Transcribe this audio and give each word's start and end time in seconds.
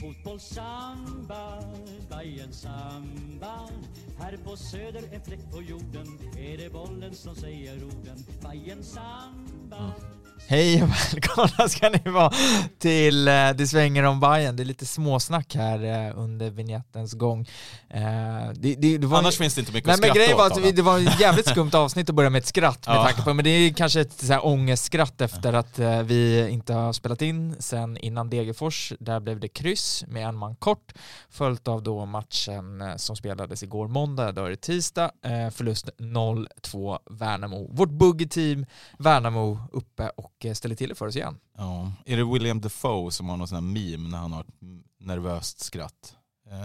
Fotbollssamba, 0.00 1.62
Bajen 2.10 2.52
samba. 2.52 3.68
Här 4.18 4.36
på 4.44 4.56
söder, 4.56 5.02
en 5.12 5.20
fläck 5.20 5.50
på 5.52 5.62
jorden 5.62 6.06
Är 6.38 6.58
det 6.58 6.72
bollen 6.72 7.14
som 7.14 7.34
säger 7.34 7.84
orden. 7.84 8.24
Bajen 8.42 8.84
samba. 8.84 9.92
Hej 10.46 10.82
och 10.82 10.88
välkomna 10.88 11.68
ska 11.68 11.88
ni 11.88 12.10
vara 12.10 12.32
till 12.78 13.28
eh, 13.28 13.50
Det 13.54 13.66
svänger 13.66 14.02
om 14.02 14.20
Bayern. 14.20 14.56
Det 14.56 14.62
är 14.62 14.64
lite 14.64 14.86
småsnack 14.86 15.54
här 15.54 16.06
eh, 16.08 16.18
under 16.18 16.50
vignettens 16.50 17.12
gång. 17.12 17.40
Eh, 17.90 18.02
det, 18.54 18.74
det, 18.74 18.98
det 18.98 19.06
var 19.06 19.18
Annars 19.18 19.36
finns 19.38 19.54
det 19.54 19.60
inte 19.60 19.72
mycket 19.72 19.86
Nej 19.86 19.94
att 19.94 20.00
men 20.00 20.10
skratta 20.10 20.18
grejen 20.18 20.36
var 20.38 20.46
åt. 20.46 20.52
att 20.52 20.64
vi, 20.64 20.72
det 20.72 20.82
var 20.82 20.98
ett 20.98 21.20
jävligt 21.20 21.48
skumt 21.48 21.70
avsnitt 21.74 22.08
att 22.08 22.14
börja 22.14 22.30
med 22.30 22.38
ett 22.38 22.46
skratt 22.46 22.86
med 22.86 22.96
Ja. 22.96 23.04
tanke 23.04 23.22
på, 23.22 23.34
men 23.34 23.44
det 23.44 23.50
är 23.50 23.72
kanske 23.74 24.00
ett 24.00 24.12
så 24.12 24.32
här 24.32 24.46
ångestskratt 24.46 25.20
efter 25.20 25.52
att 25.52 25.78
eh, 25.78 26.02
vi 26.02 26.48
inte 26.48 26.72
har 26.74 26.92
spelat 26.92 27.22
in 27.22 27.56
sen 27.58 27.96
innan 27.96 28.30
Degerfors. 28.30 28.92
Där 29.00 29.20
blev 29.20 29.40
det 29.40 29.48
kryss 29.48 30.04
med 30.08 30.26
en 30.28 30.36
man 30.36 30.56
kort, 30.56 30.92
följt 31.30 31.68
av 31.68 31.82
då 31.82 32.06
matchen 32.06 32.80
eh, 32.80 32.96
som 32.96 33.16
spelades 33.16 33.62
igår 33.62 33.88
måndag, 33.88 34.32
då 34.32 34.44
är 34.44 34.50
det 34.50 34.56
tisdag, 34.56 35.10
eh, 35.24 35.50
förlust 35.50 35.88
0-2 35.98 36.98
Värnamo. 37.10 37.68
Vårt 37.72 37.90
buggy-team 37.90 38.66
Värnamo 38.98 39.58
uppe 39.72 40.08
och 40.16 40.23
och 40.24 40.44
eh, 40.44 40.52
ställer 40.54 40.74
till 40.74 40.88
det 40.88 40.94
för 40.94 41.06
oss 41.06 41.16
igen. 41.16 41.38
Ja. 41.56 41.92
Är 42.04 42.16
det 42.16 42.24
William 42.24 42.60
Defoe 42.60 43.10
som 43.10 43.28
har 43.28 43.36
någon 43.36 43.48
sån 43.48 43.56
här 43.56 43.62
meme 43.62 44.08
när 44.08 44.18
han 44.18 44.32
har 44.32 44.40
ett 44.40 44.54
nervöst 45.00 45.60
skratt? 45.60 46.16
Eh, 46.50 46.56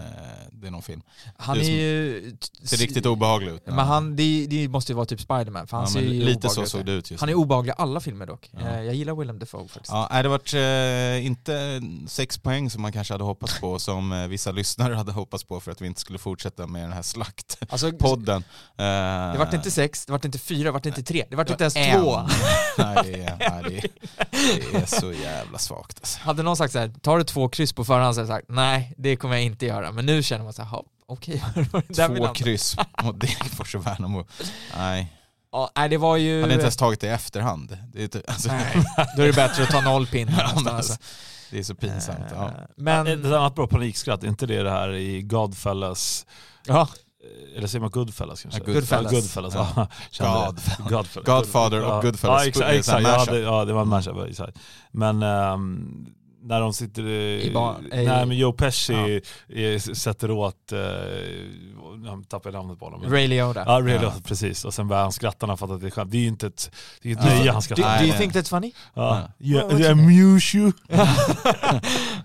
det 0.52 0.68
är 0.68 0.72
någon 0.72 0.82
film. 0.82 1.02
Han 1.38 1.58
Det 1.58 1.66
är 1.66 1.70
är 1.70 1.76
ju... 1.76 2.38
Ser 2.64 2.78
riktigt 2.78 3.06
obehaglig 3.06 3.52
ut. 3.52 3.62
Men 3.66 3.80
han, 3.80 4.16
det, 4.16 4.48
det 4.50 4.68
måste 4.68 4.92
ju 4.92 4.96
vara 4.96 5.06
typ 5.06 5.22
Spiderman, 5.22 5.68
för 5.68 5.78
han 5.78 5.86
ja, 5.86 5.92
ser 5.92 6.02
ju 6.02 6.24
lite 6.24 6.50
så 6.50 6.66
såg 6.66 6.86
det 6.86 6.92
ut 6.92 7.12
just 7.12 7.22
Han 7.22 7.30
är 7.30 7.34
obehaglig 7.34 7.72
i 7.72 7.76
alla 7.78 8.00
filmer 8.00 8.26
dock. 8.26 8.50
Ja. 8.52 8.60
Eh, 8.60 8.84
Jag 8.84 8.96
gillar 8.96 9.16
Willem 9.16 9.40
Dafoe 9.40 9.68
faktiskt. 9.68 9.92
Ja, 9.92 10.22
det 10.24 10.30
varit 10.30 10.54
eh, 10.54 11.26
inte 11.26 11.82
sex 12.08 12.38
poäng 12.38 12.70
som 12.70 12.82
man 12.82 12.92
kanske 12.92 13.14
hade 13.14 13.24
hoppats 13.24 13.60
på, 13.60 13.80
som 13.80 14.12
eh, 14.12 14.28
vissa 14.28 14.52
lyssnare 14.52 14.94
hade 14.94 15.12
hoppats 15.12 15.44
på 15.44 15.60
för 15.60 15.72
att 15.72 15.82
vi 15.82 15.88
inte 15.88 16.02
skulle 16.02 16.20
fortsätta 16.20 16.68
med 16.68 16.84
den 16.84 16.94
här 16.94 17.02
slaktpodden. 17.02 17.68
Alltså, 17.72 17.92
det 19.34 19.38
vart 19.38 19.54
inte 19.54 19.72
sex, 19.72 20.06
det 20.06 20.12
vart 20.12 20.26
inte 20.26 20.40
fyra, 20.40 20.64
det 20.64 20.72
vart 20.72 20.86
inte 20.86 21.04
tre, 21.04 21.26
det 21.30 21.36
vart 21.36 21.50
inte 21.50 21.64
ens 21.64 21.76
en. 21.76 22.02
två. 22.02 22.20
nej, 22.78 22.98
det 23.04 23.24
är, 23.24 23.38
nej 23.40 23.64
det, 23.68 23.78
är, 23.78 23.92
det 24.72 24.78
är 24.78 24.86
så 25.00 25.14
jävla 25.14 25.58
svagt 25.58 25.98
alltså. 26.02 26.20
Hade 26.20 26.44
någon 26.44 26.58
sagt 26.58 26.74
så 26.74 26.80
här, 26.80 26.92
tar 27.02 27.18
du 27.18 27.24
två 27.24 27.50
kryss 27.50 27.74
på 27.74 27.86
förhand 27.86 28.16
så 28.16 28.22
hade 28.22 28.34
jag 28.34 28.40
sagt 28.40 28.50
nej, 28.50 28.94
det 28.98 29.16
kommer 29.16 29.36
jag 29.36 29.44
inte 29.44 29.66
göra. 29.70 29.92
Men 29.92 30.06
nu 30.06 30.24
känner 30.24 30.44
man 30.44 30.54
så 30.54 30.62
här, 30.64 30.70
"Ja, 30.72 30.84
okej. 31.08 31.44
Vill 31.56 31.96
Två 31.96 32.26
han- 32.26 32.34
kryss 32.36 32.76
mot 33.04 33.20
Degerfors 33.22 33.76
och 33.76 33.88
Värnamo. 33.88 34.26
Nej, 34.78 35.14
Ja, 35.52 35.72
nej, 35.76 35.90
det 35.90 35.98
var 35.98 36.18
ju... 36.18 36.42
hade 36.42 36.54
inte 36.54 36.64
ens 36.64 36.78
tagit 36.78 37.00
det 37.02 37.08
i 37.08 37.10
efterhand. 37.10 37.78
Det 37.94 38.04
är, 38.04 38.08
typ- 38.08 38.30
alltså, 38.30 38.50
Nej, 38.52 38.84
då 39.18 39.22
är 39.24 39.28
det 39.28 39.34
bättre 39.34 39.64
att 39.64 39.70
ta 39.70 39.82
noll 39.82 40.08
pinnar 40.08 40.52
Ja, 40.66 40.72
alltså. 40.72 40.98
det 41.52 41.60
är 41.60 41.64
så 41.64 41.76
pinsamt. 41.76 42.20
Ja. 42.36 42.46
Eh, 42.48 42.52
Men, 42.76 43.08
Ett 43.08 43.26
annat 43.26 43.56
bra 43.56 43.68
panikskratt, 43.68 44.24
är 44.24 44.28
inte 44.28 44.46
det 44.46 44.64
det 44.64 44.72
här 44.72 44.94
i 44.94 45.22
Godfellas, 45.22 46.26
ja, 46.66 46.82
eh, 46.82 47.58
eller 47.58 47.68
säger 47.68 47.82
man 47.82 47.90
Goodfellas 47.90 48.42
kanske? 48.42 48.62
Ja, 48.68 48.74
Goodfellas. 48.74 49.12
Goodfellas, 49.12 49.54
Ja. 49.56 49.68
ja. 49.76 49.88
Kände 50.12 50.32
det. 50.34 50.46
God. 50.80 50.90
Godfellas. 50.92 51.26
Godfather 51.26 51.84
och. 51.86 52.02
Goodfellas. 52.04 52.42
Ja, 52.44 52.48
exakt, 52.48 52.68
Det 52.70 52.78
exakt. 52.78 53.04
Ja, 53.04 53.26
det, 53.26 53.40
ja, 53.40 53.66
det 53.66 53.74
var 53.74 53.82
en 53.82 53.88
mashup. 53.88 54.40
Men 54.92 55.24
ehm, 55.24 56.06
när 56.42 56.62
de 56.62 56.74
sitter 56.74 57.08
i... 57.08 57.42
I 57.48 57.52
ba- 57.54 57.76
i- 57.94 58.06
nej 58.06 58.26
men 58.26 58.38
Joe 58.38 58.54
Pesci 58.54 59.22
eh, 59.50 59.80
sätter 59.80 60.32
åt, 60.32 60.72
eh, 60.72 60.80
jag 62.06 62.26
tappar 62.30 62.52
namnet 62.52 62.80
på 62.80 62.86
honom. 62.86 63.12
Ray 63.12 63.28
Liotta. 63.28 63.64
Ja, 63.68 63.80
Ray 63.82 63.94
Ja. 63.94 64.02
Liotta, 64.02 64.22
precis. 64.26 64.66
Och 64.66 64.74
sen 64.74 64.88
börjar 64.88 65.04
han 65.04 65.12
skratta 65.12 65.46
när 65.46 65.52
han 65.52 65.58
fattar 65.58 65.74
att 65.74 65.82
det 65.82 65.88
är 65.88 65.92
skämt. 65.92 66.12
Det 66.12 66.18
är 66.18 66.22
ju 66.22 66.28
inte 66.28 66.48
ett, 66.48 66.72
det 67.02 67.10
är 67.12 67.14
ett 67.14 67.20
Ja. 67.24 67.30
nöje 67.36 67.52
han 67.52 67.56
Do, 67.56 67.62
skrattar. 67.62 67.84
do 67.84 67.90
Nej, 67.90 68.08
you 68.10 68.18
think 68.18 68.34
that's 68.34 68.50
funny? 68.50 68.72
Ja. 68.94 69.20
Ja, 69.20 69.30
Jag 69.38 69.72
jag 69.72 69.80
tror 69.80 69.92
amuse 69.92 70.58
you. 70.58 70.72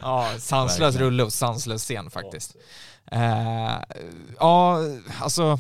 Ja, 0.01 0.29
sanslös 0.39 0.97
rulle 0.97 1.23
och 1.23 1.33
sanslös 1.33 1.83
scen 1.83 2.11
faktiskt. 2.11 2.57
Ja, 4.39 4.79
alltså 5.21 5.59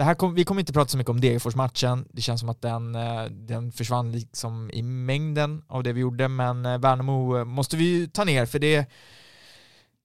det 0.00 0.04
här 0.04 0.14
kom, 0.14 0.34
vi 0.34 0.44
kommer 0.44 0.60
inte 0.60 0.72
prata 0.72 0.88
så 0.88 0.96
mycket 0.98 1.10
om 1.10 1.20
Degerfors-matchen. 1.20 2.06
Det 2.12 2.22
känns 2.22 2.40
som 2.40 2.48
att 2.48 2.62
den, 2.62 2.94
eh, 2.94 3.24
den 3.24 3.72
försvann 3.72 4.12
liksom 4.12 4.70
i 4.72 4.82
mängden 4.82 5.62
av 5.68 5.82
det 5.82 5.92
vi 5.92 6.00
gjorde, 6.00 6.28
men 6.28 6.66
eh, 6.66 6.78
Värnamo 6.78 7.38
eh, 7.38 7.44
måste 7.44 7.76
vi 7.76 7.84
ju 7.84 8.06
ta 8.06 8.24
ner 8.24 8.46
för 8.46 8.58
det, 8.58 8.86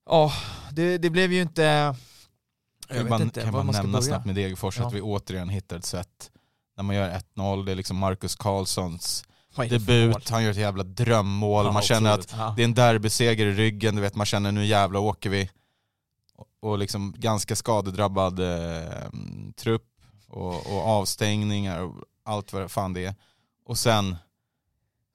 ja, 0.10 0.32
det, 0.72 0.98
det 0.98 1.10
blev 1.10 1.34
ju 1.34 1.42
inte, 1.42 1.64
jag 2.90 2.96
vet 2.96 3.10
man, 3.10 3.22
inte 3.22 3.42
kan 3.42 3.54
man 3.54 3.66
man 3.66 3.74
nämna 3.76 3.92
börja. 3.92 4.02
snabbt 4.02 4.26
med 4.26 4.36
Degerfors 4.36 4.80
Ja. 4.80 4.88
att 4.88 4.94
vi 4.94 5.02
återigen 5.02 5.50
hittar 5.50 5.78
ett 5.78 5.86
sätt 5.86 6.32
när 6.78 6.84
man 6.84 6.96
gör 6.96 7.10
1-0, 7.36 7.66
det 7.66 7.72
är 7.72 7.76
liksom 7.76 7.98
Marcus 7.98 8.36
Karlssons 8.36 9.24
debut, 9.70 10.30
han 10.30 10.44
gör 10.44 10.52
ett 10.52 10.58
jävla 10.58 10.84
drömmål, 10.84 11.66
Ja, 11.66 11.72
man 11.72 11.82
känner 11.82 12.12
att. 12.12 12.34
Ja. 12.38 12.54
det 12.56 12.62
är 12.62 12.66
en 12.66 12.74
derbyseger 12.74 13.46
i 13.46 13.52
ryggen, 13.54 13.96
du 13.96 14.02
vet 14.02 14.16
man 14.16 14.26
känner 14.26 14.52
nu 14.52 14.66
jävla 14.66 15.00
åker 15.00 15.30
vi. 15.30 15.50
Och- 16.62 16.78
liksom 16.78 17.14
ganska 17.18 17.56
skadedrabbad 17.56 18.40
eh, 18.40 19.10
trupp 19.56 19.92
och, 20.28 20.56
och 20.56 20.88
avstängningar 20.88 21.80
och 21.82 21.94
allt 22.24 22.54
vad 22.54 22.72
fan 22.72 22.94
det 22.94 23.06
är. 23.06 23.16
Och 23.66 23.78
sen 23.78 24.16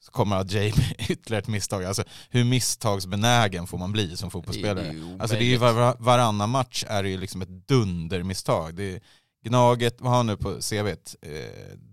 så 0.01 0.13
kommer 0.13 0.37
Ajay 0.37 0.73
med 0.77 1.11
ytterligare 1.11 1.43
ett 1.43 1.49
misstag. 1.49 1.85
Alltså 1.85 2.05
hur 2.31 2.45
misstagsbenägen 2.45 3.67
får 3.67 3.79
man 3.79 3.93
bli 3.93 4.17
som 4.17 4.31
fotbollsspelare? 4.31 4.93
ju 4.93 5.17
Alltså 5.21 5.37
det 5.37 5.45
är 5.45 5.47
ju 5.47 5.57
var, 5.57 5.97
varannan 5.99 6.51
match 6.51 6.85
är 6.89 7.03
det 7.03 7.09
ju 7.09 7.19
liksom 7.19 7.43
ett 7.43 7.69
dundermisstag. 7.69 8.75
Det 8.75 8.95
är 8.95 9.01
Gnaget, 9.45 10.01
vad 10.01 10.11
har 10.11 10.17
han 10.17 10.27
nu 10.27 10.37
på 10.37 10.55
CVt? 10.61 11.17
Eh, 11.23 11.31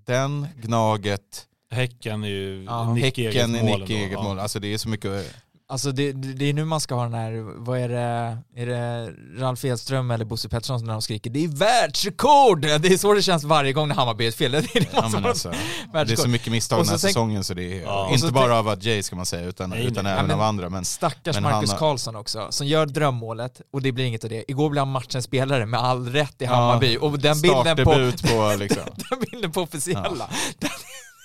den, 0.05 0.47
Gnaget, 0.61 1.47
Häcken 1.69 2.23
är 2.23 2.27
ju 2.27 2.63
Ja, 2.63 2.94
Nick 2.94 3.03
Häcken 3.03 3.55
eget 3.55 3.65
mål 3.65 3.79
Nick 3.79 3.89
eget 3.89 4.23
mål. 4.23 4.39
Alltså 4.39 4.59
det 4.59 4.73
är 4.73 4.77
så 4.77 4.89
mycket, 4.89 5.35
Alltså 5.69 5.91
det, 5.91 6.11
det 6.11 6.45
är 6.50 6.53
nu 6.53 6.66
man 6.66 6.79
ska 6.79 6.95
ha 6.95 7.03
den 7.03 7.13
här, 7.13 7.31
vad 7.57 7.79
är 7.79 7.89
det, 7.89 8.38
är 8.55 8.66
det 8.66 9.13
Ralf 9.41 9.66
Edström 9.66 10.11
eller 10.11 10.25
Bosse 10.25 10.50
Pettersson 10.50 10.85
när 10.85 10.94
de 10.94 11.01
skriker 11.01 11.29
det 11.29 11.44
är 11.44 11.47
världsrekord! 11.47 12.61
Det 12.61 12.85
är 12.88 12.97
så 12.97 13.13
det 13.13 13.22
känns 13.22 13.44
varje 13.44 13.73
gång 13.73 13.88
när 13.88 13.95
Hammarby 13.95 14.23
är 14.25 14.29
ett 14.29 14.35
fel. 14.35 14.51
Det 14.51 14.57
är 14.57 14.79
det 14.79 14.88
ja, 14.94 15.01
men 15.01 15.11
som 15.11 15.25
alltså, 15.25 15.51
det 15.91 16.00
är 16.11 16.16
så 16.16 16.29
mycket 16.29 16.51
misstag 16.51 16.79
den 16.79 16.85
här 16.88 16.91
tänk- 16.91 17.00
säsongen 17.01 17.44
så 17.44 17.53
det 17.53 17.63
är 17.79 17.81
Ja. 17.81 18.09
Inte 18.13 18.31
bara 18.31 18.57
av 18.59 18.67
Ajay 18.67 19.03
ska 19.03 19.16
man 19.16 19.25
säga 19.25 19.47
utan, 19.47 19.69
Nej, 19.69 19.85
utan 19.85 20.03
nej. 20.03 20.13
även 20.13 20.23
Ja, 20.23 20.27
men- 20.27 20.35
av 20.39 20.41
andra. 20.47 20.69
Men 20.69 20.85
Stackars 20.85 21.35
Men 21.35 21.44
Marcus 21.44 21.72
har- 21.72 21.77
Karlsson 21.77 22.16
också, 22.16 22.47
som 22.50 22.67
gör 22.67 22.85
drömmålet 22.85 23.61
och 23.73 23.81
det 23.81 23.91
blir 23.91 24.06
inget 24.06 24.23
av 24.23 24.29
det. 24.29 24.51
Igår 24.51 24.69
blev 24.69 24.81
han 24.81 24.91
matchens 24.91 25.25
spelare 25.25 25.66
med 25.66 25.79
all 25.79 26.09
rätt 26.09 26.41
i 26.41 26.45
Hammarby 26.45 26.97
och 26.97 27.19
den 27.19 27.41
bilden 27.41 27.77
på, 27.77 27.83
på 28.27 28.56
liksom. 28.59 28.83
den 29.09 29.19
bilden 29.31 29.51
på 29.51 29.61
officiella. 29.61 30.29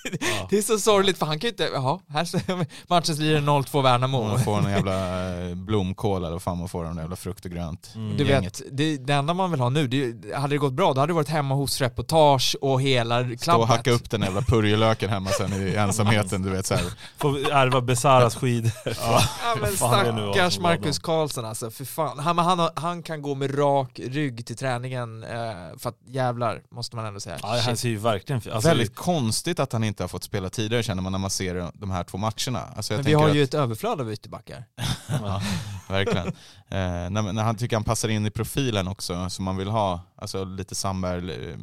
Ja. 0.03 0.47
Det 0.49 0.57
är 0.57 0.61
så 0.61 0.79
sorgligt 0.79 1.17
för 1.17 1.25
han 1.25 1.39
kan 1.39 1.47
ju 1.47 1.49
inte, 1.49 1.63
jaha, 1.73 1.99
här 2.09 2.25
ser 2.25 2.65
matchens 2.89 3.19
lirare 3.19 3.41
0-2 3.41 3.81
Värnamo. 3.81 4.23
Man 4.23 4.39
får 4.39 4.57
en 4.57 4.69
jävla 4.69 5.29
eh, 5.49 5.55
blomkål 5.55 6.21
eller 6.23 6.31
vad 6.31 6.41
fan 6.41 6.57
man 6.57 6.69
får, 6.69 6.85
en 6.85 6.97
jävla 6.97 7.15
frukt 7.15 7.45
och 7.45 7.51
grönt. 7.51 7.91
Mm. 7.95 8.17
Du 8.17 8.23
vet, 8.23 8.61
det, 8.71 8.97
det 8.97 9.13
enda 9.13 9.33
man 9.33 9.51
vill 9.51 9.59
ha 9.59 9.69
nu, 9.69 9.87
det, 9.87 10.35
hade 10.35 10.53
det 10.53 10.57
gått 10.57 10.73
bra, 10.73 10.93
då 10.93 10.99
hade 10.99 11.09
det 11.09 11.15
varit 11.15 11.29
hemma 11.29 11.55
hos 11.55 11.81
reportage 11.81 12.55
och 12.61 12.81
hela 12.81 13.23
Stå 13.23 13.33
och 13.33 13.39
klabbet. 13.39 13.67
hacka 13.67 13.91
upp 13.91 14.09
den 14.09 14.21
jävla 14.21 14.41
purjolöken 14.41 15.09
hemma 15.09 15.29
sen 15.29 15.53
i 15.53 15.75
ensamheten, 15.77 16.41
du 16.41 16.49
vet 16.49 16.65
så 16.65 16.75
här. 16.75 16.85
Får 17.17 17.51
ärva 17.51 17.81
Besaras 17.81 18.35
skidor. 18.35 18.71
Ja 18.85 19.21
men 19.61 19.71
nu 20.15 20.21
var 20.21 20.33
stackars 20.43 20.59
Marcus 20.59 20.99
Karlsson 20.99 21.45
alltså, 21.45 21.71
för 21.71 21.85
fan. 21.85 22.19
Han, 22.19 22.35
men 22.35 22.45
han, 22.45 22.69
han 22.75 23.03
kan 23.03 23.21
gå 23.21 23.35
med 23.35 23.59
rak 23.59 23.99
rygg 24.03 24.45
till 24.45 24.57
träningen, 24.57 25.23
eh, 25.23 25.29
för 25.77 25.89
att 25.89 25.97
jävlar, 26.07 26.61
måste 26.71 26.95
man 26.95 27.05
ändå 27.05 27.19
säga. 27.19 27.37
Ja, 27.41 27.59
han 27.65 27.77
ser 27.77 27.89
ju 27.89 27.97
verkligen 27.97 28.41
alltså, 28.53 28.69
Väldigt 28.69 28.95
konstigt 28.95 29.59
att 29.59 29.73
han 29.73 29.83
inte 29.83 29.92
har 29.99 30.07
fått 30.07 30.23
spela 30.23 30.49
tidigare 30.49 30.83
känner 30.83 31.01
man 31.01 31.11
när 31.11 31.19
man 31.19 31.29
ser 31.29 31.71
de 31.73 31.91
här 31.91 32.03
två 32.03 32.17
matcherna. 32.17 32.59
Alltså 32.75 32.93
jag 32.93 32.97
Men 32.97 33.05
vi 33.05 33.13
har 33.13 33.33
ju 33.33 33.43
att, 33.43 33.47
ett 33.47 33.53
överflöd 33.53 34.01
av 34.01 34.11
ytterbackar. 34.11 34.65
ja, 35.09 35.41
verkligen. 35.89 36.27
Eh, 36.27 37.09
när, 37.09 37.33
när 37.33 37.43
han 37.43 37.55
tycker 37.55 37.75
han 37.75 37.83
passar 37.83 38.09
in 38.09 38.25
i 38.25 38.31
profilen 38.31 38.87
också 38.87 39.29
som 39.29 39.45
man 39.45 39.57
vill 39.57 39.67
ha, 39.67 40.01
alltså 40.15 40.43
lite 40.43 40.75
Sandberg, 40.75 41.31
eh, 41.31 41.57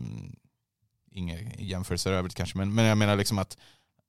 inga 1.12 1.38
jämförelser 1.58 2.12
övrigt 2.12 2.34
kanske, 2.34 2.58
men, 2.58 2.75
men 2.75 2.84
jag 2.84 2.99
menar 2.99 3.16
liksom 3.16 3.38
att 3.38 3.56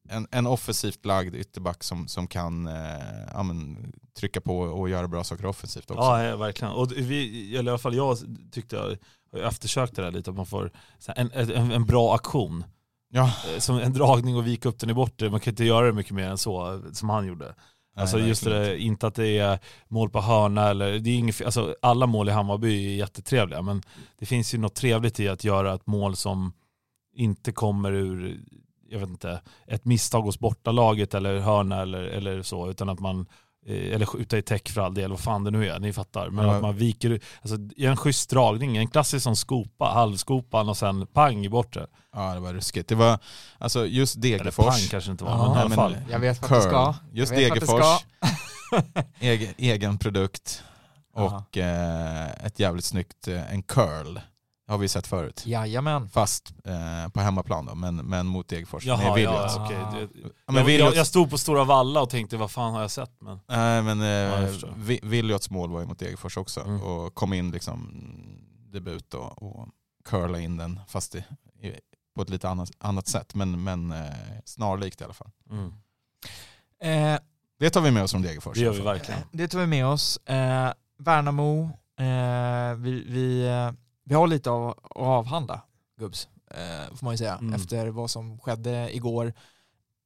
en, 0.09 0.27
en 0.31 0.47
offensivt 0.47 1.05
lagd 1.05 1.35
ytterback 1.35 1.83
som, 1.83 2.07
som 2.07 2.27
kan 2.27 2.67
eh, 2.67 2.73
ja, 3.33 3.43
men, 3.43 3.91
trycka 4.19 4.41
på 4.41 4.59
och 4.59 4.89
göra 4.89 5.07
bra 5.07 5.23
saker 5.23 5.45
offensivt 5.45 5.91
också. 5.91 6.03
Ja, 6.03 6.23
ja, 6.23 6.37
verkligen. 6.37 6.73
Och 6.73 6.91
vi, 6.91 7.55
eller 7.57 7.69
i 7.69 7.69
alla 7.69 7.77
fall 7.77 7.95
jag 7.95 8.17
tyckte, 8.51 8.75
jag 8.75 8.97
jag 9.31 9.47
eftersökte 9.47 10.01
det 10.01 10.05
här 10.05 10.11
lite, 10.11 10.29
att 10.29 10.35
man 10.35 10.45
får 10.45 10.71
så 10.99 11.11
här, 11.11 11.31
en, 11.33 11.49
en, 11.51 11.71
en 11.71 11.85
bra 11.85 12.15
aktion. 12.15 12.63
Ja, 13.11 13.33
Eh, 13.53 13.59
Som 13.59 13.77
en 13.77 13.93
dragning 13.93 14.35
och 14.35 14.47
vika 14.47 14.69
upp 14.69 14.79
den 14.79 14.89
i 14.89 14.93
bortre, 14.93 15.29
man 15.29 15.39
kan 15.39 15.51
inte 15.51 15.63
göra 15.63 15.85
det 15.85 15.93
mycket 15.93 16.11
mer 16.11 16.27
än 16.29 16.37
så, 16.37 16.73
eh, 16.73 16.79
som 16.91 17.09
han 17.09 17.27
gjorde. 17.27 17.55
Alltså 17.95 18.17
nej, 18.17 18.27
just 18.27 18.43
det, 18.43 18.79
inte. 18.79 19.07
att 19.07 19.15
det 19.15 19.37
är 19.37 19.59
mål 19.87 20.09
på 20.09 20.21
hörna 20.21 20.69
eller, 20.69 20.99
det 20.99 21.09
är 21.09 21.17
inget, 21.17 21.41
alltså 21.41 21.75
alla 21.81 22.07
mål 22.07 22.29
i 22.29 22.31
Hammarby 22.31 22.87
är 22.87 22.95
jättetrevliga 22.95 23.61
men 23.61 23.81
det 24.19 24.25
finns 24.25 24.53
ju 24.53 24.57
något 24.57 24.75
trevligt 24.75 25.19
i 25.19 25.27
att 25.29 25.43
göra 25.43 25.73
ett 25.73 25.87
mål 25.87 26.15
som 26.15 26.53
inte 27.13 27.51
kommer 27.51 27.91
ur, 27.91 28.39
jag 28.89 28.99
vet 28.99 29.09
inte, 29.09 29.41
ett 29.67 29.85
misstag 29.85 30.21
hos 30.21 30.39
bortalaget 30.39 31.13
eller 31.13 31.39
hörna 31.39 31.81
eller, 31.81 32.03
eller 32.03 32.41
så 32.41 32.69
utan 32.69 32.89
att 32.89 32.99
man 32.99 33.25
eller 33.67 34.05
skjuta 34.05 34.37
i 34.37 34.41
täck 34.41 34.69
för 34.69 34.81
all 34.81 34.93
del, 34.93 35.09
vad 35.09 35.19
fan 35.19 35.43
det 35.43 35.51
nu 35.51 35.69
är, 35.69 35.79
ni 35.79 35.93
fattar. 35.93 36.29
Men 36.29 36.45
Ja. 36.45 36.55
att 36.55 36.61
man 36.61 36.75
viker 36.75 37.19
alltså 37.41 37.57
i 37.75 37.85
en 37.85 37.97
schysst 37.97 38.29
dragning, 38.29 38.77
en 38.77 38.87
klassisk 38.87 39.23
sån 39.23 39.35
skopa, 39.35 39.85
halvskopan 39.85 40.69
och 40.69 40.77
sen 40.77 41.07
pang 41.07 41.45
i 41.45 41.49
bortre. 41.49 41.87
Ja 42.13 42.33
det 42.33 42.39
var 42.39 42.53
ruskigt. 42.53 42.89
Det 42.89 42.95
var, 42.95 43.19
alltså 43.57 43.85
just 43.85 44.15
Eller 44.15 44.37
Degerfors. 44.37 44.65
pang 44.65 44.87
kanske 44.89 45.11
inte 45.11 45.23
var, 45.23 45.31
Ja, 45.31 45.37
men 45.37 45.47
i 45.57 45.59
alla 45.59 45.69
men- 45.69 45.75
fall. 45.77 45.97
Jag 46.11 46.19
vet 46.19 46.41
vart 46.41 46.51
det 46.51 46.61
ska. 46.61 46.95
Just 47.11 47.31
Degerfors. 47.35 48.05
egen, 49.19 49.53
egen 49.57 49.97
produkt 49.97 50.63
och 51.13 51.57
eh, 51.57 52.29
ett 52.45 52.59
jävligt 52.59 52.85
snyggt, 52.85 53.27
eh, 53.27 53.53
en 53.53 53.63
curl. 53.63 54.19
Har 54.71 54.77
vi 54.77 54.87
sett 54.87 55.07
förut. 55.07 55.43
Jajamän. 55.45 56.09
Fast 56.09 56.53
eh, 56.65 57.09
på 57.11 57.19
hemmaplan 57.19 57.65
då, 57.65 57.75
men, 57.75 57.95
men 57.95 58.27
mot 58.27 58.47
Degerfors. 58.47 58.85
Jaha, 58.85 59.13
med 59.15 59.23
ja. 59.23 59.67
Det- 59.69 60.07
Ja, 60.45 60.53
men 60.53 60.75
jag, 60.75 60.95
jag, 60.95 61.07
stod 61.07 61.29
på 61.29 61.37
Stora 61.37 61.63
Valla 61.63 62.01
och 62.01 62.09
tänkte 62.09 62.37
vad 62.37 62.51
fan 62.51 62.73
har 62.73 62.81
jag 62.81 62.91
sett? 62.91 63.11
Men... 63.21 63.39
nej, 63.47 63.81
men, 63.81 64.01
eh. 64.01 64.49
Vi- 64.75 64.99
Williots 65.03 65.49
mål 65.49 65.71
var 65.71 65.79
ju 65.79 65.85
mot 65.85 65.99
Degerfors 65.99 66.37
också 66.37 66.59
Mm. 66.61 66.81
och 66.81 67.15
kom 67.15 67.33
in 67.33 67.51
liksom 67.51 67.93
debut 68.73 69.05
då, 69.09 69.17
och 69.19 69.67
curla 70.05 70.39
in 70.39 70.57
den 70.57 70.79
fast 70.87 71.15
i, 71.15 71.17
i, 71.61 71.73
på 72.15 72.21
ett 72.21 72.29
lite 72.29 72.49
annat, 72.49 72.71
annat 72.77 73.07
sätt. 73.07 73.35
Men, 73.35 73.63
men 73.63 73.91
eh, 73.91 74.05
snarlikt 74.45 75.01
i 75.01 75.03
alla 75.03 75.13
fall. 75.13 75.29
Mm. 75.49 75.73
Eh, 76.83 77.19
Det 77.59 77.69
tar 77.69 77.81
vi 77.81 77.91
med 77.91 78.03
oss 78.03 78.11
från 78.11 78.21
Degerfors. 78.21 78.57
Det 78.57 78.63
gör 78.63 78.73
vi 78.73 78.81
verkligen. 78.81 79.21
det 79.31 79.47
tar 79.47 79.59
vi 79.59 79.67
med 79.67 79.85
oss. 79.85 80.17
Eh, 80.17 80.73
Värnamo, 80.97 81.63
eh, 81.99 82.75
vi, 82.77 83.03
vi, 83.09 83.47
eh, 83.47 83.71
vi 84.03 84.15
har 84.15 84.27
lite 84.27 84.49
av, 84.49 84.69
att 84.69 84.77
avhandla, 84.95 85.61
gubbs, 85.99 86.27
eh, 86.51 86.95
får 86.95 87.05
man 87.05 87.13
ju 87.13 87.17
säga, 87.17 87.35
Mm. 87.35 87.53
efter 87.53 87.87
vad 87.87 88.09
som 88.09 88.39
skedde 88.39 88.95
igår. 88.95 89.33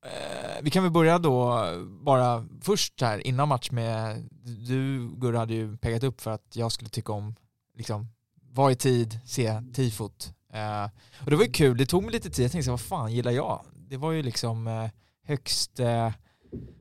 Eh, 0.05 0.61
vi 0.61 0.69
kan 0.69 0.83
väl 0.83 0.91
börja 0.91 1.19
då 1.19 1.67
bara 2.03 2.45
först 2.61 3.01
här 3.01 3.27
innan 3.27 3.47
match 3.47 3.71
med, 3.71 4.29
du 4.67 5.09
Gurra 5.15 5.39
hade 5.39 5.53
ju 5.53 5.77
pekat 5.77 6.03
upp 6.03 6.21
för 6.21 6.31
att 6.31 6.55
jag 6.55 6.71
skulle 6.71 6.89
tycka 6.89 7.11
om, 7.11 7.35
liksom, 7.75 8.07
vara 8.51 8.71
i 8.71 8.75
tid, 8.75 9.19
se 9.25 9.61
tifot. 9.73 10.33
Eh, 10.53 10.83
och 11.23 11.29
det 11.29 11.35
var 11.35 11.43
ju 11.43 11.51
kul, 11.51 11.77
det 11.77 11.85
tog 11.85 12.03
mig 12.03 12.11
lite 12.11 12.29
tid, 12.29 12.45
jag 12.45 12.51
tänkte 12.51 12.71
vad 12.71 12.81
fan 12.81 13.13
gillar 13.13 13.31
jag? 13.31 13.61
Det 13.73 13.97
var 13.97 14.11
ju 14.11 14.23
liksom 14.23 14.67
eh, 14.67 14.89
högst 15.23 15.79
eh, 15.79 16.11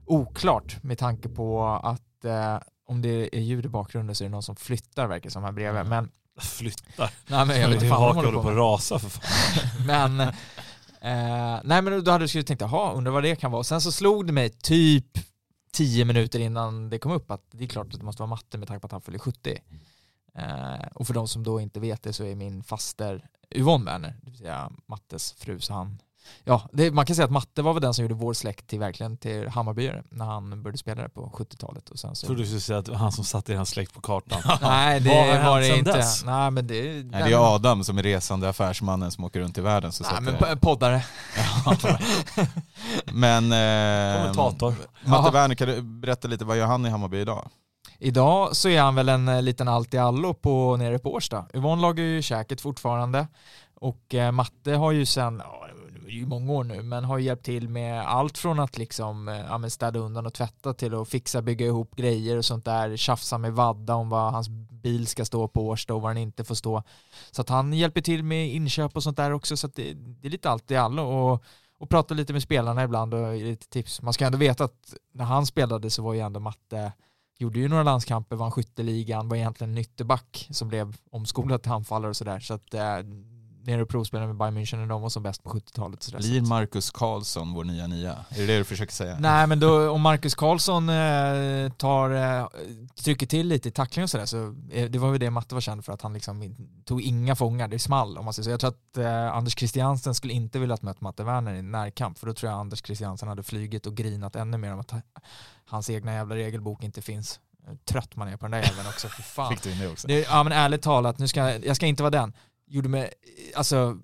oklart 0.06 0.82
med 0.82 0.98
tanke 0.98 1.28
på 1.28 1.64
att 1.66 2.24
eh, 2.24 2.58
om 2.86 3.02
det 3.02 3.36
är 3.36 3.40
ljud 3.40 3.66
i 3.66 3.68
bakgrunden 3.68 4.14
så 4.16 4.24
är 4.24 4.28
det 4.28 4.32
någon 4.32 4.42
som 4.42 4.56
flyttar 4.56 5.06
verkar 5.06 5.30
som 5.30 5.44
här 5.44 5.52
bredvid. 5.52 5.80
Mm. 5.80 5.88
Men, 5.88 6.10
Flyttar. 6.40 7.10
nej, 7.26 7.46
men 7.46 7.60
jag 7.60 7.68
vet 7.68 7.74
inte 7.74 7.88
fan 7.88 8.02
vad 8.02 8.14
håller 8.14 8.32
på 8.32 8.42
med. 8.42 8.56
rasa 8.56 8.98
för 8.98 9.08
fan. 9.08 9.86
Men, 9.86 10.20
eh, 10.20 11.60
nej 11.64 11.82
men 11.82 12.04
då 12.04 12.10
hade 12.10 12.26
jag 12.34 12.46
tänkt, 12.46 12.60
jaha, 12.60 12.92
undrar 12.92 13.12
vad 13.12 13.22
det 13.22 13.36
kan 13.36 13.50
vara. 13.52 13.64
Sen 13.64 13.80
så 13.80 13.92
slog 13.92 14.26
det 14.26 14.32
mig 14.32 14.50
typ 14.50 15.06
tio 15.72 16.04
minuter 16.04 16.40
innan 16.40 16.90
det 16.90 16.98
kom 16.98 17.12
upp 17.12 17.30
att 17.30 17.46
det 17.50 17.64
är 17.64 17.68
klart 17.68 17.86
att 17.92 17.98
det 17.98 18.04
måste 18.04 18.22
vara 18.22 18.30
matte 18.30 18.58
med 18.58 18.68
tanke 18.68 18.80
på 18.80 18.86
att 18.86 18.92
han 18.92 19.00
fyller 19.00 19.18
70. 19.18 19.58
Eh, 20.38 20.86
och 20.94 21.06
för 21.06 21.14
de 21.14 21.28
som 21.28 21.42
då 21.42 21.60
inte 21.60 21.80
vet 21.80 22.02
det 22.02 22.12
så 22.12 22.24
är 22.24 22.34
min 22.34 22.62
faster 22.62 23.26
Yvonne 23.54 23.84
Werner, 23.84 24.16
det 24.22 24.30
vill 24.30 24.38
säga 24.38 24.70
Mattes 24.86 25.32
fru, 25.32 25.60
så 25.60 25.74
han 25.74 25.98
Ja, 26.44 26.62
det, 26.72 26.90
man 26.90 27.06
kan 27.06 27.16
säga 27.16 27.24
att 27.24 27.30
Matte 27.30 27.62
var 27.62 27.72
väl 27.72 27.82
den 27.82 27.94
som 27.94 28.02
gjorde 28.02 28.14
vår 28.14 28.32
släkt 28.32 28.66
till 28.66 28.78
verkligen 28.78 29.16
till 29.16 29.48
Hammarbyare 29.48 30.02
när 30.10 30.24
han 30.24 30.62
började 30.62 30.78
spela 30.78 31.02
där 31.02 31.08
på 31.08 31.30
70-talet. 31.34 31.90
Och 31.90 31.98
sen 31.98 32.16
så... 32.16 32.26
Trodde 32.26 32.42
du 32.42 32.46
skulle 32.46 32.60
säga 32.60 32.78
att 32.78 32.84
det 32.84 32.90
var 32.90 32.98
han 32.98 33.12
som 33.12 33.24
satte 33.24 33.52
er 33.52 33.56
hans 33.56 33.70
släkt 33.70 33.94
på 33.94 34.00
kartan. 34.00 34.40
Nej, 34.62 35.00
det 35.00 35.10
hänt 35.10 35.46
var 35.46 35.60
det 35.60 35.78
inte. 35.78 35.92
dess? 35.92 36.24
Nej, 36.24 36.50
men 36.50 36.66
det, 36.66 36.82
Nej, 36.82 37.22
det 37.24 37.32
är 37.32 37.54
Adam 37.54 37.84
som 37.84 37.98
är 37.98 38.02
resande 38.02 38.48
affärsmannen 38.48 39.10
som 39.10 39.24
åker 39.24 39.40
runt 39.40 39.58
i 39.58 39.60
världen. 39.60 39.92
Så 39.92 40.04
Nej, 40.20 40.34
men 40.40 40.58
poddare. 40.58 41.04
men 43.04 43.52
eh, 43.52 44.32
Kommentator. 44.32 44.74
Matte. 45.04 45.30
Werner, 45.30 45.54
kan 45.54 45.68
du 45.68 45.82
berätta 45.82 46.28
lite, 46.28 46.44
vad 46.44 46.56
gör 46.56 46.66
han 46.66 46.86
i 46.86 46.90
Hammarby 46.90 47.20
idag? 47.20 47.48
Idag 47.98 48.56
så 48.56 48.68
är 48.68 48.80
han 48.80 48.94
väl 48.94 49.08
en 49.08 49.28
eh, 49.28 49.42
liten 49.42 49.68
allt 49.68 49.94
i 49.94 49.98
allo 49.98 50.34
på, 50.34 50.76
nere 50.76 50.98
på 50.98 51.14
Årsta. 51.14 51.46
Yvonne 51.54 51.82
lagar 51.82 52.04
ju 52.04 52.22
käket 52.22 52.60
fortfarande 52.60 53.26
och 53.74 54.14
eh, 54.14 54.32
Matte 54.32 54.72
har 54.72 54.92
ju 54.92 55.06
sen, 55.06 55.42
i 56.08 56.26
många 56.26 56.52
år 56.52 56.64
nu, 56.64 56.82
men 56.82 57.04
har 57.04 57.18
ju 57.18 57.24
hjälpt 57.24 57.44
till 57.44 57.68
med 57.68 58.00
allt 58.00 58.38
från 58.38 58.60
att 58.60 58.78
liksom 58.78 59.28
eh, 59.28 59.36
ja, 59.36 59.58
men 59.58 59.70
städa 59.70 59.98
undan 59.98 60.26
och 60.26 60.34
tvätta 60.34 60.74
till 60.74 60.94
att 60.94 61.08
fixa, 61.08 61.42
bygga 61.42 61.66
ihop 61.66 61.96
grejer 61.96 62.36
och 62.36 62.44
sånt 62.44 62.64
där, 62.64 62.96
tjafsa 62.96 63.38
med 63.38 63.52
Vadda 63.52 63.94
om 63.94 64.08
vad 64.08 64.32
hans 64.32 64.48
bil 64.48 65.06
ska 65.06 65.24
stå 65.24 65.48
på 65.48 65.68
Årsta 65.68 65.94
och 65.94 66.02
vad 66.02 66.10
den 66.10 66.22
inte 66.22 66.44
får 66.44 66.54
stå. 66.54 66.82
Så 67.30 67.42
att 67.42 67.48
han 67.48 67.72
hjälper 67.72 68.00
till 68.00 68.24
med 68.24 68.48
inköp 68.48 68.96
och 68.96 69.02
sånt 69.02 69.16
där 69.16 69.30
också, 69.30 69.56
så 69.56 69.66
att 69.66 69.74
det, 69.74 69.94
det 69.94 70.28
är 70.28 70.30
lite 70.30 70.50
allt 70.50 70.70
i 70.70 70.76
allo 70.76 71.02
och, 71.02 71.44
och 71.78 71.88
pratar 71.88 72.14
lite 72.14 72.32
med 72.32 72.42
spelarna 72.42 72.84
ibland 72.84 73.14
och 73.14 73.36
ger 73.36 73.46
lite 73.46 73.68
tips. 73.68 74.02
Man 74.02 74.12
ska 74.12 74.26
ändå 74.26 74.38
veta 74.38 74.64
att 74.64 74.94
när 75.12 75.24
han 75.24 75.46
spelade 75.46 75.90
så 75.90 76.02
var 76.02 76.14
ju 76.14 76.20
ändå 76.20 76.40
Matte 76.40 76.92
gjorde 77.38 77.58
ju 77.58 77.68
några 77.68 77.82
landskamper, 77.82 78.36
vann 78.36 78.50
skytteligan, 78.50 79.28
var 79.28 79.36
egentligen 79.36 79.70
en 79.70 79.78
ytterback 79.78 80.48
som 80.50 80.68
blev 80.68 80.96
omskolad 81.10 81.62
till 81.62 81.72
anfallare 81.72 82.08
och 82.10 82.16
sådär. 82.16 82.40
Så 82.40 82.54
att 82.54 82.74
eh, 82.74 82.98
nere 83.66 83.82
och 83.82 83.88
provspelade 83.88 84.26
med 84.26 84.36
Bayern 84.36 84.58
München 84.58 84.76
när 84.76 84.86
de 84.86 85.02
var 85.02 85.08
som 85.08 85.22
bäst 85.22 85.42
på 85.42 85.50
70-talet. 85.50 85.98
och 85.98 86.04
sådär. 86.04 86.18
Blir 86.18 86.40
Marcus 86.40 86.90
Karlsson 86.90 87.52
vår 87.52 87.64
nya 87.64 87.86
nia? 87.86 88.24
Är 88.28 88.38
det 88.38 88.46
det 88.46 88.58
du 88.58 88.64
försöker 88.64 88.92
säga? 88.92 89.16
Nej 89.20 89.46
men 89.46 89.60
då, 89.60 89.90
om 89.90 90.00
Marcus 90.00 90.34
Karlsson 90.34 90.88
eh, 90.88 91.72
tar, 91.72 92.10
eh, 92.10 92.46
trycker 93.04 93.26
till 93.26 93.48
lite 93.48 93.68
i 93.68 93.72
tackling 93.72 94.02
och 94.02 94.10
sådär 94.10 94.26
så 94.26 94.54
eh, 94.72 94.90
det 94.90 94.98
var 94.98 95.12
ju 95.12 95.18
det 95.18 95.30
Matte 95.30 95.54
var 95.54 95.60
känd 95.60 95.84
för 95.84 95.92
att 95.92 96.02
han 96.02 96.12
liksom 96.12 96.56
tog 96.84 97.02
inga 97.02 97.36
fångar, 97.36 97.68
det 97.68 97.78
small 97.78 98.18
om 98.18 98.24
man 98.24 98.34
säger 98.34 98.44
så. 98.44 98.50
Jag 98.50 98.60
tror 98.60 98.70
att 98.70 98.96
eh, 98.96 99.36
Anders 99.36 99.58
Christiansen 99.58 100.14
skulle 100.14 100.32
inte 100.32 100.58
vilja 100.58 100.78
möta 100.80 100.98
Matte 101.00 101.24
Werner 101.24 101.54
i 101.54 101.62
närkamp 101.62 102.18
för 102.18 102.26
då 102.26 102.34
tror 102.34 102.52
jag 102.52 102.60
Anders 102.60 102.82
Christiansen 102.86 103.28
hade 103.28 103.42
flygit 103.42 103.86
och 103.86 103.94
grinat 103.94 104.36
ännu 104.36 104.58
mer 104.58 104.72
om 104.72 104.80
att 104.80 104.92
hans 105.66 105.90
egna 105.90 106.12
jävla 106.12 106.34
regelbok 106.34 106.82
inte 106.82 107.02
finns. 107.02 107.40
Trött 107.84 108.16
man 108.16 108.28
är 108.28 108.36
på 108.36 108.44
den 108.44 108.50
där 108.50 108.62
jäveln 108.68 108.88
också, 108.88 109.08
för 109.08 109.22
fan. 109.36 109.50
Fick 109.50 109.62
du 109.62 109.72
in 109.72 109.78
det 109.78 109.88
också? 109.88 110.08
Det, 110.08 110.20
ja 110.20 110.42
men 110.42 110.52
ärligt 110.52 110.82
talat, 110.82 111.18
nu 111.18 111.28
ska, 111.28 111.58
jag 111.58 111.76
ska 111.76 111.86
inte 111.86 112.02
vara 112.02 112.10
den. 112.10 112.32
Gjorde 112.74 112.88
mig, 112.88 113.10
alltså, 113.54 113.96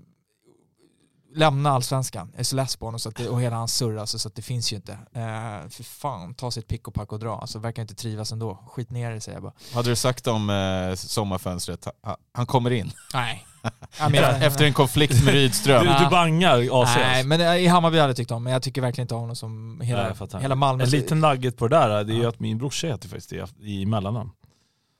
lämna 1.34 1.70
allsvenskan. 1.70 2.28
Jag 2.32 2.40
är 2.40 2.44
så 2.44 2.56
less 2.56 2.76
på 2.76 2.86
honom 2.86 2.98
så 3.00 3.08
att 3.08 3.16
det, 3.16 3.28
och 3.28 3.40
hela 3.40 3.56
hans 3.56 3.74
surr 3.76 3.96
alltså, 3.96 4.18
så 4.18 4.28
att 4.28 4.34
det 4.34 4.42
finns 4.42 4.72
ju 4.72 4.76
inte. 4.76 4.92
Uh, 4.92 5.68
för 5.68 5.82
fan, 5.84 6.34
ta 6.34 6.50
sitt 6.50 6.68
pick 6.68 6.88
och 6.88 6.94
pack 6.94 7.12
och 7.12 7.18
dra. 7.18 7.38
Alltså 7.40 7.58
verkar 7.58 7.82
inte 7.82 7.94
trivas 7.94 8.32
ändå. 8.32 8.64
Skit 8.66 8.90
ner 8.90 9.10
det 9.10 9.20
säger 9.20 9.36
jag 9.36 9.42
bara. 9.42 9.52
Hade 9.74 9.88
du 9.90 9.96
sagt 9.96 10.26
om 10.26 10.50
eh, 10.50 10.94
sommarfönstret, 10.94 11.84
ha- 12.02 12.16
han 12.32 12.46
kommer 12.46 12.70
in? 12.70 12.92
Nej. 13.14 13.46
Menar- 14.10 14.40
Efter 14.46 14.64
en 14.64 14.72
konflikt 14.72 15.24
med 15.24 15.34
Du, 15.34 15.38
Rydström. 15.38 15.86
Ja. 15.86 15.98
du 16.04 16.10
bangar 16.10 16.82
AC. 16.82 16.96
Nej, 16.96 17.24
men 17.24 17.40
eh, 17.40 17.56
i 17.56 17.66
Hammarby 17.66 17.98
hade 17.98 18.08
jag 18.10 18.16
tyckt 18.16 18.30
om, 18.30 18.42
men 18.42 18.52
jag 18.52 18.62
tycker 18.62 18.80
verkligen 18.82 19.04
inte 19.04 19.14
om 19.14 19.20
honom 19.20 19.36
som 19.36 19.80
hela, 19.80 20.14
Nej, 20.32 20.42
hela 20.42 20.54
Malmö. 20.54 20.84
En 20.84 20.90
liten 20.90 21.20
nugget 21.20 21.56
på 21.56 21.68
det 21.68 21.76
där, 21.76 22.04
det 22.04 22.12
är 22.12 22.16
ju 22.16 22.22
Ja. 22.22 22.28
att 22.28 22.40
min 22.40 22.58
brorsa 22.58 22.86
heter 22.86 23.08
faktiskt 23.08 23.30
det 23.30 23.64
i 23.66 23.86
mellannamn. 23.86 24.30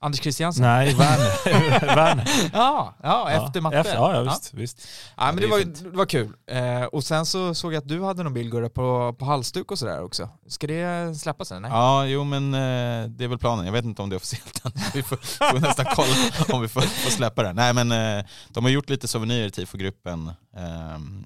Anders 0.02 0.20
Christiansen. 0.20 0.62
Nej, 0.62 0.94
Werner. 0.94 1.80
Werner. 1.96 2.50
Ja, 2.52 2.94
ja, 3.02 3.30
efter 3.30 3.60
matte. 3.60 3.76
Efter, 3.76 3.94
ja, 3.94 4.14
ja, 4.14 4.22
visst. 4.22 4.54
visst. 4.54 4.88
Ja, 5.16 5.26
men 5.32 5.36
det 5.36 5.46
var, 5.46 5.58
fint. 5.58 5.82
det 5.82 5.88
var 5.96 6.06
kul. 6.06 6.32
Eh, 6.46 6.82
och 6.84 7.04
sen 7.04 7.26
så 7.26 7.54
såg 7.54 7.72
jag 7.74 7.78
att 7.78 7.88
du 7.88 8.02
hade 8.02 8.22
någon 8.22 8.34
bild 8.34 8.50
Gurra, 8.52 8.68
på, 8.70 9.14
på 9.18 9.24
halsduk 9.24 9.70
och 9.70 9.78
sådär 9.78 10.02
också. 10.02 10.28
Ska 10.46 10.66
det 10.66 11.14
släppas? 11.18 11.50
Nej? 11.50 11.60
Ja, 11.70 12.06
jo 12.06 12.24
men 12.24 12.54
eh, 12.54 13.08
det 13.10 13.24
är 13.24 13.28
väl 13.28 13.38
planen. 13.38 13.64
Jag 13.66 13.72
vet 13.72 13.84
inte 13.84 14.02
om 14.02 14.08
det 14.10 14.14
är 14.14 14.16
officiellt 14.16 14.64
än. 14.64 14.72
Vi 14.94 15.02
får, 15.02 15.16
får 15.16 15.60
nästan 15.60 15.86
kolla 15.94 16.14
om 16.56 16.62
vi 16.62 16.68
får, 16.68 16.80
får 16.80 17.10
släppa 17.10 17.42
det. 17.42 17.52
Nej 17.52 17.74
men 17.74 17.92
eh, 18.18 18.24
de 18.48 18.64
har 18.64 18.70
gjort 18.70 18.90
lite 18.90 19.08
souvenirer 19.08 19.46
i 19.46 19.50
tifogruppen. 19.50 20.32
Ehm, 20.56 21.24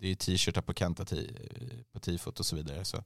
det 0.00 0.10
är 0.10 0.14
t-shirtar 0.14 0.62
på 0.62 0.74
Kenta 0.74 1.02
ti- 1.04 1.36
på 1.92 2.00
tifot 2.00 2.40
och 2.40 2.46
så 2.46 2.56
vidare. 2.56 2.84
Så 2.84 3.02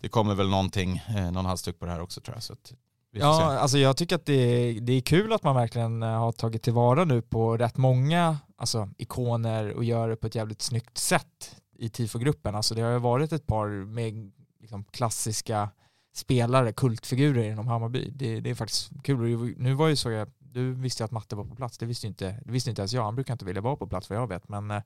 det 0.00 0.08
kommer 0.08 0.34
väl 0.34 0.48
någonting, 0.48 1.02
eh, 1.08 1.30
någon 1.30 1.46
halsduk 1.46 1.78
på 1.78 1.86
det 1.86 1.92
här 1.92 2.00
också 2.00 2.20
tror 2.20 2.36
jag. 2.36 2.42
Så 2.42 2.52
att 2.52 2.72
Ja, 3.20 3.38
se. 3.38 3.44
alltså 3.44 3.78
jag 3.78 3.96
tycker 3.96 4.16
att 4.16 4.26
det 4.26 4.32
är, 4.32 4.80
det 4.80 4.92
är 4.92 5.00
kul 5.00 5.32
att 5.32 5.42
man 5.42 5.56
verkligen 5.56 6.02
eh, 6.02 6.08
har 6.08 6.32
tagit 6.32 6.62
tillvara 6.62 7.04
nu 7.04 7.22
på 7.22 7.56
rätt 7.56 7.76
många 7.76 8.38
alltså, 8.56 8.88
ikoner 8.98 9.72
och 9.72 9.84
gör 9.84 10.08
det 10.08 10.16
på 10.16 10.26
ett 10.26 10.34
jävligt 10.34 10.62
snyggt 10.62 10.98
sätt 10.98 11.56
i 11.78 11.88
tifogruppen. 11.88 12.54
Alltså 12.54 12.74
det 12.74 12.82
har 12.82 12.92
ju 12.92 12.98
varit 12.98 13.32
ett 13.32 13.46
par 13.46 13.68
med 13.68 14.32
liksom, 14.60 14.84
klassiska 14.84 15.70
spelare, 16.14 16.72
kultfigurer 16.72 17.50
inom 17.50 17.66
Hammarby. 17.66 18.10
Det, 18.14 18.40
det 18.40 18.50
är 18.50 18.54
faktiskt 18.54 18.90
kul. 19.02 19.54
Nu 19.58 19.74
var 19.74 19.88
ju 19.88 19.96
så 19.96 20.10
jag, 20.10 20.28
du 20.38 20.72
visste 20.72 21.04
att 21.04 21.10
Matte 21.10 21.36
var 21.36 21.44
på 21.44 21.54
plats, 21.54 21.78
det 21.78 21.86
visste 21.86 22.06
ju 22.06 22.08
inte, 22.08 22.40
det 22.44 22.52
visste 22.52 22.70
inte 22.70 22.82
ens 22.82 22.92
jag. 22.92 23.04
Han 23.04 23.14
brukar 23.14 23.34
inte 23.34 23.44
vilja 23.44 23.62
vara 23.62 23.76
på 23.76 23.86
plats 23.86 24.10
vad 24.10 24.18
jag 24.18 24.26
vet. 24.26 24.48
Men 24.48 24.70
eh, 24.70 24.82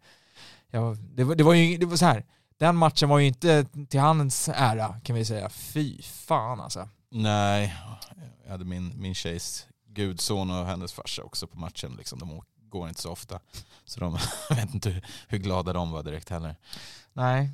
ja, 0.70 0.96
det, 1.14 1.24
var, 1.24 1.34
det 1.34 1.44
var 1.44 1.54
ju 1.54 1.76
det 1.76 1.86
var 1.86 1.96
så 1.96 2.06
här. 2.06 2.26
Den 2.58 2.76
matchen 2.76 3.08
var 3.08 3.18
ju 3.18 3.26
inte 3.26 3.64
till 3.88 4.00
hans 4.00 4.48
ära 4.54 5.00
kan 5.00 5.16
vi 5.16 5.24
säga. 5.24 5.48
Fy 5.48 6.02
fan 6.02 6.60
alltså. 6.60 6.88
Nej, 7.10 7.74
jag 8.44 8.50
hade 8.50 8.64
min, 8.64 9.00
min 9.00 9.14
tjejs 9.14 9.66
gudson 9.86 10.50
och 10.50 10.66
hennes 10.66 10.92
farsa 10.92 11.22
också 11.22 11.46
på 11.46 11.58
matchen. 11.58 11.94
Liksom. 11.98 12.18
De 12.18 12.42
går 12.68 12.88
inte 12.88 13.00
så 13.00 13.10
ofta. 13.10 13.40
Så 13.84 14.00
de, 14.00 14.18
vet 14.50 14.74
inte 14.74 14.90
hur, 14.90 15.04
hur 15.28 15.38
glada 15.38 15.72
de 15.72 15.90
var 15.90 16.02
direkt 16.02 16.30
heller. 16.30 16.56
Nej. 17.12 17.50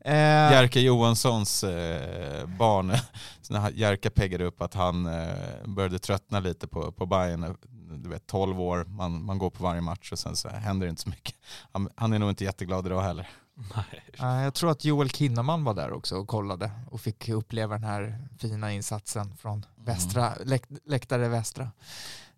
Eh, 0.00 0.52
Jerka 0.52 0.80
Johanssons 0.80 1.64
eh, 1.64 2.46
barn, 2.46 2.92
när 3.50 3.70
Jerka 3.70 4.10
peggade 4.10 4.44
upp 4.44 4.62
att 4.62 4.74
han 4.74 5.06
eh, 5.06 5.66
började 5.66 5.98
tröttna 5.98 6.40
lite 6.40 6.66
på, 6.66 6.92
på 6.92 7.06
Bayern. 7.06 7.56
Du 8.02 8.08
vet 8.08 8.26
12 8.26 8.60
år, 8.60 8.84
man, 8.84 9.24
man 9.24 9.38
går 9.38 9.50
på 9.50 9.62
varje 9.62 9.80
match 9.80 10.12
och 10.12 10.18
sen 10.18 10.36
så 10.36 10.48
händer 10.48 10.86
det 10.86 10.90
inte 10.90 11.02
så 11.02 11.08
mycket. 11.08 11.34
Han, 11.72 11.88
han 11.96 12.12
är 12.12 12.18
nog 12.18 12.28
inte 12.28 12.44
jätteglad 12.44 12.86
idag 12.86 13.02
heller. 13.02 13.28
Nej. 13.56 14.02
Jag 14.44 14.54
tror 14.54 14.70
att 14.70 14.84
Joel 14.84 15.10
Kinnaman 15.10 15.64
var 15.64 15.74
där 15.74 15.92
också 15.92 16.16
och 16.16 16.28
kollade 16.28 16.70
och 16.90 17.00
fick 17.00 17.28
uppleva 17.28 17.74
den 17.74 17.84
här 17.84 18.28
fina 18.38 18.72
insatsen 18.72 19.36
från 19.36 19.66
västra, 19.76 20.32
läk, 20.44 20.62
läktare 20.84 21.28
västra. 21.28 21.70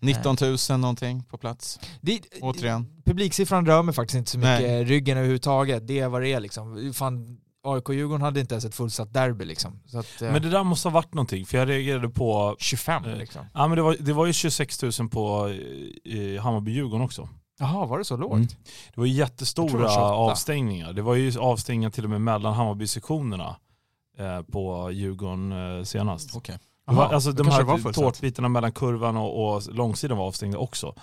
19 0.01 0.37
000 0.71 0.81
någonting 0.81 1.25
på 1.25 1.39
plats. 1.39 1.81
Det, 2.01 2.21
Återigen. 2.41 3.03
Publiksiffran 3.05 3.67
rör 3.67 3.83
mig 3.83 3.95
faktiskt 3.95 4.19
inte 4.19 4.31
så 4.31 4.39
mycket 4.39 4.61
Nej. 4.61 4.85
ryggen 4.85 5.17
överhuvudtaget. 5.17 5.87
Det 5.87 5.99
är 5.99 6.09
vad 6.09 6.23
det 6.23 6.29
är 6.29 6.41
liksom. 6.41 6.93
Fan, 6.95 7.41
AIK-Djurgården 7.63 8.23
hade 8.23 8.41
inte 8.41 8.55
ens 8.55 8.65
ett 8.65 8.75
fullsatt 8.75 9.13
derby 9.13 9.45
liksom. 9.45 9.81
Så 9.87 9.99
att, 9.99 10.23
eh, 10.23 10.33
Men 10.33 10.43
det 10.43 10.51
där 10.51 10.65
måste 10.65 10.89
ha 10.89 10.93
varit 10.93 11.15
någonting, 11.15 11.47
för 11.47 11.59
jag 11.59 11.69
reagerade 11.69 12.09
på 12.09 12.57
25 12.59 13.05
Eh, 13.05 13.17
liksom. 13.17 13.47
Ja 13.55 13.69
men 13.69 13.77
det 13.77 13.83
var, 13.83 13.97
det 14.01 14.13
var 14.13 14.27
ju 14.27 14.33
26 14.33 14.83
000 14.83 14.93
på 14.93 15.49
eh, 16.05 16.43
Hammarby-Djurgården 16.43 17.05
också. 17.05 17.29
Jaha, 17.59 17.87
var 17.87 17.99
det 17.99 18.05
så 18.05 18.17
lågt? 18.17 18.33
Mm. 18.33 18.47
Det 18.95 19.00
var 19.00 19.05
ju 19.07 19.12
det 19.12 19.19
jättestora 19.19 19.69
28. 19.88 20.00
avstängningar. 20.00 20.93
Det 20.93 21.03
var 21.03 21.15
ju 21.15 21.38
avstängningar 21.38 21.91
till 21.91 22.05
och 22.05 22.11
med 22.11 22.21
mellan 22.21 22.55
Hammarby-sektionerna 22.55 23.57
eh, 24.19 24.43
på 24.43 24.91
Djurgården 24.93 25.53
eh, 25.79 25.85
senast. 25.85 26.33
Det 26.33 26.53
var, 26.93 27.03
Jaha, 27.05 27.15
alltså 27.15 27.33
de 27.33 27.47
det 27.47 27.53
här 27.53 27.93
tårtbitarna 27.93 28.49
mellan 28.49 28.73
kurvan 28.73 29.17
och, 29.17 29.55
och 29.55 29.62
långsidan 29.75 30.19
var 30.19 30.27
avstängda 30.27 30.59
också. 30.59 30.95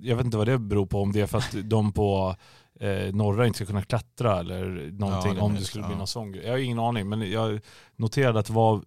Jag 0.00 0.16
vet 0.16 0.24
inte 0.24 0.36
vad 0.36 0.46
det 0.48 0.58
beror 0.58 0.86
på, 0.86 1.02
om 1.02 1.12
det 1.12 1.20
är 1.20 1.26
för 1.26 1.38
att 1.38 1.54
de 1.64 1.92
på 1.92 2.36
eh, 2.80 3.14
norra 3.14 3.46
inte 3.46 3.56
ska 3.56 3.66
kunna 3.66 3.82
klättra 3.82 4.38
eller 4.40 4.90
någonting, 4.92 5.30
Ja, 5.32 5.34
det 5.34 5.40
om 5.40 5.54
det 5.54 5.64
skulle 5.64 5.84
ja. 5.84 5.88
bli 5.88 5.96
någon 5.96 6.06
sån 6.06 6.32
grej. 6.32 6.44
Jag 6.44 6.50
har 6.52 6.58
ingen 6.58 6.78
aning, 6.78 7.08
men 7.08 7.30
jag 7.30 7.60
noterade 7.96 8.38
att 8.40 8.46
det 8.46 8.52
var 8.52 8.74
eh, 8.76 8.80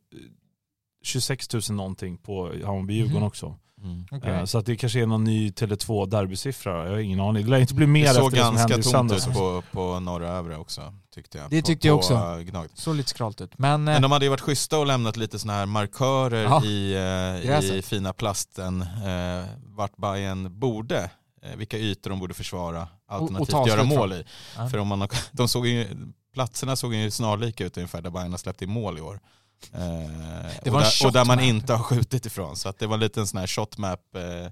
26 1.03 1.53
000 1.53 1.61
någonting 1.69 2.17
på 2.17 2.49
Hammarby-Djurgården 2.49 3.13
Mhm. 3.17 3.23
också. 3.23 3.55
Mm. 3.83 4.05
Okej. 4.11 4.31
Eh, 4.31 4.45
Så 4.45 4.57
att 4.57 4.65
det 4.65 4.75
kanske 4.75 5.01
är 5.01 5.05
någon 5.05 5.23
ny 5.23 5.49
Tele2 5.49 6.05
derbysiffra, 6.09 6.83
jag 6.85 6.91
har 6.91 6.97
ingen 6.97 7.19
aning. 7.19 7.43
Det 7.43 7.49
lär 7.49 7.57
inte 7.59 7.73
bli 7.73 7.87
mer 7.87 8.01
Det 8.03 8.07
efter 8.09 8.21
såg 8.21 8.31
det 8.31 8.37
som 8.37 8.45
hände 8.57 8.59
ganska 8.73 8.73
i 8.79 8.93
tomt 8.93 9.11
söndags. 9.11 9.27
ut 9.27 9.33
på, 9.33 9.63
på 9.71 9.99
norra 9.99 10.27
övre 10.29 10.57
också, 10.57 10.93
tyckte 11.15 11.37
jag. 11.37 11.49
Det 11.49 11.61
på, 11.61 11.65
tyckte 11.67 11.87
jag 11.87 11.97
också. 11.97 12.13
eh, 12.13 12.37
Gnag. 12.39 12.67
Så 12.73 12.93
lite 12.93 13.09
skralt 13.09 13.41
ut. 13.41 13.57
Men, 13.57 13.87
eh, 13.87 13.93
Men 13.93 14.01
de 14.01 14.11
hade 14.11 14.25
ju 14.25 14.29
varit 14.29 14.41
schyssta 14.41 14.79
och 14.79 14.85
lämnat 14.85 15.17
lite 15.17 15.39
sådana 15.39 15.59
här 15.59 15.65
markörer 15.65 16.43
Ja. 16.43 16.63
i, 16.65 16.93
eh, 17.49 17.77
i 17.77 17.81
fina 17.81 18.13
plasten 18.13 18.81
eh, 18.81 19.45
vart 19.65 19.97
Bayern 19.97 20.59
borde, 20.59 21.09
eh, 21.43 21.55
vilka 21.57 21.77
ytor 21.77 22.09
de 22.09 22.19
borde 22.19 22.33
försvara, 22.33 22.87
alternativt 23.07 23.49
ta 23.49 23.67
göra 23.67 23.81
slut 23.85 23.97
mål 23.97 24.13
i. 24.13 24.23
Ja. 24.57 24.69
För 24.69 24.77
om 24.77 24.87
man, 24.87 25.07
de 25.31 25.47
såg 25.47 25.67
ju, 25.67 25.87
platserna 26.33 26.75
såg 26.75 26.93
ju 26.93 27.11
snarlika 27.11 27.65
ut 27.65 27.77
ungefär 27.77 28.01
där 28.01 28.09
Bayern 28.09 28.31
har 28.31 28.37
släppt 28.37 28.61
in 28.61 28.69
mål 28.69 28.97
i 28.97 29.01
år. 29.01 29.19
Eh, 29.73 29.79
Det 30.63 30.71
och, 30.71 30.79
där, 30.81 31.05
och 31.05 31.11
där 31.11 31.25
man 31.25 31.39
inte 31.39 31.73
har 31.73 31.83
skjutit 31.83 32.25
ifrån. 32.25 32.55
Så 32.55 32.69
att 32.69 32.79
det 32.79 32.87
var 32.87 32.97
lite 32.97 33.19
en 33.19 33.27
sån 33.27 33.39
här 33.39 33.47
shotmap 33.47 33.99
eh, 34.15 34.45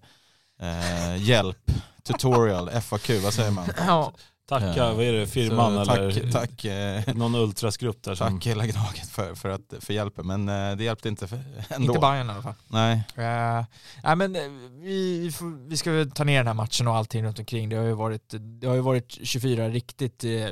eh, 0.70 1.24
hjälp, 1.24 1.72
tutorial, 2.04 2.70
FAQ, 2.82 3.10
vad 3.24 3.34
säger 3.34 3.52
man? 3.52 3.70
ja, 3.88 4.14
Tacka, 4.50 4.74
Ja. 4.78 4.94
vad 4.94 5.06
är 5.06 5.14
det, 5.14 5.28
firman 5.28 5.86
Så 5.86 5.92
eller 5.92 6.12
tack, 6.12 6.32
tack, 6.32 6.66
eh, 6.66 7.16
någon 7.16 7.36
ultrasgrupp 7.36 8.04
där 8.04 8.16
som... 8.16 8.34
tack 8.40 8.48
hela 8.48 8.66
Gnaget 8.66 9.10
för, 9.10 9.36
för, 9.36 9.50
att, 9.50 9.74
för 9.80 9.94
hjälpen, 9.94 10.28
men 10.28 10.50
eh, 10.50 10.78
det 10.78 10.84
hjälpte 10.84 11.08
inte 11.10 11.28
för, 11.28 11.40
ändå. 11.70 11.94
inte 11.94 12.00
Bayern 12.00 12.28
i 12.30 12.34
alla 12.34 12.42
fall. 12.42 12.54
Nej. 12.68 12.96
Uh, 12.96 13.66
nej 14.04 14.16
men 14.16 14.36
eh, 14.36 14.42
vi, 14.82 15.32
vi 15.68 15.78
ska 15.78 15.92
väl 15.92 16.12
ta 16.12 16.24
ner 16.24 16.38
den 16.38 16.48
här 16.48 16.54
matchen 16.54 16.88
och 16.88 16.96
allting 16.96 17.24
runt 17.24 17.40
omkring. 17.40 17.70
Det 17.70 17.76
har 17.76 17.84
ju 17.84 17.94
varit, 17.94 18.34
det 18.62 18.68
har 18.68 18.76
ju 18.76 18.82
varit 18.82 19.18
24 19.24 19.70
riktigt 19.70 20.24
eh, 20.24 20.48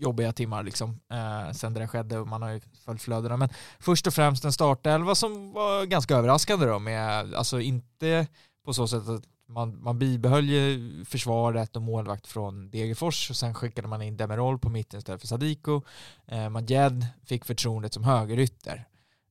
jobbiga 0.00 0.32
timmar 0.32 0.62
liksom 0.62 1.00
eh, 1.12 1.52
sen 1.52 1.74
det 1.74 1.80
där 1.80 1.86
skedde 1.86 2.18
och 2.18 2.28
man 2.28 2.42
har 2.42 2.50
ju 2.50 2.60
följt 2.84 3.02
flödena. 3.02 3.36
Men 3.36 3.48
först 3.78 4.06
och 4.06 4.14
främst 4.14 4.44
en 4.44 4.52
startelva 4.52 5.14
som 5.14 5.52
var 5.52 5.84
ganska 5.84 6.16
överraskande 6.16 6.66
då 6.66 6.78
med, 6.78 7.34
alltså 7.34 7.60
inte 7.60 8.26
på 8.64 8.72
så 8.72 8.88
sätt 8.88 9.08
att 9.08 9.24
man, 9.50 9.82
man 9.82 9.98
bibehöll 9.98 10.48
ju 10.48 11.04
försvaret 11.04 11.76
och 11.76 11.82
målvakt 11.82 12.26
från 12.26 12.70
Degerfors 12.70 13.30
och 13.30 13.36
sen 13.36 13.54
skickade 13.54 13.88
man 13.88 14.02
in 14.02 14.16
Demirol 14.16 14.58
på 14.58 14.68
mitten 14.68 14.98
istället 14.98 15.20
för 15.20 15.28
Sadiko. 15.28 15.82
Eh, 16.26 16.48
Majed 16.48 17.06
fick 17.24 17.44
förtroendet 17.44 17.94
som 17.94 18.04
högerytter 18.04 18.88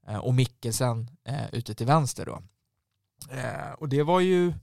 eh, 0.07 0.17
och 0.17 0.33
Mikkelsen 0.33 1.09
eh, 1.25 1.45
ute 1.51 1.75
till 1.75 1.87
vänster 1.87 2.25
då. 2.25 2.41
Eh, 3.31 3.73
och 3.77 3.89
det 3.89 4.03
var 4.03 4.19
ju, 4.19 4.53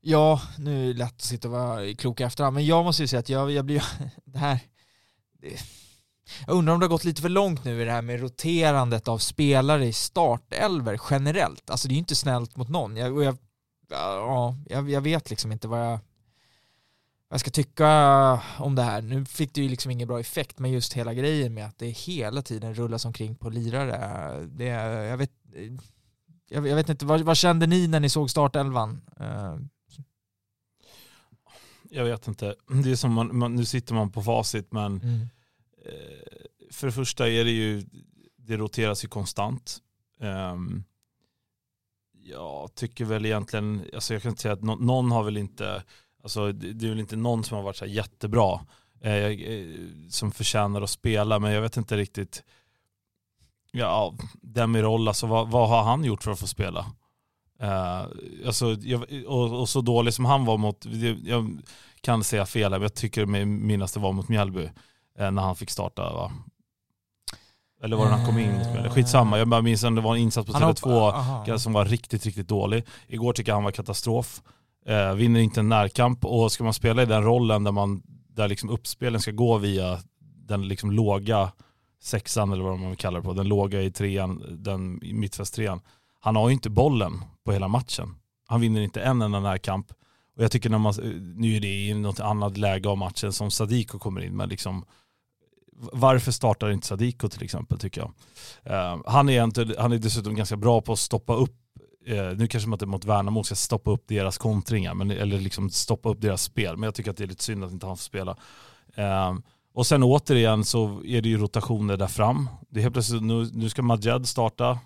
ja, 0.00 0.40
nu 0.58 0.84
är 0.84 0.86
det 0.92 0.98
lätt 0.98 1.14
att 1.14 1.20
sitta 1.20 1.48
och 1.48 1.54
vara 1.54 1.94
klok 1.94 2.20
i 2.20 2.24
efterhand, 2.24 2.54
men 2.54 2.66
jag 2.66 2.84
måste 2.84 3.02
ju 3.02 3.06
säga 3.06 3.20
att 3.20 3.28
jag, 3.28 3.50
jag 3.50 3.64
blir, 3.64 3.84
det 4.24 4.38
här, 4.38 4.60
jag 6.46 6.56
undrar 6.56 6.74
om 6.74 6.80
det 6.80 6.86
har 6.86 6.90
gått 6.90 7.04
lite 7.04 7.22
för 7.22 7.28
långt 7.28 7.64
nu 7.64 7.82
i 7.82 7.84
det 7.84 7.92
här 7.92 8.02
med 8.02 8.20
roterandet 8.20 9.08
av 9.08 9.18
spelare 9.18 9.86
i 9.86 9.92
startelver 9.92 11.00
generellt. 11.10 11.70
Alltså 11.70 11.88
det 11.88 11.92
är 11.92 11.96
ju 11.96 11.98
inte 11.98 12.14
snällt 12.14 12.56
mot 12.56 12.68
någon. 12.68 12.96
Jag, 12.96 13.24
jag, 13.24 13.36
ja, 13.90 14.56
jag, 14.68 14.90
jag 14.90 15.00
vet 15.00 15.30
liksom 15.30 15.52
inte 15.52 15.68
vad 15.68 15.80
jag, 15.80 15.90
vad 15.90 16.00
jag 17.28 17.40
ska 17.40 17.50
tycka 17.50 18.40
om 18.58 18.74
det 18.74 18.82
här. 18.82 19.02
Nu 19.02 19.24
fick 19.24 19.54
det 19.54 19.62
ju 19.62 19.68
liksom 19.68 19.90
ingen 19.90 20.08
bra 20.08 20.20
effekt, 20.20 20.58
men 20.58 20.70
just 20.70 20.92
hela 20.92 21.14
grejen 21.14 21.54
med 21.54 21.66
att 21.66 21.78
det 21.78 21.86
hela 21.86 22.42
tiden 22.42 22.74
rullas 22.74 23.04
omkring 23.04 23.34
på 23.34 23.50
lirare. 23.50 24.46
Det, 24.46 24.64
jag, 24.64 25.16
vet, 25.16 25.30
jag, 26.48 26.66
jag 26.66 26.76
vet 26.76 26.88
inte, 26.88 27.06
vad, 27.06 27.20
vad 27.20 27.36
kände 27.36 27.66
ni 27.66 27.86
när 27.86 28.00
ni 28.00 28.08
såg 28.08 28.30
startelvan? 28.30 29.00
Eh, 29.20 29.56
jag 31.94 32.04
vet 32.04 32.28
inte. 32.28 32.54
Det 32.84 32.90
är 32.90 32.96
som 32.96 33.12
man, 33.12 33.38
man, 33.38 33.54
nu 33.54 33.64
sitter 33.64 33.94
man 33.94 34.10
på 34.10 34.22
facit 34.22 34.72
men 34.72 35.00
mm. 35.00 35.20
eh, 35.84 36.42
för 36.70 36.86
det 36.86 36.92
första 36.92 37.28
är 37.28 37.44
det 37.44 37.50
ju, 37.50 37.84
det 38.36 38.56
roteras 38.56 39.04
ju 39.04 39.08
konstant. 39.08 39.78
Ehm, 40.20 40.84
jag 42.12 42.74
tycker 42.74 43.04
väl 43.04 43.26
egentligen, 43.26 43.84
alltså 43.94 44.12
jag 44.12 44.22
kan 44.22 44.30
inte 44.30 44.42
säga 44.42 44.54
att 44.54 44.62
nå- 44.62 44.76
någon 44.76 45.10
har 45.10 45.22
väl 45.22 45.36
inte, 45.36 45.82
alltså 46.22 46.52
det, 46.52 46.72
det 46.72 46.86
är 46.86 46.90
väl 46.90 47.00
inte 47.00 47.16
någon 47.16 47.44
som 47.44 47.56
har 47.56 47.64
varit 47.64 47.76
så 47.76 47.86
jättebra 47.86 48.60
eh, 49.00 49.14
eh, 49.14 49.68
som 50.08 50.32
förtjänar 50.32 50.82
att 50.82 50.90
spela 50.90 51.38
men 51.38 51.52
jag 51.52 51.62
vet 51.62 51.76
inte 51.76 51.96
riktigt, 51.96 52.44
ja 53.72 54.14
Demirol, 54.42 55.08
alltså 55.08 55.26
vad, 55.26 55.50
vad 55.50 55.68
har 55.68 55.82
han 55.82 56.04
gjort 56.04 56.22
för 56.22 56.30
att 56.30 56.40
få 56.40 56.46
spela? 56.46 56.86
Eh, 57.62 58.02
alltså, 58.46 58.72
jag, 58.80 59.04
och, 59.26 59.60
och 59.60 59.68
så 59.68 59.80
dålig 59.80 60.14
som 60.14 60.24
han 60.24 60.44
var 60.44 60.56
mot, 60.58 60.86
jag 61.24 61.60
kan 62.00 62.24
säga 62.24 62.46
fel 62.46 62.72
här, 62.72 62.78
men 62.78 62.82
jag 62.82 62.94
tycker 62.94 63.26
mig 63.26 63.44
minnas 63.44 63.92
det 63.92 64.00
var 64.00 64.12
mot 64.12 64.28
Mjällby 64.28 64.64
eh, 65.18 65.30
när 65.30 65.42
han 65.42 65.56
fick 65.56 65.70
starta 65.70 66.02
va? 66.12 66.32
Eller 67.82 67.96
var 67.96 68.04
det 68.04 68.10
när 68.10 68.16
han 68.18 68.26
kom 68.26 68.38
in 68.38 68.52
mot 68.52 68.66
Mjällby? 68.72 68.88
Skitsamma, 68.90 69.38
jag 69.38 69.48
bara 69.48 69.62
minns 69.62 69.84
att 69.84 69.94
det 69.96 70.00
var 70.00 70.14
en 70.16 70.20
insats 70.22 70.46
på 70.46 70.58
Han 70.58 70.62
hopp- 70.62 70.78
Tele2 70.80 71.12
aha. 71.12 71.58
som 71.58 71.72
var 71.72 71.84
riktigt, 71.84 72.26
riktigt 72.26 72.48
dålig. 72.48 72.84
Igår 73.06 73.32
tycker 73.32 73.50
jag 73.50 73.56
han 73.56 73.64
var 73.64 73.70
katastrof. 73.70 74.42
Eh, 74.86 75.14
vinner 75.14 75.40
inte 75.40 75.60
en 75.60 75.68
närkamp 75.68 76.24
och 76.24 76.52
ska 76.52 76.64
man 76.64 76.74
spela 76.74 77.02
i 77.02 77.06
den 77.06 77.22
rollen 77.22 77.64
där, 77.64 77.72
man, 77.72 78.02
där 78.28 78.48
liksom 78.48 78.70
uppspelen 78.70 79.20
ska 79.20 79.30
gå 79.30 79.58
via 79.58 79.98
den 80.20 80.68
liksom 80.68 80.90
låga 80.90 81.52
sexan 82.02 82.52
eller 82.52 82.64
vad 82.64 82.78
man 82.78 82.88
vill 82.88 82.98
kalla 82.98 83.18
det 83.18 83.24
på, 83.24 83.32
den 83.32 83.48
låga 83.48 83.82
i 83.82 83.90
trean, 83.90 84.42
den 84.50 85.00
mittfältstrean. 85.02 85.80
Han 86.20 86.36
har 86.36 86.48
ju 86.48 86.52
inte 86.54 86.70
bollen 86.70 87.20
på 87.44 87.52
hela 87.52 87.68
matchen. 87.68 88.14
Han 88.46 88.60
vinner 88.60 88.80
inte 88.80 89.02
en 89.02 89.22
enda 89.22 89.40
närkamp. 89.40 89.92
Och 90.36 90.44
jag 90.44 90.50
tycker 90.50 90.70
när 90.70 90.78
man, 90.78 90.94
nu 91.36 91.56
är 91.56 91.60
det 91.60 91.86
i 91.86 91.94
något 91.94 92.20
annat 92.20 92.56
läge 92.56 92.88
av 92.88 92.98
matchen 92.98 93.32
som 93.32 93.50
Sadiko 93.50 93.98
kommer 93.98 94.20
in, 94.20 94.36
men 94.36 94.48
liksom 94.48 94.84
varför 95.92 96.32
startar 96.32 96.70
inte 96.70 96.86
Sadiko 96.86 97.28
till 97.28 97.42
exempel 97.42 97.78
tycker 97.78 98.00
jag. 98.00 98.12
Eh, 98.62 99.00
han, 99.06 99.28
är 99.28 99.44
inte, 99.44 99.74
han 99.78 99.92
är 99.92 99.98
dessutom 99.98 100.34
ganska 100.34 100.56
bra 100.56 100.80
på 100.80 100.92
att 100.92 100.98
stoppa 100.98 101.34
upp, 101.34 101.56
eh, 102.06 102.24
nu 102.36 102.46
kanske 102.46 102.68
man 102.68 102.76
inte 102.76 102.86
mot 102.86 103.04
Värnamo 103.04 103.44
ska 103.44 103.54
stoppa 103.54 103.90
upp 103.90 104.04
deras 104.08 104.38
kontringar, 104.38 104.94
men, 104.94 105.10
eller 105.10 105.38
liksom 105.38 105.70
stoppa 105.70 106.08
upp 106.08 106.20
deras 106.20 106.42
spel, 106.42 106.76
men 106.76 106.82
jag 106.82 106.94
tycker 106.94 107.10
att 107.10 107.16
det 107.16 107.24
är 107.24 107.28
lite 107.28 107.44
synd 107.44 107.64
att 107.64 107.72
inte 107.72 107.86
han 107.86 107.96
får 107.96 108.02
spela. 108.02 108.36
Eh, 108.94 109.34
och 109.74 109.86
sen 109.86 110.02
återigen 110.02 110.64
så 110.64 111.02
är 111.04 111.22
det 111.22 111.28
ju 111.28 111.38
rotationer 111.38 111.96
där 111.96 112.06
fram. 112.06 112.48
Det 112.68 112.80
är 112.80 112.82
helt 112.82 112.94
plötsligt, 112.94 113.22
nu, 113.22 113.50
nu 113.52 113.68
ska 113.68 113.82
Majed 113.82 114.28
starta. 114.28 114.78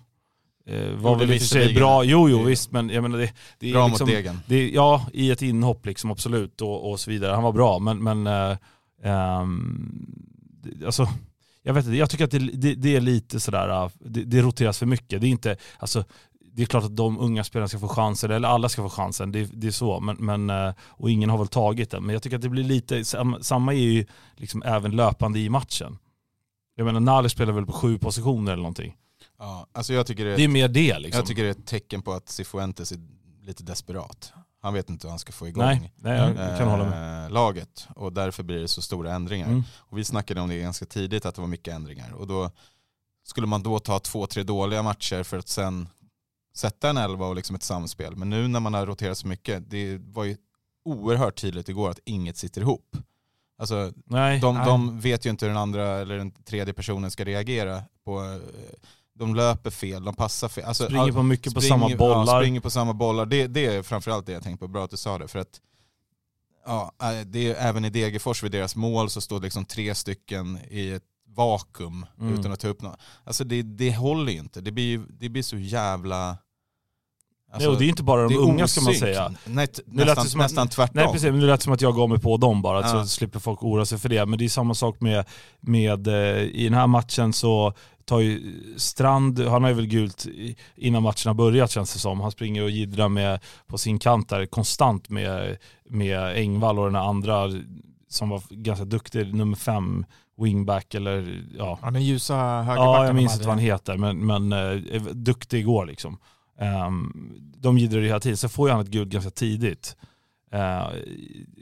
Eh, 0.67 0.91
var 0.95 1.15
väl 1.15 1.31
i 1.31 1.37
och 1.37 1.41
för 1.41 1.47
sig 1.47 1.73
bra, 1.73 2.03
jo 2.03 2.29
jo 2.29 2.43
visst 2.43 2.71
men 2.71 2.89
jag 2.89 3.01
menar 3.01 3.17
det, 3.17 3.33
det 3.59 3.69
är 3.69 3.73
Bra 3.73 3.87
liksom, 3.87 4.05
mot 4.07 4.15
degen. 4.15 4.39
det, 4.45 4.69
ja, 4.69 5.05
i 5.13 5.31
ett 5.31 5.41
inhopp 5.41 5.85
liksom, 5.85 6.11
absolut 6.11 6.61
och, 6.61 6.91
och 6.91 6.99
så 6.99 7.09
vidare. 7.11 7.33
Han 7.33 7.43
var 7.43 7.51
bra, 7.51 7.79
men, 7.79 8.03
men 8.03 8.27
eh, 8.27 8.57
det- 10.63 10.85
alltså, 10.85 11.07
jag 11.63 11.73
vet 11.73 11.85
inte, 11.85 11.97
jag 11.97 12.09
tycker 12.09 12.25
att 12.25 12.31
det, 12.31 12.39
det, 12.39 12.75
det 12.75 12.95
är 12.95 13.01
lite 13.01 13.39
sådär, 13.39 13.83
äh, 13.83 13.89
det, 13.99 14.23
det 14.23 14.41
roteras 14.41 14.79
för 14.79 14.85
mycket. 14.85 15.21
Det 15.21 15.27
är 15.27 15.31
inte, 15.31 15.57
alltså, 15.79 16.03
det 16.51 16.61
är 16.61 16.65
klart 16.65 16.83
att 16.83 16.95
de 16.95 17.19
unga 17.19 17.43
spelarna 17.43 17.67
ska 17.67 17.79
få 17.79 17.87
chansen, 17.87 18.31
eller 18.31 18.47
alla 18.47 18.69
ska 18.69 18.81
få 18.83 18.89
chansen, 18.89 19.31
det, 19.31 19.49
det 19.53 19.67
är 19.67 19.71
så, 19.71 19.99
men, 19.99 20.15
men, 20.19 20.49
eh, 20.49 20.73
och 20.81 21.09
ingen 21.11 21.29
har 21.29 21.37
väl 21.37 21.47
tagit 21.47 21.91
den. 21.91 22.03
Men 22.05 22.13
jag 22.13 22.23
tycker 22.23 22.35
att 22.35 22.41
det 22.41 22.49
blir 22.49 22.63
lite, 22.63 23.05
samma, 23.05 23.39
samma 23.41 23.73
är 23.73 23.77
ju 23.79 24.05
liksom 24.35 24.63
även 24.65 24.91
löpande 24.91 25.39
i 25.39 25.49
matchen. 25.49 25.97
Jag 26.75 26.85
menar, 26.85 26.99
Nali 26.99 27.29
spelar 27.29 27.53
väl 27.53 27.65
på 27.65 27.71
sju 27.73 27.97
positioner 27.99 28.51
eller 28.51 28.61
någonting. 28.63 28.93
Ja, 29.39 29.67
alltså 29.71 29.93
jag 29.93 30.07
tycker 30.07 30.25
det 30.25 30.35
Det 30.35 30.43
är 30.43 30.47
mer 30.47 30.67
det 30.67 30.99
liksom. 30.99 31.19
Jag 31.19 31.27
tycker 31.27 31.43
det 31.43 31.49
är 31.49 31.51
ett 31.51 31.65
tecken 31.65 32.01
på 32.01 32.13
att 32.13 32.29
Cifuentes 32.29 32.91
är 32.91 32.99
lite 33.41 33.63
desperat. 33.63 34.33
Han 34.61 34.73
vet 34.73 34.89
inte 34.89 35.07
hur 35.07 35.09
han 35.09 35.19
ska 35.19 35.31
få 35.31 35.47
igång 35.47 35.63
nej, 35.63 35.93
nej, 35.95 36.17
jag 36.37 36.57
kan 36.57 36.67
hålla 36.67 36.89
med. 36.89 37.25
eh, 37.25 37.29
laget 37.31 37.87
och 37.95 38.13
därför 38.13 38.43
blir 38.43 38.59
det 38.59 38.67
så 38.67 38.81
stora 38.81 39.13
ändringar. 39.13 39.47
Mm. 39.47 39.63
Och 39.77 39.97
vi 39.97 40.03
snackade 40.03 40.41
om 40.41 40.49
det 40.49 40.59
ganska 40.59 40.85
tidigt 40.85 41.25
att 41.25 41.35
det 41.35 41.41
var 41.41 41.47
mycket 41.47 41.73
ändringar 41.73 42.11
och 42.11 42.27
då 42.27 42.51
skulle 43.23 43.47
man 43.47 43.63
då 43.63 43.79
ta 43.79 43.99
två, 43.99 44.27
tre 44.27 44.43
dåliga 44.43 44.83
matcher 44.83 45.23
för 45.23 45.37
att 45.37 45.47
sen 45.47 45.89
sätta 46.55 46.89
en 46.89 46.97
elva 46.97 47.25
och 47.27 47.35
liksom 47.35 47.55
ett 47.55 47.63
samspel. 47.63 48.15
Men 48.15 48.29
nu 48.29 48.47
när 48.47 48.59
man 48.59 48.73
har 48.73 48.85
roterat 48.85 49.17
så 49.17 49.27
mycket, 49.27 49.69
det 49.69 49.97
var 49.97 50.23
ju 50.23 50.37
oerhört 50.85 51.41
tydligt 51.41 51.69
igår 51.69 51.89
att 51.89 51.99
inget 52.05 52.37
sitter 52.37 52.61
ihop. 52.61 52.97
Alltså 53.59 53.93
Nej. 54.05 54.39
de, 54.39 54.55
Nej. 54.55 54.65
de 54.65 54.99
vet 54.99 55.25
ju 55.25 55.29
inte 55.29 55.45
hur 55.45 55.49
den 55.49 55.61
andra 55.61 55.85
eller 55.87 56.17
den 56.17 56.31
tredje 56.31 56.73
personen 56.73 57.11
ska 57.11 57.25
reagera 57.25 57.83
på, 58.05 58.19
eh, 58.23 58.39
de 59.17 59.35
löper 59.35 59.69
fel, 59.69 60.03
de 60.03 60.15
passar 60.15 60.47
fel. 60.47 60.63
Alltså, 60.65 60.85
Springer 60.85 61.11
på 61.11 61.23
mycket 61.23 61.53
på 61.53 61.61
springer- 61.61 61.79
samma 61.87 61.95
bollar. 61.97 62.33
Ja, 62.35 62.41
springer 62.41 62.59
på 62.59 62.69
samma 62.69 62.93
bollar. 62.93 63.25
Det, 63.25 63.47
det 63.47 63.65
är 63.65 63.83
framförallt 63.83 64.25
det 64.25 64.31
jag 64.31 64.43
tänkte 64.43 64.59
på, 64.65 64.67
bra 64.67 64.83
att 64.83 64.91
du 64.91 64.97
sa 64.97 65.17
det. 65.17 65.27
För 65.27 65.39
att 65.39 65.61
ja, 66.65 66.91
eh, 67.01 67.19
det 67.25 67.51
är, 67.51 67.55
även 67.69 67.85
i 67.85 67.89
Degerfors 67.89 68.43
vid 68.43 68.51
deras 68.51 68.75
mål 68.75 69.09
så 69.09 69.21
står 69.21 69.39
det 69.39 69.43
liksom 69.43 69.65
tre 69.65 69.95
stycken 69.95 70.59
i 70.69 70.91
ett 70.91 71.03
vakuum 71.35 72.05
Mm. 72.21 72.39
utan 72.39 72.51
att 72.51 72.59
ta 72.59 72.67
upp 72.67 72.81
något. 72.81 72.99
Alltså 73.23 73.43
det, 73.43 73.61
det 73.61 73.95
håller 73.95 74.31
ju 74.31 74.39
inte, 74.39 74.61
det 74.61 74.71
blir, 74.71 75.01
det 75.19 75.29
blir 75.29 75.43
så 75.43 75.57
jävla... 75.57 76.37
Nej, 77.57 77.67
och 77.67 77.77
det 77.77 77.85
är 77.85 77.89
inte 77.89 78.03
bara 78.03 78.27
de 78.27 78.37
unga 78.37 78.67
ska 78.67 78.81
man 78.81 78.89
osynk. 78.89 78.99
säga. 79.03 79.33
Nej, 79.45 79.67
nästan, 79.85 80.25
som 80.25 80.39
nästan 80.39 80.67
tvärtom. 80.67 80.95
Nej 80.95 81.05
precis, 81.13 81.23
men 81.31 81.39
det 81.39 81.45
lät 81.47 81.61
som 81.61 81.73
att 81.73 81.81
jag 81.81 81.95
gav 81.95 82.09
mig 82.09 82.19
på 82.19 82.37
dem 82.37 82.61
bara, 82.61 82.81
Ja. 82.81 82.87
så 82.87 83.07
slipper 83.07 83.39
folk 83.39 83.63
oroa 83.63 83.85
sig 83.85 83.97
för 83.97 84.09
det. 84.09 84.25
Men 84.25 84.39
det 84.39 84.45
är 84.45 84.49
samma 84.49 84.73
sak 84.73 85.01
med, 85.01 85.25
med 85.59 86.07
eh, 86.07 86.41
i 86.43 86.63
den 86.63 86.73
här 86.73 86.87
matchen 86.87 87.33
så 87.33 87.73
tar 88.07 88.19
ju 88.19 88.41
Strand, 88.77 89.39
han 89.39 89.61
har 89.63 89.69
ju 89.69 89.75
väl 89.75 89.87
gult 89.87 90.25
innan 90.75 91.03
matchen 91.03 91.29
har 91.29 91.33
börjat 91.33 91.71
känns 91.71 91.93
det 91.93 91.99
som. 91.99 92.19
Han 92.21 92.31
springer 92.31 92.63
och 92.63 92.69
jiddrar 92.69 93.09
med 93.09 93.39
på 93.67 93.77
sin 93.77 93.99
kant 93.99 94.29
där 94.29 94.45
konstant 94.45 95.09
med, 95.09 95.57
med 95.89 96.35
Engvall 96.37 96.79
och 96.79 96.85
den 96.85 96.95
andra 96.95 97.47
som 98.09 98.29
var 98.29 98.41
ganska 98.49 98.85
duktig, 98.85 99.33
nummer 99.33 99.57
fem, 99.57 100.05
wingback 100.41 100.93
eller 100.95 101.43
ja. 101.57 101.79
Ja, 101.81 101.91
den 101.91 102.03
ljusa 102.03 102.35
högerbacken. 102.35 102.83
Ja, 102.83 103.05
jag 103.05 103.15
minns 103.15 103.33
inte 103.33 103.45
vad 103.47 103.55
han 103.55 103.63
heter, 103.63 103.97
men, 103.97 104.25
men 104.25 104.53
eh, 104.53 105.01
duktig 105.03 105.59
igår 105.59 105.85
liksom. 105.85 106.17
Um, 106.87 107.31
de 107.57 107.77
jiddrar 107.77 107.99
ju 107.99 108.07
hela 108.07 108.19
tiden, 108.19 108.37
så 108.37 108.49
får 108.49 108.67
ju 108.69 108.73
han 108.73 108.81
ett 108.81 108.87
guld 108.91 109.11
ganska 109.11 109.31
tidigt. 109.31 109.95
eh, 110.51 110.87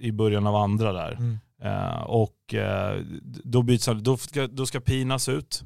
i- 0.02 0.12
början 0.12 0.48
av 0.48 0.56
andra 0.56 0.94
där. 0.94 1.12
Mm. 1.12 1.38
Eh, 1.64 2.02
och 2.02 2.54
eh, 2.54 3.02
då 3.44 3.62
byts 3.62 3.88
han, 3.88 4.04
då 4.04 4.18
ska, 4.18 4.48
då 4.48 4.66
ska 4.66 4.80
Pinas 4.80 5.30
ut. 5.30 5.64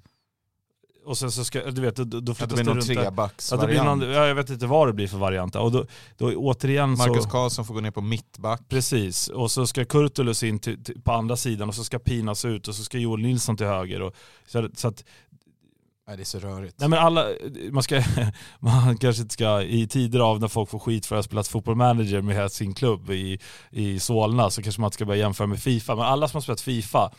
Och 1.10 1.18
sen 1.18 1.32
så 1.32 1.44
ska, 1.44 1.72
du 1.72 1.82
vet, 1.82 1.96
då, 1.96 2.04
då 2.04 2.18
Att 2.18 2.26
det 2.26 2.36
flyttas 2.36 2.58
det 2.58 2.64
runt. 2.64 2.68
Ja, 2.68 2.74
det 2.74 2.86
blir 2.86 2.96
trebacksvariant. 2.96 3.86
någon, 3.86 4.02
ja, 4.02 4.28
jag 4.28 4.36
vet 4.36 4.50
inte 4.50 4.68
vad 4.68 4.88
det 4.88 4.94
blir 4.94 5.08
för 5.08 5.18
variant. 5.18 5.56
Och 5.56 5.72
då, 5.72 5.86
då 6.18 6.36
återigen 6.36 6.90
Marcus 6.90 7.24
så... 7.24 7.30
Karlsson 7.30 7.66
får 7.66 7.74
gå 7.74 7.80
ner 7.80 7.92
på 7.92 8.02
mittback. 8.02 8.62
Precis, 8.70 9.28
och 9.28 9.52
så 9.52 9.68
ska 9.68 9.86
Kurtulus 9.86 10.44
in 10.44 10.60
till, 10.60 10.84
till, 10.84 11.02
på 11.02 11.12
andra 11.12 11.36
sidan 11.36 11.70
och 11.70 11.76
så 11.76 11.84
ska 11.84 12.00
Pinas 12.00 12.46
ut 12.46 12.68
och 12.68 12.76
så 12.76 12.84
ska 12.84 12.98
Joel 12.98 13.22
Nilsson 13.22 13.58
till 13.58 13.66
höger. 13.66 14.02
Och, 14.02 14.16
så, 14.48 14.70
så 14.74 14.88
att 14.88 15.04
Nej, 16.08 16.18
det 16.18 16.24
är 16.24 16.26
så 16.26 16.40
rörigt. 16.40 16.80
Nej 16.80 16.90
men 16.90 17.00
alla, 17.00 17.26
man, 17.72 17.84
ska, 17.84 18.04
man 18.60 18.98
kanske 18.98 19.22
inte 19.22 19.34
ska, 19.34 19.62
i 19.62 19.88
tider 19.88 20.20
av 20.20 20.40
när 20.40 20.48
folk 20.48 20.70
får 20.70 20.80
skit 20.80 21.06
för 21.06 21.16
att 21.16 21.18
ha 21.18 21.24
spelat 21.24 21.48
fotbollmanager 21.48 22.22
med 22.22 22.52
sin 22.52 22.74
klubb 22.74 23.10
i, 23.10 23.40
i 23.70 24.00
Solna 24.00 24.50
så 24.50 24.62
kanske 24.62 24.82
man 24.82 24.88
inte 24.88 24.96
ska 24.96 25.06
börja 25.06 25.20
jämföra 25.20 25.48
med 25.48 25.60
Fifa. 25.60 25.96
Men 25.96 26.06
alla 26.06 26.28
som 26.28 26.38
har 26.38 26.42
spelat 26.42 26.62
Fifa 26.62 27.12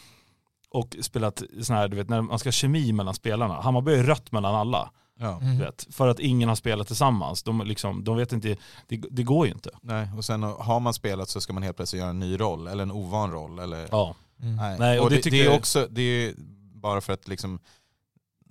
och 0.70 0.96
spelat 1.00 1.42
sån 1.62 1.76
här, 1.76 1.88
du 1.88 1.96
vet 1.96 2.08
när 2.08 2.20
man 2.22 2.38
ska 2.38 2.46
ha 2.46 2.52
kemi 2.52 2.92
mellan 2.92 3.14
spelarna. 3.14 3.60
Hammarby 3.60 3.92
är 3.94 4.02
rött 4.02 4.32
mellan 4.32 4.54
alla. 4.54 4.90
Ja. 5.18 5.40
Mm. 5.40 5.58
Vet, 5.58 5.86
för 5.90 6.08
att 6.08 6.20
ingen 6.20 6.48
har 6.48 6.56
spelat 6.56 6.86
tillsammans. 6.86 7.42
De, 7.42 7.60
liksom, 7.66 8.04
de 8.04 8.16
vet 8.16 8.32
inte, 8.32 8.56
det, 8.88 8.96
det 9.10 9.22
går 9.22 9.46
ju 9.46 9.52
inte. 9.52 9.70
Nej, 9.82 10.08
och 10.16 10.24
sen 10.24 10.42
har 10.42 10.80
man 10.80 10.94
spelat 10.94 11.28
så 11.28 11.40
ska 11.40 11.52
man 11.52 11.62
helt 11.62 11.76
plötsligt 11.76 12.00
göra 12.00 12.10
en 12.10 12.18
ny 12.18 12.40
roll, 12.40 12.66
eller 12.66 12.82
en 12.82 12.90
ovan 12.92 13.30
roll. 13.30 13.58
Eller, 13.58 13.88
Ja. 13.90 14.14
Mm. 14.42 14.56
Nej. 14.56 14.76
Nej, 14.78 14.98
och 14.98 15.04
och 15.04 15.10
det 15.10 15.16
det, 15.24 15.30
det 15.30 15.40
är 15.40 15.44
jag- 15.44 15.54
också, 15.56 15.86
det 15.90 16.02
är 16.02 16.34
bara 16.74 17.00
för 17.00 17.12
att 17.12 17.28
liksom 17.28 17.58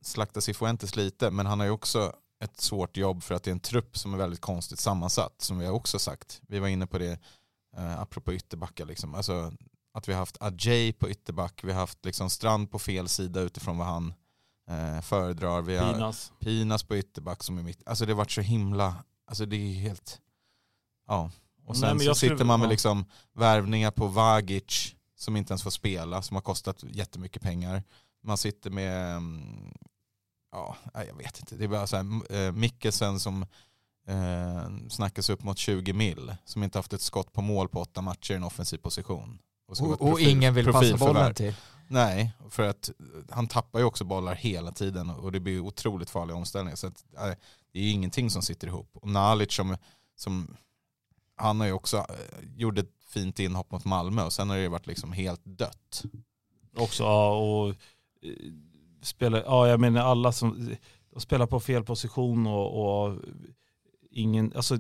slakta 0.02 0.42
Cifuentes 0.42 0.96
lite, 0.96 1.32
men 1.32 1.46
han 1.46 1.60
har 1.60 1.66
ju 1.68 1.72
också 1.72 2.14
ett 2.44 2.62
svårt 2.62 2.98
jobb 2.98 3.24
för 3.24 3.36
att 3.36 3.44
det 3.44 3.50
är 3.50 3.54
en 3.54 3.60
trupp 3.60 3.98
som 3.98 4.14
är 4.14 4.18
väldigt 4.18 4.42
konstigt 4.42 4.80
sammansatt, 4.80 5.42
som 5.42 5.60
vi 5.60 5.66
har 5.66 5.74
också 5.74 6.00
sagt. 6.00 6.42
Vi 6.48 6.60
var 6.60 6.68
inne 6.68 6.88
på 6.88 6.98
det, 6.98 7.20
eh, 7.78 8.00
apropå 8.02 8.34
ytterbackar, 8.34 8.86
liksom. 8.86 9.16
alltså, 9.16 9.52
att 10.00 10.08
vi 10.08 10.14
har 10.14 10.20
haft 10.20 10.38
Ajay 10.42 10.94
på 10.94 11.10
ytterback, 11.10 11.60
vi 11.64 11.72
har 11.72 11.80
haft 11.80 12.06
liksom 12.06 12.30
Strand 12.30 12.72
på 12.72 12.80
fel 12.80 13.08
sida 13.10 13.42
utifrån 13.42 13.78
vad 13.78 13.88
han 13.88 14.14
eh, 14.70 15.02
föredrar. 15.02 15.62
Vi 15.62 15.78
har 15.78 15.94
Pinas. 15.94 16.32
Pinas 16.40 16.84
på 16.84 16.98
ytterback 16.98 17.44
som 17.44 17.58
är 17.58 17.64
mitt. 17.64 17.88
Alltså 17.88 18.06
det 18.06 18.12
har 18.12 18.18
varit 18.18 18.32
så 18.32 18.42
himla, 18.42 18.96
alltså 19.28 19.46
det 19.46 19.56
är 19.56 19.74
helt, 19.74 20.20
ja. 21.08 21.32
Och 21.66 21.76
Nej, 21.76 21.82
sen 21.82 21.98
men 21.98 22.06
så 22.06 22.16
skulle- 22.16 22.32
sitter 22.32 22.46
man 22.46 22.60
med 22.60 22.70
liksom 22.70 23.06
värvningar 23.34 23.92
på 23.92 24.08
Vagic 24.08 24.96
som 25.16 25.36
inte 25.36 25.52
ens 25.52 25.64
får 25.64 25.72
spela, 25.72 26.22
som 26.22 26.36
har 26.36 26.42
kostat 26.42 26.84
jättemycket 26.84 27.42
pengar. 27.42 27.84
Man 28.24 28.38
sitter 28.38 28.70
med, 28.70 29.16
mm, 29.16 29.74
ja, 30.52 30.78
nej, 30.94 31.08
jag 31.08 31.16
vet 31.16 31.40
inte, 31.40 31.56
det 31.56 31.64
är 31.64 31.68
bara 31.68 31.88
så 31.88 31.96
här, 31.98 32.36
äh, 32.48 32.52
Mikkelsen 32.52 33.20
som 33.20 33.46
eh, 34.08 34.88
snackas 34.90 35.30
upp 35.30 35.44
mot 35.44 35.58
20 35.58 35.94
mil, 35.94 36.36
som 36.46 36.64
inte 36.64 36.78
haft 36.78 36.94
ett 36.94 37.02
skott 37.02 37.34
på 37.34 37.42
mål 37.42 37.70
på 37.70 37.82
åtta 37.82 38.02
matcher 38.02 38.32
i 38.34 38.36
en 38.36 38.44
offensiv 38.44 38.78
position. 38.78 39.40
Och, 39.70 39.92
och 39.92 40.00
profil- 40.00 40.30
ingen 40.30 40.54
vill 40.54 40.72
passa 40.72 40.98
bollen 40.98 41.34
till. 41.34 41.54
Nej, 41.88 42.34
för 42.50 42.64
att 42.64 42.92
han 43.30 43.48
tappar 43.48 43.80
ju 43.80 43.86
också 43.86 44.04
bollar 44.04 44.36
hela 44.36 44.72
tiden 44.72 45.10
och 45.10 45.32
det 45.32 45.40
blir 45.40 45.60
otroligt 45.60 46.10
farliga 46.10 46.38
omställningar. 46.38 46.76
Så 46.76 46.88
att, 46.88 47.06
äh, 47.18 47.36
det 47.72 47.80
är 47.80 47.84
ju 47.84 47.90
ingenting 47.90 48.30
som 48.30 48.42
sitter 48.42 48.68
ihop. 48.68 48.90
Och 48.94 49.08
Nalic 49.08 49.54
som, 49.54 49.78
som 50.16 50.56
han 51.36 51.60
har 51.60 51.68
ju 51.68 51.74
också 51.74 51.98
äh, 51.98 52.06
gjort 52.56 52.78
ett 52.78 52.92
fint 53.08 53.40
inhopp 53.40 53.72
mot 53.72 53.86
Malmö 53.86 54.24
och 54.24 54.34
sen 54.34 54.50
har 54.50 54.56
det 54.56 54.62
ju 54.62 54.68
varit 54.68 54.88
liksom 54.88 55.12
helt 55.12 55.42
dött. 55.44 56.04
Också, 56.76 57.04
ja, 57.04 57.32
och 57.32 57.70
eh, 57.70 57.76
spelar, 59.02 59.44
ja 59.46 59.68
jag 59.68 59.80
menar 59.80 60.02
alla 60.02 60.32
som 60.32 60.76
de 61.14 61.20
spelar 61.20 61.48
på 61.48 61.60
fel 61.60 61.84
position 61.84 62.48
och, 62.48 63.06
och 63.06 63.18
ingen, 64.12 64.54
alltså 64.56 64.78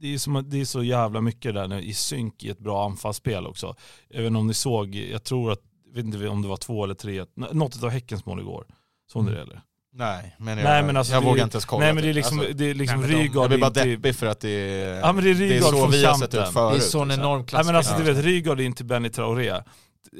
det 0.00 0.14
är, 0.14 0.18
som, 0.18 0.44
det 0.50 0.60
är 0.60 0.64
så 0.64 0.82
jävla 0.82 1.20
mycket 1.20 1.54
där 1.54 1.68
nu 1.68 1.82
i 1.82 1.94
synk 1.94 2.44
i 2.44 2.50
ett 2.50 2.58
bra 2.58 2.84
anfallsspel 2.86 3.46
också. 3.46 3.74
Även 4.10 4.36
om 4.36 4.46
ni 4.46 4.54
såg, 4.54 4.94
jag 4.94 5.24
tror 5.24 5.52
att, 5.52 5.60
jag 5.86 5.94
vet 5.94 6.04
inte 6.14 6.28
om 6.28 6.42
det 6.42 6.48
var 6.48 6.56
två 6.56 6.84
eller 6.84 6.94
tre, 6.94 7.24
något 7.52 7.82
av 7.82 7.90
Häckens 7.90 8.26
mål 8.26 8.40
igår. 8.40 8.64
Såg 9.12 9.24
ni 9.24 9.30
det 9.30 9.40
eller? 9.42 9.60
Nej, 9.92 10.36
men 10.38 10.58
jag, 10.58 10.64
Nej, 10.64 10.82
men 10.82 10.96
alltså 10.96 11.12
jag 11.12 11.22
det- 11.22 11.26
vågar 11.26 11.44
inte 11.44 11.54
ens 11.56 11.64
kolla. 11.64 11.84
Nej 11.84 11.94
men 11.94 12.02
det 12.04 12.10
är 12.10 12.14
liksom, 12.14 12.38
Alltså, 12.38 12.54
det 12.54 12.64
är 12.70 12.74
liksom 12.74 13.00
nej, 13.00 13.10
Rygaard 13.10 13.36
jag 13.44 13.48
blir 13.50 13.58
bara 13.58 13.70
deppig 13.70 14.16
för 14.16 14.26
att 14.26 14.40
det 14.40 14.48
är, 14.50 15.00
Ja, 15.00 15.12
men 15.12 15.24
det 15.24 15.30
är 15.30 15.34
det 15.34 15.56
är 15.56 15.60
så 15.60 15.86
vi 15.86 16.04
har 16.04 16.14
sett 16.14 16.34
ut 16.34 16.48
förut. 16.48 16.54
Det 16.80 16.84
är 16.84 16.88
sån 16.88 17.08
liksom. 17.08 17.10
enorm 17.24 17.38
Nej 17.38 17.46
klass. 17.48 17.66
men 17.66 17.76
alltså 17.76 17.92
Ja. 17.92 17.98
du 17.98 18.12
vet, 18.12 18.24
Rygaard 18.24 18.60
in 18.60 18.72
till 18.72 18.86
Benny 18.86 19.08
Traoré 19.08 19.48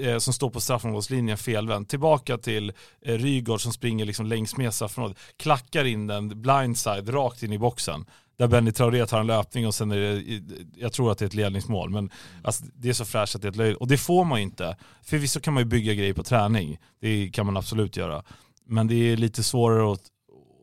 eh, 0.02 0.18
som 0.18 0.32
står 0.32 0.50
på 0.50 0.60
straffområdeslinjen 0.60 1.38
felvänd. 1.38 1.88
Tillbaka 1.88 2.38
till 2.38 2.72
eh, 3.02 3.14
Rygaard 3.18 3.60
som 3.60 3.72
springer 3.72 4.04
liksom 4.04 4.26
längs 4.26 4.56
med 4.56 4.74
straffområdet. 4.74 5.18
Klackar 5.36 5.84
in 5.84 6.06
den 6.06 6.42
blindside 6.42 7.14
rakt 7.14 7.42
in 7.42 7.52
i 7.52 7.58
boxen. 7.58 8.04
Där 8.40 8.48
Benny 8.48 8.72
Traoré 8.72 9.06
tar 9.06 9.20
en 9.20 9.26
löpning 9.26 9.66
och 9.66 9.74
sen 9.74 9.90
är 9.90 9.96
det, 9.96 10.40
jag 10.76 10.92
tror 10.92 11.12
att 11.12 11.18
det 11.18 11.24
är 11.24 11.26
ett 11.26 11.34
ledningsmål. 11.34 11.90
Men 11.90 12.10
alltså, 12.44 12.64
det 12.74 12.88
är 12.88 12.92
så 12.92 13.04
fräscht 13.04 13.34
att 13.34 13.42
det 13.42 13.48
är 13.48 13.50
ett 13.50 13.56
löjligt. 13.56 13.80
Och 13.80 13.88
det 13.88 13.98
får 13.98 14.24
man 14.24 14.38
ju 14.38 14.44
inte. 14.44 14.76
Förvisso 15.02 15.40
kan 15.40 15.54
man 15.54 15.60
ju 15.60 15.64
bygga 15.64 15.94
grejer 15.94 16.14
på 16.14 16.22
träning. 16.22 16.78
Det 17.00 17.30
kan 17.30 17.46
man 17.46 17.56
absolut 17.56 17.96
göra. 17.96 18.22
Men 18.64 18.86
det 18.86 18.94
är 18.94 19.16
lite 19.16 19.42
svårare 19.42 19.92
att 19.92 20.02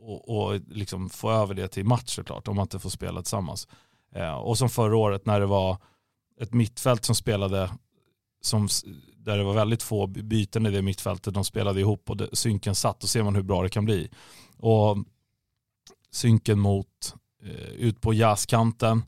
och, 0.01 0.29
och 0.29 0.61
liksom 0.67 1.09
få 1.09 1.31
över 1.31 1.53
det 1.53 1.67
till 1.67 1.85
match 1.85 2.15
såklart 2.15 2.47
om 2.47 2.55
man 2.55 2.63
inte 2.63 2.79
får 2.79 2.89
spela 2.89 3.21
tillsammans. 3.21 3.67
Eh, 4.15 4.35
och 4.35 4.57
som 4.57 4.69
förra 4.69 4.97
året 4.97 5.25
när 5.25 5.39
det 5.39 5.45
var 5.45 5.77
ett 6.41 6.53
mittfält 6.53 7.05
som 7.05 7.15
spelade 7.15 7.69
som, 8.41 8.67
där 9.17 9.37
det 9.37 9.43
var 9.43 9.53
väldigt 9.53 9.83
få 9.83 10.07
byten 10.07 10.65
i 10.65 10.71
det 10.71 10.81
mittfältet. 10.81 11.33
De 11.33 11.43
spelade 11.43 11.79
ihop 11.79 12.09
och 12.09 12.17
det, 12.17 12.35
synken 12.35 12.75
satt. 12.75 12.99
Då 12.99 13.07
ser 13.07 13.23
man 13.23 13.35
hur 13.35 13.43
bra 13.43 13.63
det 13.63 13.69
kan 13.69 13.85
bli. 13.85 14.09
Och 14.57 14.97
synken 16.11 16.59
mot 16.59 17.15
ut 17.77 18.01
på 18.01 18.13
jazzkanten 18.13 19.03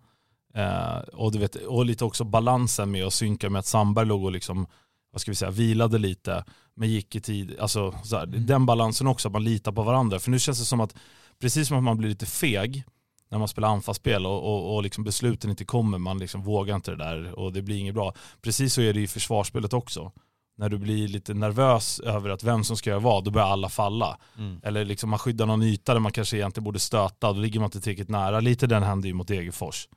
eh, 0.53 0.97
och, 0.97 1.31
du 1.31 1.39
vet, 1.39 1.55
och 1.55 1.85
lite 1.85 2.05
också 2.05 2.23
balansen 2.23 2.91
med 2.91 3.05
att 3.05 3.13
synka 3.13 3.49
med 3.49 3.59
att 3.59 3.65
Sandberg 3.65 4.05
låg 4.05 4.23
och 4.23 4.31
liksom, 4.31 4.67
vad 5.11 5.21
ska 5.21 5.31
vi 5.31 5.35
säga, 5.35 5.51
vilade 5.51 5.97
lite 5.97 6.43
men 6.75 6.89
gick 6.89 7.15
i 7.15 7.21
tid. 7.21 7.59
Alltså, 7.59 7.95
så 8.03 8.17
här, 8.17 8.23
Mm. 8.23 8.45
Den 8.45 8.65
balansen 8.65 9.07
också, 9.07 9.27
att 9.27 9.33
man 9.33 9.43
litar 9.43 9.71
på 9.71 9.83
varandra. 9.83 10.19
För 10.19 10.31
nu 10.31 10.39
känns 10.39 10.59
det 10.59 10.65
som 10.65 10.79
att, 10.79 10.95
precis 11.41 11.67
som 11.67 11.77
att 11.77 11.83
man 11.83 11.97
blir 11.97 12.09
lite 12.09 12.25
feg 12.25 12.83
när 13.31 13.39
man 13.39 13.47
spelar 13.47 13.67
anfallsspel 13.67 14.25
och, 14.25 14.43
och, 14.43 14.75
och 14.75 14.83
liksom 14.83 15.03
besluten 15.03 15.49
inte 15.49 15.65
kommer, 15.65 15.97
man 15.97 16.17
liksom 16.17 16.43
vågar 16.43 16.75
inte 16.75 16.91
det 16.91 16.97
där 16.97 17.39
och 17.39 17.53
det 17.53 17.61
blir 17.61 17.77
inget 17.77 17.93
bra. 17.93 18.13
Precis 18.41 18.73
så 18.73 18.81
är 18.81 18.93
det 18.93 19.01
i 19.01 19.07
försvarsspelet 19.07 19.73
också. 19.73 20.11
När 20.60 20.69
du 20.69 20.78
blir 20.78 21.08
lite 21.08 21.34
nervös 21.34 22.00
över 22.00 22.30
att 22.30 22.43
vem 22.43 22.63
som 22.63 22.78
ska 22.78 22.89
göra 22.89 23.00
vad, 23.00 23.24
då 23.24 23.32
börjar 23.32 23.48
alla 23.48 23.69
falla. 23.69 24.17
Mm. 24.38 24.62
Eller 24.63 24.86
liksom 24.86 25.10
man 25.10 25.19
skyddar 25.19 25.45
någon 25.45 25.63
yta 25.63 25.93
där 25.93 26.00
man 26.00 26.12
kanske 26.12 26.38
egentligen 26.38 26.63
borde 26.63 26.80
stöta, 26.80 27.34
då 27.34 27.39
ligger 27.39 27.60
man 27.60 27.67
inte 27.67 27.82
tillräckligt 27.82 28.10
nära. 28.10 28.39
Lite 28.39 28.67
den 28.67 28.84
händer 28.84 29.08
ju 29.08 29.13
mot 29.13 29.28
Degerfors. 29.28 29.88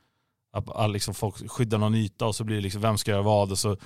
Att, 0.53 0.71
att 0.71 0.91
liksom 0.91 1.15
folk 1.15 1.51
skyddar 1.51 1.79
någon 1.79 1.95
yta 1.95 2.27
och 2.27 2.37
så 2.37 2.45
blir 2.45 2.57
det 2.57 2.63
liksom, 2.63 2.81
vem 2.81 2.99
ska 2.99 3.11
göra 3.11 3.23
vad? 3.23 3.51
Och 3.51 3.59
så, 3.59 3.77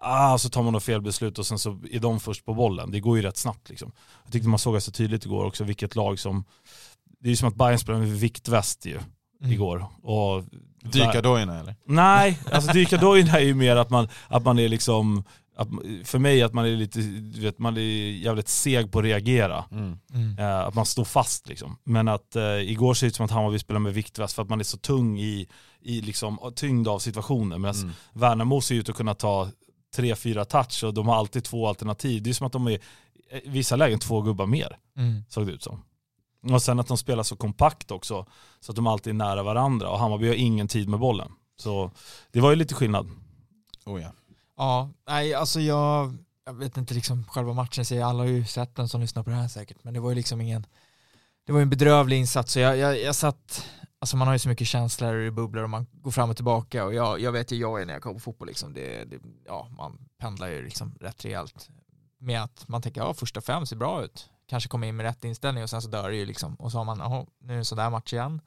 ah, 0.00 0.38
så 0.38 0.48
tar 0.48 0.62
man 0.62 0.72
något 0.72 0.82
fel 0.82 1.02
beslut 1.02 1.38
och 1.38 1.46
sen 1.46 1.58
så 1.58 1.80
är 1.90 2.00
de 2.00 2.20
först 2.20 2.44
på 2.44 2.54
bollen. 2.54 2.90
Det 2.90 3.00
går 3.00 3.16
ju 3.16 3.22
rätt 3.22 3.36
snabbt 3.36 3.68
liksom. 3.68 3.92
Jag 4.24 4.32
tyckte 4.32 4.48
man 4.48 4.58
såg 4.58 4.82
så 4.82 4.92
tydligt 4.92 5.24
igår 5.24 5.44
också 5.44 5.64
vilket 5.64 5.96
lag 5.96 6.18
som, 6.18 6.44
det 7.20 7.28
är 7.28 7.30
ju 7.30 7.36
som 7.36 7.48
att 7.48 7.56
Bayern 7.56 7.78
spelar 7.78 7.98
med 7.98 8.08
viktväst 8.08 8.86
ju 8.86 9.00
Mm. 9.44 9.52
igår. 9.54 9.86
Och 10.02 10.44
Dykardojorna 10.92 11.60
eller? 11.60 11.74
Nej, 11.86 12.38
alltså 12.52 12.72
dykardojorna 12.72 13.32
är 13.32 13.44
ju 13.44 13.54
mer 13.54 13.76
att 13.76 13.90
man, 13.90 14.08
att 14.28 14.44
man 14.44 14.58
är 14.58 14.68
liksom, 14.68 15.24
att, 15.56 15.68
för 16.04 16.18
mig 16.18 16.42
att 16.42 16.52
man 16.52 16.64
är 16.66 16.70
lite, 16.76 16.98
du 17.00 17.40
vet, 17.40 17.58
man 17.58 17.76
är 17.76 17.80
jävligt 18.12 18.48
seg 18.48 18.92
på 18.92 18.98
att 18.98 19.04
reagera. 19.04 19.64
Mm. 19.70 19.98
Mm. 20.14 20.38
Eh, 20.38 20.58
att 20.60 20.74
man 20.74 20.86
står 20.86 21.04
fast 21.04 21.48
liksom. 21.48 21.76
Men 21.84 22.08
att 22.08 22.36
eh, 22.36 22.42
igår 22.44 22.94
ser 22.94 23.06
det 23.06 23.08
ut 23.08 23.14
som 23.14 23.24
att 23.24 23.30
Hammarby 23.30 23.58
spelar 23.58 23.80
med 23.80 23.94
viktväst 23.94 24.34
för 24.34 24.42
att 24.42 24.48
man 24.48 24.60
är 24.60 24.64
så 24.64 24.76
tung 24.76 25.18
i, 25.18 25.46
i 25.82 26.00
liksom, 26.00 26.52
tyngd 26.56 26.88
av 26.88 26.98
situationen. 26.98 27.60
Medan 27.60 27.74
Mm. 27.76 27.92
Värnamo 28.12 28.60
ser 28.60 28.74
ut 28.74 28.88
att 28.88 28.96
kunna 28.96 29.14
ta 29.14 29.48
3-4 29.96 30.44
touch 30.44 30.84
och 30.84 30.94
de 30.94 31.08
har 31.08 31.16
alltid 31.16 31.44
två 31.44 31.68
alternativ. 31.68 32.22
Det 32.22 32.30
är 32.30 32.34
som 32.34 32.46
att 32.46 32.52
de 32.52 32.66
är 32.66 32.72
i 32.72 33.48
vissa 33.48 33.76
lägen 33.76 33.98
två 33.98 34.20
gubbar 34.22 34.46
mer, 34.46 34.76
Mm. 34.96 35.24
såg 35.28 35.46
det 35.46 35.52
ut 35.52 35.62
som. 35.62 35.82
Och 36.52 36.62
sen 36.62 36.80
att 36.80 36.86
de 36.86 36.98
spelar 36.98 37.22
så 37.22 37.36
kompakt 37.36 37.90
också, 37.90 38.26
så 38.60 38.72
att 38.72 38.76
de 38.76 38.86
alltid 38.86 39.10
är 39.10 39.14
nära 39.14 39.42
varandra. 39.42 39.88
Och 39.88 39.98
Hammarby 39.98 40.28
har 40.28 40.34
ingen 40.34 40.68
tid 40.68 40.88
med 40.88 41.00
bollen. 41.00 41.32
Så 41.56 41.90
det 42.30 42.40
var 42.40 42.50
ju 42.50 42.56
lite 42.56 42.74
skillnad. 42.74 43.10
Oh, 43.84 44.02
ja. 44.02 44.12
Ja, 44.56 44.90
nej 45.08 45.34
alltså 45.34 45.60
jag, 45.60 46.16
jag 46.46 46.52
vet 46.52 46.76
inte 46.76 46.94
liksom 46.94 47.24
själva 47.24 47.52
matchen, 47.52 47.84
så 47.84 48.04
alla 48.04 48.18
har 48.18 48.26
ju 48.26 48.44
sett 48.44 48.76
den 48.76 48.88
som 48.88 49.00
lyssnar 49.00 49.22
på 49.22 49.30
det 49.30 49.36
här 49.36 49.48
säkert, 49.48 49.84
men 49.84 49.94
det 49.94 50.00
var 50.00 50.10
ju 50.10 50.16
liksom 50.16 50.40
ingen, 50.40 50.66
det 51.46 51.52
var 51.52 51.58
ju 51.58 51.62
en 51.62 51.70
bedrövlig 51.70 52.18
insats. 52.18 52.52
Så 52.52 52.58
jag, 52.60 52.76
jag, 52.76 53.02
jag 53.02 53.14
satt, 53.14 53.66
alltså 53.98 54.16
man 54.16 54.28
har 54.28 54.34
ju 54.34 54.38
så 54.38 54.48
mycket 54.48 54.66
känslor 54.66 55.20
i 55.20 55.30
bubblor 55.30 55.64
och 55.64 55.70
man 55.70 55.86
går 55.92 56.10
fram 56.10 56.30
och 56.30 56.36
tillbaka. 56.36 56.84
Och 56.84 56.94
jag, 56.94 57.20
jag 57.20 57.32
vet 57.32 57.52
ju 57.52 57.56
jag 57.56 57.82
är 57.82 57.86
när 57.86 57.92
jag 57.92 58.02
kollar 58.02 58.14
på 58.14 58.20
fotboll 58.20 58.48
liksom, 58.48 58.74
det, 58.74 59.04
det, 59.04 59.18
ja 59.46 59.68
man 59.76 59.98
pendlar 60.18 60.48
ju 60.48 60.64
liksom 60.64 60.94
rätt 61.00 61.24
rejält. 61.24 61.68
Med 62.18 62.42
att 62.42 62.68
man 62.68 62.82
tänker 62.82 63.00
ja 63.00 63.14
första 63.14 63.40
fem 63.40 63.66
ser 63.66 63.76
bra 63.76 64.04
ut, 64.04 64.30
kanske 64.46 64.68
kommer 64.68 64.86
in 64.86 64.96
med 64.96 65.04
rätt 65.04 65.24
inställning 65.24 65.62
och 65.62 65.70
sen 65.70 65.82
så 65.82 65.88
dör 65.88 66.10
det 66.10 66.16
ju 66.16 66.26
liksom. 66.26 66.54
Och 66.54 66.72
så 66.72 66.78
har 66.78 66.84
man, 66.84 66.98
jaha 66.98 67.26
nu 67.38 67.52
är 67.52 67.52
det 67.52 67.58
en 67.58 67.64
sån 67.64 67.78
där 67.78 67.90
match 67.90 68.12
igen, 68.12 68.40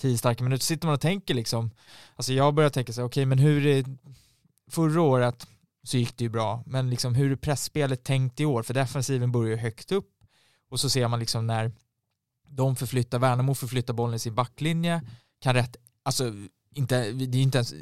tio 0.00 0.18
starka 0.18 0.44
minuter, 0.44 0.64
sitter 0.64 0.86
man 0.86 0.94
och 0.94 1.00
tänker 1.00 1.34
liksom, 1.34 1.70
alltså 2.16 2.32
jag 2.32 2.54
börjar 2.54 2.70
tänka 2.70 2.92
så 2.92 3.00
här, 3.00 3.08
okej 3.08 3.26
men 3.26 3.38
hur 3.38 3.66
är 3.66 3.84
förra 4.70 5.00
året 5.00 5.46
så 5.84 5.96
gick 5.96 6.16
det 6.16 6.24
ju 6.24 6.30
bra, 6.30 6.62
men 6.66 6.90
liksom 6.90 7.14
hur 7.14 7.32
är 7.32 7.36
pressspelet 7.36 8.04
tänkt 8.04 8.40
i 8.40 8.44
år? 8.44 8.62
För 8.62 8.74
defensiven 8.74 9.32
börjar 9.32 9.50
ju 9.50 9.56
högt 9.56 9.92
upp. 9.92 10.08
Och 10.70 10.80
så 10.80 10.90
ser 10.90 11.08
man 11.08 11.20
liksom 11.20 11.46
när 11.46 11.72
de 12.48 12.76
förflyttar, 12.76 13.18
Värnamo 13.18 13.54
förflyttar 13.54 13.94
bollen 13.94 14.14
i 14.14 14.18
sin 14.18 14.34
backlinje, 14.34 15.02
kan 15.40 15.54
rätt, 15.54 15.76
alltså 16.02 16.32
inte, 16.74 17.12
det 17.12 17.38
är 17.38 17.42
inte 17.42 17.58
ens, 17.58 17.74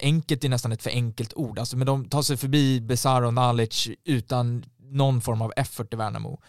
enkelt 0.00 0.44
är 0.44 0.48
nästan 0.48 0.72
ett 0.72 0.82
för 0.82 0.90
enkelt 0.90 1.34
ord, 1.34 1.58
alltså, 1.58 1.76
men 1.76 1.86
de 1.86 2.08
tar 2.08 2.22
sig 2.22 2.36
förbi 2.36 2.80
Besara 2.80 3.26
och 3.26 3.34
Nalic 3.34 3.88
utan 4.04 4.64
någon 4.78 5.20
form 5.20 5.42
av 5.42 5.52
effort 5.56 5.94
i 5.94 5.96
Värnamo. 5.96 6.40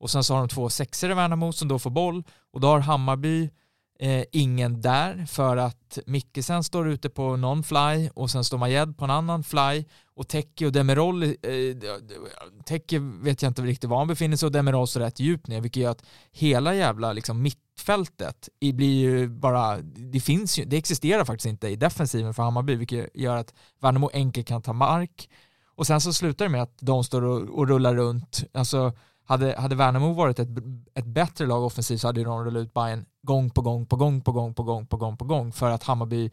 Och 0.00 0.10
sen 0.10 0.24
så 0.24 0.34
har 0.34 0.40
de 0.40 0.48
två 0.48 0.70
sexor 0.70 1.10
i 1.10 1.14
Värnamo 1.14 1.52
som 1.52 1.68
då 1.68 1.78
får 1.78 1.90
boll. 1.90 2.24
Och 2.52 2.60
då 2.60 2.68
har 2.68 2.80
Hammarby 2.80 3.50
eh, 3.98 4.24
ingen 4.32 4.80
där 4.80 5.26
för 5.26 5.56
att 5.56 5.98
Mickelsen 6.06 6.64
står 6.64 6.88
ute 6.88 7.08
på 7.10 7.36
någon 7.36 7.62
fly 7.62 8.08
och 8.14 8.30
sen 8.30 8.44
står 8.44 8.58
Majed 8.58 8.98
på 8.98 9.04
en 9.04 9.10
annan 9.10 9.44
fly. 9.44 9.84
Och 10.14 10.28
Teki 10.28 10.66
och 10.66 10.72
Demirol, 10.72 11.22
eh, 11.22 11.30
Tecke 12.64 12.98
vet 12.98 13.42
jag 13.42 13.50
inte 13.50 13.62
riktigt 13.62 13.90
var 13.90 13.98
han 13.98 14.08
befinner 14.08 14.36
sig 14.36 14.46
och 14.46 14.52
Demirol 14.52 14.88
står 14.88 15.00
rätt 15.00 15.20
djupt 15.20 15.46
ner 15.46 15.60
vilket 15.60 15.82
gör 15.82 15.90
att 15.90 16.04
hela 16.32 16.74
jävla 16.74 17.12
liksom, 17.12 17.42
mittfältet 17.42 18.48
blir 18.60 19.00
ju 19.00 19.28
bara, 19.28 19.78
det 19.82 20.20
finns 20.20 20.58
ju, 20.58 20.64
det 20.64 20.76
existerar 20.76 21.24
faktiskt 21.24 21.46
inte 21.46 21.68
i 21.68 21.76
defensiven 21.76 22.34
för 22.34 22.42
Hammarby 22.42 22.74
vilket 22.74 23.10
gör 23.14 23.36
att 23.36 23.54
Värnamo 23.80 24.10
enkelt 24.12 24.46
kan 24.46 24.62
ta 24.62 24.72
mark. 24.72 25.30
Och 25.76 25.86
sen 25.86 26.00
så 26.00 26.12
slutar 26.12 26.44
det 26.44 26.48
med 26.48 26.62
att 26.62 26.78
de 26.80 27.04
står 27.04 27.22
och, 27.22 27.58
och 27.58 27.68
rullar 27.68 27.94
runt, 27.94 28.44
alltså 28.52 28.92
hade, 29.28 29.60
hade 29.60 29.76
Värnamo 29.76 30.12
varit 30.12 30.38
ett, 30.38 30.48
ett 30.94 31.06
bättre 31.06 31.46
lag 31.46 31.64
offensivt 31.64 32.00
så 32.00 32.06
hade 32.06 32.24
de 32.24 32.44
rullat 32.44 32.60
ut 32.60 32.74
Bayern 32.74 33.04
gång 33.22 33.50
på 33.50 33.60
gång 33.60 33.86
på 33.86 33.96
gång 33.96 34.20
på 34.20 34.32
gång 34.32 34.54
på 34.54 34.62
gång 34.62 34.86
på 34.86 34.96
gång 34.96 35.16
på 35.16 35.24
gång 35.24 35.52
för 35.52 35.70
att 35.70 35.82
Hammarby 35.82 36.30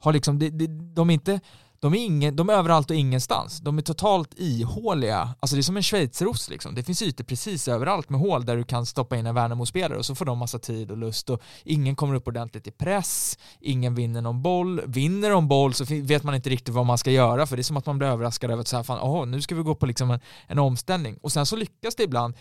har 0.00 0.12
liksom, 0.12 0.38
de, 0.38 0.50
de, 0.50 0.66
de 0.94 1.10
är 1.10 1.14
inte, 1.14 1.40
de 1.82 1.94
är, 1.94 1.98
ingen, 1.98 2.36
de 2.36 2.48
är 2.48 2.52
överallt 2.52 2.90
och 2.90 2.96
ingenstans. 2.96 3.58
De 3.58 3.78
är 3.78 3.82
totalt 3.82 4.34
ihåliga. 4.36 5.34
Alltså 5.40 5.56
det 5.56 5.60
är 5.60 5.62
som 5.62 5.76
en 5.76 5.82
schweizerost 5.82 6.50
liksom. 6.50 6.74
Det 6.74 6.82
finns 6.82 7.02
ytor 7.02 7.24
precis 7.24 7.68
överallt 7.68 8.10
med 8.10 8.20
hål 8.20 8.44
där 8.44 8.56
du 8.56 8.64
kan 8.64 8.86
stoppa 8.86 9.16
in 9.16 9.26
en 9.26 9.34
Värnamo-spelare 9.34 9.98
och 9.98 10.06
så 10.06 10.14
får 10.14 10.24
de 10.24 10.38
massa 10.38 10.58
tid 10.58 10.90
och 10.90 10.96
lust 10.96 11.30
och 11.30 11.42
ingen 11.64 11.96
kommer 11.96 12.14
upp 12.14 12.28
ordentligt 12.28 12.66
i 12.66 12.70
press, 12.70 13.38
ingen 13.60 13.94
vinner 13.94 14.20
någon 14.20 14.42
boll. 14.42 14.82
Vinner 14.86 15.30
de 15.30 15.48
boll 15.48 15.74
så 15.74 15.84
vet 15.88 16.22
man 16.22 16.34
inte 16.34 16.50
riktigt 16.50 16.74
vad 16.74 16.86
man 16.86 16.98
ska 16.98 17.10
göra 17.10 17.46
för 17.46 17.56
det 17.56 17.60
är 17.60 17.64
som 17.64 17.76
att 17.76 17.86
man 17.86 17.98
blir 17.98 18.08
överraskad 18.08 18.50
över 18.50 18.60
att 18.60 18.68
så 18.68 18.76
här, 18.76 18.82
fan, 18.82 19.00
oh, 19.00 19.26
nu 19.26 19.42
ska 19.42 19.54
vi 19.54 19.62
gå 19.62 19.74
på 19.74 19.86
liksom 19.86 20.10
en, 20.10 20.20
en 20.46 20.58
omställning. 20.58 21.18
Och 21.22 21.32
sen 21.32 21.46
så 21.46 21.56
lyckas 21.56 21.94
det 21.94 22.02
ibland 22.02 22.34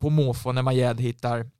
på 0.00 0.10
måfå 0.10 0.52
när 0.52 0.62
Majed 0.62 1.00
hittar 1.00 1.50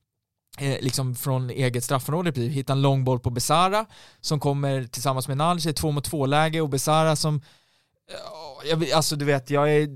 Eh, 0.60 0.80
liksom 0.80 1.14
från 1.14 1.50
eget 1.50 1.84
straffområde 1.84 2.40
hittar 2.40 2.74
en 2.74 2.82
lång 2.82 3.04
boll 3.04 3.20
på 3.20 3.30
Besara 3.30 3.86
som 4.20 4.40
kommer 4.40 4.84
tillsammans 4.84 5.28
med 5.28 5.36
Nalic 5.36 5.66
i 5.66 5.72
två 5.72 5.90
mot 5.90 6.04
två 6.04 6.26
läge 6.26 6.60
och 6.60 6.68
Besara 6.68 7.16
som 7.16 7.36
eh, 7.36 8.70
jag, 8.70 8.90
alltså 8.90 9.16
du 9.16 9.24
vet, 9.24 9.50
jag 9.50 9.70
är 9.76 9.88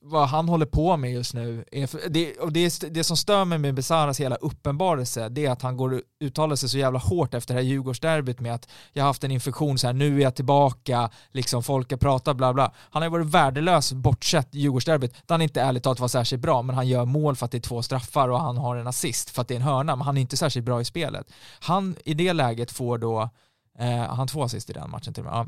vad 0.00 0.28
han 0.28 0.48
håller 0.48 0.66
på 0.66 0.96
med 0.96 1.12
just 1.12 1.34
nu 1.34 1.64
är, 1.72 2.08
det, 2.08 2.38
och 2.38 2.52
det, 2.52 2.94
det 2.94 3.04
som 3.04 3.16
stör 3.16 3.44
mig 3.44 3.58
med 3.58 3.74
Besaras 3.74 4.20
hela 4.20 4.36
uppenbarelse 4.36 5.28
det 5.28 5.46
är 5.46 5.50
att 5.50 5.62
han 5.62 5.76
går 5.76 5.94
och 5.94 6.00
uttalar 6.20 6.56
sig 6.56 6.68
så 6.68 6.78
jävla 6.78 6.98
hårt 6.98 7.34
efter 7.34 7.54
det 7.54 7.60
här 7.60 7.68
Djurgårdsderbyt 7.68 8.40
med 8.40 8.54
att 8.54 8.68
jag 8.92 9.02
har 9.02 9.06
haft 9.08 9.24
en 9.24 9.30
infektion 9.30 9.78
så 9.78 9.86
här, 9.86 9.94
nu 9.94 10.16
är 10.16 10.22
jag 10.22 10.34
tillbaka, 10.34 11.10
liksom 11.30 11.62
folk 11.62 11.90
har 11.90 11.98
pratat 11.98 12.36
bla 12.36 12.54
bla. 12.54 12.74
Han 12.76 13.02
har 13.02 13.06
ju 13.06 13.10
varit 13.10 13.26
värdelös 13.26 13.92
bortsett 13.92 14.54
Djurgårdsderbyt 14.54 15.14
där 15.26 15.34
han 15.34 15.42
inte 15.42 15.60
ärligt 15.60 15.82
talat 15.82 16.00
var 16.00 16.08
särskilt 16.08 16.42
bra 16.42 16.62
men 16.62 16.76
han 16.76 16.88
gör 16.88 17.04
mål 17.04 17.36
för 17.36 17.44
att 17.44 17.52
det 17.52 17.58
är 17.58 17.62
två 17.62 17.82
straffar 17.82 18.28
och 18.28 18.40
han 18.40 18.56
har 18.56 18.76
en 18.76 18.86
assist 18.86 19.30
för 19.30 19.42
att 19.42 19.48
det 19.48 19.54
är 19.54 19.60
en 19.60 19.62
hörna 19.62 19.96
men 19.96 20.06
han 20.06 20.16
är 20.16 20.20
inte 20.20 20.36
särskilt 20.36 20.66
bra 20.66 20.80
i 20.80 20.84
spelet. 20.84 21.32
Han 21.60 21.96
i 22.04 22.14
det 22.14 22.32
läget 22.32 22.70
får 22.70 22.98
då, 22.98 23.30
eh, 23.78 23.98
han 23.98 24.28
två 24.28 24.42
assist 24.42 24.70
i 24.70 24.72
den 24.72 24.90
matchen 24.90 25.14
till 25.14 25.26
och 25.26 25.32
med, 25.32 25.38
ja. 25.38 25.46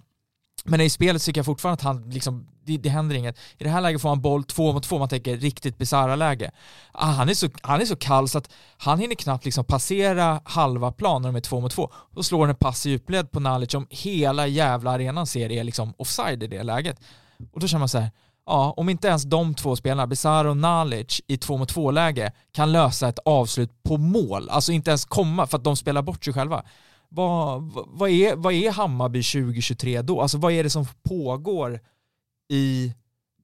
Men 0.65 0.81
i 0.81 0.91
spelet 0.91 1.23
tycker 1.23 1.39
jag 1.39 1.47
fortfarande 1.47 1.75
att 1.75 1.83
han 1.83 2.11
liksom, 2.11 2.47
det, 2.65 2.77
det 2.77 2.89
händer 2.89 3.17
inget. 3.17 3.39
I 3.59 3.65
det 3.65 3.71
här 3.71 3.81
läget 3.81 4.03
får 4.03 4.09
han 4.09 4.21
boll 4.21 4.45
två 4.45 4.73
mot 4.73 4.83
två, 4.83 4.99
man 4.99 5.09
tänker 5.09 5.37
riktigt 5.37 5.79
bisarra 5.79 6.17
läge. 6.17 6.51
Ah, 6.93 7.07
han, 7.07 7.29
är 7.29 7.35
så, 7.35 7.49
han 7.63 7.81
är 7.81 7.85
så 7.85 7.97
kall 7.97 8.29
så 8.29 8.39
att 8.39 8.51
han 8.77 8.99
hinner 8.99 9.15
knappt 9.15 9.45
liksom 9.45 9.65
passera 9.65 10.41
halva 10.45 10.93
plan 10.93 11.23
när 11.23 11.29
de 11.29 11.37
är 11.37 11.41
två 11.41 11.61
mot 11.61 11.73
två. 11.73 11.91
Då 12.11 12.23
slår 12.23 12.41
han 12.41 12.51
en 12.51 12.57
pass 12.57 12.87
i 12.87 12.91
djupled 12.91 13.31
på 13.31 13.41
Nalic 13.41 13.73
som 13.73 13.87
hela 13.91 14.47
jävla 14.47 14.91
arenan 14.91 15.27
ser 15.27 15.53
är 15.53 15.65
liksom 15.65 15.95
offside 15.99 16.43
i 16.43 16.47
det 16.47 16.63
läget. 16.63 17.01
Och 17.53 17.61
då 17.61 17.67
känner 17.67 17.79
man 17.79 17.89
så 17.89 17.99
här, 17.99 18.11
ja, 18.47 18.75
om 18.77 18.89
inte 18.89 19.09
ens 19.09 19.23
de 19.23 19.55
två 19.55 19.77
spelarna, 19.77 20.07
Besara 20.07 20.51
och 20.51 20.57
Nalic 20.57 21.21
i 21.27 21.37
två 21.37 21.57
mot 21.57 21.69
två 21.69 21.91
läge 21.91 22.33
kan 22.53 22.73
lösa 22.73 23.09
ett 23.09 23.19
avslut 23.25 23.83
på 23.83 23.97
mål, 23.97 24.49
alltså 24.49 24.73
inte 24.73 24.91
ens 24.91 25.05
komma 25.05 25.47
för 25.47 25.59
att 25.59 25.65
de 25.65 25.77
spelar 25.77 26.03
bort 26.03 26.25
sig 26.25 26.35
själva 26.35 26.65
vad, 27.11 27.63
vad- 27.73 28.11
är, 28.11 28.37
vad 28.37 28.53
är 28.53 28.71
Hammarby 28.71 29.23
2023 29.23 30.03
då? 30.03 30.21
Alltså 30.21 30.39
vad 30.39 30.53
är 30.53 30.63
det 30.65 30.71
som 30.71 30.87
pågår 31.03 31.81
i, 32.53 32.95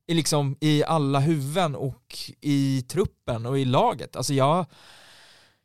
i, 0.07 0.15
liksom, 0.15 0.57
i 0.61 0.85
alla 0.85 1.21
huvuden 1.21 1.75
och 1.75 2.17
i 2.41 2.83
truppen 2.89 3.47
och 3.47 3.59
i 3.59 3.65
laget? 3.65 4.17
Alltså 4.17 4.35
jag, 4.35 4.67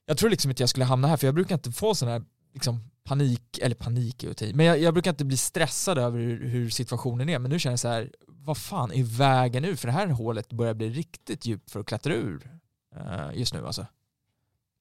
jag 0.06 0.18
tror 0.18 0.30
liksom 0.30 0.52
inte 0.52 0.64
jag 0.64 0.70
skulle 0.70 0.86
hamna 0.86 1.08
här 1.08 1.18
för 1.18 1.28
jag 1.28 1.36
brukar 1.36 1.56
inte 1.56 1.72
få 1.72 1.96
sån 1.96 2.10
här 2.10 2.24
liksom, 2.54 2.80
panik, 3.04 3.60
eller 3.62 3.76
panik 3.76 4.24
är 4.24 4.32
att 4.32 4.56
men 4.56 4.66
jag, 4.66 4.80
jag 4.80 4.94
brukar 4.94 5.12
inte 5.12 5.26
bli 5.26 5.38
stressad 5.38 5.98
över 5.98 6.20
hur, 6.20 6.48
hur 6.48 6.70
situationen 6.70 7.30
är 7.30 7.40
men 7.40 7.52
nu 7.52 7.60
känner 7.60 7.72
jag 7.74 7.80
så 7.80 7.88
här, 7.88 8.12
vad 8.28 8.58
fan 8.58 8.92
är 8.92 9.04
vägen 9.04 9.64
nu? 9.64 9.76
För 9.76 9.88
det 9.88 9.94
här 9.94 10.08
hålet 10.08 10.54
börjar 10.54 10.74
bli 10.74 10.90
riktigt 10.90 11.46
djupt 11.46 11.72
för 11.72 11.80
att 11.80 11.86
klättra 11.86 12.14
ur 12.14 12.52
uh, 12.96 13.38
just 13.40 13.54
nu 13.54 13.66
alltså. 13.66 13.86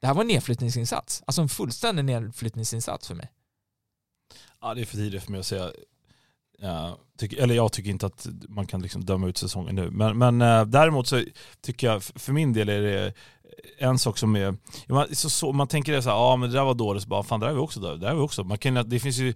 Det 0.00 0.06
här 0.06 0.14
var 0.14 0.20
en 0.20 0.28
nedflyttningsinsats, 0.28 1.22
alltså 1.26 1.42
en 1.42 1.48
fullständig 1.48 2.04
nedflyttningsinsats 2.04 3.08
för 3.08 3.14
mig. 3.14 3.30
Ja, 4.60 4.74
det 4.74 4.80
är 4.80 4.84
för 4.84 4.96
tidigt 4.96 5.22
för 5.22 5.30
mig 5.30 5.40
att 5.40 5.46
säga. 5.46 5.70
Ja, 6.58 6.98
tycker, 7.18 7.42
eller 7.42 7.54
jag 7.54 7.72
tycker 7.72 7.90
inte 7.90 8.06
att 8.06 8.26
man 8.48 8.66
kan 8.66 8.82
liksom 8.82 9.04
döma 9.04 9.28
ut 9.28 9.38
säsongen 9.38 9.74
nu. 9.74 9.90
Men, 9.90 10.18
men 10.18 10.42
eh, 10.42 10.64
däremot 10.64 11.06
så 11.06 11.24
tycker 11.60 11.86
jag, 11.86 12.02
för 12.02 12.32
min 12.32 12.52
del 12.52 12.68
är 12.68 12.80
det 12.80 13.14
en 13.78 13.98
sak 13.98 14.18
som 14.18 14.36
är, 14.36 14.56
man, 14.88 15.06
så, 15.12 15.30
så, 15.30 15.52
man 15.52 15.66
tänker 15.66 15.92
det 15.92 16.02
så 16.02 16.08
här, 16.10 16.16
ja 16.16 16.36
men 16.36 16.50
det 16.50 16.56
där 16.56 16.64
var 16.64 16.74
dåligt, 16.74 17.02
så 17.02 17.08
bara, 17.08 17.22
fan 17.22 17.40
det 17.40 17.46
där 17.46 17.50
är 17.50 17.54
vi 17.54 17.60
också 17.60 17.80
dåligt, 17.80 18.00
det 18.00 18.06
där 18.06 18.12
är 18.12 18.16
vi 18.16 18.22
också. 18.22 18.44
Man 18.44 18.58
kan, 18.58 18.74
det 18.74 19.00
finns 19.00 19.18
ju, 19.18 19.34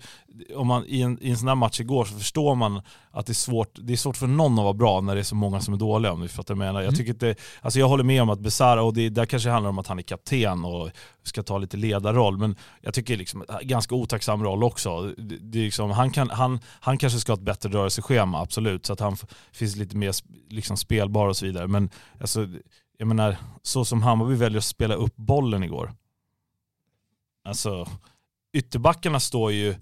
om 0.56 0.66
man 0.66 0.84
i 0.86 1.00
en, 1.02 1.18
i 1.22 1.30
en 1.30 1.36
sån 1.36 1.48
här 1.48 1.54
match 1.54 1.80
igår 1.80 2.04
så 2.04 2.14
förstår 2.18 2.54
man 2.54 2.82
att 3.10 3.26
det 3.26 3.32
är 3.32 3.34
svårt, 3.34 3.70
det 3.74 3.92
är 3.92 3.96
svårt 3.96 4.16
för 4.16 4.26
någon 4.26 4.52
att 4.58 4.62
vara 4.64 4.72
bra 4.74 5.00
när 5.00 5.14
det 5.14 5.20
är 5.20 5.24
så 5.24 5.34
många 5.34 5.60
som 5.60 5.74
är 5.74 5.78
dåliga 5.78 6.12
om 6.12 6.20
du 6.20 6.28
fattar 6.28 6.54
vad 6.54 6.66
jag 6.66 6.72
menar. 6.72 6.80
Jag 6.80 6.88
Mm. 6.88 6.98
tycker 6.98 7.12
att 7.12 7.20
det, 7.20 7.36
alltså 7.62 7.78
jag 7.78 7.88
håller 7.88 8.04
med 8.04 8.22
om 8.22 8.30
att 8.30 8.40
Besara, 8.40 8.82
och 8.82 8.94
det 8.94 9.08
där 9.08 9.26
kanske 9.26 9.50
handlar 9.50 9.70
om 9.70 9.78
att 9.78 9.86
han 9.86 9.98
är 9.98 10.02
kapten 10.02 10.64
och 10.64 10.90
ska 11.22 11.42
ta 11.42 11.58
lite 11.58 11.76
ledarroll, 11.76 12.38
men 12.38 12.56
jag 12.80 12.94
tycker 12.94 13.16
liksom 13.16 13.44
ganska 13.62 13.94
otacksam 13.94 14.42
roll 14.44 14.64
också. 14.64 15.02
Det, 15.02 15.36
det 15.40 15.58
är 15.58 15.64
liksom, 15.64 15.90
han, 15.90 16.10
kan, 16.10 16.30
han, 16.30 16.60
han 16.80 16.98
kanske 16.98 17.18
ska 17.18 17.32
ha 17.32 17.36
ett 17.36 17.42
bättre 17.44 17.68
rörelseschema, 17.68 18.40
absolut, 18.40 18.86
så 18.86 18.92
att 18.92 19.00
han 19.00 19.16
finns 19.52 19.76
lite 19.76 19.96
mer 19.96 20.14
liksom 20.50 20.76
spelbar 20.76 21.28
och 21.28 21.36
så 21.36 21.46
vidare. 21.46 21.66
Men 21.68 21.90
alltså, 22.20 22.48
jag 22.98 23.08
menar, 23.08 23.36
så 23.62 23.84
som 23.84 24.02
Hammarby 24.02 24.34
väljer 24.34 24.58
att 24.58 24.64
spela 24.64 24.94
upp 24.94 25.16
bollen 25.16 25.62
igår. 25.62 25.92
Alltså, 27.44 27.88
ytterbackarna 28.52 29.20
står 29.20 29.52
ju 29.52 29.74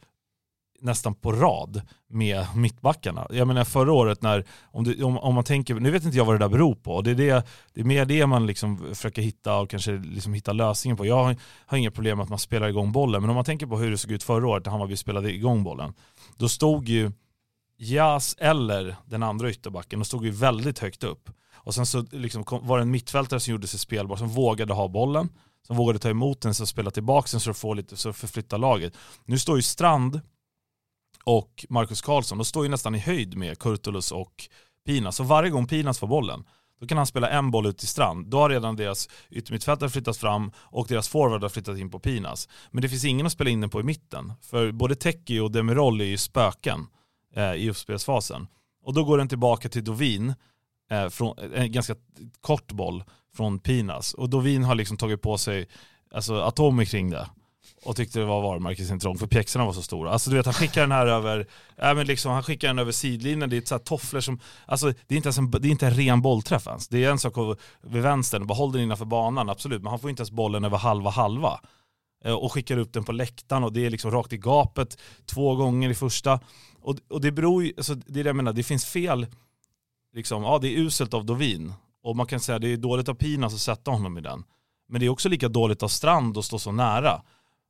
nästan 0.83 1.14
på 1.14 1.33
rad 1.33 1.83
med 2.09 2.46
mittbackarna. 2.57 3.27
Jag 3.31 3.48
menar 3.48 3.64
förra 3.64 3.92
året 3.92 4.22
när, 4.22 4.44
om, 4.62 4.85
du, 4.85 5.03
om, 5.03 5.18
om 5.18 5.35
man 5.35 5.44
tänker, 5.44 5.75
nu 5.75 5.90
vet 5.90 6.05
inte 6.05 6.16
jag 6.16 6.25
vad 6.25 6.35
det 6.35 6.38
där 6.38 6.48
beror 6.48 6.75
på, 6.75 7.03
det 7.03 7.11
är, 7.11 7.14
det, 7.14 7.46
det 7.75 7.81
är 7.81 7.85
mer 7.85 8.05
det 8.05 8.27
man 8.27 8.46
liksom 8.46 8.79
försöker 8.79 9.22
hitta 9.22 9.59
och 9.59 9.70
kanske 9.70 9.92
liksom 9.92 10.35
hitta 10.35 10.53
lösningen 10.53 10.96
på. 10.96 11.07
Jag 11.07 11.25
har, 11.25 11.37
har 11.66 11.79
inga 11.79 11.90
problem 11.90 12.18
med 12.18 12.25
att 12.25 12.31
man 12.31 12.38
spelar 12.38 12.68
igång 12.68 12.92
bollen, 12.92 13.20
men 13.22 13.31
om 13.31 13.35
man 13.35 13.44
tänker 13.44 13.66
på 13.66 13.79
hur 13.79 13.90
det 13.90 13.98
såg 13.98 14.11
ut 14.11 14.22
förra 14.22 14.48
året 14.48 14.64
när 14.64 14.72
Hammarby 14.72 14.96
spelade 14.96 15.35
igång 15.35 15.64
bollen, 15.64 15.94
då 16.37 16.48
stod 16.48 16.88
ju 16.88 17.12
Jas 17.77 18.37
eller 18.38 18.96
den 19.07 19.22
andra 19.22 19.51
ytterbacken, 19.51 19.98
de 19.98 20.05
stod 20.05 20.25
ju 20.25 20.31
väldigt 20.31 20.79
högt 20.79 21.05
upp. 21.05 21.31
Och 21.64 21.75
sen 21.75 21.87
så 21.87 22.05
liksom 22.11 22.44
kom, 22.44 22.66
var 22.66 22.79
det 22.79 22.83
en 22.83 22.90
mittfältare 22.90 23.40
som 23.40 23.53
gjorde 23.53 23.66
sig 23.66 23.79
spelbar, 23.79 24.16
som 24.16 24.29
vågade 24.29 24.75
ha 24.75 24.88
bollen, 24.88 25.29
som 25.66 25.77
vågade 25.77 25.98
ta 25.98 26.09
emot 26.09 26.40
den, 26.40 26.55
som 26.55 26.66
spela 26.66 26.90
tillbaka 26.90 27.29
den 27.33 27.40
så 27.40 27.51
att 27.51 27.57
få 27.57 27.75
lite, 27.75 27.96
så 27.96 28.12
förflytta 28.12 28.57
laget. 28.57 28.96
Nu 29.25 29.38
står 29.38 29.57
ju 29.57 29.62
Strand 29.62 30.20
och 31.25 31.66
Marcus 31.68 32.03
Karlsson, 32.03 32.38
de 32.38 32.44
står 32.44 32.64
ju 32.64 32.70
nästan 32.70 32.94
i 32.94 32.98
höjd 32.98 33.37
med 33.37 33.59
Kurtulus 33.59 34.12
och 34.12 34.48
Pinas. 34.87 35.16
Så 35.16 35.25
varje 35.25 35.51
gång 35.51 35.66
Pinas 35.66 35.98
får 35.98 36.07
bollen, 36.07 36.44
då 36.81 36.87
kan 36.87 36.96
han 36.96 37.07
spela 37.07 37.31
en 37.31 37.51
boll 37.51 37.66
ut 37.66 37.79
till 37.79 37.88
strand. 37.88 38.27
Då 38.27 38.38
har 38.38 38.51
redan 38.51 38.77
deras 38.77 39.09
yttermittfältare 39.31 39.90
flyttat 39.90 40.16
fram 40.16 40.53
och 40.57 40.87
deras 40.88 41.09
forward 41.09 41.42
har 41.42 41.48
flyttat 41.48 41.79
in 41.79 41.90
på 41.90 41.98
Pinas. 41.98 42.48
Men 42.70 42.83
det 42.83 42.88
finns 42.88 43.05
ingen 43.05 43.27
att 43.27 43.33
spela 43.33 43.51
in 43.51 43.61
den 43.61 43.70
på 43.70 43.81
i 43.81 43.83
mitten. 43.83 44.33
För 44.40 44.72
både 44.72 44.94
Teki 44.94 45.40
och 45.40 45.51
Demirol 45.51 46.01
är 46.01 46.05
ju 46.05 46.18
spöken 46.18 46.87
eh, 47.35 47.55
i 47.55 47.70
uppspelsfasen. 47.70 48.46
Och 48.85 48.94
då 48.94 49.05
går 49.05 49.18
den 49.18 49.29
tillbaka 49.29 49.68
till 49.68 49.85
Dovin, 49.85 50.35
eh, 50.92 51.09
från, 51.09 51.38
eh, 51.38 51.62
en 51.62 51.72
ganska 51.72 51.94
kort 52.40 52.72
boll 52.72 53.05
från 53.37 53.59
Pinas. 53.59 54.14
Och 54.14 54.31
Dovin 54.31 54.64
har 54.64 54.74
liksom 54.74 54.96
tagit 54.96 55.22
på 55.22 55.38
sig 55.38 55.68
alltså, 56.14 56.40
atomer 56.40 56.85
kring 56.85 57.11
det 57.11 57.28
och 57.85 57.96
tyckte 57.96 58.18
det 58.18 58.24
var 58.24 58.42
varumärkesintrång 58.42 59.18
för 59.18 59.26
pjäxorna 59.26 59.64
var 59.64 59.72
så 59.72 59.83
stora. 59.83 60.11
Alltså 60.11 60.31
du 60.31 60.37
vet 60.37 60.46
han 60.46 60.55
skickar 60.55 60.81
den 60.81 60.92
här 60.92 61.07
över, 61.07 61.46
äh, 61.76 61.94
men 61.94 62.07
liksom, 62.07 62.33
han 62.33 62.42
skickar 62.42 62.68
den 62.68 62.78
över 62.78 62.92
sidlinjen, 62.92 63.50
det 63.50 63.57
är 63.57 63.59
ett 63.59 63.68
så 63.68 63.74
här 63.74 63.83
tofflor 63.83 64.20
som, 64.20 64.40
alltså 64.66 64.87
det 65.07 65.14
är 65.14 65.16
inte 65.16 65.26
ens 65.26 65.38
en, 65.38 65.50
det 65.50 65.68
är 65.68 65.70
inte 65.70 65.87
en 65.87 65.94
ren 65.94 66.22
bollträff 66.22 66.66
ens. 66.66 66.88
Det 66.88 67.05
är 67.05 67.11
en 67.11 67.18
sak 67.18 67.59
vid 67.83 68.02
vänstern, 68.02 68.46
bara 68.46 68.55
håll 68.55 68.72
den 68.72 68.83
innanför 68.83 69.05
banan, 69.05 69.50
absolut, 69.50 69.83
men 69.83 69.90
han 69.90 69.98
får 69.98 70.11
inte 70.11 70.20
ens 70.20 70.31
bollen 70.31 70.64
över 70.64 70.78
halva 70.78 71.11
halva. 71.11 71.61
Eh, 72.24 72.35
och 72.35 72.52
skickar 72.52 72.76
upp 72.76 72.92
den 72.92 73.05
på 73.05 73.12
läktaren 73.12 73.64
och 73.64 73.72
det 73.72 73.87
är 73.87 73.90
liksom 73.90 74.11
rakt 74.11 74.33
i 74.33 74.38
gapet 74.38 74.98
två 75.26 75.57
gånger 75.57 75.90
i 75.90 75.94
första. 75.94 76.40
Och, 76.81 76.96
och 77.11 77.20
det 77.20 77.33
beror 77.33 77.64
ju, 77.64 77.72
alltså, 77.76 77.94
det 77.94 78.20
är 78.20 78.24
det 78.24 78.28
jag 78.28 78.37
menar, 78.37 78.52
det 78.52 78.62
finns 78.62 78.85
fel, 78.85 79.26
liksom, 80.14 80.42
ja 80.42 80.59
det 80.59 80.68
är 80.68 80.79
uselt 80.79 81.14
av 81.14 81.27
Dovin. 81.27 81.72
Och 82.05 82.16
man 82.16 82.27
kan 82.27 82.40
säga 82.40 82.59
det 82.59 82.72
är 82.72 82.77
dåligt 82.77 83.09
av 83.09 83.14
Pinas 83.14 83.55
att 83.55 83.61
sätta 83.61 83.90
honom 83.90 84.18
i 84.18 84.20
den. 84.20 84.44
Men 84.88 85.01
det 85.01 85.07
är 85.07 85.11
också 85.11 85.29
lika 85.29 85.48
dåligt 85.48 85.83
av 85.83 85.88
Strand 85.88 86.38
att 86.38 86.44
stå 86.44 86.59
så 86.59 86.72
nära. 86.72 87.22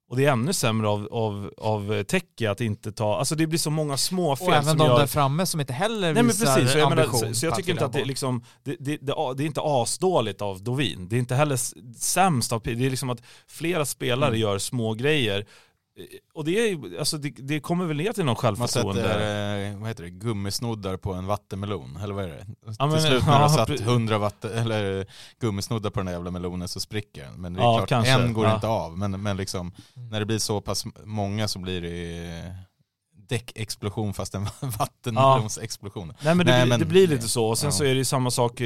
Och 0.09 0.17
det 0.19 0.25
är 0.27 0.33
ännu 0.33 0.53
sämre 0.53 0.89
av, 0.89 1.09
av, 1.13 1.53
av 1.59 2.03
Tecke 2.03 2.51
att 2.51 2.61
inte 2.61 2.93
ta, 2.93 3.19
alltså 3.19 3.35
det 3.35 3.47
blir 3.47 3.59
så 3.59 3.71
många 3.71 3.97
små 3.97 4.37
fel 4.37 4.49
Och 4.49 4.55
även 4.55 4.65
som 4.65 4.79
de 4.79 4.87
gör... 4.87 4.99
där 4.99 5.07
framme 5.07 5.47
som 5.47 5.61
inte 5.61 5.73
heller 5.73 6.01
Nej 6.01 6.15
men 6.15 6.27
visar 6.27 6.55
precis, 6.55 6.73
så 6.73 6.79
jag, 6.79 6.91
menar, 6.91 7.03
ambition 7.03 7.35
så, 7.35 7.41
så 7.41 7.47
jag 7.47 7.55
tycker 7.57 7.73
inte 7.73 7.85
att 7.85 7.93
det, 7.93 7.99
boll. 7.99 8.09
liksom, 8.09 8.45
det, 8.63 8.77
det, 8.81 8.97
det, 8.97 9.15
det 9.37 9.43
är 9.43 9.47
inte 9.47 9.61
asdåligt 9.65 10.43
av 10.43 10.63
Dovin. 10.63 11.09
Det 11.09 11.17
är 11.17 11.19
inte 11.19 11.35
heller 11.35 11.59
sämst 11.99 12.53
av 12.53 12.63
Det 12.65 12.71
är 12.71 12.91
liksom 12.91 13.11
att 13.11 13.23
flera 13.47 13.85
spelare 13.85 14.29
Mm. 14.29 14.41
gör 14.41 14.59
små 14.59 14.95
grejer. 14.95 15.47
Eh, 15.99 16.05
Och 16.35 16.45
det, 16.45 16.71
är, 16.71 16.99
alltså 16.99 17.19
det, 17.19 17.29
det 17.31 17.61
kommer 17.61 17.85
väl 17.87 17.97
ner 17.97 18.13
till 18.13 18.25
någon 18.25 18.27
Man 18.27 18.37
självförtroende. 18.37 19.03
sätter 19.03 19.71
eh, 19.73 19.79
vad 19.79 19.89
heter 19.89 20.03
det, 20.05 20.11
gummisnoddar 20.11 20.97
på 20.97 21.13
en 21.13 21.27
vattenmelon, 21.27 21.97
eller 22.03 22.15
vad 22.15 22.25
är 22.25 22.29
det? 22.29 22.47
Ja, 22.79 22.87
men- 22.87 22.91
Till 22.93 23.01
slut 23.07 23.27
när 23.27 23.33
ja, 23.33 23.39
har 23.39 23.49
satt 23.49 23.69
pre- 23.69 23.83
100 23.83 24.19
vatten, 24.19 24.53
eller 24.53 25.07
gummisnoddar 25.41 25.91
på 25.91 26.01
den 26.01 26.07
där 26.07 26.13
jävla 26.13 26.31
melonen 26.31 26.69
så 26.69 26.81
spricker 26.81 27.23
den. 27.25 27.41
Men 27.41 27.55
det 27.55 27.61
är 27.61 27.65
Ja, 27.65 27.77
klart, 27.77 27.89
kanske. 27.89 28.13
en 28.13 28.33
går 28.33 28.47
Ja. 28.47 28.55
inte 28.55 28.67
av. 28.67 28.99
Men, 28.99 29.23
men 29.23 29.37
liksom, 29.37 29.73
Mm. 29.97 30.09
när 30.09 30.21
det 30.21 30.27
blir 30.27 30.39
så 30.39 30.61
pass 30.61 30.85
många 31.05 31.49
så 31.49 31.59
blir 31.59 31.81
det 31.81 32.55
däckexplosion 33.29 34.15
fast 34.15 34.35
en 34.35 34.45
vattenmelonsexplosion. 34.79 36.13
Nej 36.23 36.35
men 36.35 36.47
det, 36.47 36.53
Nej, 36.53 36.63
blir- 36.63 36.69
men- 36.69 36.81
det 36.81 36.87
blir 36.87 37.07
lite 37.07 37.29
så, 37.29 37.47
och 37.47 37.59
sen 37.59 37.67
Ja. 37.67 37.73
så 37.73 37.85
är 37.85 37.89
det 37.89 37.95
ju 37.95 38.05
samma 38.05 38.31
sak, 38.31 38.61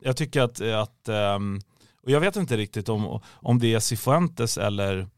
jag 0.00 0.16
tycker 0.16 0.40
att, 0.40 0.60
att 0.60 1.08
ehm, 1.08 1.60
och 2.02 2.10
jag 2.10 2.20
vet 2.20 2.36
inte 2.36 2.56
riktigt 2.56 2.88
om, 2.88 3.20
om 3.32 3.58
det 3.58 3.74
är 3.74 3.80
Cifuentes 3.80 4.58
eller, 4.58 5.08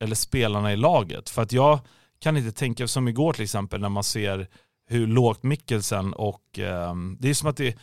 eller 0.00 0.14
spelarna 0.14 0.72
i 0.72 0.76
laget. 0.76 1.28
För 1.30 1.42
att 1.42 1.52
jag 1.52 1.78
kan 2.18 2.36
inte 2.36 2.52
tänka, 2.52 2.88
som 2.88 3.08
igår 3.08 3.32
till 3.32 3.44
exempel 3.44 3.80
när 3.80 3.88
man 3.88 4.04
ser 4.04 4.48
hur 4.88 5.06
lågt 5.06 5.42
Mikkelsen 5.42 6.12
och, 6.12 6.58
ehm, 6.58 7.16
det 7.20 7.28
är 7.30 7.34
som 7.34 7.48
att 7.48 7.56
det, 7.56 7.76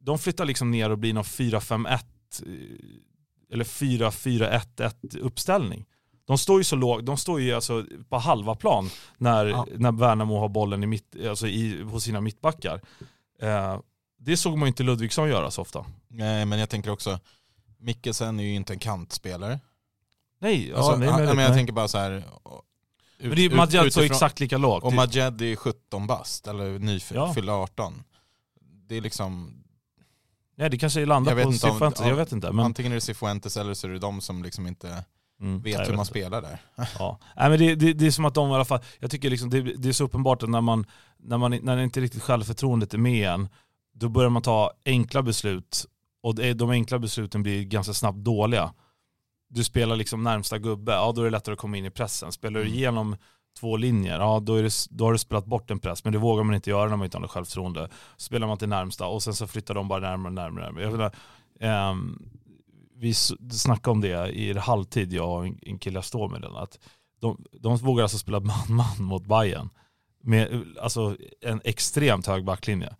de 0.00 0.18
flyttar 0.18 0.44
liksom 0.44 0.70
ner 0.70 0.90
och 0.90 0.98
blir 0.98 1.14
någon 1.14 1.24
4-5-1 1.24 1.90
eh, 2.46 3.52
eller 3.52 3.64
4-4-1-1 3.64 5.18
uppställning. 5.18 5.86
De 6.26 6.38
står 6.38 6.58
ju 6.60 6.64
så 6.64 6.76
lågt, 6.76 7.06
de 7.06 7.16
står 7.16 7.40
ju 7.40 7.52
alltså 7.52 7.84
på 8.08 8.18
halva 8.18 8.54
plan 8.54 8.88
när, 9.18 9.46
Ja. 9.46 9.66
när 9.76 9.92
Värnamo 9.92 10.38
har 10.38 10.48
bollen 10.48 10.82
i 10.82 10.86
mitt, 10.86 11.16
alltså 11.28 11.46
i, 11.46 11.82
hos 11.82 12.04
sina 12.04 12.20
mittbackar. 12.20 12.80
Eh, 13.42 13.78
det 14.18 14.36
såg 14.36 14.58
man 14.58 14.66
ju 14.66 14.68
inte 14.68 14.82
Ludvigsson 14.82 15.28
göra 15.28 15.50
så 15.50 15.62
ofta. 15.62 15.86
Nej 16.08 16.44
men 16.46 16.58
jag 16.58 16.68
tänker 16.70 16.90
också, 16.90 17.18
Mikkelsen 17.78 18.40
är 18.40 18.44
ju 18.44 18.54
inte 18.54 18.72
en 18.72 18.78
kantspelare. 18.78 19.60
Nej, 20.40 20.72
Alltså, 20.74 20.92
ja, 20.92 20.96
nej, 20.96 21.08
men 21.10 21.26
jag 21.26 21.36
nej. 21.36 21.52
tänker 21.52 21.72
bara 21.72 21.88
så 21.88 21.98
här. 21.98 22.10
ut- 22.10 22.24
men 23.18 23.34
det 23.36 23.44
är 23.44 23.80
så 23.80 23.86
utifrån- 23.86 24.04
exakt 24.04 24.40
lika 24.40 24.58
lågt. 24.58 24.84
Och 24.84 24.92
Majed 24.92 25.42
är 25.42 25.56
17 25.56 26.06
bast, 26.06 26.46
eller 26.46 26.78
nyfylld 26.78 27.48
Ja. 27.48 27.52
18. 27.62 28.02
Det 28.88 28.96
är 28.96 29.00
liksom, 29.00 29.62
nej, 30.56 30.70
det 30.70 30.78
kanske 30.78 31.06
landar 31.06 31.34
vet 31.34 31.44
på 31.46 31.52
Cifuentes, 31.52 32.00
ja, 32.00 32.08
jag 32.08 32.16
vet 32.16 32.32
inte. 32.32 32.52
Men, 32.52 32.64
antingen 32.64 32.92
är 32.92 32.96
det 32.96 33.00
Cifuentes 33.00 33.56
eller 33.56 33.74
så 33.74 33.86
är 33.86 33.90
det 33.90 33.98
de 33.98 34.20
som 34.20 34.42
liksom 34.42 34.66
inte 34.66 35.04
mm, 35.40 35.62
vet 35.62 35.80
hur 35.80 35.84
man 35.86 35.92
inte. 35.94 36.04
spelar 36.04 36.42
där. 36.42 36.58
Ja. 36.98 37.18
Nej, 37.36 37.50
men 37.50 37.58
det, 37.58 37.74
det, 37.74 37.92
det 37.92 38.06
är 38.06 38.10
som 38.10 38.24
att 38.24 38.34
de 38.34 38.50
i 38.50 38.54
alla 38.54 38.64
fall, 38.64 38.80
jag 38.98 39.10
tycker 39.10 39.30
liksom 39.30 39.50
det, 39.50 39.60
det 39.62 39.88
är 39.88 39.92
så 39.92 40.04
uppenbart 40.04 40.42
att 40.42 40.48
när 40.50 40.60
man, 40.60 40.86
när 41.18 41.38
man 41.38 41.58
när 41.62 41.78
inte 41.78 42.00
riktigt 42.00 42.22
självförtroendet 42.22 42.94
är 42.94 42.98
med 42.98 43.28
en, 43.30 43.48
då 43.94 44.08
börjar 44.08 44.30
man 44.30 44.42
ta 44.42 44.72
enkla 44.84 45.22
beslut 45.22 45.86
och 46.22 46.34
de 46.34 46.70
enkla 46.70 46.98
besluten 46.98 47.42
blir 47.42 47.64
ganska 47.64 47.94
snabbt 47.94 48.18
dåliga. 48.18 48.72
Du 49.50 49.64
spelar 49.64 49.96
liksom 49.96 50.22
närmsta 50.22 50.58
gubbe, 50.58 50.92
ja 50.92 51.12
då 51.12 51.20
är 51.20 51.24
det 51.24 51.30
lättare 51.30 51.52
att 51.52 51.58
komma 51.58 51.76
in 51.76 51.84
i 51.84 51.90
pressen. 51.90 52.32
Spelar 52.32 52.60
du 52.60 52.66
Mm. 52.66 52.78
igenom 52.78 53.16
två 53.60 53.76
linjer, 53.76 54.18
ja 54.18 54.40
då, 54.40 54.54
är 54.54 54.62
det, 54.62 54.72
då 54.90 55.04
har 55.04 55.12
du 55.12 55.18
spelat 55.18 55.46
bort 55.46 55.70
en 55.70 55.78
press, 55.78 56.04
men 56.04 56.12
det 56.12 56.18
vågar 56.18 56.44
man 56.44 56.54
inte 56.54 56.70
göra 56.70 56.88
när 56.88 56.96
man 56.96 57.04
inte 57.04 57.16
har 57.16 57.22
något 57.22 57.30
självförtroende. 57.30 57.88
Spelar 58.16 58.46
man 58.46 58.58
till 58.58 58.68
närmsta 58.68 59.06
och 59.06 59.22
sen 59.22 59.34
så 59.34 59.46
flyttar 59.46 59.74
de 59.74 59.88
bara 59.88 60.00
närmare 60.00 60.28
och 60.28 60.34
närmare. 60.34 60.82
Jag 60.82 60.92
menar, 60.92 61.12
ehm, 61.60 62.18
vi 62.96 63.14
snackade 63.50 63.90
om 63.90 64.00
det 64.00 64.28
i 64.28 64.58
halvtid, 64.58 65.12
jag 65.12 65.30
och 65.38 65.46
en 65.46 65.78
kille 65.78 65.96
jag 65.96 66.04
står 66.04 66.28
med 66.28 66.42
den, 66.42 66.56
att 66.56 66.78
de, 67.20 67.44
de 67.60 67.76
vågar 67.76 68.02
alltså 68.02 68.18
spela 68.18 68.40
man-man 68.68 68.96
mot 69.04 69.26
Bayern 69.26 69.70
med 70.22 70.64
alltså, 70.80 71.16
en 71.40 71.60
extremt 71.64 72.26
hög 72.26 72.44
backlinje. 72.44 72.96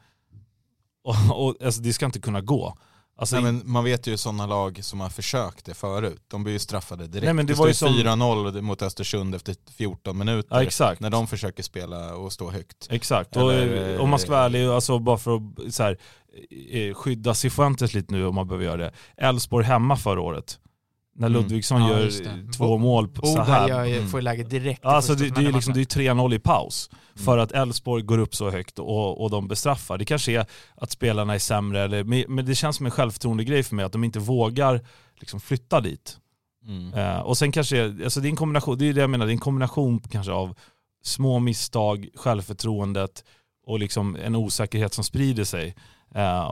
Och, 1.04 1.46
och 1.46 1.62
alltså, 1.62 1.82
det 1.82 1.92
ska 1.92 2.06
inte 2.06 2.20
kunna 2.20 2.40
gå. 2.40 2.76
Alltså, 3.20 3.36
Nej, 3.40 3.44
men 3.52 3.62
man 3.64 3.84
vet 3.84 4.06
ju 4.06 4.16
sådana 4.16 4.46
lag 4.46 4.84
som 4.84 5.00
har 5.00 5.08
försökt 5.08 5.64
det 5.64 5.74
förut. 5.74 6.22
De 6.28 6.42
blir 6.44 6.52
ju 6.52 6.58
straffade 6.58 7.06
direkt. 7.06 7.24
Nej, 7.24 7.34
men 7.34 7.46
det 7.46 7.52
det 7.52 7.58
var 7.58 7.66
ju 7.68 7.74
som- 7.74 7.94
4-0 7.94 8.60
mot 8.62 8.82
Östersund 8.82 9.34
efter 9.34 9.56
14 9.76 10.18
minuter. 10.18 10.48
ja, 10.56 10.62
exakt. 10.62 11.00
När 11.00 11.10
de 11.10 11.26
försöker 11.26 11.62
spela 11.62 12.14
och 12.14 12.32
stå 12.32 12.50
högt. 12.50 12.86
Exakt, 12.90 13.36
och 13.36 13.52
Eller- 13.52 13.98
om 13.98 14.10
man 14.10 14.18
ska 14.18 14.30
vara 14.30 14.44
ärlig, 14.44 14.64
alltså 14.66 14.98
bara 14.98 15.18
för 15.18 15.36
att 15.36 15.74
så 15.74 15.82
här, 15.82 15.98
eh, 16.70 16.94
skydda 16.94 17.34
Cifuentes 17.34 17.94
lite 17.94 18.14
nu 18.14 18.26
om 18.26 18.34
man 18.34 18.48
behöver 18.48 18.64
göra 18.64 18.76
det. 18.76 18.92
Elfsborg 19.16 19.66
hemma 19.66 19.96
förra 19.96 20.20
året. 20.20 20.58
När 21.16 21.26
Mm. 21.28 21.42
Ludvigsson 21.42 21.82
Ja, 21.82 21.88
gör 22.00 22.52
två 22.52 22.78
mål 22.78 23.08
på 23.08 23.26
så 23.26 23.42
här. 23.42 23.68
gör, 23.68 23.84
Mm. 23.84 24.08
får 24.08 24.20
ju 24.20 24.24
läge 24.24 24.42
direkt 24.42 24.84
Alltså 24.84 25.14
det, 25.14 25.30
det 25.34 25.46
är 25.46 25.52
liksom, 25.52 25.74
det 25.74 25.80
är 25.80 25.84
3-0 25.84 26.34
i 26.34 26.38
paus. 26.38 26.90
Mm. 26.92 27.24
För 27.24 27.38
att 27.38 27.52
Elfsborg 27.52 28.02
går 28.02 28.18
upp 28.18 28.34
så 28.34 28.50
högt 28.50 28.78
och, 28.78 29.22
och 29.22 29.30
de 29.30 29.48
bestraffar. 29.48 29.98
Det 29.98 30.04
kanske 30.04 30.32
är 30.32 30.46
att 30.76 30.90
spelarna 30.90 31.34
är 31.34 31.38
sämre, 31.38 31.82
eller, 31.82 32.28
men 32.28 32.44
det 32.46 32.54
känns 32.54 32.76
som 32.76 32.86
en 32.86 32.92
självförtroende 32.92 33.44
grej 33.44 33.62
för 33.62 33.74
mig 33.74 33.84
att 33.84 33.92
de 33.92 34.04
inte 34.04 34.18
vågar 34.18 34.80
liksom, 35.20 35.40
flytta 35.40 35.80
dit. 35.80 36.16
Mm. 36.66 36.94
Eh, 36.94 37.18
och 37.20 37.38
sen 37.38 37.52
kanske, 37.52 37.84
alltså 37.84 38.20
det 38.20 38.28
är 38.28 38.30
en 38.30 38.36
kombination, 38.36 38.78
det 38.78 38.88
är 38.88 38.92
det 38.92 39.00
jag 39.00 39.10
menar, 39.10 39.26
det 39.26 39.30
är 39.32 39.34
en 39.34 39.38
kombination 39.38 40.00
kanske 40.10 40.32
av 40.32 40.54
små 41.02 41.38
misstag, 41.38 42.08
självförtroendet 42.14 43.24
och 43.66 43.78
liksom 43.78 44.16
en 44.16 44.36
osäkerhet 44.36 44.94
som 44.94 45.04
sprider 45.04 45.44
sig. 45.44 45.74
Eh, 46.14 46.42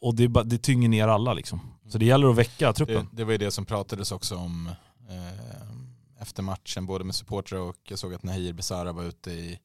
och 0.00 0.14
det, 0.14 0.26
det 0.44 0.58
tynger 0.58 0.88
ner 0.88 1.08
alla 1.08 1.34
liksom. 1.34 1.60
Så 1.88 1.98
det 1.98 2.04
gäller 2.04 2.28
att 2.30 2.36
väcka 2.36 2.66
Det, 2.66 2.72
truppen. 2.72 3.08
det 3.12 3.24
var 3.24 3.32
ju 3.32 3.38
det 3.38 3.50
som 3.50 3.64
pratades 3.64 4.12
också 4.12 4.36
om 4.36 4.66
eh, 5.08 6.22
efter 6.22 6.42
matchen, 6.42 6.86
både 6.86 7.04
med 7.04 7.14
supportrar 7.14 7.58
och 7.58 7.76
jag 7.84 7.98
såg 7.98 8.14
att 8.14 8.22
Nahir 8.22 8.52
Besara 8.52 8.92
var 8.92 9.02
ute 9.04 9.30
i 9.30 9.58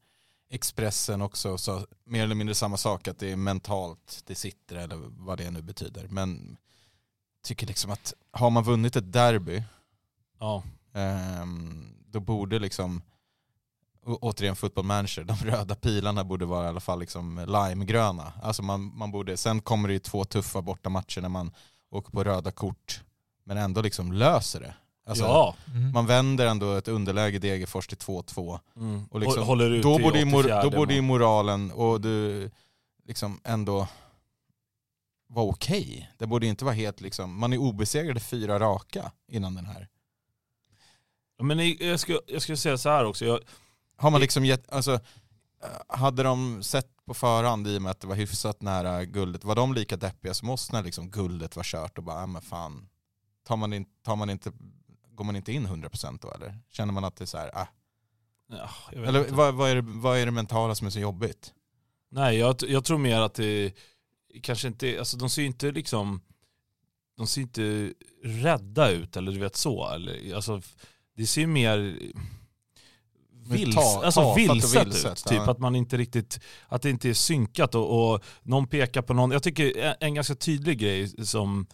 Expressen 0.49 1.21
också 1.21 1.51
och 1.51 1.59
sa 1.59 1.85
mer 2.05 2.23
eller 2.23 2.35
mindre 2.35 2.55
samma 2.55 2.77
sak, 2.77 3.07
att 3.07 3.19
det 3.19 3.31
är 3.31 3.35
mentalt 3.35 4.23
det 4.25 4.35
sitter 4.35 4.75
eller 4.75 4.97
vad 5.09 5.37
det 5.37 5.51
nu 5.51 5.61
betyder. 5.61 6.07
Men 6.07 6.57
tycker 7.43 7.67
liksom 7.67 7.91
att 7.91 8.13
har 8.31 8.49
man 8.49 8.63
vunnit 8.63 8.95
ett 8.95 9.13
derby, 9.13 9.63
Ja. 10.39 10.63
ehm, 10.93 11.93
då 12.07 12.19
borde 12.19 12.59
liksom 12.59 13.01
återigen 14.05 14.55
football 14.55 14.85
manager, 14.85 15.23
de 15.23 15.35
röda 15.35 15.75
pilarna 15.75 16.23
borde 16.23 16.45
vara 16.45 16.65
i 16.65 16.69
alla 16.69 16.79
fall 16.79 16.99
liksom 16.99 17.45
limegröna. 17.47 18.33
Alltså 18.43 18.63
man, 18.63 18.97
man 18.97 19.11
borde, 19.11 19.37
sen 19.37 19.61
kommer 19.61 19.87
det 19.87 19.93
ju 19.93 19.99
två 19.99 20.25
tuffa 20.25 20.61
bortamatcher 20.61 21.21
när 21.21 21.29
man 21.29 21.51
åker 21.91 22.11
på 22.11 22.23
röda 22.23 22.51
kort 22.51 23.03
men 23.43 23.57
ändå 23.57 23.81
liksom 23.81 24.11
löser 24.11 24.59
det. 24.59 24.73
Alltså, 25.05 25.23
ja. 25.23 25.55
Mm. 25.67 25.91
Man 25.91 26.05
vänder 26.05 26.47
ändå 26.47 26.73
ett 26.73 26.87
underläge 26.87 27.39
Degerfors 27.39 27.87
till 27.87 27.97
2-2. 27.97 28.59
Mm. 28.75 29.05
Och 29.05 29.19
liksom, 29.19 29.43
håller 29.43 29.71
ut 29.71 29.83
Då 29.83 29.99
i 29.99 30.03
borde, 30.03 30.19
ju 30.19 30.25
mor, 30.25 30.39
84 30.39 30.63
då 30.63 30.69
borde 30.69 30.93
ju 30.93 31.01
moralen 31.01 31.71
och 31.71 32.01
du 32.01 32.49
liksom 33.07 33.39
ändå 33.43 33.87
vara 35.27 35.45
okej. 35.45 36.09
Det 36.17 36.27
borde 36.27 36.47
inte 36.47 36.65
vara 36.65 36.75
helt 36.75 37.01
liksom, 37.01 37.39
man 37.39 37.53
är 37.53 37.57
obesegrade 37.57 38.19
fyra 38.19 38.59
raka 38.59 39.11
innan 39.27 39.55
den 39.55 39.65
här. 39.65 39.87
Men 41.39 41.77
jag 41.79 41.99
skulle, 41.99 42.19
jag 42.27 42.41
skulle 42.41 42.57
säga 42.57 42.77
så 42.77 42.89
här 42.89 43.05
också, 43.05 43.25
jag, 43.25 43.39
Har 44.01 44.11
man 44.11 44.21
liksom 44.21 44.45
gett, 44.45 44.71
alltså, 44.71 44.93
eh, 45.63 45.97
hade 45.97 46.23
de 46.23 46.63
sett 46.63 47.05
på 47.05 47.13
förhand 47.13 47.67
i 47.67 47.77
och 47.77 47.81
med 47.81 47.91
att 47.91 47.99
det 47.99 48.07
var 48.07 48.15
hyfsat 48.15 48.61
nära 48.61 49.05
guldet, 49.05 49.43
var 49.43 49.55
de 49.55 49.73
lika 49.73 49.97
deppiga 49.97 50.33
som 50.33 50.49
oss 50.49 50.71
när 50.71 50.83
liksom 50.83 51.09
guldet 51.09 51.55
var 51.55 51.63
kört 51.63 51.97
och 51.97 52.03
bara, 52.03 52.19
"Ja, 52.19 52.25
men 52.25 52.41
fan, 52.41 52.89
tar 53.47 53.55
man, 53.57 53.73
in, 53.73 53.85
tar 54.03 54.15
man 54.15 54.29
inte, 54.29 54.51
går 55.15 55.23
man 55.23 55.35
inte 55.35 55.51
in 55.51 55.67
100% 55.67 56.21
då 56.21 56.31
eller? 56.31 56.59
Känner 56.69 56.93
man 56.93 57.03
att 57.03 57.15
det 57.15 57.23
är 57.23 57.25
så 57.25 57.37
här, 57.37 57.57
ah. 57.57 57.67
ja, 58.47 58.69
Eller 58.91 59.25
vad, 59.29 59.55
vad, 59.55 59.69
är 59.69 59.75
det, 59.75 59.81
vad 59.81 60.17
är 60.17 60.25
det 60.25 60.31
mentala 60.31 60.75
som 60.75 60.87
är 60.87 60.91
så 60.91 60.99
jobbigt? 60.99 61.53
Nej, 62.09 62.37
jag, 62.37 62.55
jag 62.67 62.85
tror 62.85 62.97
mer 62.97 63.21
att 63.21 63.33
det 63.33 63.73
kanske 64.43 64.67
inte, 64.67 64.99
alltså 64.99 65.17
de 65.17 65.29
ser 65.29 65.41
ju 65.41 65.47
inte 65.47 65.71
liksom, 65.71 66.21
de 67.17 67.27
ser 67.27 67.41
inte 67.41 67.93
rädda 68.23 68.89
ut 68.89 69.17
eller 69.17 69.31
du 69.31 69.39
vet 69.39 69.55
så. 69.55 69.89
Eller, 69.89 70.35
alltså, 70.35 70.61
det 71.15 71.27
ser 71.27 71.41
ju 71.41 71.47
mer 71.47 71.99
vils, 73.51 73.75
ta- 73.75 74.01
alltså 74.05 74.21
och 74.21 74.37
vilset, 74.37 74.85
vilset, 74.87 75.11
ut. 75.11 75.25
Typ 75.25 75.37
ja. 75.37 75.51
att 75.51 75.59
man 75.59 75.75
inte 75.75 75.97
riktigt, 75.97 76.39
att 76.67 76.81
det 76.81 76.89
inte 76.89 77.09
är 77.09 77.13
synkat 77.13 77.75
och, 77.75 78.13
och 78.13 78.23
någon 78.41 78.67
pekar 78.67 79.01
på 79.01 79.13
någon. 79.13 79.31
Jag 79.31 79.43
tycker 79.43 79.95
en, 79.99 80.13
ganska 80.13 80.35
tydlig 80.35 80.79
grej 80.79 81.25
som 81.25 81.67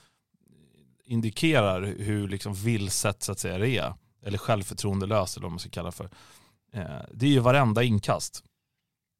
indikerar 1.06 1.82
hur 1.82 2.28
liksom 2.28 2.54
vilset 2.54 3.24
så 3.24 3.32
att 3.32 3.40
säga 3.40 3.58
det 3.58 3.78
är, 3.78 3.94
eller 4.26 4.38
självförtroendelös 4.38 5.38
eller 5.38 5.44
vad 5.44 5.52
man 5.52 5.60
ska 5.60 5.70
kalla 5.70 5.92
för. 5.92 6.10
Eh, 6.74 6.82
det 7.14 7.26
är 7.26 7.30
ju 7.30 7.40
varenda 7.40 7.84
inkast 7.84 8.44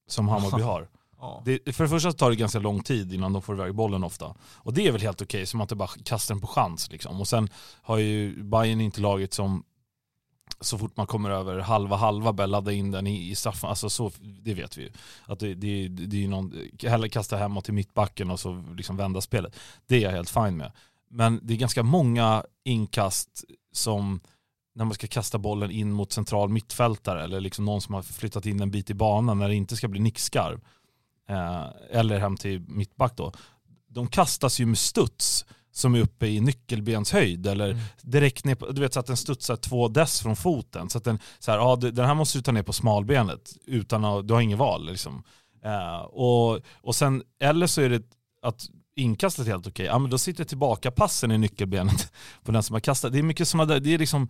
som 0.08 0.28
Hammarby 0.28 0.62
har. 0.64 0.88
Ja. 1.20 1.42
Det, 1.46 1.76
för 1.76 1.84
det 1.84 1.90
första 1.90 2.12
tar 2.12 2.30
det 2.30 2.36
ganska 2.36 2.60
lång 2.60 2.84
tid 2.84 3.14
innan 3.14 3.34
de 3.34 3.42
får 3.42 3.56
iväg 3.56 3.76
bollen 3.76 4.04
ofta. 4.04 4.36
Och 4.42 4.74
det 4.74 4.88
är 4.88 4.92
väl 4.92 5.02
helt 5.02 5.22
okej, 5.22 5.46
så 5.46 5.58
man 5.58 5.66
inte 5.66 5.76
bara 5.76 5.90
kastar 6.04 6.36
den 6.36 6.42
på 6.42 6.48
chans. 6.48 6.92
Liksom. 6.92 7.22
Och 7.22 7.28
sen 7.28 7.50
har 7.82 7.98
ju 7.98 8.44
Bayern 8.44 8.82
inte 8.82 9.02
laget 9.02 9.34
som 9.34 9.64
så 10.62 10.78
fort 10.78 10.98
man 10.98 11.08
kommer 11.08 11.30
över 11.30 11.60
halva 11.60 11.96
halva 11.96 12.34
börjar 12.34 12.48
ladda 12.48 12.72
in 12.72 12.92
den 12.92 13.08
i, 13.08 13.30
i 13.30 13.36
straffen. 13.36 13.70
Alltså 13.70 13.90
så, 13.90 14.12
det 14.20 14.54
vet 14.54 14.78
vi 14.78 14.82
ju. 14.82 14.92
Att 15.26 15.40
det, 15.40 15.54
det, 15.54 15.88
det 15.88 16.18
är 16.18 16.22
ju 16.22 16.28
någon, 16.28 16.54
hellre 16.84 17.10
kasta 17.10 17.38
hemåt 17.38 17.66
till 17.66 17.74
mittbacken 17.74 18.32
och 18.32 18.40
så 18.40 18.64
liksom 18.78 18.98
vända 18.98 19.22
spelet. 19.22 19.56
Det 19.86 19.96
är 19.96 20.02
jag 20.02 20.12
helt 20.12 20.30
fine 20.30 20.58
med. 20.58 20.72
Men 21.10 21.40
det 21.44 21.54
är 21.54 21.58
ganska 21.58 21.84
många 21.84 22.44
inkast 22.64 23.44
som 23.72 24.20
när 24.76 24.86
man 24.86 24.94
ska 24.94 25.08
kasta 25.08 25.38
bollen 25.38 25.72
in 25.72 25.92
mot 25.92 26.12
central 26.12 26.50
mittfältare 26.50 27.24
eller 27.24 27.42
liksom 27.42 27.66
någon 27.66 27.82
som 27.82 27.94
har 27.96 28.02
flyttat 28.02 28.46
in 28.46 28.62
en 28.62 28.72
bit 28.72 28.90
i 28.90 28.94
banan 28.94 29.40
när 29.40 29.48
det 29.48 29.56
inte 29.56 29.76
ska 29.76 29.88
bli 29.88 30.00
nickskarv. 30.00 30.62
Eh, 31.30 31.66
eller 31.92 32.20
hem 32.20 32.38
till 32.38 32.60
mittback 32.60 33.18
då. 33.18 33.32
De 33.88 34.08
kastas 34.08 34.60
ju 34.60 34.66
med 34.66 34.78
studs 34.78 35.46
som 35.78 35.96
är 35.96 36.00
uppe 36.00 36.28
i 36.28 36.40
nyckelbenshöjd 36.42 37.48
eller 37.48 37.70
Mm. 37.72 37.84
direkt 38.02 38.46
ner 38.46 38.56
på, 38.56 38.72
du 38.72 38.82
vet 38.82 38.94
så 38.94 39.00
att 39.00 39.06
den 39.06 39.18
studsar 39.18 39.56
två 39.56 39.88
dess 39.88 40.22
från 40.22 40.36
foten. 40.36 40.90
Så 40.90 40.98
att 40.98 41.04
den, 41.04 41.20
så 41.40 41.52
här, 41.52 41.58
ja, 41.58 41.76
den 41.76 42.06
här 42.06 42.14
måste 42.16 42.38
du 42.38 42.42
ta 42.42 42.52
ner 42.52 42.64
på 42.64 42.74
smalbenet 42.74 43.54
utan 43.66 44.06
att, 44.06 44.28
du 44.28 44.34
har 44.34 44.42
inget 44.42 44.58
val 44.58 44.86
liksom. 44.86 45.24
Eh, 45.64 45.98
och, 46.00 46.60
och 46.82 46.96
sen, 46.96 47.24
eller 47.40 47.68
så 47.68 47.82
är 47.82 47.90
det 47.90 48.04
att 48.42 48.66
inkastet 48.96 49.48
är 49.48 49.52
helt 49.52 49.68
okej, 49.68 49.86
ja 49.86 50.00
men 50.00 50.12
då 50.12 50.18
sitter 50.18 50.44
tillbaka 50.44 50.92
passen 50.92 51.32
i 51.32 51.38
nyckelbenet 51.38 52.14
på 52.44 52.52
den 52.52 52.64
som 52.64 52.74
har 52.74 52.80
kastat. 52.80 53.14
Det 53.14 53.20
är 53.20 53.24
mycket 53.24 53.52
där, 53.52 53.80
det 53.80 53.94
är 53.94 53.98
liksom 53.98 54.30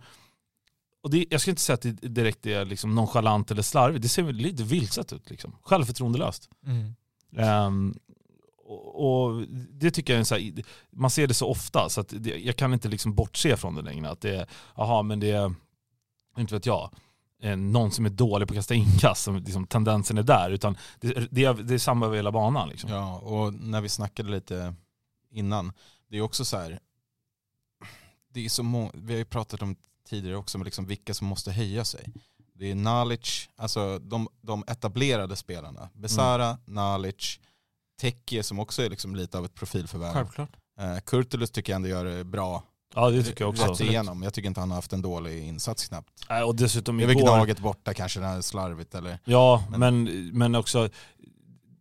och 1.02 1.10
det, 1.10 1.26
jag 1.30 1.40
skulle 1.40 1.52
inte 1.52 1.62
säga 1.62 1.74
att 1.74 1.82
det 1.82 2.08
direkt 2.08 2.46
är 2.46 2.64
liksom 2.64 2.94
nonchalant 2.94 3.50
eller 3.50 3.62
slarvigt, 3.62 4.02
det 4.02 4.08
ser 4.08 4.32
lite 4.32 4.62
vilset 4.62 5.12
ut 5.12 5.30
liksom. 5.30 5.56
Självförtroendelöst. 5.62 6.48
Mm. 6.66 6.94
Ehm, 7.36 7.94
och, 8.68 9.28
och 9.28 9.42
det 9.70 9.90
tycker 9.90 10.12
jag 10.12 10.20
är 10.20 10.24
så 10.24 10.34
här, 10.34 10.64
man 10.90 11.10
ser 11.10 11.26
det 11.26 11.34
så 11.34 11.48
ofta 11.48 11.88
så 11.88 12.00
att 12.00 12.14
det, 12.16 12.38
jag 12.38 12.56
kan 12.56 12.72
inte 12.72 12.88
liksom 12.88 13.14
bortse 13.14 13.56
från 13.56 13.74
det 13.74 13.82
längre. 13.82 14.10
Att 14.10 14.20
det 14.20 14.36
är, 14.36 14.46
jaha 14.76 15.02
men 15.02 15.20
det 15.20 15.30
är, 15.30 15.54
inte 16.38 16.54
vet 16.54 16.66
jag, 16.66 16.90
eh, 17.42 17.56
någon 17.56 17.90
som 17.90 18.06
är 18.06 18.10
dålig 18.10 18.48
på 18.48 18.52
att 18.52 18.58
kasta 18.58 18.74
inkast, 18.74 19.22
som 19.22 19.36
liksom, 19.36 19.66
tendensen 19.66 20.18
är 20.18 20.22
där. 20.22 20.50
Utan 20.50 20.76
det, 21.00 21.28
det, 21.30 21.44
är, 21.44 21.54
det 21.54 21.74
är 21.74 21.78
samma 21.78 22.06
över 22.06 22.16
hela 22.16 22.32
banan 22.32 22.68
liksom. 22.68 22.90
Ja, 22.90 23.18
och 23.18 23.54
när 23.54 23.80
vi 23.80 23.88
snackade 23.88 24.30
lite 24.30 24.74
innan, 25.30 25.72
det 26.10 26.16
är 26.16 26.22
också 26.22 26.44
så 26.44 26.56
här, 26.56 26.78
det 28.32 28.44
är 28.44 28.48
så 28.48 28.62
många, 28.62 28.90
vi 28.94 29.12
har 29.12 29.18
ju 29.18 29.24
pratat 29.24 29.62
om 29.62 29.76
tidigare 30.08 30.36
också, 30.36 30.58
liksom 30.58 30.86
vilka 30.86 31.14
som 31.14 31.26
måste 31.26 31.52
höja 31.52 31.84
sig. 31.84 32.08
Det 32.54 32.70
är 32.70 32.74
Nalic, 32.74 33.48
alltså 33.56 33.98
de, 33.98 34.28
de 34.40 34.64
etablerade 34.66 35.36
spelarna. 35.36 35.88
Besara, 35.94 36.58
Nalic, 36.64 37.40
Tekje 38.00 38.42
som 38.42 38.58
också 38.58 38.82
är 38.82 38.90
liksom 38.90 39.16
lite 39.16 39.38
av 39.38 39.44
ett 39.44 39.54
profilförvärv. 39.54 40.12
Självklart. 40.14 40.50
Eh, 40.80 40.98
Kurtulus 41.06 41.50
tycker 41.50 41.72
jag 41.72 41.76
ändå 41.76 41.88
gör 41.88 42.04
det 42.04 42.24
bra 42.24 42.62
Ja 42.94 43.10
det 43.10 43.22
tycker 43.22 43.44
jag 43.44 43.50
också. 43.50 43.66
rätt 43.72 43.80
igenom. 43.80 44.22
Jag 44.22 44.34
tycker 44.34 44.48
inte 44.48 44.60
han 44.60 44.70
har 44.70 44.74
haft 44.76 44.92
en 44.92 45.02
dålig 45.02 45.42
insats 45.44 45.88
knappt. 45.88 46.24
Nej, 46.28 46.42
Och 46.42 46.54
dessutom 46.56 46.96
Det 46.96 47.02
är 47.04 47.06
väl 47.06 47.16
igår, 47.16 47.26
Gnaget 47.36 47.58
borta 47.58 47.94
kanske, 47.94 48.20
när 48.20 48.40
slarvigt 48.40 48.94
eller 48.94 49.18
ja 49.24 49.64
Men- 49.70 49.80
men, 50.04 50.28
men 50.38 50.54
också, 50.54 50.88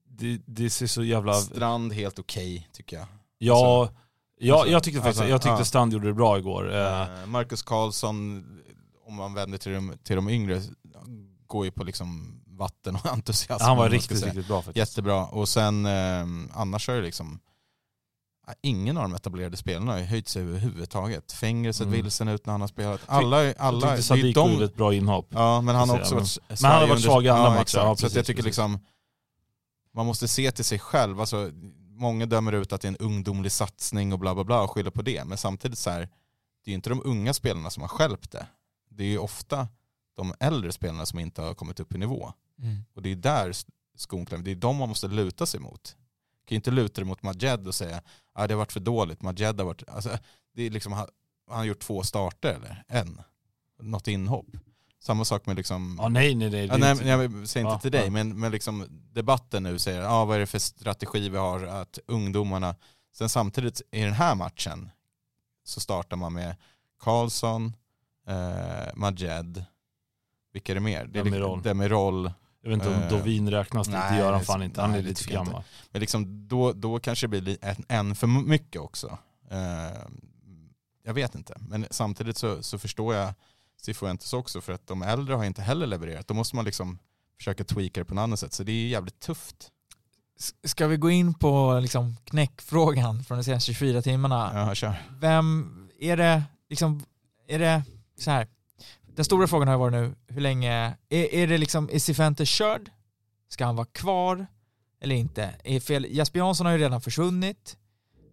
det, 0.10 0.42
det 0.46 0.70
ser 0.70 0.88
så 0.88 1.04
jävla... 1.04 1.34
Strand 1.34 1.94
helt 1.94 2.20
okej 2.20 2.70
tycker 2.74 2.98
jag. 2.98 3.08
Ja, 3.38 3.90
ja 4.40 4.56
alltså, 4.56 4.72
jag 4.72 4.84
tyckte 4.84 5.02
faktiskt, 5.02 5.20
alltså, 5.22 5.32
jag 5.32 5.42
tyckte 5.42 5.58
ja. 5.62 5.66
Strand 5.66 5.94
gjorde 5.94 6.08
det 6.08 6.14
bra 6.14 6.38
igår. 6.38 6.74
Eh, 6.76 7.02
Eh, 7.22 7.26
Marcus 7.26 7.62
Karlsson, 7.62 8.46
om 9.08 9.14
man 9.16 9.34
vänder 9.34 9.58
till 9.58 9.72
de, 9.72 9.94
till 10.04 10.16
de 10.16 10.30
yngre, 10.30 10.62
går 11.48 11.66
ju 11.66 11.72
på 11.72 11.84
liksom 11.84 12.40
vatten 12.58 12.96
och 12.96 13.06
entusiasm. 13.12 13.64
han 13.66 13.78
var 13.78 13.90
riktigt, 13.90 14.24
riktigt 14.26 14.48
bra 14.48 14.62
faktiskt. 14.62 14.78
Jättebra. 14.90 15.26
Och 15.26 15.50
sen 15.50 15.86
eh, 15.86 16.26
annars 16.54 16.88
har 16.88 16.96
det 16.96 17.02
liksom, 17.02 17.40
ingen 18.62 18.98
av 18.98 19.04
de 19.04 19.16
etablerade 19.16 19.58
spelarna 19.58 19.92
har 19.92 20.00
ju 20.00 20.06
höjt 20.06 20.28
sig 20.28 20.42
överhuvudtaget. 20.42 21.32
Fänger 21.32 21.72
sett 21.72 21.88
Mm. 21.88 22.02
vilsen 22.04 22.28
ut 22.28 22.46
när 22.46 22.52
han 22.54 22.62
har 22.62 22.68
spelat. 22.68 23.02
Alla, 23.06 23.44
Jag 23.44 23.56
alla, 23.60 23.80
tyckte 23.80 23.94
är 23.94 23.98
ju 23.98 24.02
Sadiq 24.04 24.36
gjorde 24.38 24.58
de, 24.60 24.64
ett 24.64 24.76
bra 24.76 24.94
inhopp. 24.94 25.28
Ja 25.30 25.62
men 25.62 25.76
han 25.76 25.90
har 25.90 25.98
Så 25.98 26.02
också 26.18 26.40
varit 26.50 26.62
Men 26.62 26.72
han 26.72 26.82
har 26.82 26.88
varit 26.88 27.02
svag 27.04 27.26
i 27.26 27.30
andra 27.30 27.50
matcher. 27.50 27.78
Ja, 27.78 27.96
Så 27.96 28.06
jag 28.06 28.12
tycker 28.14 28.26
precis. 28.26 28.46
liksom, 28.46 28.80
man 29.94 30.06
måste 30.06 30.28
se 30.28 30.52
till 30.52 30.66
sig 30.66 30.80
själv. 30.80 31.20
Alltså, 31.20 31.52
många 31.90 32.26
dömer 32.26 32.52
ut 32.54 32.74
att 32.74 32.82
det 32.82 32.88
är 32.88 32.90
en 32.90 32.98
ungdomlig 32.98 33.52
satsning 33.52 34.14
och 34.14 34.20
bla 34.20 34.36
bla 34.36 34.44
bla 34.44 34.62
och 34.62 34.72
skyller 34.72 34.92
på 34.92 35.02
det. 35.02 35.24
Men 35.26 35.38
samtidigt 35.38 35.78
så 35.78 35.90
här, 35.90 36.00
det 36.00 36.70
är 36.70 36.72
ju 36.72 36.76
inte 36.76 36.90
de 36.90 37.02
unga 37.06 37.34
spelarna 37.34 37.70
som 37.70 37.82
har 37.82 37.88
skälpt 37.88 38.32
det. 38.32 38.48
Det 38.90 39.04
är 39.04 39.08
ju 39.08 39.18
ofta 39.18 39.68
de 40.18 40.34
äldre 40.40 40.72
spelarna 40.72 41.06
som 41.06 41.20
inte 41.20 41.42
har 41.42 41.54
kommit 41.54 41.80
upp 41.80 41.96
i 41.96 41.98
nivå. 41.98 42.34
Mm. 42.62 42.84
Och 42.94 43.02
det 43.02 43.12
är 43.12 43.16
där 43.16 43.54
skon 43.96 44.26
klämmer. 44.26 44.46
Det 44.46 44.52
är 44.52 44.56
de 44.56 44.78
man 44.78 44.90
måste 44.90 45.08
luta 45.08 45.46
sig 45.46 45.60
mot. 45.60 45.84
Du 46.40 46.46
kan 46.46 46.56
ju 46.56 46.56
inte 46.56 46.72
luta 46.72 47.02
dig 47.02 47.06
mot 47.08 47.24
Majed 47.24 47.68
och 47.68 47.76
säga 47.76 48.02
att 48.34 48.48
det 48.48 48.54
har 48.54 48.60
varit 48.60 48.72
för 48.72 48.80
dåligt. 48.80 49.22
Majed 49.22 49.60
har 49.60 49.66
varit, 49.66 49.90
alltså, 49.90 50.18
det 50.54 50.64
är 50.64 50.70
liksom, 50.70 50.94
han 50.94 51.08
han 51.50 51.58
har 51.58 51.66
gjort 51.66 51.80
två 51.80 52.04
starter 52.04 52.54
eller 52.54 52.84
en. 52.88 53.22
Något 53.82 54.08
inhopp. 54.08 54.46
Samma 55.00 55.26
sak 55.26 55.46
med 55.46 55.56
liksom... 55.56 55.98
Ja, 56.02 56.10
nej, 56.10 56.36
nej, 56.36 56.50
nej. 56.50 56.68
är 56.70 56.78
nej, 56.78 56.92
inte- 56.92 57.08
jag 57.08 57.48
säger 57.48 57.66
inte 57.66 57.76
Ja, 57.76 57.80
till 57.80 57.92
dig, 57.92 58.10
men, 58.10 58.40
men 58.40 58.52
liksom 58.52 58.86
debatten 59.14 59.64
nu 59.64 59.80
säger, 59.80 60.02
ah, 60.02 60.26
vad 60.26 60.36
är 60.36 60.40
det 60.40 60.46
för 60.48 60.60
strategi 60.60 61.30
vi 61.30 61.38
har 61.38 61.64
att 61.64 62.00
ungdomarna, 62.08 62.76
sen 63.14 63.30
samtidigt 63.30 63.82
i 63.92 64.02
den 64.02 64.14
här 64.14 64.36
matchen 64.36 64.90
så 65.64 65.80
startar 65.80 66.18
man 66.18 66.34
med 66.34 66.56
Karlsson, 67.00 67.74
eh, 68.28 68.96
Majed, 68.96 69.66
vilka 70.54 70.74
är 70.74 70.76
det 70.76 70.82
mer? 70.82 71.06
Det 71.06 71.20
är 71.20 71.24
Demirol. 71.24 71.58
liksom 71.58 71.62
Demirol. 71.64 72.32
Jag 72.72 72.78
vet 72.78 72.88
inte 72.88 72.98
om 72.98 73.04
Eh, 73.04 73.10
Dovin 73.10 73.50
räknas, 73.52 73.88
det 73.88 73.94
nej, 73.94 74.20
gör 74.20 74.32
han 74.32 74.40
det- 74.40 74.46
fan 74.46 74.64
inte. 74.64 74.82
Han 74.82 74.90
nej, 74.92 75.00
är 75.00 75.04
det 75.04 75.10
lite 75.10 75.24
för 75.24 75.32
gammal. 75.32 75.64
Men 75.92 76.00
liksom 76.02 76.48
då, 76.48 76.74
då 76.74 77.00
kanske 77.00 77.24
det 77.28 77.30
blir 77.30 77.42
li- 77.42 77.58
en, 77.62 77.86
en 77.88 78.16
för 78.16 78.28
mycket 78.28 78.82
också. 78.82 79.18
Eh, 79.52 79.98
jag 81.04 81.14
vet 81.14 81.36
inte, 81.36 81.56
men 81.60 81.86
samtidigt 81.92 82.38
så, 82.38 82.64
så 82.64 82.78
förstår 82.80 83.16
jag 83.16 83.34
Cifuentes 83.82 84.34
också 84.34 84.62
för 84.62 84.74
att 84.74 84.88
de 84.88 85.02
äldre 85.02 85.36
har 85.36 85.44
inte 85.44 85.62
heller 85.62 85.88
levererat. 85.88 86.28
Då 86.28 86.34
måste 86.34 86.56
man 86.56 86.66
liksom 86.66 87.00
försöka 87.38 87.64
tweaka 87.64 88.02
det 88.02 88.06
på 88.06 88.14
något 88.16 88.22
annat 88.24 88.40
sätt. 88.40 88.54
Så 88.54 88.64
det 88.64 88.72
är 88.72 88.88
jävligt 88.88 89.20
tufft. 89.20 89.72
Ska 90.64 90.88
vi 90.88 90.98
gå 90.98 91.10
in 91.10 91.34
på 91.34 91.80
liksom 91.82 92.16
knäckfrågan 92.24 93.24
från 93.24 93.38
de 93.38 93.44
senaste 93.44 93.74
24 93.74 94.02
timmarna? 94.02 94.52
Ja, 94.54 94.76
kör. 94.76 94.96
Vem, 95.20 95.90
är 96.00 96.18
det 96.18 96.44
liksom, 96.70 97.04
är 97.48 97.60
det 97.60 97.84
så 98.20 98.32
här, 98.32 98.48
den 99.18 99.26
stora 99.26 99.48
frågan 99.48 99.68
har 99.68 99.76
ju 99.76 99.80
varit 99.80 99.94
nu, 99.94 100.16
hur 100.28 100.42
länge, 100.42 100.98
är, 101.10 101.34
är 101.34 101.48
det 101.48 101.58
liksom, 101.58 101.90
är 101.94 102.00
Cifuentes 102.00 102.50
körd? 102.50 102.92
Ska 103.50 103.66
han 103.66 103.76
vara 103.76 103.88
kvar 103.88 104.48
eller 105.02 105.16
inte? 105.16 105.54
Är 105.64 105.80
fel, 105.80 106.08
Jesper 106.10 106.40
Jansson 106.40 106.66
har 106.66 106.74
ju 106.74 106.80
redan 106.80 107.02
försvunnit. 107.02 107.78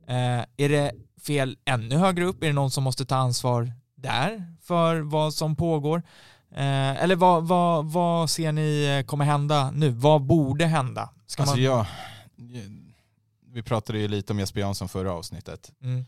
Eh, 0.09 0.45
är 0.57 0.69
det 0.69 0.93
fel 1.23 1.59
ännu 1.65 1.97
högre 1.97 2.25
upp? 2.25 2.43
Är 2.43 2.47
det 2.47 2.53
någon 2.53 2.71
som 2.71 2.85
måste 2.85 3.05
ta 3.05 3.17
ansvar 3.17 3.73
där 3.95 4.55
för 4.63 5.01
vad 5.01 5.35
som 5.35 5.57
pågår? 5.57 6.03
Eh, 6.51 7.03
eller 7.03 7.17
vad, 7.17 7.49
vad, 7.49 7.93
vad 7.93 8.31
ser 8.31 8.53
ni 8.53 8.99
eh, 8.99 9.07
kommer 9.07 9.25
hända 9.25 9.71
nu? 9.71 9.91
Vad 9.91 10.23
borde 10.23 10.67
hända? 10.67 11.11
Ska 11.27 11.43
Alltså 11.43 11.57
man... 11.57 11.65
jag, 11.65 11.87
vi 13.53 13.63
pratade 13.63 13.99
ju 13.99 14.09
lite 14.09 14.33
om 14.33 14.39
Jesper 14.39 14.61
Jansson 14.61 14.89
förra 14.89 15.13
avsnittet. 15.13 15.73
Mm. 15.83 16.05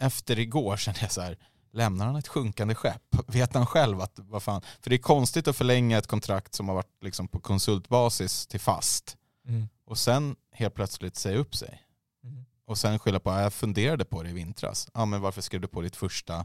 Efter 0.00 0.38
igår 0.38 0.76
kände 0.76 1.00
jag 1.02 1.12
så 1.12 1.20
här, 1.20 1.38
lämnar 1.76 2.06
han 2.06 2.16
ett 2.16 2.28
sjunkande 2.28 2.74
skepp? 2.74 3.02
Vet 3.26 3.54
han 3.54 3.66
själv 3.66 4.00
att, 4.00 4.18
vad 4.18 4.42
fan, 4.42 4.62
för 4.80 4.90
det 4.90 4.96
är 4.96 5.00
konstigt 5.00 5.48
att 5.48 5.56
förlänga 5.56 5.98
ett 5.98 6.06
kontrakt 6.06 6.54
som 6.54 6.68
har 6.68 6.74
varit 6.74 7.02
liksom 7.02 7.28
på 7.28 7.40
konsultbasis 7.40 8.46
till 8.46 8.60
fast 8.60 9.16
Mm. 9.48 9.68
och 9.84 9.98
sen 9.98 10.36
helt 10.52 10.74
plötsligt 10.74 11.16
säga 11.16 11.38
upp 11.38 11.54
sig. 11.56 11.82
Mm. 12.24 12.44
Och 12.66 12.78
sen 12.78 12.98
skylla 12.98 13.20
på, 13.20 13.30
"Ja, 13.30 13.40
jag 13.42 13.52
funderade 13.52 14.04
på 14.04 14.22
det 14.22 14.30
i 14.30 14.32
vintras. 14.32 14.88
Ja 14.94 15.04
men 15.04 15.20
varför 15.20 15.40
skrev 15.42 15.60
du 15.60 15.68
på 15.68 15.80
ditt 15.80 15.96
första 15.96 16.44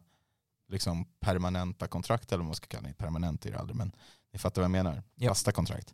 liksom, 0.70 1.06
permanenta 1.20 1.88
kontrakt 1.88 2.32
eller 2.32 2.38
vad 2.38 2.46
man 2.46 2.56
ska 2.56 2.68
kalla 2.68 2.88
det. 2.88 2.94
Permanent 2.94 3.46
är 3.46 3.52
det 3.52 3.60
aldrig 3.60 3.76
men 3.78 3.92
ni 4.34 4.40
fattar 4.40 4.62
vad 4.62 4.64
jag 4.64 4.72
menar. 4.72 5.04
Ja. 5.16 5.30
Fasta 5.30 5.52
kontrakt. 5.52 5.94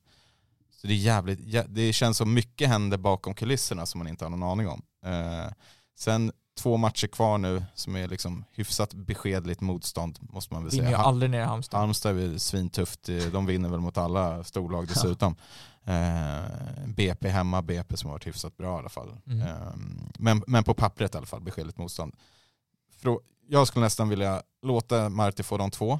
Så 0.71 0.87
det 0.87 0.93
är 0.93 0.97
jävligt, 0.97 1.39
jä- 1.39 1.67
det 1.67 1.93
känns 1.93 2.17
som 2.17 2.33
mycket 2.33 2.69
händer 2.69 2.97
bakom 2.97 3.33
kulisserna 3.33 3.85
som 3.85 3.97
man 3.99 4.07
inte 4.07 4.25
har 4.25 4.29
någon 4.29 4.43
aning 4.43 4.67
om. 4.67 4.81
Eh, 5.05 5.51
sen 5.95 6.31
två 6.57 6.77
matcher 6.77 7.07
kvar 7.07 7.37
nu 7.37 7.63
som 7.73 7.95
är 7.95 8.07
liksom 8.07 8.45
hyfsat 8.51 8.93
beskedligt 8.93 9.61
motstånd 9.61 10.19
måste 10.21 10.53
man 10.53 10.63
väl 10.63 10.71
Vinner 10.71 10.83
ju 10.85 10.89
säga. 10.95 10.97
aldrig 11.05 11.31
ner 11.31 11.41
i 11.41 11.43
Halmstad. 11.43 11.79
Halmstad 11.79 12.19
är 12.19 12.37
svintufft, 12.37 13.09
de 13.31 13.45
vinner 13.45 13.69
väl 13.69 13.79
mot 13.79 13.97
alla 13.97 14.43
storlag 14.43 14.87
dessutom. 14.87 15.35
Eh, 15.83 16.85
BP 16.87 17.29
hemma, 17.29 17.61
BP 17.61 17.97
som 17.97 18.07
har 18.09 18.15
varit 18.15 18.27
hyfsat 18.27 18.57
bra 18.57 18.75
i 18.75 18.79
alla 18.79 18.89
fall. 18.89 19.17
Mm. 19.27 19.41
Eh, 19.41 19.73
men, 20.19 20.43
men 20.47 20.63
på 20.63 20.73
pappret 20.73 21.13
i 21.15 21.17
alla 21.17 21.27
fall, 21.27 21.41
beskedligt 21.41 21.77
motstånd. 21.77 22.15
Frå- 23.01 23.19
Jag 23.47 23.67
skulle 23.67 23.85
nästan 23.85 24.09
vilja 24.09 24.41
låta 24.61 25.09
Marti 25.09 25.43
få 25.43 25.57
de 25.57 25.71
två. 25.71 25.99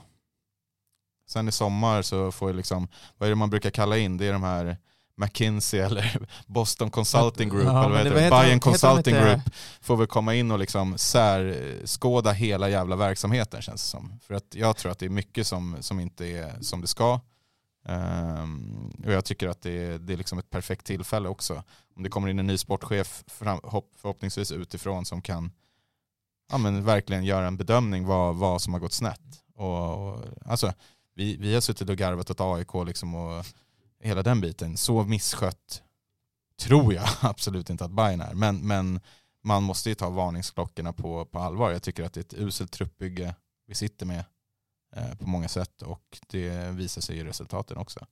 Sen 1.27 1.47
i 1.47 1.51
sommar 1.51 2.01
så 2.01 2.31
får 2.31 2.49
jag 2.49 2.55
liksom, 2.55 2.87
vad 3.17 3.27
är 3.27 3.31
det 3.31 3.35
man 3.35 3.49
brukar 3.49 3.69
kalla 3.69 3.97
in? 3.97 4.17
Det 4.17 4.25
är 4.25 4.33
de 4.33 4.43
här 4.43 4.77
McKinsey 5.17 5.79
eller 5.79 6.19
Boston 6.47 6.89
Consulting 6.91 7.49
Group, 7.49 7.65
Ja, 7.65 7.85
eller 7.85 7.89
vad 7.89 7.97
heter 7.99 8.13
det- 8.15 8.21
heter- 8.21 8.29
Bayern 8.29 8.45
heter 8.53 8.59
Consulting 8.71 9.15
inte- 9.15 9.27
Group 9.27 9.55
får 9.81 9.97
väl 9.97 10.07
komma 10.07 10.35
in 10.35 10.51
och 10.51 10.59
liksom 10.59 10.97
särskåda 10.97 12.31
hela 12.31 12.69
jävla 12.69 12.95
verksamheten 12.95 13.61
känns 13.61 13.81
det 13.83 13.87
som. 13.89 14.19
För 14.21 14.33
att 14.33 14.55
jag 14.55 14.77
tror 14.77 14.91
att 14.91 14.99
det 14.99 15.05
är 15.05 15.09
mycket 15.09 15.47
som, 15.47 15.77
som 15.79 15.99
inte 15.99 16.25
är 16.25 16.61
som 16.61 16.81
det 16.81 16.87
ska. 16.87 17.19
Ehm, 17.85 18.91
och 19.05 19.11
jag 19.11 19.25
tycker 19.25 19.47
att 19.47 19.61
det 19.61 19.71
är, 19.85 19.99
det 19.99 20.13
är 20.13 20.17
liksom 20.17 20.39
ett 20.39 20.49
perfekt 20.49 20.85
tillfälle 20.85 21.29
också. 21.29 21.63
Om 21.95 22.03
det 22.03 22.09
kommer 22.09 22.27
in 22.27 22.39
en 22.39 22.47
ny 22.47 22.57
sportchef 22.57 23.23
fram, 23.27 23.59
hopp, 23.63 23.91
förhoppningsvis 23.97 24.51
utifrån 24.51 25.05
som 25.05 25.21
kan 25.21 25.51
ja, 26.51 26.57
men 26.57 26.83
verkligen 26.85 27.23
göra 27.25 27.47
en 27.47 27.57
bedömning 27.57 28.05
vad, 28.05 28.35
vad 28.35 28.61
som 28.61 28.73
har 28.73 28.79
gått 28.79 28.93
snett. 28.93 29.21
Och, 29.55 30.07
och, 30.07 30.23
alltså, 30.45 30.73
vi, 31.15 31.37
vi 31.37 31.53
har 31.53 31.61
suttit 31.61 31.89
och 31.89 31.95
garvat 31.97 32.29
åt 32.29 32.41
AIK 32.41 32.73
liksom 32.85 33.15
och 33.15 33.45
hela 33.99 34.23
den 34.23 34.41
biten. 34.41 34.77
Så 34.77 35.03
misskött 35.03 35.83
tror 36.59 36.93
jag 36.93 37.09
absolut 37.21 37.69
inte 37.69 37.85
att 37.85 37.91
Bayern 37.91 38.21
är. 38.21 38.33
Men, 38.33 38.67
men 38.67 38.99
man 39.43 39.63
måste 39.63 39.89
ju 39.89 39.95
ta 39.95 40.09
varningsklockorna 40.09 40.93
på, 40.93 41.25
på 41.25 41.39
allvar. 41.39 41.71
Jag 41.71 41.83
tycker 41.83 42.03
att 42.03 42.13
det 42.13 42.19
är 42.19 42.37
ett 42.37 42.43
uselt 42.47 42.71
truppbygge 42.71 43.35
vi 43.65 43.75
sitter 43.75 44.05
med 44.05 44.25
eh, 44.95 45.15
på 45.15 45.27
många 45.29 45.47
sätt 45.47 45.81
och 45.81 46.19
det 46.27 46.71
visar 46.71 47.01
sig 47.01 47.17
i 47.17 47.23
resultaten 47.23 47.77
också. 47.77 48.07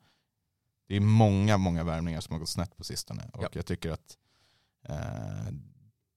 Det 0.88 0.96
är 0.96 1.00
många, 1.00 1.58
många 1.58 1.84
värvningar 1.84 2.22
som 2.22 2.34
har 2.34 2.40
gått 2.40 2.50
snett 2.50 2.78
på 2.78 2.84
sistone 2.84 3.30
och 3.34 3.44
Ja. 3.44 3.50
jag 3.54 3.66
tycker 3.66 3.92
att 3.92 4.18
eh, 4.88 5.54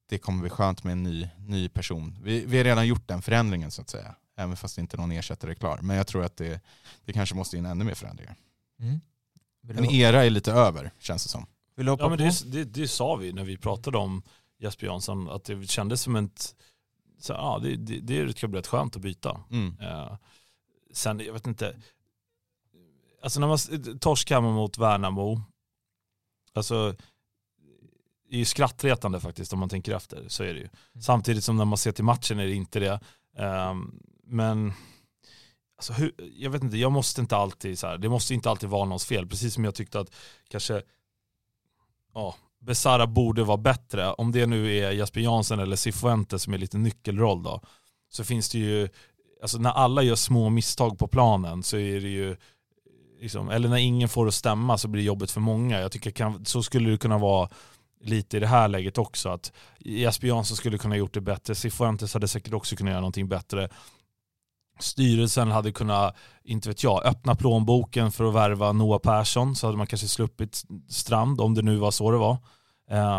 det 0.08 0.18
kommer 0.18 0.40
bli 0.40 0.50
skönt 0.50 0.84
med 0.84 0.92
en 0.92 1.02
ny, 1.02 1.28
ny 1.38 1.68
person. 1.68 2.16
Vi, 2.22 2.44
vi 2.44 2.56
har 2.56 2.64
redan 2.64 2.86
gjort 2.86 3.08
den 3.08 3.22
förändringen 3.22 3.70
så 3.70 3.82
att 3.82 3.90
säga, 3.90 4.14
även 4.36 4.56
fast 4.56 4.78
inte 4.78 4.96
någon 4.96 5.12
ersättare 5.12 5.50
är 5.50 5.54
klar. 5.54 5.78
Men 5.82 5.96
jag 5.96 6.06
tror 6.06 6.24
att 6.24 6.36
det, 6.36 6.60
det 7.04 7.12
kanske 7.12 7.34
måste 7.34 7.56
in 7.56 7.66
ännu 7.66 7.84
mer 7.84 7.94
förändringar. 7.94 8.36
Mm. 8.80 9.00
En 9.68 9.84
era 9.84 10.24
är 10.24 10.30
lite 10.30 10.52
över 10.52 10.92
känns 10.98 11.22
det 11.22 11.28
som. 11.28 11.46
vill 11.76 11.86
du 11.86 11.92
hoppa 11.92 12.04
Ja 12.04 12.08
men 12.08 12.18
det, 12.18 12.52
det, 12.52 12.64
det 12.64 12.88
sa 12.88 13.16
vi 13.16 13.32
när 13.32 13.44
vi 13.44 13.56
pratade 13.56 13.98
om 13.98 14.22
Jesper 14.58 14.86
Jansson, 14.86 15.28
att 15.28 15.44
det 15.44 15.70
kändes 15.70 16.02
som 16.02 16.16
ett, 16.16 16.54
så, 17.18 17.32
ja, 17.32 17.58
det, 17.62 17.76
det, 17.76 18.00
det 18.00 18.36
ska 18.36 18.48
bli 18.48 18.58
rätt 18.58 18.66
skönt 18.66 18.96
att 18.96 19.02
byta. 19.02 19.40
Mm. 19.50 19.76
Eh, 19.80 20.16
sen, 20.92 21.20
jag 21.20 21.32
vet 21.32 21.46
inte, 21.46 21.76
alltså 23.22 23.40
när 23.40 23.46
man 23.46 23.58
torsk 23.98 24.30
hemma 24.30 24.52
mot 24.52 24.78
Värnamo, 24.78 25.42
alltså 26.54 26.94
det 28.30 28.36
är 28.36 28.38
ju 28.38 28.44
skrattretande 28.44 29.20
faktiskt 29.20 29.52
om 29.52 29.58
man 29.58 29.68
tänker 29.68 29.96
efter, 29.96 30.24
så 30.28 30.42
är 30.44 30.54
det 30.54 30.60
ju. 30.60 30.68
Samtidigt 31.00 31.44
som 31.44 31.56
när 31.56 31.64
man 31.64 31.78
ser 31.78 31.92
till 31.92 32.04
matchen 32.04 32.38
är 32.38 32.46
det 32.46 32.54
inte 32.54 32.80
det. 32.80 33.00
Ehm, 33.36 34.00
men 34.24 34.72
alltså, 35.78 35.92
hur, 35.92 36.12
jag 36.36 36.50
vet 36.50 36.62
inte, 36.62 36.76
jag 36.76 36.92
måste 36.92 37.20
inte 37.20 37.36
alltid 37.36 37.78
så 37.78 37.86
här, 37.86 37.98
det 37.98 38.08
måste 38.08 38.34
inte 38.34 38.50
alltid 38.50 38.68
vara 38.68 38.84
någons 38.84 39.06
fel. 39.06 39.26
Precis 39.26 39.54
som 39.54 39.64
jag 39.64 39.74
tyckte 39.74 40.00
att 40.00 40.14
kanske 40.48 40.82
ja, 42.14 42.34
Besara 42.60 43.06
borde 43.06 43.44
vara 43.44 43.56
bättre. 43.56 44.12
Om 44.12 44.32
det 44.32 44.46
nu 44.46 44.76
är 44.76 44.90
Jesper 44.90 45.20
Jansson 45.20 45.60
eller 45.60 45.76
Cifuentes 45.76 46.42
som 46.42 46.54
är 46.54 46.58
lite 46.58 46.78
nyckelroll 46.78 47.42
då. 47.42 47.60
Så 48.10 48.24
finns 48.24 48.48
det 48.48 48.58
ju, 48.58 48.88
alltså 49.42 49.58
när 49.58 49.70
alla 49.70 50.02
gör 50.02 50.14
små 50.14 50.48
misstag 50.48 50.98
på 50.98 51.08
planen 51.08 51.62
så 51.62 51.76
är 51.76 52.00
det 52.00 52.08
ju, 52.08 52.36
liksom, 53.20 53.50
eller 53.50 53.68
när 53.68 53.76
ingen 53.76 54.08
får 54.08 54.24
det 54.24 54.28
att 54.28 54.34
stämma 54.34 54.78
så 54.78 54.88
blir 54.88 55.02
det 55.02 55.06
jobbigt 55.06 55.30
för 55.30 55.40
många. 55.40 55.80
Jag 55.80 55.92
tycker 55.92 56.10
kan, 56.10 56.44
så 56.44 56.62
skulle 56.62 56.90
det 56.90 56.98
kunna 56.98 57.18
vara 57.18 57.48
lite 58.00 58.36
i 58.36 58.40
det 58.40 58.46
här 58.46 58.68
läget 58.68 58.98
också. 58.98 59.28
Att 59.28 59.52
Jesper 59.78 60.28
Jansson 60.28 60.56
skulle 60.56 60.78
kunna 60.78 60.94
ha 60.94 60.98
gjort 60.98 61.14
det 61.14 61.20
bättre. 61.20 61.54
Cifuentes 61.54 62.14
hade 62.14 62.28
säkert 62.28 62.52
också 62.52 62.76
kunnat 62.76 62.90
göra 62.90 63.00
någonting 63.00 63.28
bättre. 63.28 63.68
Styrelsen 64.78 65.50
hade 65.50 65.72
kunnat, 65.72 66.16
inte 66.44 66.68
vet 66.68 66.82
jag, 66.82 67.06
öppna 67.06 67.34
plånboken 67.34 68.12
för 68.12 68.24
att 68.24 68.34
värva 68.34 68.72
Noah 68.72 68.98
Persson 68.98 69.56
så 69.56 69.66
hade 69.66 69.78
man 69.78 69.86
kanske 69.86 70.08
sluppit 70.08 70.62
Strand 70.88 71.40
om 71.40 71.54
det 71.54 71.62
nu 71.62 71.76
var 71.76 71.90
så 71.90 72.10
det 72.10 72.18
var. 72.18 72.36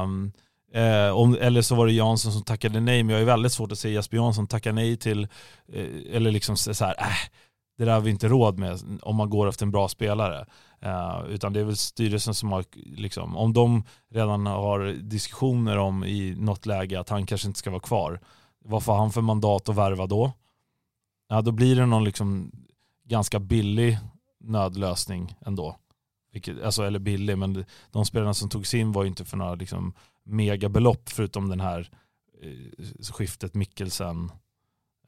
Um, 0.04 0.32
eh, 0.74 1.10
om, 1.10 1.38
eller 1.42 1.62
så 1.62 1.76
var 1.76 1.86
det 1.86 1.94
Jansson 1.94 2.32
som 2.32 2.44
tackade 2.44 2.80
nej, 2.80 3.04
men 3.04 3.14
jag 3.14 3.22
är 3.22 3.26
väldigt 3.26 3.52
svårt 3.52 3.72
att 3.72 3.80
se 3.80 3.90
Jesper 3.90 4.18
Jansson 4.18 4.48
tacka 4.48 4.72
nej 4.72 4.98
till, 4.98 5.24
eh, 5.74 6.16
eller 6.16 6.32
liksom 6.32 6.58
så 6.58 6.86
här, 6.86 6.96
äh, 7.00 7.06
det 7.78 7.86
där 7.86 7.94
har 7.94 8.02
vi 8.02 8.12
inte 8.12 8.28
råd 8.28 8.60
med 8.60 8.80
om 9.02 9.16
man 9.16 9.30
går 9.30 9.48
efter 9.48 9.66
en 9.66 9.72
bra 9.72 9.88
spelare. 9.88 10.46
Eh, 10.82 11.22
utan 11.30 11.54
det 11.54 11.60
är 11.60 11.64
väl 11.64 11.78
styrelsen 11.78 12.34
som 12.34 12.52
har, 12.52 12.66
liksom, 12.86 13.38
om 13.38 13.54
de 13.54 13.84
redan 14.12 14.46
har 14.46 14.80
diskussioner 15.02 15.78
om 15.78 16.04
i 16.04 16.36
något 16.38 16.66
läge 16.66 17.00
att 17.00 17.10
han 17.10 17.26
kanske 17.26 17.48
inte 17.48 17.60
ska 17.60 17.70
vara 17.70 17.80
kvar, 17.82 18.20
vad 18.66 18.84
får 18.84 18.94
han 18.94 19.12
för 19.12 19.22
mandat 19.22 19.70
att 19.70 19.76
värva 19.76 20.08
då? 20.08 20.32
Ja, 21.30 21.42
då 21.42 21.52
blir 21.52 21.76
det 21.76 21.86
någon 21.86 22.04
liksom 22.04 22.52
ganska 23.04 23.40
billig 23.40 23.98
nödlösning 24.40 25.36
ändå. 25.46 25.76
Vilket, 26.32 26.64
alltså, 26.64 26.84
eller 26.84 27.00
billig, 27.00 27.38
men 27.38 27.66
de 27.92 28.06
spelarna 28.06 28.34
som 28.34 28.50
togs 28.50 28.74
in 28.74 28.92
var 28.92 29.04
ju 29.04 29.10
inte 29.10 29.26
för 29.26 29.38
några 29.38 29.56
liksom, 29.56 29.94
megabelopp 30.24 31.10
förutom 31.10 31.50
den 31.50 31.60
här 31.60 31.90
eh, 32.42 32.86
skiftet 33.14 33.54
Mikkelsen 33.54 34.32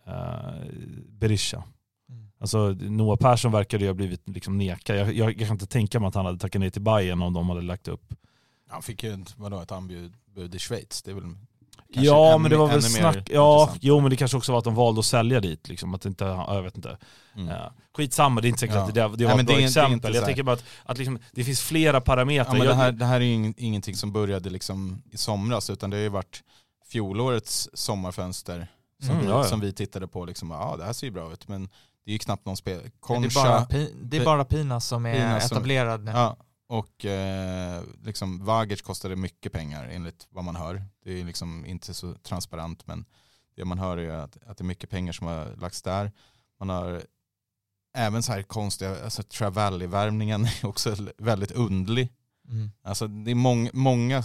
eh, 0.07 0.65
Berisha. 1.09 1.63
Mm. 2.09 2.31
Alltså 2.39 2.69
Noah 2.69 3.17
Persson 3.17 3.51
verkade 3.51 3.83
ju 3.83 3.89
ha 3.89 3.93
blivit 3.93 4.29
liksom 4.29 4.57
nekad. 4.57 4.97
Jag, 4.97 5.13
jag, 5.13 5.29
jag 5.29 5.47
kan 5.47 5.55
inte 5.55 5.67
tänka 5.67 5.99
mig 5.99 6.07
att 6.07 6.15
han 6.15 6.25
hade 6.25 6.39
tackat 6.39 6.59
nej 6.59 6.71
till 6.71 6.81
Bayern 6.81 7.21
om 7.21 7.33
de 7.33 7.49
hade 7.49 7.61
lagt 7.61 7.87
upp. 7.87 8.13
Han 8.67 8.81
fick 8.81 9.03
ju 9.03 9.13
ett, 9.13 9.37
vadå, 9.37 9.61
ett 9.61 9.71
anbud 9.71 10.13
bud 10.25 10.55
i 10.55 10.59
Schweiz. 10.59 11.01
Det 11.01 11.11
är 11.11 11.15
väl 11.15 11.35
kanske 11.93 12.07
ja 12.11 12.29
ännu 12.29 12.37
men 12.41 12.51
det 12.51 12.57
var 12.57 12.67
väl 12.67 12.81
snack, 12.83 13.29
ja, 13.31 13.73
jo 13.81 13.99
men 13.99 14.09
det 14.09 14.15
kanske 14.15 14.37
också 14.37 14.51
var 14.51 14.59
att 14.59 14.65
de 14.65 14.75
valde 14.75 14.99
att 14.99 15.05
sälja 15.05 15.39
dit 15.39 15.67
liksom, 15.69 15.93
att 15.93 16.05
inte, 16.05 16.23
ja, 16.23 16.55
jag 16.55 16.61
vet 16.63 16.75
inte. 16.75 16.97
Mm. 17.35 17.47
Ja. 17.47 17.73
Skitsamma, 17.97 18.41
det 18.41 18.47
är 18.47 18.49
inte 18.49 18.59
säkert 18.59 18.75
Ja. 18.75 18.81
att 18.81 18.93
det, 18.93 19.01
det 19.01 19.25
var 19.25 19.33
Nej, 19.33 19.39
ett 19.41 19.47
bra 19.47 19.55
det 19.57 19.63
exempel. 19.63 20.15
Jag 20.15 20.25
tänker 20.25 20.43
bara 20.43 20.53
att, 20.55 20.63
att 20.85 20.97
liksom, 20.97 21.19
det 21.31 21.43
finns 21.43 21.61
flera 21.61 22.01
parametrar. 22.01 22.45
Ja, 22.55 22.57
men 22.57 22.67
det, 22.67 22.73
här, 22.75 22.91
det 22.91 23.05
här 23.05 23.15
är 23.15 23.25
ju 23.25 23.33
ing- 23.35 23.53
ingenting 23.57 23.95
som 23.95 24.11
började 24.11 24.49
liksom 24.49 25.01
i 25.11 25.17
somras 25.17 25.69
utan 25.69 25.89
det 25.89 25.97
har 25.97 26.01
ju 26.01 26.09
varit 26.09 26.41
fjolårets 26.91 27.69
sommarfönster 27.73 28.67
som, 29.01 29.09
Mm, 29.09 29.21
vi, 29.21 29.27
ja, 29.31 29.37
ja. 29.37 29.43
som 29.43 29.59
vi 29.59 29.73
tittade 29.73 30.07
på. 30.07 30.25
Liksom, 30.25 30.51
ja, 30.51 30.75
det 30.77 30.83
här 30.85 30.93
ser 30.93 31.07
ju 31.07 31.11
bra 31.13 31.33
ut 31.33 31.47
men 31.47 31.69
det 32.05 32.11
är 32.11 32.13
ju 32.13 32.19
knappt 32.19 32.45
någon 32.45 32.57
spel. 32.57 32.77
det, 32.81 32.85
är 32.87 32.91
Concha, 32.99 33.43
bara, 33.43 33.67
det 34.03 34.17
är 34.17 34.25
bara 34.25 34.45
Pina 34.45 34.79
som 34.79 35.05
är 35.05 35.13
Pina 35.13 35.39
som- 35.39 35.57
etablerad 35.57 36.03
nu. 36.03 36.11
ja, 36.11 36.37
och 36.71 37.05
eh, 37.05 37.83
liksom 38.03 38.45
Vagic 38.45 38.81
kostade 38.81 39.15
mycket 39.15 39.51
pengar 39.51 39.87
enligt 39.91 40.27
vad 40.29 40.43
man 40.43 40.55
hör. 40.55 40.85
Det 41.03 41.19
är 41.19 41.25
liksom 41.25 41.65
inte 41.65 41.93
så 41.93 42.13
transparent 42.13 42.87
men 42.87 43.05
det 43.55 43.65
man 43.65 43.79
hör 43.79 43.97
är 43.97 44.09
att, 44.09 44.37
att 44.45 44.57
det 44.57 44.61
är 44.61 44.65
mycket 44.65 44.89
pengar 44.89 45.13
som 45.13 45.27
har 45.27 45.55
lagts 45.55 45.81
där. 45.81 46.11
Man 46.59 46.69
har 46.69 47.01
även 47.93 48.23
så 48.23 48.31
här 48.31 48.43
konstiga, 48.43 49.03
alltså 49.03 49.23
Travalli-värvningen 49.23 50.45
är 50.45 50.65
också 50.65 50.95
väldigt 51.17 51.51
undlig. 51.51 52.09
Mm. 52.49 52.71
Alltså 52.83 53.07
det 53.07 53.31
är 53.31 53.35
mång, 53.35 53.69
många... 53.73 54.23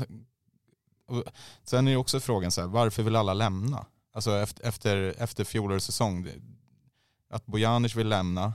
Sen 1.63 1.87
är 1.87 1.91
det 1.91 1.97
också 1.97 2.21
frågan 2.21 2.51
så 2.51 2.61
här, 2.61 2.69
varför 2.69 3.03
vill 3.03 3.17
alla 3.17 3.35
lämna? 3.35 3.87
Alltså 4.13 4.39
efter, 4.39 4.69
efter, 4.69 5.15
efter 5.19 5.45
fjolårets 5.45 5.87
säsong. 5.87 6.29
Att 7.31 7.47
Bojanic 7.47 7.97
vill 7.97 8.09
lämna. 8.09 8.53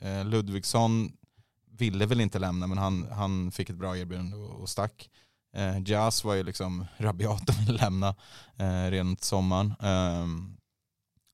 Eh, 0.00 0.24
Ludvigsson 0.24 1.12
ville 1.80 2.06
väl 2.06 2.20
inte 2.20 2.38
lämna 2.38 2.66
men 2.66 2.78
han, 2.78 3.08
han 3.12 3.50
fick 3.52 3.70
ett 3.70 3.76
bra 3.76 3.98
erbjudande 3.98 4.36
och, 4.36 4.60
och 4.60 4.68
stack. 4.68 5.10
Eh, 5.56 5.82
Jazz 5.86 6.24
var 6.24 6.34
ju 6.34 6.42
liksom 6.42 6.86
rabiat 6.96 7.48
och 7.48 7.60
ville 7.60 7.72
lämna 7.78 8.08
eh, 8.56 8.90
till 8.90 9.16
sommaren. 9.26 9.74
Ehm, 9.80 10.56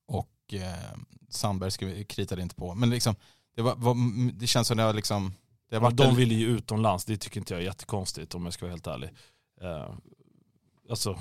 och 0.07 0.53
eh, 0.53 0.97
Sandberg 1.29 1.71
skri- 1.71 2.05
kritade 2.05 2.41
inte 2.41 2.55
på. 2.55 2.75
Men 2.75 2.89
liksom, 2.89 3.15
det, 3.55 3.61
var, 3.61 3.75
var, 3.75 3.95
det 4.39 4.47
känns 4.47 4.67
som 4.67 4.77
det 4.77 4.83
har 4.83 4.93
liksom... 4.93 5.33
Det 5.69 5.75
har 5.75 5.81
varit 5.83 5.97
de 5.97 6.09
en- 6.09 6.15
vill 6.15 6.31
ju 6.31 6.47
utomlands, 6.47 7.05
det 7.05 7.17
tycker 7.17 7.39
inte 7.39 7.53
jag 7.53 7.61
är 7.61 7.65
jättekonstigt 7.65 8.35
om 8.35 8.45
jag 8.45 8.53
ska 8.53 8.65
vara 8.65 8.71
helt 8.71 8.87
ärlig. 8.87 9.09
Eh, 9.61 9.93
alltså, 10.89 11.19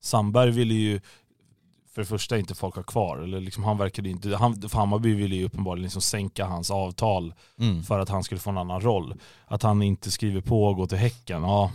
Sandberg 0.00 0.50
ville 0.50 0.74
ju 0.74 1.00
för 1.98 2.02
det 2.14 2.18
första 2.18 2.38
inte 2.38 2.54
folk 2.54 2.76
ha 2.76 2.82
kvar. 2.82 3.18
Eller 3.18 3.40
liksom 3.40 3.64
han 3.64 3.78
verkade 3.78 4.08
inte, 4.08 4.36
han, 4.36 4.68
för 4.68 4.78
Hammarby 4.78 5.14
ville 5.14 5.36
ju 5.36 5.44
uppenbarligen 5.44 5.82
liksom 5.82 6.02
sänka 6.02 6.44
hans 6.46 6.70
avtal 6.70 7.34
Mm. 7.60 7.82
för 7.82 7.98
att 7.98 8.08
han 8.08 8.24
skulle 8.24 8.40
få 8.40 8.50
en 8.50 8.58
annan 8.58 8.80
roll. 8.80 9.14
Att 9.46 9.62
han 9.62 9.82
inte 9.82 10.10
skriver 10.10 10.40
på 10.40 10.64
och 10.64 10.76
går 10.76 10.86
till 10.86 10.98
Häcken, 10.98 11.42
ja. 11.42 11.72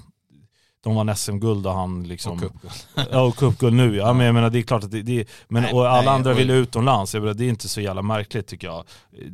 De 0.84 0.96
vann 0.96 1.16
SM-guld 1.16 1.68
och 1.68 1.74
han 1.74 2.04
liksom... 2.08 2.32
Och 2.34 2.40
cupguld. 2.40 2.74
Ja 3.12 3.22
och 3.22 3.36
cupguld 3.36 3.76
nu 3.76 3.96
ja. 3.96 4.14
Men 4.14 4.26
jag 4.26 4.36
menar 4.36 4.50
det 4.50 4.60
är 4.60 4.64
klart 4.64 4.84
att 4.84 4.92
det, 4.92 5.02
det 5.02 5.30
men 5.48 5.64
Nej, 5.64 5.74
och 5.74 5.90
alla 5.90 6.02
nej, 6.02 6.08
andra 6.10 6.32
och- 6.32 6.40
ville 6.40 6.54
utomlands. 6.54 7.14
Jag 7.14 7.22
menar, 7.22 7.34
det 7.34 7.46
är 7.46 7.50
inte 7.50 7.70
så 7.70 7.82
jävla 7.82 8.02
märkligt 8.02 8.48
tycker 8.48 8.68
jag. 8.68 8.84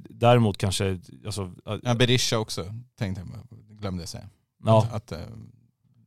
Däremot 0.10 0.58
kanske, 0.58 1.00
alltså, 1.26 1.52
Ja, 1.84 1.94
Berisha 1.96 2.38
också, 2.38 2.66
tänkte 3.00 3.22
jag, 3.22 3.78
glömde 3.80 4.02
jag 4.02 4.10
säga. 4.10 4.30
ja, 4.66 4.88
Att, 4.92 4.94
att, 4.94 5.12
eh, 5.12 5.18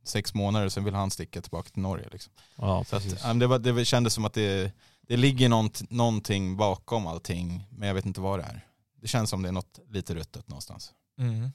sex 0.04 0.34
månader, 0.34 0.68
sen 0.68 0.84
vill 0.84 0.94
han 0.94 1.10
sticka 1.10 1.40
tillbaka 1.42 1.68
till 1.70 1.82
Norge. 1.82 2.08
Liksom. 2.12 2.32
ja 2.56 2.84
Så 2.84 2.96
att, 2.96 3.24
men 3.24 3.38
det, 3.38 3.46
var, 3.46 3.58
det 3.58 3.84
kändes 3.84 4.14
som 4.14 4.24
att 4.24 4.34
det, 4.34 4.72
det 5.08 5.16
ligger 5.16 5.48
nånt, 5.48 5.90
någonting 5.90 6.56
bakom 6.56 7.06
allting, 7.06 7.66
men 7.70 7.88
jag 7.88 7.94
vet 7.94 8.06
inte 8.06 8.20
vad 8.20 8.38
det 8.38 8.42
är. 8.44 8.66
Det 9.00 9.08
känns 9.08 9.30
som 9.30 9.42
det 9.42 9.48
är 9.48 9.52
något 9.52 9.78
lite 9.90 10.14
ruttet 10.14 10.48
någonstans. 10.48 10.92
Mm. 11.18 11.50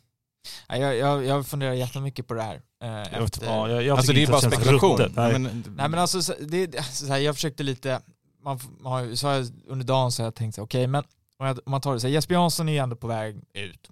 Nej, 0.70 0.82
Jag, 0.82 0.96
jag, 0.98 1.26
jag 1.26 1.48
funderar 1.48 1.74
jättemycket 1.74 2.28
på 2.28 2.34
det 2.34 2.42
här. 2.42 2.62
eh, 2.84 2.88
Jag, 2.90 3.04
vet, 3.04 3.22
efter- 3.36 3.46
ja, 3.48 3.70
jag, 3.70 3.84
jag 3.84 3.98
Alltså 3.98 4.14
det 4.14 4.24
är 4.24 4.28
bara 4.28 4.42
spekulation. 4.42 4.98
ruttet. 4.98 5.16
Nej. 5.16 5.32
Men, 5.40 5.64
Nej 5.78 5.90
men 5.90 6.00
alltså, 6.00 6.22
så- 6.22 6.34
det, 6.40 6.68
det- 6.68 6.84
så 6.84 7.08
här, 7.08 7.18
jag 7.18 7.36
försökte 7.36 7.64
lite, 7.64 8.02
man, 8.44 8.60
man 8.80 9.18
så 9.18 9.28
jag, 9.28 9.48
under 9.68 9.86
dagen 9.86 10.12
så 10.12 10.22
har 10.22 10.26
jag 10.26 10.36
tänkt 10.36 10.58
okej 10.60 10.88
men 10.88 11.04
om, 11.38 11.46
jag, 11.48 11.60
om 11.66 11.72
man 11.72 11.82
tar 11.82 11.94
det 11.94 12.00
så 12.00 12.08
här, 12.08 12.14
Jesper 12.14 12.34
Jansson 12.34 12.70
är 12.70 12.74
ju 12.74 12.80
ändå 12.80 12.96
på 12.96 13.08
väg 13.08 13.36
ut. 13.54 13.90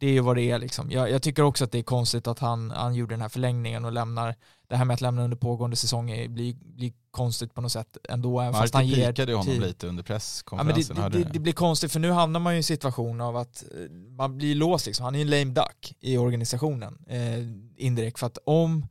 Det 0.00 0.06
är 0.06 0.12
ju 0.12 0.20
vad 0.20 0.36
det 0.36 0.42
är 0.50 0.58
liksom. 0.58 0.90
Jag, 0.90 1.10
jag 1.10 1.22
tycker 1.22 1.42
också 1.42 1.64
att 1.64 1.72
det 1.72 1.78
är 1.78 1.82
konstigt 1.82 2.26
att 2.26 2.38
han, 2.38 2.70
han 2.70 2.94
gjorde 2.94 3.12
den 3.14 3.20
här 3.22 3.28
förlängningen 3.28 3.84
och 3.84 3.92
lämnar, 3.92 4.34
det 4.68 4.76
här 4.76 4.84
med 4.84 4.94
att 4.94 5.00
lämna 5.00 5.22
under 5.24 5.36
pågående 5.36 5.76
säsong 5.76 6.10
är- 6.10 6.28
blir, 6.28 6.54
blir 6.54 6.92
konstigt 7.10 7.54
på 7.54 7.60
något 7.60 7.72
sätt 7.72 7.96
ändå, 8.08 8.40
även 8.40 8.52
fast 8.54 8.74
han 8.74 8.84
Martin 8.86 8.98
ger 9.00 9.12
pikade 9.12 9.32
ju 9.32 9.36
honom 9.38 9.52
tid. 9.52 9.60
lite 9.62 9.86
under 9.86 9.86
Ja, 9.86 9.94
men 9.94 9.96
det, 9.96 10.04
presskonferensen. 10.14 10.96
det, 10.96 11.18
det, 11.18 11.30
det 11.32 11.38
blir 11.38 11.52
konstigt 11.52 11.92
för 11.92 12.00
nu 12.00 12.10
hamnar 12.10 12.40
man 12.40 12.52
ju 12.52 12.56
i 12.56 12.58
en 12.58 12.64
situation 12.64 13.20
av 13.20 13.36
att 13.36 13.64
eh, 13.74 13.90
man 13.92 14.36
blir 14.36 14.54
låst 14.54 14.86
liksom. 14.86 15.04
Han 15.04 15.14
är 15.14 15.20
en 15.20 15.30
lame 15.30 15.44
duck 15.44 15.94
i 16.00 16.16
organisationen 16.18 16.98
eh, 17.08 17.38
indirekt 17.86 18.18
för 18.18 18.26
att 18.26 18.38
om 18.46 18.86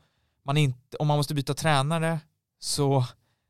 man, 0.45 0.57
inte, 0.57 0.97
om 0.97 1.07
man 1.07 1.17
måste 1.17 1.33
byta 1.33 1.53
tränare 1.53 2.19
så 2.59 3.05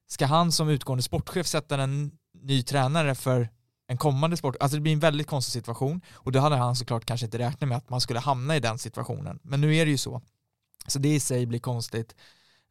ska 0.09 0.25
han 0.25 0.51
som 0.51 0.69
utgående 0.69 1.03
sportchef 1.03 1.47
sätta 1.47 1.81
en 1.83 2.11
ny 2.41 2.63
tränare 2.63 3.15
för 3.15 3.49
en 3.89 3.97
kommande 3.97 4.37
sport. 4.37 4.55
Alltså 4.59 4.77
det 4.77 4.81
blir 4.81 4.93
en 4.93 4.99
väldigt 4.99 5.27
konstig 5.27 5.53
situation 5.53 6.01
och 6.13 6.31
då 6.31 6.39
hade 6.39 6.55
han 6.55 6.75
såklart 6.75 7.05
kanske 7.05 7.25
inte 7.25 7.37
räknat 7.37 7.69
med 7.69 7.77
att 7.77 7.89
man 7.89 8.01
skulle 8.01 8.19
hamna 8.19 8.55
i 8.55 8.59
den 8.59 8.77
situationen. 8.77 9.39
Men 9.43 9.61
nu 9.61 9.75
är 9.75 9.85
det 9.85 9.91
ju 9.91 9.97
så. 9.97 10.21
Så 10.87 10.99
det 10.99 11.15
i 11.15 11.19
sig 11.19 11.45
blir 11.45 11.59
konstigt. 11.59 12.15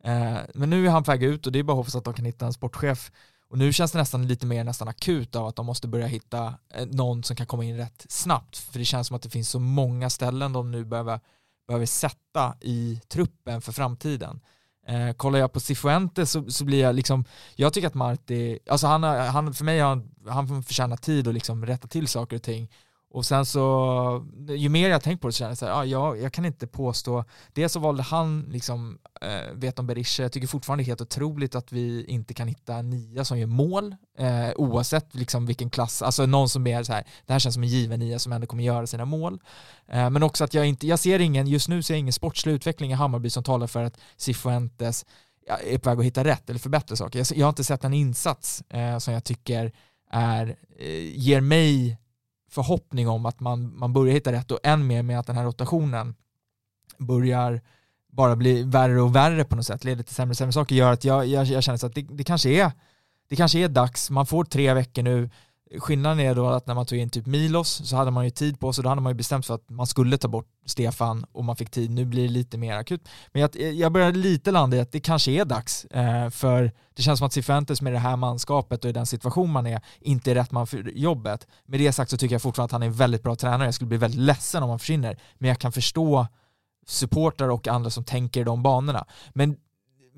Eh, 0.04 0.38
men 0.54 0.70
nu 0.70 0.86
är 0.86 0.90
han 0.90 1.04
på 1.04 1.10
väg 1.10 1.22
ut 1.22 1.46
och 1.46 1.52
det 1.52 1.58
är 1.58 1.62
bara 1.62 1.72
att 1.72 1.76
hoppas 1.76 1.94
att 1.94 2.04
de 2.04 2.14
kan 2.14 2.24
hitta 2.24 2.46
en 2.46 2.52
sportchef 2.52 3.12
och 3.50 3.58
nu 3.58 3.72
känns 3.72 3.92
det 3.92 3.98
nästan 3.98 4.26
lite 4.26 4.46
mer 4.46 4.64
nästan 4.64 4.88
akut 4.88 5.36
av 5.36 5.46
att 5.46 5.56
de 5.56 5.66
måste 5.66 5.88
börja 5.88 6.06
hitta 6.06 6.54
eh, 6.74 6.86
någon 6.86 7.24
som 7.24 7.36
kan 7.36 7.46
komma 7.46 7.64
in 7.64 7.76
rätt 7.76 8.06
snabbt. 8.08 8.56
För 8.56 8.78
det 8.78 8.84
känns 8.84 9.06
som 9.06 9.16
att 9.16 9.22
det 9.22 9.30
finns 9.30 9.48
så 9.48 9.58
många 9.58 10.10
ställen 10.10 10.52
de 10.52 10.70
nu 10.70 10.84
behöver, 10.84 11.20
behöver 11.66 11.86
sätta 11.86 12.56
i 12.60 13.00
truppen 13.08 13.60
för 13.60 13.72
framtiden. 13.72 14.40
Eh, 14.88 15.12
kollar 15.12 15.38
jag 15.38 15.52
på 15.52 15.60
Cifuentes 15.60 16.30
så, 16.30 16.50
så 16.50 16.64
blir 16.64 16.80
jag 16.80 16.94
liksom, 16.94 17.24
jag 17.56 17.72
tycker 17.72 17.88
att 17.88 17.94
Marti, 17.94 18.58
alltså 18.70 18.86
han, 18.86 19.02
har- 19.02 19.16
han 19.18 19.54
för 19.54 19.64
mig 19.64 19.80
har 19.80 19.88
han, 19.88 20.10
han 20.28 20.62
förtjänar 20.62 20.96
tid 20.96 21.28
att 21.28 21.34
liksom 21.34 21.66
rätta 21.66 21.88
till 21.88 22.08
saker 22.08 22.36
och 22.36 22.42
ting. 22.42 22.68
Och 23.10 23.26
sen 23.26 23.46
så, 23.46 24.26
ju 24.48 24.68
mer 24.68 24.90
jag 24.90 25.02
tänkt 25.02 25.20
på 25.20 25.28
det 25.28 25.32
så 25.32 25.38
känner 25.38 25.50
jag 25.50 25.58
så 25.58 25.66
här, 25.66 25.72
ja, 25.72 25.84
jag, 25.84 26.20
jag 26.20 26.32
kan 26.32 26.44
inte 26.44 26.66
påstå, 26.66 27.24
dels 27.52 27.72
så 27.72 27.80
valde 27.80 28.02
han 28.02 28.46
liksom 28.48 28.98
eh, 29.20 29.54
vet 29.54 29.78
om 29.78 29.86
Berisha, 29.86 30.22
jag 30.22 30.32
tycker 30.32 30.46
fortfarande 30.46 30.84
det 30.84 30.86
är 30.86 30.90
helt 30.90 31.00
otroligt 31.00 31.54
att 31.54 31.72
vi 31.72 32.04
inte 32.04 32.34
kan 32.34 32.48
hitta 32.48 32.74
en 32.74 32.90
nia 32.90 33.24
som 33.24 33.38
gör 33.38 33.46
mål, 33.46 33.96
eh, 34.18 34.50
oavsett 34.56 35.14
liksom 35.14 35.46
vilken 35.46 35.70
klass, 35.70 36.02
alltså 36.02 36.26
någon 36.26 36.48
som 36.48 36.66
är 36.66 36.82
så 36.82 36.92
här, 36.92 37.06
det 37.26 37.32
här 37.32 37.40
känns 37.40 37.54
som 37.54 37.62
en 37.62 37.68
given 37.68 38.00
nia 38.00 38.18
som 38.18 38.32
ändå 38.32 38.46
kommer 38.46 38.64
göra 38.64 38.86
sina 38.86 39.04
mål. 39.04 39.40
Eh, 39.88 40.10
men 40.10 40.22
också 40.22 40.44
att 40.44 40.54
jag 40.54 40.66
inte, 40.66 40.86
jag 40.86 40.98
ser 40.98 41.18
ingen, 41.18 41.46
just 41.46 41.68
nu 41.68 41.82
ser 41.82 41.94
jag 41.94 41.98
ingen 41.98 42.12
sportslig 42.12 42.52
utveckling 42.52 42.90
i 42.90 42.94
Hammarby 42.94 43.30
som 43.30 43.44
talar 43.44 43.66
för 43.66 43.84
att 43.84 43.98
Cifuentes 44.16 45.04
är 45.48 45.78
på 45.78 45.90
väg 45.90 45.98
att 45.98 46.04
hitta 46.04 46.24
rätt 46.24 46.50
eller 46.50 46.60
förbättra 46.60 46.96
saker. 46.96 47.18
Jag, 47.18 47.26
jag 47.38 47.46
har 47.46 47.50
inte 47.50 47.64
sett 47.64 47.84
en 47.84 47.94
insats 47.94 48.62
eh, 48.68 48.98
som 48.98 49.14
jag 49.14 49.24
tycker 49.24 49.72
är, 50.10 50.56
eh, 50.78 51.18
ger 51.18 51.40
mig 51.40 51.98
förhoppning 52.48 53.08
om 53.08 53.26
att 53.26 53.40
man, 53.40 53.78
man 53.78 53.92
börjar 53.92 54.14
hitta 54.14 54.32
rätt 54.32 54.50
och 54.50 54.58
än 54.62 54.86
mer 54.86 55.02
med 55.02 55.18
att 55.18 55.26
den 55.26 55.36
här 55.36 55.44
rotationen 55.44 56.14
börjar 56.98 57.60
bara 58.12 58.36
bli 58.36 58.62
värre 58.62 59.02
och 59.02 59.16
värre 59.16 59.44
på 59.44 59.56
något 59.56 59.66
sätt, 59.66 59.84
leder 59.84 60.02
till 60.02 60.14
sämre 60.14 60.30
och 60.30 60.36
sämre 60.36 60.52
saker, 60.52 60.74
gör 60.74 60.92
att 60.92 61.04
jag, 61.04 61.26
jag, 61.26 61.46
jag 61.46 61.62
känner 61.62 61.78
så 61.78 61.86
att 61.86 61.94
det, 61.94 62.06
det, 62.10 62.24
kanske 62.24 62.50
är, 62.50 62.72
det 63.28 63.36
kanske 63.36 63.58
är 63.58 63.68
dags, 63.68 64.10
man 64.10 64.26
får 64.26 64.44
tre 64.44 64.74
veckor 64.74 65.02
nu, 65.02 65.30
skillnaden 65.78 66.20
är 66.20 66.34
då 66.34 66.48
att 66.48 66.66
när 66.66 66.74
man 66.74 66.86
tog 66.86 66.98
in 66.98 67.10
typ 67.10 67.26
Milos 67.26 67.88
så 67.88 67.96
hade 67.96 68.10
man 68.10 68.24
ju 68.24 68.30
tid 68.30 68.60
på 68.60 68.72
sig, 68.72 68.84
då 68.84 68.88
hade 68.88 69.00
man 69.00 69.10
ju 69.10 69.16
bestämt 69.16 69.46
för 69.46 69.54
att 69.54 69.70
man 69.70 69.86
skulle 69.86 70.18
ta 70.18 70.28
bort 70.28 70.46
Stefan 70.66 71.26
och 71.32 71.44
man 71.44 71.56
fick 71.56 71.70
tid, 71.70 71.90
nu 71.90 72.04
blir 72.04 72.22
det 72.22 72.28
lite 72.28 72.58
mer 72.58 72.76
akut. 72.76 73.08
Men 73.32 73.42
jag, 73.42 73.74
jag 73.74 73.92
börjar 73.92 74.12
lite 74.12 74.50
landa 74.50 74.76
i 74.76 74.80
att 74.80 74.92
det 74.92 75.00
kanske 75.00 75.30
är 75.30 75.44
dags, 75.44 75.84
eh, 75.84 76.30
för 76.30 76.72
det 76.96 77.02
känns 77.02 77.18
som 77.18 77.26
att 77.26 77.32
Cifuentes 77.32 77.82
med 77.82 77.92
det 77.92 77.98
här 77.98 78.16
manskapet 78.16 78.84
och 78.84 78.90
i 78.90 78.92
den 78.92 79.06
situation 79.06 79.50
man 79.50 79.66
är, 79.66 79.80
inte 80.00 80.30
är 80.30 80.34
rätt 80.34 80.50
man 80.50 80.66
för 80.66 80.90
jobbet. 80.94 81.46
Med 81.66 81.80
det 81.80 81.92
sagt 81.92 82.10
så 82.10 82.16
tycker 82.16 82.34
jag 82.34 82.42
fortfarande 82.42 82.66
att 82.66 82.72
han 82.72 82.82
är 82.82 82.86
en 82.86 82.92
väldigt 82.92 83.22
bra 83.22 83.36
tränare, 83.36 83.64
jag 83.64 83.74
skulle 83.74 83.88
bli 83.88 83.98
väldigt 83.98 84.20
ledsen 84.20 84.62
om 84.62 84.70
han 84.70 84.78
försvinner, 84.78 85.18
men 85.38 85.48
jag 85.48 85.58
kan 85.58 85.72
förstå 85.72 86.26
supportrar 86.86 87.48
och 87.48 87.68
andra 87.68 87.90
som 87.90 88.04
tänker 88.04 88.40
i 88.40 88.44
de 88.44 88.62
banorna. 88.62 89.06
Men 89.32 89.56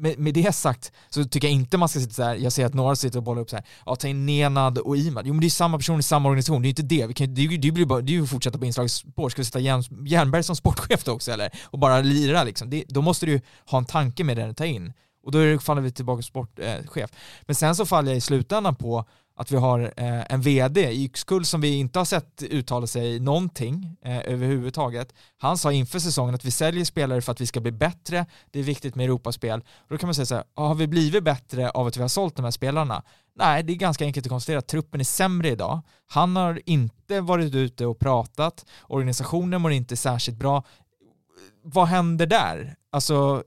med, 0.01 0.19
med 0.19 0.35
det 0.35 0.53
sagt 0.55 0.93
så 1.09 1.25
tycker 1.25 1.49
jag 1.49 1.53
inte 1.55 1.77
man 1.79 1.89
ska 1.89 2.01
sitta 2.01 2.13
så 2.15 2.23
här, 2.23 2.35
jag 2.35 2.53
ser 2.53 2.67
att 2.67 2.75
några 2.75 2.97
sitter 2.97 3.19
och 3.19 3.23
bollar 3.23 3.43
upp 3.43 3.51
så 3.51 3.57
här, 3.57 3.65
ja 3.87 3.97
ta 3.97 4.09
in 4.09 4.27
Nenad 4.27 4.79
och 4.79 4.97
Imad, 4.97 5.27
jo 5.27 5.33
men 5.35 5.41
det 5.41 5.47
är 5.47 5.51
samma 5.51 5.79
person 5.79 6.01
i 6.01 6.03
samma 6.03 6.29
organisation, 6.29 6.63
det 6.63 6.69
är 6.69 6.71
inte 6.71 6.83
det, 6.83 7.07
vi 7.07 7.15
kan, 7.15 7.35
det, 7.35 7.41
är 7.41 7.47
ju- 7.47 7.57
det, 7.59 7.71
blir 7.73 7.87
bara, 7.87 8.01
det 8.01 8.13
är 8.13 8.15
ju 8.15 8.23
att 8.23 8.31
fortsätta 8.31 8.59
på 8.59 8.65
inslagsspår, 8.65 9.29
ska 9.31 9.41
vi 9.43 9.47
sätta 9.47 9.61
Jern, 9.61 10.07
Jernberg 10.07 10.43
som 10.43 10.57
sportchef 10.57 11.05
då 11.05 11.13
också 11.13 11.33
eller? 11.33 11.51
Och 11.65 11.79
bara 11.79 12.01
lira 12.01 12.45
liksom, 12.45 12.71
det, 12.71 12.85
då 12.89 13.03
måste 13.03 13.27
du 13.27 13.33
ju 13.33 13.41
ha 13.67 13.79
en 13.79 13.85
tanke 13.85 14.25
med 14.25 14.37
det 14.37 14.47
du 14.47 14.55
tar 14.55 14.65
in. 14.65 14.93
Och 15.23 15.33
då 15.33 15.59
faller 15.59 15.83
vi 15.83 15.93
tillbaka 15.93 16.17
på 16.19 16.23
sportchef. 16.23 17.11
Eh, 17.11 17.17
men 17.43 17.55
sen 17.57 17.77
så 17.77 17.87
faller 17.87 18.11
jag 18.11 18.17
i 18.19 18.21
slutändan 18.21 18.77
på 18.77 19.05
att 19.41 19.51
vi 19.51 19.57
har 19.57 19.81
eh, 19.97 20.33
en 20.33 20.41
vd 20.41 20.91
i 20.91 21.05
Yxkull 21.05 21.45
som 21.45 21.61
vi 21.61 21.75
inte 21.75 21.99
har 21.99 22.05
sett 22.05 22.43
uttala 22.43 22.87
sig 22.87 23.21
någonting 23.21 23.97
eh, 24.05 24.19
överhuvudtaget. 24.19 25.15
Han 25.39 25.59
sa 25.59 25.73
inför 25.73 25.99
säsongen 25.99 26.35
att 26.35 26.45
vi 26.45 26.51
säljer 26.51 26.85
spelare 26.85 27.21
för 27.21 27.33
att 27.33 27.41
vi 27.41 27.47
ska 27.47 27.61
bli 27.61 27.73
bättre, 27.73 28.27
det 28.51 28.59
är 28.59 28.63
viktigt 28.63 28.95
med 28.95 29.05
Europaspel. 29.05 29.61
Och 29.61 29.87
då 29.89 29.99
kan 29.99 30.07
man 30.07 30.15
säga 30.15 30.27
så 30.27 30.35
här, 30.35 30.45
har 30.55 30.75
vi 30.75 30.87
blivit 30.87 31.25
bättre 31.25 31.71
av 31.71 31.87
att 31.87 31.97
vi 31.97 32.01
har 32.01 32.09
sålt 32.09 32.37
de 32.37 32.45
här 32.45 32.51
spelarna? 32.51 33.03
Nej, 33.37 33.63
det 33.63 33.73
är 33.73 33.77
ganska 33.77 34.05
enkelt 34.05 34.27
att 34.27 34.31
konstatera 34.31 34.59
att 34.59 34.67
truppen 34.67 35.01
är 35.01 35.05
sämre 35.05 35.49
idag. 35.49 35.81
Han 36.07 36.37
har 36.37 36.61
inte 36.67 37.21
varit 37.21 37.55
ute 37.55 37.87
och 37.87 37.99
pratat, 37.99 38.67
organisationen 38.83 39.61
mår 39.61 39.73
inte 39.73 39.97
särskilt 39.97 40.39
bra. 40.39 40.65
Vad 41.63 41.87
händer 41.87 42.27
där? 42.27 42.77
Alltså 42.93 43.45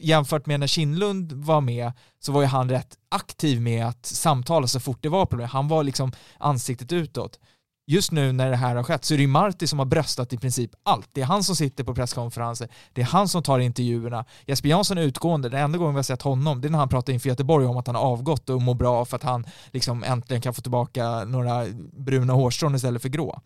jämfört 0.00 0.46
med 0.46 0.60
när 0.60 0.66
Kindlund 0.66 1.32
var 1.32 1.60
med 1.60 1.92
så 2.20 2.32
var 2.32 2.40
ju 2.40 2.46
han 2.46 2.70
rätt 2.70 2.98
aktiv 3.08 3.60
med 3.60 3.86
att 3.86 4.06
samtala 4.06 4.66
så 4.66 4.80
fort 4.80 5.02
det 5.02 5.08
var 5.08 5.26
problem. 5.26 5.48
Han 5.48 5.68
var 5.68 5.82
liksom 5.82 6.12
ansiktet 6.38 6.92
utåt. 6.92 7.40
Just 7.86 8.12
nu 8.12 8.32
när 8.32 8.50
det 8.50 8.56
här 8.56 8.76
har 8.76 8.82
skett 8.82 9.04
så 9.04 9.14
är 9.14 9.18
det 9.18 9.22
ju 9.22 9.28
Marti 9.28 9.68
som 9.68 9.78
har 9.78 9.86
bröstat 9.86 10.32
i 10.32 10.38
princip 10.38 10.70
allt. 10.82 11.08
Det 11.12 11.20
är 11.20 11.24
han 11.24 11.44
som 11.44 11.56
sitter 11.56 11.84
på 11.84 11.94
presskonferenser, 11.94 12.68
det 12.92 13.00
är 13.00 13.06
han 13.06 13.28
som 13.28 13.42
tar 13.42 13.58
intervjuerna. 13.58 14.24
Jesper 14.46 14.68
Jansson 14.68 14.98
är 14.98 15.02
utgående, 15.02 15.48
den 15.48 15.60
enda 15.60 15.78
gången 15.78 15.94
vi 15.94 15.98
har 15.98 16.02
sett 16.02 16.22
honom 16.22 16.60
det 16.60 16.68
är 16.68 16.70
när 16.70 16.78
han 16.78 16.88
pratar 16.88 17.12
inför 17.12 17.28
Göteborg 17.28 17.66
om 17.66 17.76
att 17.76 17.86
han 17.86 17.96
har 17.96 18.02
avgått 18.02 18.50
och 18.50 18.62
mår 18.62 18.74
bra 18.74 19.04
för 19.04 19.16
att 19.16 19.22
han 19.22 19.46
liksom 19.70 20.04
äntligen 20.04 20.40
kan 20.40 20.54
få 20.54 20.62
tillbaka 20.62 21.24
några 21.24 21.66
bruna 21.92 22.32
hårstrån 22.32 22.74
istället 22.74 23.02
för 23.02 23.08
grå. 23.08 23.40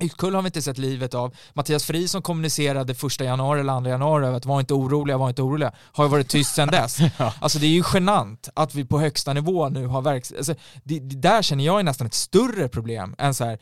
Yxkull 0.00 0.34
har 0.34 0.42
vi 0.42 0.46
inte 0.46 0.62
sett 0.62 0.78
livet 0.78 1.14
av. 1.14 1.34
Mattias 1.52 1.84
Fri 1.84 2.08
som 2.08 2.22
kommunicerade 2.22 2.94
första 2.94 3.24
januari 3.24 3.60
eller 3.60 3.72
andra 3.72 3.90
januari 3.90 4.26
över 4.26 4.36
att 4.36 4.46
var 4.46 4.60
inte 4.60 4.74
oroliga, 4.74 5.18
var 5.18 5.28
inte 5.28 5.42
oroliga, 5.42 5.72
har 5.92 6.04
ju 6.04 6.10
varit 6.10 6.28
tyst 6.28 6.54
sedan 6.54 6.68
dess. 6.68 6.98
Alltså 7.40 7.58
det 7.58 7.66
är 7.66 7.70
ju 7.70 7.82
genant 7.94 8.48
att 8.54 8.74
vi 8.74 8.84
på 8.84 9.00
högsta 9.00 9.32
nivå 9.32 9.68
nu 9.68 9.86
har 9.86 10.02
verks... 10.02 10.32
Alltså, 10.32 10.54
det, 10.84 10.98
det 11.00 11.16
där 11.16 11.42
känner 11.42 11.64
jag 11.64 11.80
är 11.80 11.84
nästan 11.84 12.06
ett 12.06 12.14
större 12.14 12.68
problem 12.68 13.14
än 13.18 13.34
så 13.34 13.44
här 13.44 13.58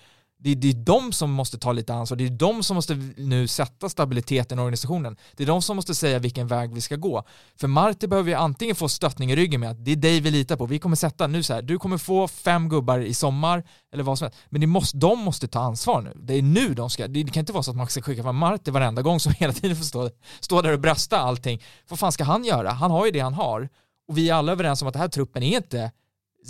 det, 0.46 0.54
det 0.54 0.68
är 0.70 0.74
de 0.74 1.12
som 1.12 1.30
måste 1.30 1.58
ta 1.58 1.72
lite 1.72 1.94
ansvar, 1.94 2.16
det 2.16 2.24
är 2.24 2.30
de 2.30 2.62
som 2.62 2.74
måste 2.74 2.94
nu 3.16 3.48
sätta 3.48 3.88
stabiliteten 3.88 4.58
i 4.58 4.62
organisationen. 4.62 5.16
Det 5.36 5.42
är 5.42 5.46
de 5.46 5.62
som 5.62 5.76
måste 5.76 5.94
säga 5.94 6.18
vilken 6.18 6.46
väg 6.46 6.74
vi 6.74 6.80
ska 6.80 6.96
gå. 6.96 7.24
För 7.56 7.68
Marti 7.68 8.06
behöver 8.06 8.30
ju 8.30 8.36
antingen 8.36 8.76
få 8.76 8.88
stöttning 8.88 9.32
i 9.32 9.36
ryggen 9.36 9.60
med 9.60 9.70
att 9.70 9.84
det 9.84 9.92
är 9.92 9.96
dig 9.96 10.20
vi 10.20 10.30
litar 10.30 10.56
på, 10.56 10.66
vi 10.66 10.78
kommer 10.78 10.96
sätta 10.96 11.26
nu 11.26 11.42
så 11.42 11.54
här, 11.54 11.62
du 11.62 11.78
kommer 11.78 11.98
få 11.98 12.28
fem 12.28 12.68
gubbar 12.68 12.98
i 12.98 13.14
sommar 13.14 13.64
eller 13.92 14.02
vad 14.02 14.18
som 14.18 14.24
helst. 14.24 14.38
Men 14.48 14.60
det 14.60 14.66
måste, 14.66 14.96
de 14.96 15.18
måste 15.18 15.48
ta 15.48 15.60
ansvar 15.60 16.02
nu. 16.02 16.12
Det 16.16 16.34
är 16.34 16.42
nu 16.42 16.74
de 16.74 16.90
ska, 16.90 17.08
det 17.08 17.24
kan 17.24 17.40
inte 17.40 17.52
vara 17.52 17.62
så 17.62 17.70
att 17.70 17.76
man 17.76 17.86
ska 17.86 18.02
skicka 18.02 18.22
fram 18.22 18.36
Marti 18.36 18.68
varenda 18.68 19.02
gång 19.02 19.20
som 19.20 19.32
hela 19.38 19.52
tiden 19.52 19.76
får 19.76 19.84
stå, 19.84 20.10
stå 20.40 20.62
där 20.62 20.72
och 20.72 20.80
brösta 20.80 21.18
allting. 21.18 21.62
Vad 21.88 21.98
fan 21.98 22.12
ska 22.12 22.24
han 22.24 22.44
göra? 22.44 22.70
Han 22.70 22.90
har 22.90 23.06
ju 23.06 23.12
det 23.12 23.20
han 23.20 23.34
har. 23.34 23.68
Och 24.08 24.18
vi 24.18 24.30
är 24.30 24.34
alla 24.34 24.52
överens 24.52 24.82
om 24.82 24.88
att 24.88 24.94
den 24.94 25.00
här 25.00 25.08
truppen 25.08 25.42
är 25.42 25.56
inte, 25.56 25.92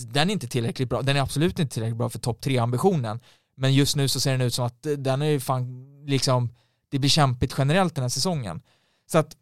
den 0.05 0.29
är 0.29 0.33
inte 0.33 0.49
tillräckligt 0.49 0.89
bra, 0.89 1.03
den 1.03 1.17
är 1.17 1.21
absolut 1.21 1.59
inte 1.59 1.75
tillräckligt 1.75 1.99
bra 1.99 2.09
för 2.09 2.19
topp 2.19 2.41
tre 2.41 2.59
ambitionen. 2.59 3.21
Men 3.57 3.75
just 3.75 3.97
nu 3.97 4.09
så 4.09 4.21
ser 4.21 4.33
den 4.33 4.41
ut 4.41 4.55
som 4.55 4.67
att 4.67 4.87
den 4.99 5.23
är 5.23 5.27
ju 5.27 5.41
fan 5.41 5.87
liksom, 6.07 6.55
det 6.89 6.99
blir 6.99 7.11
kämpigt 7.11 7.55
generellt 7.59 7.95
den 7.95 8.03
här 8.03 8.09
säsongen. 8.09 8.63
Så 9.07 9.19
att 9.19 9.37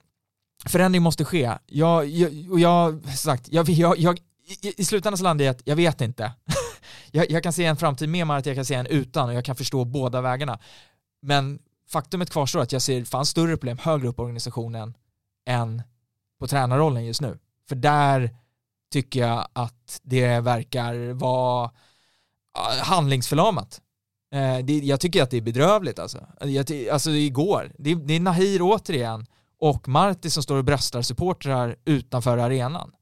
förändring 0.66 1.02
måste 1.02 1.24
ske. 1.24 1.52
Jag, 1.66 2.06
jag, 2.06 2.50
och 2.50 2.60
jag, 2.60 3.08
sagt, 3.16 3.48
jag, 3.52 3.68
jag, 3.68 3.98
jag, 3.98 4.18
i, 4.62 4.74
i 4.76 4.84
slutändan 4.84 5.18
så 5.18 5.24
landar 5.24 5.44
jag 5.44 5.54
i 5.54 5.56
att 5.56 5.62
jag 5.64 5.76
vet 5.76 6.00
inte. 6.00 6.32
jag, 7.10 7.30
jag 7.30 7.42
kan 7.42 7.52
se 7.52 7.64
en 7.64 7.76
framtid 7.76 8.08
med 8.08 8.26
Marit, 8.26 8.46
jag 8.46 8.56
kan 8.56 8.64
se 8.64 8.74
en 8.74 8.86
utan 8.86 9.28
och 9.28 9.34
jag 9.34 9.44
kan 9.44 9.56
förstå 9.56 9.84
båda 9.84 10.20
vägarna. 10.20 10.58
Men 11.22 11.58
faktumet 11.88 12.30
kvarstår 12.30 12.60
att 12.60 12.72
jag 12.72 12.82
ser 12.82 13.04
fan 13.04 13.26
större 13.26 13.56
problem 13.56 13.78
högre 13.78 14.08
upp 14.08 14.18
i 14.18 14.22
organisationen 14.22 14.94
än 15.46 15.82
på 16.38 16.46
tränarrollen 16.46 17.04
just 17.04 17.20
nu. 17.20 17.38
För 17.68 17.76
där 17.76 18.36
tycker 18.90 19.20
jag 19.20 19.48
att 19.52 20.00
det 20.02 20.40
verkar 20.40 21.12
vara 21.12 21.70
handlingsförlamat. 22.82 23.80
Eh, 24.34 24.58
det, 24.64 24.78
jag 24.78 25.00
tycker 25.00 25.22
att 25.22 25.30
det 25.30 25.36
är 25.36 25.42
bedrövligt 25.42 25.98
alltså. 25.98 26.26
Jag, 26.40 26.88
alltså 26.92 27.10
igår, 27.10 27.72
det, 27.78 27.94
det 27.94 28.14
är 28.14 28.20
Nahir 28.20 28.58
återigen 28.62 29.26
och 29.60 29.88
Marti 29.88 30.30
som 30.30 30.42
står 30.42 30.56
och 30.56 30.64
bröstar 30.64 31.02
supportrar 31.02 31.76
utanför 31.84 32.38
arenan. 32.38 32.92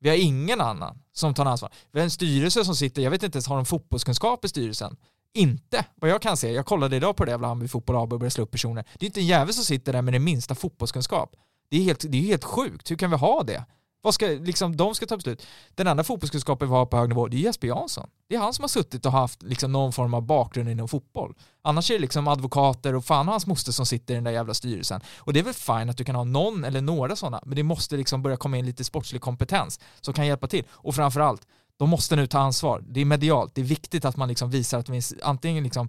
Vi 0.00 0.08
har 0.08 0.16
ingen 0.16 0.60
annan 0.60 0.98
som 1.12 1.34
tar 1.34 1.46
ansvar. 1.46 1.72
Vi 1.92 1.98
har 1.98 2.04
en 2.04 2.10
styrelse 2.10 2.64
som 2.64 2.76
sitter, 2.76 3.02
jag 3.02 3.10
vet 3.10 3.22
inte 3.22 3.36
ens, 3.36 3.46
har 3.46 3.56
de 3.56 3.64
fotbollskunskap 3.64 4.44
i 4.44 4.48
styrelsen? 4.48 4.96
inte, 5.34 5.84
vad 5.94 6.10
jag 6.10 6.22
kan 6.22 6.36
se, 6.36 6.52
jag 6.52 6.66
kollade 6.66 6.96
idag 6.96 7.16
på 7.16 7.24
det 7.24 7.30
jävla 7.30 7.48
Hammarby 7.48 7.68
Fotboll 7.68 7.96
AB 7.96 8.12
och 8.12 8.18
började 8.18 8.30
slå 8.30 8.44
upp 8.44 8.50
personer. 8.50 8.84
Det 8.98 9.04
är 9.04 9.06
inte 9.06 9.20
en 9.20 9.26
jävel 9.26 9.54
som 9.54 9.64
sitter 9.64 9.92
där 9.92 10.02
med 10.02 10.14
den 10.14 10.24
minsta 10.24 10.54
fotbollskunskap. 10.54 11.36
Det 11.70 11.76
är 11.76 11.82
helt, 11.82 12.04
det 12.08 12.18
är 12.18 12.22
helt 12.22 12.44
sjukt, 12.44 12.90
hur 12.90 12.96
kan 12.96 13.10
vi 13.10 13.16
ha 13.16 13.42
det? 13.42 13.64
Vad 14.04 14.14
ska, 14.14 14.26
liksom, 14.26 14.76
de 14.76 14.94
ska 14.94 15.06
ta 15.06 15.16
beslut. 15.16 15.46
Den 15.74 15.86
enda 15.86 16.04
fotbollskunskapen 16.04 16.68
vi 16.68 16.74
har 16.74 16.86
på 16.86 16.96
hög 16.96 17.08
nivå, 17.08 17.28
det 17.28 17.36
är 17.36 17.38
Jesper 17.38 17.68
Jansson. 17.68 18.08
Det 18.28 18.34
är 18.34 18.38
han 18.40 18.54
som 18.54 18.62
har 18.62 18.68
suttit 18.68 19.06
och 19.06 19.12
haft 19.12 19.42
liksom, 19.42 19.72
någon 19.72 19.92
form 19.92 20.14
av 20.14 20.22
bakgrund 20.22 20.68
inom 20.68 20.88
fotboll. 20.88 21.34
Annars 21.62 21.90
är 21.90 21.94
det 21.94 22.00
liksom 22.00 22.28
advokater 22.28 22.94
och 22.94 23.04
fan 23.04 23.28
och 23.28 23.32
hans 23.32 23.46
moster 23.46 23.72
som 23.72 23.86
sitter 23.86 24.14
i 24.14 24.16
den 24.16 24.24
där 24.24 24.30
jävla 24.30 24.54
styrelsen. 24.54 25.00
Och 25.16 25.32
det 25.32 25.40
är 25.40 25.44
väl 25.44 25.54
fint 25.54 25.90
att 25.90 25.96
du 25.96 26.04
kan 26.04 26.14
ha 26.14 26.24
någon 26.24 26.64
eller 26.64 26.80
några 26.80 27.16
sådana, 27.16 27.40
men 27.46 27.56
det 27.56 27.62
måste 27.62 27.96
liksom 27.96 28.22
börja 28.22 28.36
komma 28.36 28.58
in 28.58 28.66
lite 28.66 28.84
sportslig 28.84 29.20
kompetens 29.20 29.80
som 30.00 30.14
kan 30.14 30.26
hjälpa 30.26 30.46
till. 30.46 30.64
Och 30.70 30.94
framförallt, 30.94 31.46
de 31.76 31.90
måste 31.90 32.16
nu 32.16 32.26
ta 32.26 32.38
ansvar. 32.38 32.84
Det 32.88 33.00
är 33.00 33.04
medialt, 33.04 33.54
det 33.54 33.60
är 33.60 33.64
viktigt 33.64 34.04
att 34.04 34.16
man 34.16 34.28
liksom 34.28 34.50
visar 34.50 34.78
att 34.78 34.88
man 34.88 34.94
finns, 34.94 35.14
antingen 35.22 35.64
liksom, 35.64 35.88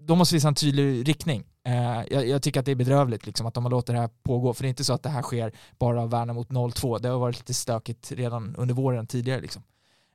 de 0.00 0.18
måste 0.18 0.34
visa 0.34 0.48
en 0.48 0.54
tydlig 0.54 1.08
riktning. 1.08 1.44
Eh, 1.66 2.02
jag, 2.10 2.28
jag, 2.28 2.42
tycker 2.42 2.60
att 2.60 2.66
det 2.66 2.72
är 2.72 2.76
bedrövligt 2.76 3.26
liksom, 3.26 3.46
att 3.46 3.54
de 3.54 3.64
har 3.64 3.70
låtit 3.70 3.86
det 3.86 4.00
här 4.00 4.10
pågå, 4.22 4.54
för 4.54 4.62
det 4.62 4.66
är 4.66 4.70
inte 4.70 4.84
så 4.84 4.92
att 4.92 5.02
det 5.02 5.08
här 5.08 5.22
sker 5.22 5.52
bara 5.78 6.02
av 6.02 6.10
Värnamo 6.10 6.38
mot 6.38 6.48
0-2, 6.48 6.98
det 6.98 7.08
har 7.08 7.18
varit 7.18 7.38
lite 7.38 7.54
stökigt 7.54 8.12
redan 8.12 8.56
under 8.56 8.74
våren 8.74 9.06
tidigare. 9.06 9.40
Liksom. 9.40 9.62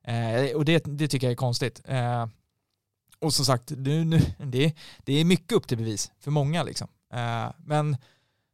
Eh, 0.04 0.56
och 0.56 0.66
det, 0.66 0.84
det, 0.86 1.08
tycker 1.08 1.28
jag 1.28 1.32
är 1.32 1.36
konstigt. 1.36 1.82
Eh, 1.86 2.28
och 3.20 3.34
som 3.34 3.46
sagt, 3.46 3.72
nu, 3.78 4.04
nu, 4.06 4.22
det, 4.38 4.76
det 5.04 5.14
är 5.14 5.26
mycket 5.26 5.52
upp 5.52 5.68
till 5.68 5.78
bevis 5.78 6.12
för 6.20 6.32
många. 6.32 6.64
Liksom. 6.64 6.88
Eh, 7.14 7.52
men 7.58 7.98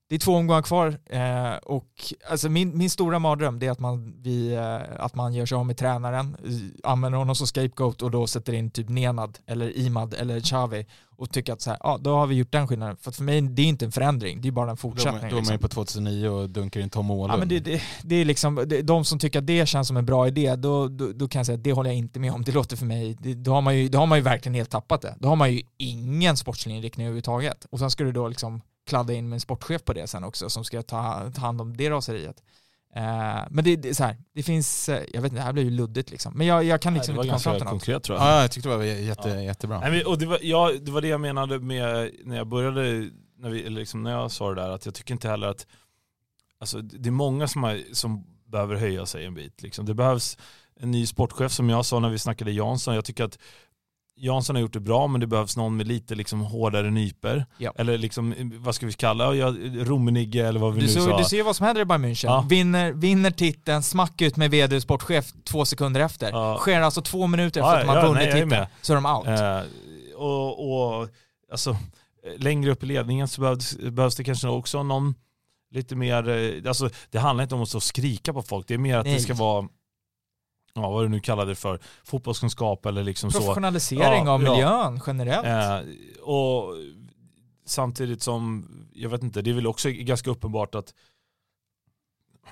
det 0.10 0.16
är 0.16 0.20
två 0.20 0.36
omgångar 0.36 0.62
kvar 0.62 0.98
eh, 1.06 1.56
och 1.56 2.14
alltså 2.30 2.50
min, 2.50 2.78
min 2.78 2.90
stora 2.90 3.20
mardröm 3.20 3.64
är 3.64 3.72
att 3.72 3.80
man, 3.80 4.14
vi, 4.22 4.54
eh, 4.54 5.04
att 5.06 5.16
man 5.16 5.34
gör 5.34 5.46
sig 5.46 5.56
av 5.56 5.66
med 5.66 5.78
tränaren, 5.78 6.38
eh, 6.46 6.90
använder 6.92 7.20
honom 7.20 7.36
som 7.36 7.48
scapegoat 7.48 8.02
och 8.02 8.12
då 8.12 8.28
sätter 8.28 8.54
in 8.54 8.72
typ 8.72 8.90
Nenad 8.90 9.40
eller 9.46 9.78
Imad 9.78 10.14
eller 10.14 10.40
Xavi 10.40 10.86
och 11.18 11.32
tycker 11.32 11.54
att 11.54 11.62
så 11.62 11.70
här, 11.70 11.80
ja 11.84 11.98
då 12.02 12.16
har 12.16 12.28
vi 12.28 12.36
gjort 12.36 12.52
den 12.52 12.68
skillnaden. 12.68 12.98
För 12.98 13.12
för 13.12 13.24
mig 13.24 13.42
det 13.42 13.62
är 13.62 13.66
inte 13.66 13.86
en 13.86 13.92
förändring, 13.92 14.42
det 14.42 14.48
är 14.48 14.52
bara 14.52 14.72
en 14.72 14.78
fortsättning. 14.78 15.32
Då, 15.32 15.38
är 15.38 15.42
man 15.42 15.52
ju 15.52 15.58
på 15.58 15.68
2009 15.68 16.28
och 16.28 16.50
dunkar 16.50 16.82
in 16.82 16.90
Tom 16.90 17.12
Åhlund. 17.12 17.34
Ja, 17.34 17.38
men 17.38 17.48
det, 17.48 17.60
det, 17.60 17.82
det 18.04 18.16
är 18.16 18.26
liksom, 18.26 18.56
det, 18.56 18.82
de 18.82 19.06
som 19.06 19.20
tycker 19.20 19.40
att 19.40 19.48
det 19.48 19.66
känns 19.66 19.88
som 19.88 19.98
en 19.98 20.06
bra 20.06 20.28
idé, 20.28 20.56
då, 20.56 20.88
då, 20.88 21.12
då 21.12 21.28
kan 21.28 21.40
jag 21.40 21.46
säga 21.46 21.58
att 21.58 21.64
det 21.64 21.72
håller 21.72 21.90
jag 21.90 21.98
inte 21.98 22.20
med 22.20 22.32
om. 22.32 22.44
Det 22.44 22.52
låter 22.52 22.78
för 22.78 22.86
mig, 22.86 23.18
det, 23.20 23.34
då, 23.34 23.52
har 23.52 23.62
man 23.62 23.78
ju, 23.78 23.90
då 23.90 23.98
har 23.98 24.06
man 24.06 24.18
ju 24.18 24.24
verkligen 24.24 24.56
helt 24.56 24.70
tappat 24.70 25.02
det. 25.02 25.16
Då 25.20 25.28
har 25.28 25.36
man 25.36 25.54
ju 25.54 25.62
ingen 25.78 26.38
sportslig 26.38 26.76
inriktning 26.76 27.06
överhuvudtaget. 27.06 27.66
Och 27.70 27.80
sen 27.80 27.92
ska 27.92 28.04
du 28.04 28.12
då 28.12 28.28
liksom 28.28 28.62
kladda 28.88 29.14
in 29.14 29.30
med 29.30 29.36
en 29.36 29.42
sportchef 29.42 29.84
på 29.84 29.94
det 29.94 30.08
sen 30.08 30.24
också 30.24 30.50
som 30.50 30.64
ska 30.64 30.82
ta, 30.82 31.32
ta 31.36 31.42
hand 31.42 31.62
om 31.62 31.78
det 31.78 31.90
raseriet. 31.90 32.44
Uh, 32.96 33.48
men 33.50 33.64
det, 33.64 33.76
det, 33.76 33.90
är 33.90 33.94
så 33.94 34.04
här, 34.04 34.18
det 34.34 34.44
finns, 34.44 34.90
uh, 34.90 34.96
jag 34.96 35.22
vet 35.22 35.32
inte, 35.32 35.36
det 35.36 35.42
här 35.42 35.54
blir 35.54 35.64
ju 35.64 35.70
luddigt 35.70 36.12
liksom. 36.12 36.34
Men 36.36 36.48
jag, 36.48 36.64
jag 36.64 36.82
kan 36.82 36.94
liksom 36.94 37.16
Nej, 37.16 37.22
inte 37.22 37.30
komma 37.30 37.40
fram 37.40 37.56
till 37.56 37.64
något. 37.64 37.70
konkret 37.70 38.04
tror 38.04 38.18
jag. 38.18 38.28
Ja, 38.28 38.42
jag 38.42 38.52
tyckte 38.52 38.70
det 38.70 38.78
var 38.78 38.84
jätte, 38.84 39.30
ja. 39.30 39.42
jättebra. 39.42 39.80
Nej, 39.80 39.92
men, 39.92 40.06
och 40.06 40.18
det, 40.18 40.26
var, 40.26 40.40
ja, 40.42 40.72
det 40.82 40.92
var 40.92 41.02
det 41.02 41.08
jag 41.08 41.22
menade 41.22 41.60
med, 41.60 42.12
när 42.24 42.38
jag 42.38 42.48
började, 42.48 43.10
när, 43.38 43.50
vi, 43.50 43.70
liksom, 43.70 44.04
när 44.04 44.12
jag 44.12 44.32
sa 44.32 44.50
det 44.50 44.62
där, 44.62 44.70
att 44.70 44.86
jag 44.86 44.96
tycker 44.96 45.14
inte 45.14 45.30
heller 45.30 45.48
att, 45.48 45.68
alltså 46.60 46.82
det 46.82 47.10
är 47.10 47.12
många 47.12 47.48
som, 47.48 47.64
har, 47.64 47.94
som 47.94 48.26
behöver 48.46 48.76
höja 48.76 49.06
sig 49.06 49.26
en 49.26 49.34
bit. 49.34 49.62
Liksom. 49.62 49.86
Det 49.86 49.94
behövs 49.94 50.38
en 50.80 50.92
ny 50.92 51.06
sportchef 51.06 51.52
som 51.52 51.70
jag 51.70 51.86
sa 51.86 52.00
när 52.00 52.10
vi 52.10 52.20
snackade 52.20 52.52
Jansson. 52.52 52.96
Jag 52.96 53.06
tycker 53.06 53.24
att 53.24 53.40
Jansson 54.18 54.56
har 54.56 54.62
gjort 54.62 54.74
det 54.74 54.80
bra 54.80 55.08
men 55.08 55.22
det 55.22 55.28
behövs 55.28 55.58
någon 55.58 55.78
med 55.78 55.88
lite 55.88 56.16
liksom 56.16 56.42
hårdare 56.42 56.90
nyper. 56.92 57.46
Ja. 57.58 57.74
Eller 57.76 57.98
liksom, 57.98 58.34
vad 58.60 58.76
ska 58.76 58.86
vi 58.86 58.94
kalla 58.94 59.36
ja, 59.36 59.56
Rummenigge 59.74 60.48
eller 60.48 60.60
vad 60.60 60.74
vi 60.74 60.80
du 60.80 60.86
nu 60.86 60.92
så, 60.92 61.06
sa. 61.06 61.18
Du 61.18 61.24
ser 61.24 61.44
vad 61.44 61.56
som 61.56 61.66
händer 61.66 61.82
i 61.82 61.86
Bayern 61.86 62.06
München. 62.06 62.26
Ja. 62.26 62.46
Vinner, 62.50 62.92
vinner 62.92 63.32
titeln, 63.32 63.84
smack 63.84 64.22
ut 64.22 64.36
med 64.36 64.52
vd 64.52 64.76
och 64.76 64.82
sportchef 64.82 65.34
två 65.44 65.66
sekunder 65.66 66.02
efter. 66.02 66.32
Ja. 66.32 66.58
Sker 66.58 66.82
alltså 66.82 67.02
två 67.02 67.28
minuter 67.28 67.62
efter 67.62 67.74
Ja, 67.74 67.80
att 67.80 67.88
man 67.88 67.96
ja, 67.96 68.08
vunnit 68.08 68.30
nej, 68.34 68.44
titeln, 68.44 68.66
så 68.82 68.94
är 68.94 68.96
de 68.96 69.06
out. 69.06 69.28
Eh, 69.28 70.22
och, 70.22 71.00
och 71.00 71.10
alltså, 71.52 71.78
längre 72.38 72.72
upp 72.72 72.84
i 72.84 72.86
ledningen 72.86 73.28
så 73.28 73.42
behövs, 73.42 73.78
behövs 73.78 74.16
det 74.16 74.24
kanske 74.24 74.48
också 74.48 74.84
någon 74.84 75.16
lite 75.72 75.96
mer, 75.96 76.30
eh, 76.30 76.70
alltså 76.70 76.90
det 77.10 77.20
handlar 77.20 77.44
inte 77.44 77.56
om 77.56 77.62
att 77.62 77.70
stå 77.70 77.78
och 77.78 77.84
skrika 77.84 78.34
på 78.34 78.42
folk, 78.42 78.68
det 78.68 78.74
är 78.74 78.78
mer 78.78 78.98
att 78.98 79.06
Nej. 79.06 79.16
det 79.16 79.22
ska 79.22 79.34
vara 79.34 79.68
Ja, 80.82 80.90
vad 80.90 81.06
du 81.06 81.10
nu 81.10 81.20
kallar 81.20 81.46
det 81.46 81.56
för, 81.56 81.80
fotbollskunskap 82.04 82.86
eller 82.86 83.04
liksom 83.04 83.32
så. 83.32 83.40
Professionalisering 83.40 84.26
Ja, 84.26 84.32
av 84.32 84.44
ja. 84.44 84.52
miljön 84.54 85.02
generellt. 85.08 85.46
Eh, 85.48 86.24
och 86.24 86.74
samtidigt 87.66 88.22
som, 88.22 88.70
jag 88.94 89.10
vet 89.10 89.24
inte, 89.24 89.42
det 89.42 89.50
är 89.50 89.54
väl 89.54 89.68
också 89.68 89.90
ganska 89.92 90.30
uppenbart 90.30 90.76
att 90.76 90.94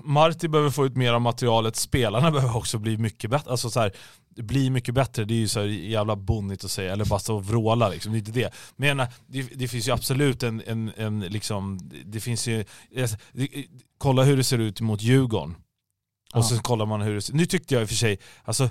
Marti 0.03 0.47
behöver 0.47 0.69
få 0.69 0.86
ut 0.86 0.95
mer 0.95 1.13
av 1.13 1.21
materialet, 1.21 1.76
spelarna 1.76 2.32
behöver 2.32 2.57
också 2.57 2.78
bli 2.78 2.97
mycket 2.97 3.30
bättre. 3.30 3.51
Alltså 3.51 3.69
så 3.69 3.80
här, 3.80 3.91
bli 4.30 4.69
mycket 4.69 4.93
bättre, 4.93 5.26
det 5.26 5.34
är 5.34 5.39
ju 5.39 5.47
så 5.47 5.65
jävla 5.65 6.15
bonnigt 6.15 6.65
att 6.65 6.71
säga, 6.71 6.93
eller 6.93 7.05
bara 7.05 7.19
stå 7.19 7.36
och 7.36 7.45
vråla 7.45 7.89
liksom, 7.89 8.11
det 8.11 8.17
är 8.17 8.19
inte 8.19 8.32
det. 8.32 8.53
Men 8.76 8.97
det, 9.28 9.41
det 9.55 9.67
finns 9.67 9.88
ju 9.88 9.91
absolut 9.91 10.43
en, 10.43 10.61
en, 10.65 10.91
en 10.97 11.19
liksom, 11.19 11.80
det 12.05 12.19
finns 12.19 12.47
ju, 12.47 12.65
det, 13.32 13.49
kolla 13.97 14.23
hur 14.23 14.38
det 14.38 14.43
ser 14.43 14.57
ut 14.57 14.82
mot 14.82 15.01
Djurgården. 15.01 15.55
Och 16.36 16.39
Ja. 16.39 16.43
så 16.43 16.59
kollar 16.61 16.86
man 16.86 17.01
hur 17.01 17.15
det 17.15 17.21
ser 17.21 17.33
Nu 17.33 17.45
tyckte 17.45 17.73
jag 17.73 17.81
i 17.81 17.86
och 17.86 17.89
för 17.89 17.95
sig, 17.95 18.19
alltså, 18.43 18.69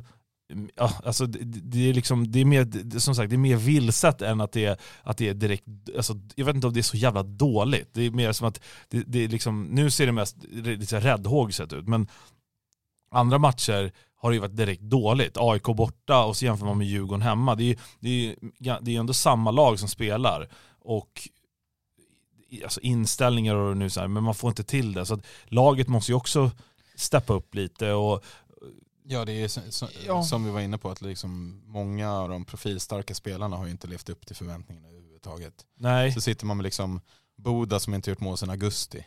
ja, 0.76 0.92
alltså 1.04 1.26
det, 1.26 1.38
det 1.44 1.90
är 1.90 1.94
liksom, 1.94 2.30
det 2.32 2.40
är 2.40 2.44
mer, 2.44 2.98
som 2.98 3.14
sagt, 3.14 3.30
det 3.30 3.36
är 3.36 3.38
mer 3.38 3.56
vilset 3.56 4.22
än 4.22 4.40
att 4.40 4.52
det 4.52 4.64
är, 4.64 4.76
att 5.02 5.16
det 5.18 5.28
är 5.28 5.34
direkt, 5.34 5.64
alltså, 5.96 6.14
jag 6.34 6.44
vet 6.44 6.54
inte 6.54 6.66
om 6.66 6.72
det 6.72 6.80
är 6.80 6.82
så 6.82 6.96
jävla 6.96 7.22
dåligt. 7.22 7.88
Det 7.92 8.02
är 8.02 8.10
mer 8.10 8.32
som 8.32 8.48
att, 8.48 8.60
det, 8.88 9.02
det 9.06 9.18
är 9.24 9.28
liksom, 9.28 9.62
nu 9.62 9.90
ser 9.90 10.06
det 10.06 10.12
mest 10.12 10.36
lite 10.52 11.00
räddhågset 11.00 11.72
ut, 11.72 11.88
men 11.88 12.08
andra 13.10 13.38
matcher 13.38 13.92
har 14.16 14.30
det 14.30 14.34
ju 14.34 14.40
varit 14.40 14.56
direkt 14.56 14.82
dåligt. 14.82 15.36
AIK 15.36 15.62
borta 15.62 16.24
och 16.24 16.36
så 16.36 16.44
jämför 16.44 16.66
man 16.66 16.78
med 16.78 16.86
Djurgården 16.86 17.22
hemma. 17.22 17.54
Det 17.54 17.62
är 17.64 17.66
ju 17.66 17.76
det 18.00 18.08
är, 18.08 18.14
ju- 18.14 18.36
det 18.82 18.96
är 18.96 19.00
ändå 19.00 19.12
samma 19.14 19.50
lag 19.50 19.78
som 19.78 19.88
spelar. 19.88 20.48
Och 20.80 21.28
alltså 22.64 22.80
inställningar 22.80 23.54
och 23.54 23.76
nu 23.76 23.90
så 23.90 24.00
här, 24.00 24.08
men 24.08 24.22
man 24.22 24.34
får 24.34 24.48
inte 24.50 24.64
till 24.64 24.92
det. 24.92 25.06
Så 25.06 25.14
att 25.14 25.26
laget 25.44 25.88
måste 25.88 26.12
ju 26.12 26.16
också 26.16 26.50
steppa 26.95 27.32
upp 27.32 27.55
lite 27.55 27.92
och 27.92 28.24
Ja, 29.07 29.24
det 29.24 29.32
är 29.32 29.49
så, 29.49 29.61
så, 29.70 29.88
Ja. 30.07 30.22
som 30.22 30.45
vi 30.45 30.51
var 30.51 30.61
inne 30.61 30.78
på, 30.78 30.90
att 30.90 31.03
liksom 31.03 31.62
många 31.66 32.12
av 32.12 32.28
de 32.28 32.45
profilstarka 32.45 33.14
spelarna 33.14 33.57
har 33.57 33.64
ju 33.64 33.70
inte 33.70 33.86
levt 33.86 34.09
upp 34.09 34.26
till 34.26 34.36
förväntningarna 34.36 34.88
överhuvudtaget. 34.88 35.55
nej. 35.78 36.12
Så 36.12 36.20
sitter 36.20 36.47
man 36.47 36.57
med 36.57 36.64
liksom 36.64 37.01
Boda 37.36 37.80
som 37.80 37.95
inte 37.95 38.11
gjort 38.11 38.20
mål 38.20 38.38
sedan 38.38 38.51
augusti. 38.51 39.07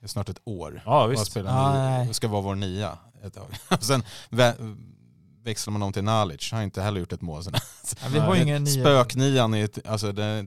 Det 0.00 0.06
är 0.06 0.08
snart 0.08 0.28
ett 0.28 0.40
år. 0.44 0.82
Ja 0.86 1.06
visst. 1.06 1.36
och 2.08 2.16
ska 2.16 2.28
vara 2.28 2.42
vår 2.42 2.54
nia 2.54 2.98
ett 3.22 3.34
tag. 3.34 3.56
Sen 3.80 4.02
vä- 4.30 4.76
växlar 5.42 5.72
man 5.72 5.82
om 5.82 5.92
till 5.92 6.04
Nalic, 6.04 6.50
han 6.52 6.58
har 6.58 6.64
inte 6.64 6.82
heller 6.82 7.00
gjort 7.00 7.12
ett 7.12 7.20
mål 7.20 7.44
sedan. 7.44 7.60
Ja, 8.02 8.08
vi 8.12 8.18
har 8.18 8.36
ingen 8.36 8.64
nya... 8.64 8.82
Spöknian 8.84 9.54
är, 9.54 9.68
alltså 9.88 10.12
det, 10.12 10.46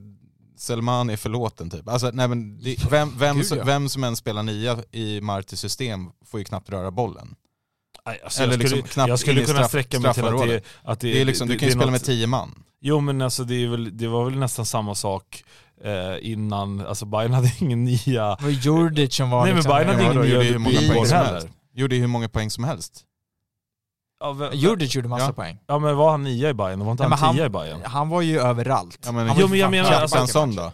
Selman 0.56 1.10
är 1.10 1.16
förlåten 1.16 1.70
typ. 1.70 1.88
Alltså, 1.88 2.10
nej, 2.12 2.28
men 2.28 2.58
det, 2.62 2.76
vem, 2.90 3.18
vem, 3.18 3.36
Gud, 3.36 3.46
som- 3.46 3.58
ja. 3.58 3.64
vem 3.64 3.88
som 3.88 4.04
än 4.04 4.16
spelar 4.16 4.42
nia 4.42 4.78
i 4.92 5.20
Martis 5.20 5.60
system 5.60 6.10
får 6.26 6.40
ju 6.40 6.44
knappt 6.44 6.70
röra 6.70 6.90
bollen. 6.90 7.34
Nej, 8.06 8.20
alltså 8.24 8.42
Eller 8.42 8.52
jag 8.52 8.60
skulle, 8.60 8.76
liksom 8.76 8.92
knappt 8.94 9.08
jag 9.08 9.18
skulle 9.18 9.44
kunna 9.44 9.58
straff- 9.62 9.68
sträcka 9.68 10.00
mig 10.00 10.14
till 10.14 10.24
att 10.24 10.38
det, 10.48 10.60
att 10.82 11.00
det, 11.00 11.12
Det 11.12 11.20
är 11.20 11.24
liksom, 11.24 11.48
du 11.48 11.58
kan 11.58 11.68
ju 11.68 11.74
det 11.74 11.78
spela 11.80 11.84
något- 11.90 11.92
med 11.92 12.04
tio 12.04 12.26
man. 12.26 12.62
Jo 12.80 13.00
men 13.00 13.22
alltså 13.22 13.44
det, 13.44 13.54
är 13.64 13.68
väl, 13.68 13.96
det 13.96 14.08
var 14.08 14.24
väl 14.24 14.38
nästan 14.38 14.66
samma 14.66 14.94
sak 14.94 15.44
eh, 15.84 16.30
innan, 16.32 16.80
alltså 16.80 17.06
Bayern 17.06 17.32
hade 17.32 17.52
ingen 17.60 17.84
nya... 17.84 18.36
Det 18.36 18.42
var 18.44 18.50
Djurdjic 18.50 19.14
som 19.14 19.30
var 19.30 19.40
Nej, 19.40 19.48
men 19.48 19.56
liksom... 19.56 19.70
Bayern 19.72 19.88
hade 19.88 20.02
ingen 20.02 20.16
nya 20.20 20.34
gjorde 20.34 20.44
hur 20.44 20.58
många 20.58 20.78
poäng 20.94 21.06
som 21.06 21.16
helst. 21.18 21.48
Gjorde 21.74 21.94
ju 21.94 22.00
hur 22.00 22.08
många 22.08 22.28
poäng 22.28 22.50
som 22.50 22.64
helst. 22.64 23.02
Ja, 24.13 24.13
vem- 24.32 24.52
Djurdjic 24.52 24.94
gjorde 24.94 25.08
massa 25.08 25.26
Ja. 25.26 25.32
poäng. 25.32 25.58
ja 25.66 25.78
men 25.78 25.96
var 25.96 26.10
han 26.10 26.22
nia 26.24 26.50
i 26.50 26.54
Bayern? 26.54 26.84
Var 26.84 26.90
inte 26.90 27.02
Nej, 27.02 27.10
men 27.10 27.18
han 27.18 27.26
han- 27.26 27.36
tia 27.36 27.46
i 27.46 27.48
Bayern? 27.48 27.80
Han 27.84 28.08
var 28.08 28.20
ju 28.20 28.40
överallt. 28.40 28.98
Ja, 29.04 29.12
men, 29.12 29.28
Han 29.28 29.36
Jo, 29.40 29.48
men 29.48 29.58
jag 29.58 29.70
menar, 29.70 29.90
alltså- 29.92 30.16
Kjartansson 30.16 30.54
då? 30.56 30.72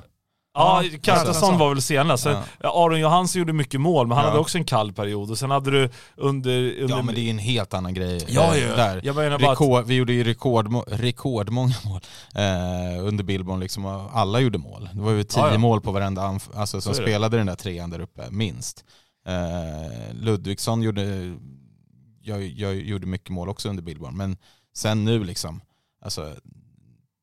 Ja, 0.55 0.83
Ja, 0.83 0.99
Kjartansson 1.03 1.59
var 1.59 1.69
väl 1.69 1.83
senast. 1.83 2.23
Så, 2.23 2.29
Ja. 2.29 2.43
ja. 2.61 2.85
Aron 2.85 3.01
Johansson 3.01 3.39
gjorde 3.39 3.53
mycket 3.53 3.81
mål, 3.81 4.07
men 4.07 4.17
han 4.17 4.25
Ja. 4.25 4.31
hade 4.31 4.41
också 4.41 4.59
en 4.59 4.65
kall 4.65 4.93
period. 4.93 5.31
Och 5.31 5.39
sen 5.39 5.51
hade 5.51 5.71
du 5.71 5.91
under... 6.17 6.51
under 6.81 6.97
Ja 6.97 7.03
men 7.03 7.15
det 7.15 7.21
är 7.21 7.31
en 7.31 7.39
helt 7.39 7.75
annan 7.75 7.95
grej. 7.95 8.25
Ja, 8.29 8.55
eh, 8.57 8.69
ja. 8.69 8.77
Där. 8.77 9.01
Jag 9.05 9.17
menar 9.17 9.39
bara 9.39 9.53
att, 9.53 9.61
Rekord, 9.61 9.85
vi 9.87 9.95
gjorde 9.95 10.13
ju 10.13 10.25
rekordmo- 10.25 10.85
rekordmånga 10.87 11.75
mål 11.85 12.01
eh, 12.35 13.07
under 13.07 13.25
Billborn, 13.25 13.61
liksom, 13.61 13.87
alla 14.13 14.41
gjorde 14.41 14.59
mål. 14.59 14.89
Det 14.93 15.01
var 15.01 15.13
ju 15.13 15.23
tio 15.25 15.41
Ja, 15.41 15.53
ja. 15.53 15.59
mål 15.59 15.81
på 15.81 15.93
varenda 15.93 16.23
anf- 16.23 16.51
alltså, 16.57 16.81
som 16.81 16.95
spelade 16.95 17.37
den 17.37 17.47
där 17.47 17.57
trean 17.57 17.91
där 17.91 18.01
uppe, 18.01 18.23
minst. 18.31 18.85
Eh, 19.27 20.15
Ludvigsson 20.15 20.83
gjorde, 20.83 21.03
jag, 22.21 22.43
jag 22.43 22.77
gjorde 22.77 23.07
mycket 23.07 23.31
mål 23.31 23.49
också 23.49 23.69
under 23.69 23.83
Billborn, 23.83 24.17
men 24.17 24.37
sen 24.73 25.05
nu 25.05 25.25
liksom, 25.25 25.61
alltså, 26.01 26.37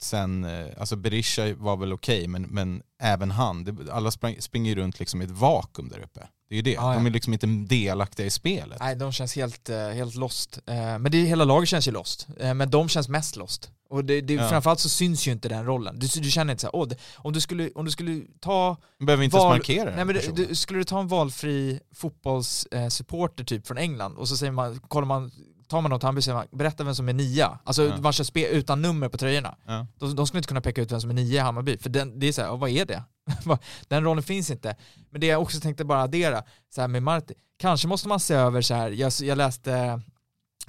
sen, 0.02 0.43
eh, 0.43 0.66
alltså 0.80 0.95
Berisha 0.95 1.54
var 1.58 1.78
väl 1.78 1.93
okej, 1.93 2.28
men, 2.28 2.41
men 2.43 2.82
även 3.02 3.32
han, 3.32 3.64
det, 3.64 3.91
alla 3.91 4.12
sprang, 4.12 4.36
springer 4.41 4.76
runt 4.76 5.00
liksom 5.00 5.22
i 5.22 5.26
ett 5.26 5.32
vakuum 5.32 5.89
där 5.89 6.00
uppe. 6.00 6.28
Det 6.50 6.56
är 6.56 6.58
ju 6.58 6.62
det, 6.62 6.72
ja. 6.72 6.93
de 6.93 7.06
är 7.06 7.10
liksom 7.10 7.34
inte 7.34 7.48
delaktiga 7.48 8.26
i 8.26 8.30
spelet. 8.30 8.80
Nej, 8.80 8.95
de 8.95 9.12
känns 9.12 9.36
helt, 9.36 9.70
eh, 9.70 9.88
helt 9.89 10.16
lost. 10.16 10.60
Eh, 10.68 10.76
Men 10.76 11.12
det, 11.12 11.18
hela 11.18 11.43
laget 11.43 11.70
känns 11.70 11.88
ju 11.88 11.91
lost. 11.91 12.28
Men 12.56 12.70
de 12.70 12.89
känns 12.89 13.10
mest 13.10 13.36
lost. 13.36 13.72
Och 13.89 14.06
det, 14.06 14.22
det, 14.22 14.34
Ja. 14.34 14.50
framförallt 14.50 14.80
så 14.80 14.89
syns 14.89 15.28
ju 15.28 15.32
inte 15.32 15.50
den 15.50 15.66
rollen. 15.66 16.00
Du, 16.00 16.08
du 16.22 16.32
känner 16.32 16.54
inte 16.54 16.62
såhär, 16.62 16.95
om 17.16 17.34
du 17.34 17.41
skulle, 17.41 17.70
om 17.76 17.86
du 17.86 17.91
skulle 17.91 18.22
ta 18.39 18.78
De 19.00 19.06
behöver 19.06 19.24
inte 19.24 19.38
ens 19.38 19.43
Val- 19.43 19.58
markera 19.58 19.86
den 19.86 19.95
Nej 19.95 20.06
men 20.06 20.16
du, 20.36 20.45
du, 20.45 20.56
skulle 20.56 20.80
du 20.80 20.84
ta 20.84 21.00
en 21.00 21.08
valfri 21.08 21.80
fotbollssupporter 21.95 23.43
typ 23.43 23.68
från 23.68 23.78
England 23.78 24.18
och 24.18 24.28
så 24.28 24.38
säger 24.38 24.52
man, 24.52 24.80
kollar 24.80 25.08
man 25.08 25.32
tar 25.68 25.82
man 25.82 25.91
något 25.91 26.03
Hammarby 26.03 26.22
säger 26.22 26.36
man, 26.38 26.47
berätta 26.51 26.84
vem 26.84 26.95
som 26.95 27.09
är 27.09 27.13
nia. 27.13 27.59
Alltså 27.63 27.84
Ja. 27.84 27.97
man 28.01 28.13
kör 28.13 28.24
spel 28.24 28.55
utan 28.55 28.82
nummer 28.82 29.09
på 29.09 29.18
tröjorna. 29.18 29.55
Ja. 29.65 29.88
De, 29.99 30.15
de 30.15 30.28
skulle 30.28 30.39
inte 30.39 30.47
kunna 30.47 30.61
peka 30.61 30.82
ut 30.82 30.91
vem 30.91 31.01
som 31.01 31.09
är 31.09 31.13
nia 31.13 31.36
i 31.36 31.38
Hammarby, 31.43 31.78
för 31.78 31.89
den, 31.89 32.20
det 32.20 32.28
är 32.28 32.32
så 32.34 32.41
här, 32.41 32.57
vad 32.57 32.70
är 32.70 32.86
det? 32.86 33.03
Den 33.88 34.03
rollen 34.03 34.24
finns 34.24 34.51
inte. 34.51 34.76
Men 35.09 35.22
det 35.22 35.28
jag 35.28 35.41
också 35.41 35.59
tänkte 35.59 35.86
bara 35.86 36.01
addera, 36.01 36.43
så 36.76 36.82
här 36.82 36.88
med 36.88 37.03
Marti, 37.03 37.34
kanske 37.59 37.88
måste 37.88 38.07
man 38.07 38.20
se 38.20 38.34
över 38.34 38.61
så 38.61 38.74
här, 38.74 38.89
jag, 38.89 39.11
jag 39.22 39.38
läste 39.38 40.01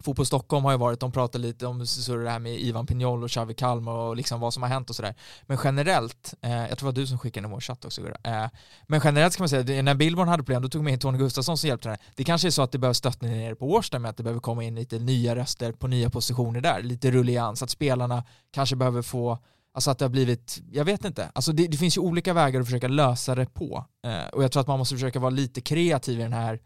Fotboll 0.02 0.26
Stockholm 0.26 0.64
har 0.64 0.72
ju 0.72 0.78
varit, 0.78 1.00
de 1.00 1.12
pratar 1.12 1.38
lite 1.38 1.66
om 1.66 1.86
så 1.86 2.16
det 2.16 2.30
här 2.30 2.38
med 2.38 2.60
Ivan 2.60 2.86
Pignol 2.86 3.24
och 3.24 3.30
Xavi 3.30 3.54
Kalmar 3.54 3.92
och 3.92 4.16
liksom 4.16 4.40
vad 4.40 4.54
som 4.54 4.62
har 4.62 4.70
hänt 4.70 4.90
och 4.90 4.96
sådär. 4.96 5.14
Men 5.46 5.58
generellt, 5.64 6.34
eh, 6.42 6.50
jag 6.50 6.68
tror 6.68 6.76
det 6.76 6.84
var 6.84 6.92
du 6.92 7.06
som 7.06 7.18
skickade 7.18 7.44
den 7.44 7.50
i 7.50 7.54
vår 7.54 7.60
chatt 7.60 7.84
också, 7.84 8.02
Gurra. 8.02 8.44
eh, 8.44 8.50
men 8.86 9.00
generellt 9.04 9.36
kan 9.36 9.42
man 9.42 9.48
säga, 9.48 9.82
när 9.82 9.94
Billborn 9.94 10.28
hade 10.28 10.42
problem, 10.42 10.62
då 10.62 10.68
tog 10.68 10.84
man 10.84 10.92
in 10.92 10.98
Tony 10.98 11.18
Gustafsson 11.18 11.58
som 11.58 11.68
hjälpte 11.68 11.88
henne. 11.88 12.02
Det 12.14 12.24
kanske 12.24 12.48
är 12.48 12.50
så 12.50 12.62
att 12.62 12.72
det 12.72 12.78
behövs 12.78 12.98
stöttning 12.98 13.30
nere 13.30 13.54
på 13.54 13.72
Årsta 13.72 13.98
med 13.98 14.08
att 14.08 14.16
det 14.16 14.22
behöver 14.22 14.40
komma 14.40 14.64
in 14.64 14.74
lite 14.74 14.98
nya 14.98 15.36
röster 15.36 15.72
på 15.72 15.86
nya 15.86 16.10
positioner 16.10 16.60
där, 16.60 16.82
lite 16.82 17.10
rullians, 17.10 17.62
att 17.62 17.70
spelarna 17.70 18.24
kanske 18.50 18.76
behöver 18.76 19.02
få 19.02 19.38
Alltså 19.72 19.90
att 19.90 19.98
det 19.98 20.04
har 20.04 20.10
blivit, 20.10 20.62
jag 20.72 20.84
vet 20.84 21.04
inte, 21.04 21.30
alltså 21.34 21.52
det, 21.52 21.66
det 21.66 21.76
finns 21.76 21.96
ju 21.96 22.00
olika 22.00 22.32
vägar 22.32 22.60
att 22.60 22.66
försöka 22.66 22.88
lösa 22.88 23.34
det 23.34 23.46
på. 23.46 23.84
Eh, 24.06 24.28
och 24.32 24.44
jag 24.44 24.52
tror 24.52 24.60
att 24.60 24.66
man 24.66 24.78
måste 24.78 24.94
försöka 24.94 25.18
vara 25.18 25.30
lite 25.30 25.60
kreativ 25.60 26.20
i 26.20 26.22
den 26.22 26.32
här 26.32 26.60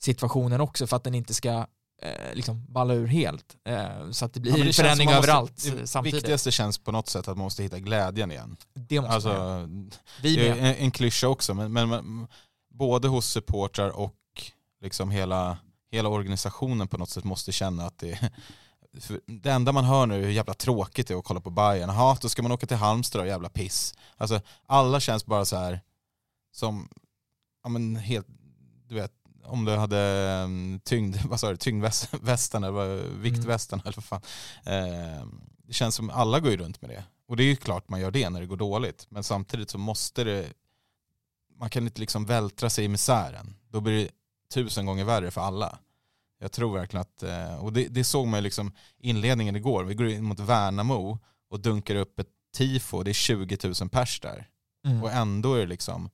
situationen 0.00 0.60
också 0.60 0.86
för 0.86 0.96
att 0.96 1.04
den 1.04 1.14
inte 1.14 1.34
ska 1.34 1.66
eh, 2.02 2.34
liksom 2.34 2.66
balla 2.72 2.94
ur 2.94 3.06
helt. 3.06 3.56
Eh, 3.64 4.10
så 4.10 4.24
att 4.24 4.32
det 4.34 4.40
blir 4.40 4.58
Ja, 4.58 4.64
det 4.64 4.72
förändring 4.72 5.06
måste- 5.06 5.18
överallt 5.18 5.64
Det 5.76 5.86
samtidigt. 5.86 6.16
viktigaste 6.16 6.50
känns 6.50 6.78
på 6.78 6.92
något 6.92 7.08
sätt 7.08 7.28
att 7.28 7.36
man 7.36 7.44
måste 7.44 7.62
hitta 7.62 7.78
glädjen 7.78 8.30
igen. 8.30 8.56
det 8.74 9.00
måste 9.00 9.14
Alltså, 9.14 9.28
man. 9.28 9.90
Vi 10.22 10.36
det 10.36 10.48
är 10.48 10.56
en, 10.56 10.74
en 10.74 10.90
klyscha 10.90 11.28
också, 11.28 11.54
men, 11.54 11.72
men, 11.72 11.88
men 11.88 12.26
både 12.74 13.08
hos 13.08 13.26
supportrar 13.28 13.90
och 13.90 14.14
liksom 14.82 15.10
hela, 15.10 15.58
hela 15.90 16.08
organisationen 16.08 16.88
på 16.88 16.98
något 16.98 17.10
sätt 17.10 17.24
måste 17.24 17.52
känna 17.52 17.86
att 17.86 17.98
det 17.98 18.30
för 19.00 19.20
det 19.26 19.50
enda 19.50 19.72
man 19.72 19.84
hör 19.84 20.06
nu 20.06 20.14
är 20.14 20.20
hur 20.20 20.30
jävla 20.30 20.54
tråkigt 20.54 21.08
det 21.08 21.14
är 21.14 21.18
att 21.18 21.24
kolla 21.24 21.40
på 21.40 21.50
Bayern. 21.50 21.88
Jaha, 21.88 22.16
då 22.20 22.28
ska 22.28 22.42
man 22.42 22.52
åka 22.52 22.66
till 22.66 22.76
Halmstad 22.76 23.20
och 23.20 23.26
jävla 23.26 23.48
piss. 23.48 23.94
Alltså 24.16 24.40
alla 24.66 25.00
känns 25.00 25.26
bara 25.26 25.44
så 25.44 25.56
här 25.56 25.80
som, 26.52 26.88
ja 27.62 27.68
men 27.68 27.96
helt, 27.96 28.26
du 28.88 28.94
vet, 28.94 29.12
om 29.46 29.64
du 29.64 29.72
hade 29.76 29.98
mm, 30.44 30.80
tyngd, 30.84 31.16
vad 31.28 31.40
sa 31.40 31.50
du, 31.50 31.56
tyngdvästen 31.56 32.64
eller 32.64 32.72
vad- 32.72 32.98
viktvästen 32.98 33.80
eller 33.84 33.96
vad 33.96 34.04
fan. 34.04 34.22
Eh, 34.64 35.26
det 35.66 35.72
känns 35.72 35.94
som 35.94 36.10
alla 36.10 36.40
går 36.40 36.50
ju 36.50 36.56
runt 36.56 36.80
med 36.82 36.90
det. 36.90 37.04
Och 37.28 37.36
det 37.36 37.42
är 37.42 37.46
ju 37.46 37.56
klart 37.56 37.88
man 37.88 38.00
gör 38.00 38.10
det 38.10 38.30
när 38.30 38.40
det 38.40 38.46
går 38.46 38.56
dåligt. 38.56 39.06
Men 39.08 39.22
samtidigt 39.22 39.70
så 39.70 39.78
måste 39.78 40.24
det, 40.24 40.46
man 41.58 41.70
kan 41.70 41.84
inte 41.84 42.00
liksom 42.00 42.26
vältra 42.26 42.70
sig 42.70 42.84
i 42.84 42.88
misären. 42.88 43.56
Då 43.68 43.80
blir 43.80 44.04
det 44.04 44.10
tusen 44.54 44.86
gånger 44.86 45.04
värre 45.04 45.30
för 45.30 45.40
alla. 45.40 45.78
Jag 46.40 46.52
tror 46.52 46.78
verkligen 46.78 47.00
att, 47.00 47.22
eh, 47.22 47.56
och 47.64 47.72
det, 47.72 47.88
det 47.88 48.04
såg 48.04 48.26
man 48.26 48.38
ju 48.38 48.42
liksom 48.44 48.72
inledningen 48.98 49.56
igår. 49.56 49.84
Vi 49.84 49.94
går 49.94 50.08
in 50.08 50.24
mot 50.24 50.40
Värnamo 50.40 51.18
och 51.50 51.60
dunkar 51.60 51.94
upp 51.94 52.18
ett 52.18 52.28
tifo, 52.56 53.02
det 53.02 53.10
är 53.10 53.12
20 53.12 53.58
000 53.80 53.88
pers 53.88 54.20
där. 54.20 54.48
Mm. 54.86 55.02
Och 55.02 55.12
ändå 55.12 55.54
är 55.54 55.60
det 55.60 55.66
liksom, 55.66 56.10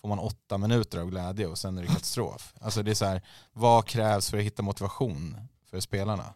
får 0.00 0.08
man 0.08 0.18
åtta 0.18 0.58
minuter 0.58 0.98
av 0.98 1.10
glädje 1.10 1.46
och 1.46 1.58
sen 1.58 1.78
är 1.78 1.82
det 1.82 1.88
katastrof. 1.88 2.54
Alltså 2.60 2.82
det 2.82 2.90
är 2.90 2.94
så 2.94 3.04
här, 3.04 3.22
vad 3.52 3.86
krävs 3.86 4.30
för 4.30 4.38
att 4.38 4.44
hitta 4.44 4.62
motivation 4.62 5.36
för 5.70 5.80
spelarna? 5.80 6.34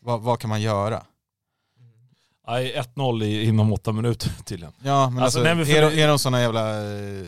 Vad, 0.00 0.20
vad 0.22 0.38
kan 0.40 0.48
man 0.50 0.60
göra? 0.62 1.04
Nej, 2.48 2.74
1-0 2.94 3.22
i- 3.22 3.44
inom 3.44 3.72
åtta 3.72 3.92
minuter 3.92 4.30
tydligen. 4.44 4.72
Ja 4.82 5.10
men 5.10 5.22
Alltså, 5.22 5.38
alltså, 5.48 5.72
är, 5.72 5.90
de, 5.90 6.02
är 6.02 6.08
de 6.08 6.18
sådana 6.18 6.40
jävla, 6.40 6.70
eh, 6.80 7.26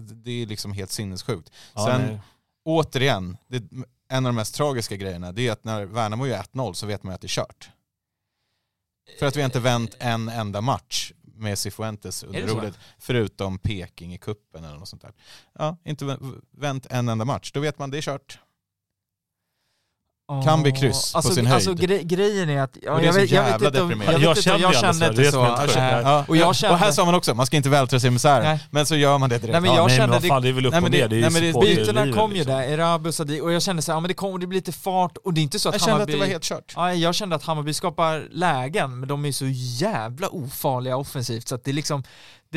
det 0.00 0.30
är 0.42 0.46
liksom 0.46 0.72
helt 0.72 0.90
sinnessjukt. 0.90 1.50
Ja, 1.74 1.86
Sen- 1.86 2.00
nej. 2.06 2.20
Återigen, 2.64 3.36
det, 3.48 3.62
en 4.08 4.26
av 4.26 4.32
de 4.32 4.36
mest 4.36 4.54
tragiska 4.54 4.96
grejerna 4.96 5.32
det 5.32 5.48
är 5.48 5.52
att 5.52 5.64
när 5.64 5.84
Värnamo 5.84 6.26
gör 6.26 6.38
1-0 6.42 6.72
så 6.72 6.86
vet 6.86 7.02
man 7.02 7.10
ju 7.10 7.14
att 7.14 7.20
det 7.20 7.26
är 7.26 7.28
kört. 7.28 7.70
För 9.18 9.26
att 9.26 9.36
vi 9.36 9.42
inte 9.44 9.60
vänt 9.60 9.96
en 9.98 10.28
enda 10.28 10.60
match 10.60 11.12
med 11.36 11.58
Cifuentes 11.58 12.22
under 12.22 12.40
roligt, 12.62 12.78
förutom 12.98 13.58
Peking 13.58 14.14
i 14.14 14.18
kuppen 14.18 14.64
eller 14.64 14.78
något 14.78 14.88
sånt 14.88 15.02
där. 15.02 15.12
Ja, 15.58 15.76
inte 15.84 16.04
vä- 16.04 16.40
vänt 16.50 16.86
en 16.90 17.08
enda 17.08 17.24
match, 17.24 17.52
då 17.52 17.60
vet 17.60 17.78
man 17.78 17.90
det 17.90 17.98
är 17.98 18.02
kört. 18.02 18.38
Kan 20.44 20.62
bli 20.62 20.72
kryss 20.72 21.12
på 21.12 21.18
alltså, 21.18 21.34
sin 21.34 21.46
Alltså 21.46 21.70
höjd. 21.70 21.80
gre 21.80 22.02
grejen 22.02 22.50
är 22.50 22.60
att, 22.62 22.76
ja, 22.82 22.92
Och 22.92 23.00
det 23.00 23.04
är 23.04 23.06
jag, 23.06 23.14
så 23.14 23.20
vet, 23.20 23.30
jag 23.30 23.44
jävla 23.48 23.58
vet 23.58 23.66
inte 23.68 23.82
om, 23.82 24.02
jag, 24.12 24.20
Jag 24.20 24.42
kände 24.42 24.60
jag 24.62 24.74
kände 24.74 25.06
inte 25.06 25.22
det 25.22 25.28
är 25.28 25.32
så. 25.32 25.44
helt 25.44 25.60
sjukt. 25.60 25.76
eh, 25.76 25.82
Ja, 25.84 26.24
och 26.28 26.36
jag 26.36 26.48
och 26.48 26.54
kände- 26.54 26.76
här 26.76 26.90
sa 26.92 27.04
man 27.04 27.14
också, 27.14 27.34
man 27.34 27.46
ska 27.46 27.56
inte 27.56 27.68
vältra 27.68 28.00
sig 28.00 28.08
i 28.08 28.10
misären. 28.10 28.44
Nej. 28.44 28.60
Men 28.70 28.86
så 28.86 28.96
gör 28.96 29.18
man 29.18 29.30
det 29.30 29.38
direkt. 29.38 29.52
Nej, 29.52 29.60
men 29.60 29.70
Ja, 29.70 29.76
jag 29.76 29.86
nej, 29.86 29.96
kände 29.96 30.12
men 30.14 30.22
vad 30.22 30.28
fan, 30.28 30.42
det 30.42 30.48
är 30.48 30.52
väl 30.52 30.66
upp 30.66 30.70
nej, 30.72 30.78
och 30.78 30.82
men 30.82 30.92
det- 30.92 30.98
ner. 30.98 31.08
Det 31.08 31.16
är 31.16 31.30
nej, 31.30 31.42
ju 31.46 31.52
men 31.52 31.60
Bytena 31.60 32.12
kom 32.12 32.30
ju 32.30 32.36
liksom. 32.36 32.54
där, 32.54 32.62
Erabi 32.62 33.10
och 33.10 33.14
Sadi, 33.14 33.40
och 33.40 33.52
jag 33.52 33.62
kände 33.62 33.82
så 33.82 33.92
här, 33.92 33.96
ja, 33.96 34.00
men 34.00 34.08
det 34.08 34.14
kommer 34.14 34.38
det 34.38 34.46
blir 34.46 34.58
lite 34.58 34.72
fart, 34.72 35.16
och 35.24 35.34
det 35.34 35.40
är 35.40 35.42
inte 35.42 35.58
så 35.58 35.68
att 35.68 35.74
jag 35.74 35.82
kände 35.82 36.02
att 36.02 36.06
det 36.06 36.12
Hammarby... 36.12 36.26
var 36.28 36.32
helt 36.32 36.44
kört. 36.44 36.72
Ja, 36.76 36.94
jag 36.94 37.14
kände 37.14 37.36
att 37.36 37.42
Hammarby 37.42 37.72
skapar 37.72 38.28
lägen, 38.30 39.00
men 39.00 39.08
de 39.08 39.24
är 39.24 39.32
så 39.32 39.46
jävla 39.50 40.28
ofarliga 40.28 40.96
offensivt 40.96 41.48
så 41.48 41.54
att 41.54 41.64
det 41.64 41.70
är 41.70 41.72
liksom, 41.72 42.02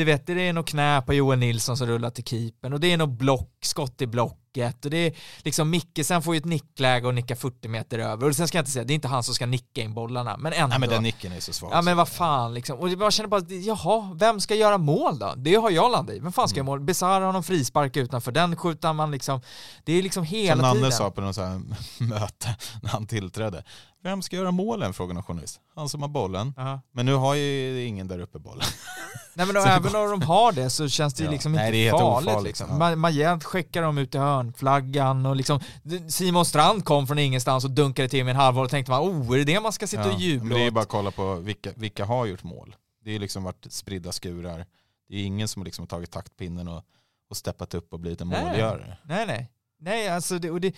det 0.00 0.04
vet 0.04 0.26
det 0.26 0.48
är 0.48 0.52
något 0.52 0.68
knä 0.68 1.02
på 1.02 1.14
Joel 1.14 1.38
Nilsson 1.38 1.76
som 1.76 1.86
rullar 1.86 2.10
till 2.10 2.24
keepern 2.24 2.72
och 2.72 2.80
det 2.80 2.92
är 2.92 2.96
något 2.96 3.18
block, 3.18 3.50
skott 3.62 4.02
i 4.02 4.06
blocket 4.06 4.84
och 4.84 4.90
det 4.90 4.96
är 4.96 5.14
liksom 5.38 5.70
Micke 5.70 6.00
sen 6.04 6.22
får 6.22 6.34
ju 6.34 6.38
ett 6.38 6.44
nickläge 6.44 7.06
och 7.06 7.14
nickar 7.14 7.34
40 7.34 7.68
meter 7.68 7.98
över 7.98 8.28
och 8.28 8.36
sen 8.36 8.48
ska 8.48 8.58
jag 8.58 8.62
inte 8.62 8.70
säga, 8.70 8.84
det 8.84 8.92
är 8.92 8.94
inte 8.94 9.08
han 9.08 9.22
som 9.22 9.34
ska 9.34 9.46
nicka 9.46 9.80
in 9.80 9.94
bollarna, 9.94 10.36
men 10.36 10.52
ändå. 10.52 10.66
Nej 10.68 10.78
men 10.78 10.88
den 10.88 11.02
nicken 11.02 11.32
är 11.32 11.40
så 11.40 11.52
svag. 11.52 11.70
Ja 11.72 11.82
men 11.82 11.96
vad 11.96 12.08
fan 12.08 12.54
liksom. 12.54 12.78
Och 12.78 12.88
jag 12.88 13.12
känner 13.12 13.28
bara, 13.28 13.42
jaha, 13.48 14.16
vem 14.20 14.40
ska 14.40 14.54
göra 14.54 14.78
mål 14.78 15.18
då? 15.18 15.34
Det 15.36 15.54
har 15.54 15.70
jag 15.70 15.92
landat 15.92 16.16
i. 16.16 16.18
Vem 16.18 16.32
fan 16.32 16.48
ska 16.48 16.56
göra 16.56 16.64
mål? 16.66 16.80
Besara 16.80 17.24
har 17.24 17.32
någon 17.32 17.42
frispark 17.44 17.96
utanför, 17.96 18.32
den 18.32 18.56
skjuter 18.56 18.92
man 18.92 19.10
liksom. 19.10 19.40
Det 19.84 19.92
är 19.92 20.02
liksom 20.02 20.26
Som 20.26 20.36
hela 20.36 20.62
Nanne 20.62 20.74
tiden. 20.74 20.92
sa 20.92 21.10
på 21.10 21.20
något 21.20 21.36
möte 21.98 22.56
när 22.82 22.90
han 22.90 23.06
tillträdde. 23.06 23.64
Vem 24.02 24.22
ska 24.22 24.36
göra 24.36 24.50
målen? 24.50 24.94
frågade 24.94 25.18
en 25.18 25.22
journalist. 25.22 25.60
Han 25.74 25.88
som 25.88 26.02
har 26.02 26.08
bollen. 26.08 26.54
Ja. 26.56 26.80
Men 26.92 27.06
nu 27.06 27.14
har 27.14 27.34
ju 27.34 27.84
ingen 27.84 28.08
där 28.08 28.18
uppe 28.18 28.38
bollen. 28.38 28.64
Nej 29.34 29.46
men 29.46 29.54
då, 29.54 29.60
även 29.60 29.96
om 29.96 30.10
de 30.10 30.22
har 30.22 30.52
det 30.52 30.70
så 30.70 30.88
känns 30.88 31.14
det 31.14 31.20
ju 31.22 31.26
Ja. 31.26 31.32
liksom 31.32 31.52
Nej, 31.52 31.66
inte 31.66 31.78
helt 31.78 31.98
farligt. 32.00 32.28
ofarligt, 32.28 32.46
liksom. 32.46 32.66
ja. 32.70 32.76
Ma- 32.76 32.96
Majed 32.96 33.44
skickar 33.44 33.82
dem 33.82 33.98
ut 33.98 34.14
i 34.14 34.18
hörnflaggan 34.18 35.26
och 35.26 35.36
liksom 35.36 35.60
Simon 36.08 36.44
Strand 36.46 36.84
kom 36.84 37.06
från 37.06 37.18
ingenstans 37.18 37.64
och 37.64 37.70
dunkade 37.70 38.08
till 38.08 38.24
med 38.24 38.30
en 38.30 38.36
halvvolley 38.40 38.64
och 38.64 38.70
tänkte 38.70 38.90
man, 38.92 39.00
oh 39.02 39.34
är 39.34 39.38
det 39.38 39.44
det 39.44 39.60
man 39.60 39.72
ska 39.72 39.86
sitta 39.86 40.02
Ja, 40.08 40.14
och 40.14 40.20
jubla 40.20 40.44
Men 40.48 40.54
det 40.56 40.60
är 40.62 40.64
ju 40.64 40.70
bara 40.70 40.80
att 40.82 40.88
kolla 40.88 41.10
på 41.10 41.34
vilka, 41.34 41.70
vilka 41.76 42.04
har 42.04 42.26
gjort 42.26 42.42
mål. 42.42 42.76
Det 43.04 43.14
är 43.14 43.18
liksom 43.18 43.42
varit 43.44 43.66
spridda 43.72 44.12
skurar. 44.12 44.66
Det 45.08 45.16
är 45.16 45.24
ingen 45.24 45.48
som 45.48 45.64
liksom 45.64 45.82
har 45.82 45.86
tagit 45.86 46.10
taktpinnen 46.10 46.68
och, 46.68 46.82
och 47.30 47.36
steppat 47.36 47.74
upp 47.74 47.92
och 47.92 48.00
blivit 48.00 48.20
en 48.20 48.28
Nej. 48.28 48.44
målgörare. 48.44 48.96
Nej 49.02 49.26
nej. 49.26 49.50
Nej 49.80 50.08
alltså 50.08 50.38
det, 50.38 50.50
och 50.50 50.60
det, 50.60 50.74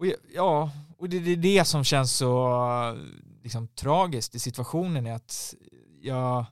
och 0.00 0.06
ja, 0.34 0.70
och 0.98 1.08
det, 1.08 1.18
det 1.18 1.30
är 1.30 1.36
det 1.36 1.64
som 1.64 1.84
känns 1.84 2.12
så 2.12 2.98
liksom, 3.42 3.68
tragiskt 3.68 4.34
i 4.34 4.38
situationen 4.38 5.06
är 5.06 5.12
att 5.12 5.54
jag 6.00 6.44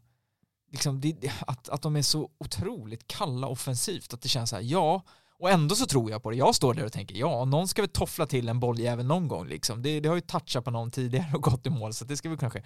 liksom, 0.72 1.01
det, 1.01 1.32
att, 1.40 1.68
att 1.68 1.82
de 1.82 1.96
är 1.96 2.03
så 2.03 2.30
otroligt 2.38 3.07
kalla 3.07 3.46
offensivt 3.46 4.14
att 4.14 4.22
det 4.22 4.28
känns 4.28 4.51
så 4.51 4.57
här, 4.57 4.62
ja 4.62 5.03
och 5.38 5.51
ändå 5.51 5.74
så 5.74 5.86
tror 5.86 6.11
jag 6.11 6.22
på 6.22 6.30
det. 6.30 6.36
Jag 6.36 6.55
står 6.55 6.74
där 6.74 6.84
och 6.84 6.92
tänker, 6.92 7.14
ja, 7.14 7.44
någon 7.44 7.68
ska 7.68 7.82
väl 7.82 7.88
toffla 7.88 8.26
till 8.26 8.49
en 8.49 8.61
bolljävel 8.61 9.07
någon 9.07 9.28
gång 9.28 9.49
liksom. 9.49 9.82
Det, 9.82 10.01
det 10.01 10.09
har 10.09 10.16
ju 10.16 10.20
touchat 10.20 10.64
på 10.64 10.70
någon 10.70 10.90
tidigare 10.90 11.34
och 11.34 11.42
gått 11.42 11.66
i 11.66 11.70
mål, 11.70 11.94
så 11.94 12.05
det 12.05 12.16
ska 12.16 12.28
väl 12.28 12.38
kanske... 12.38 12.59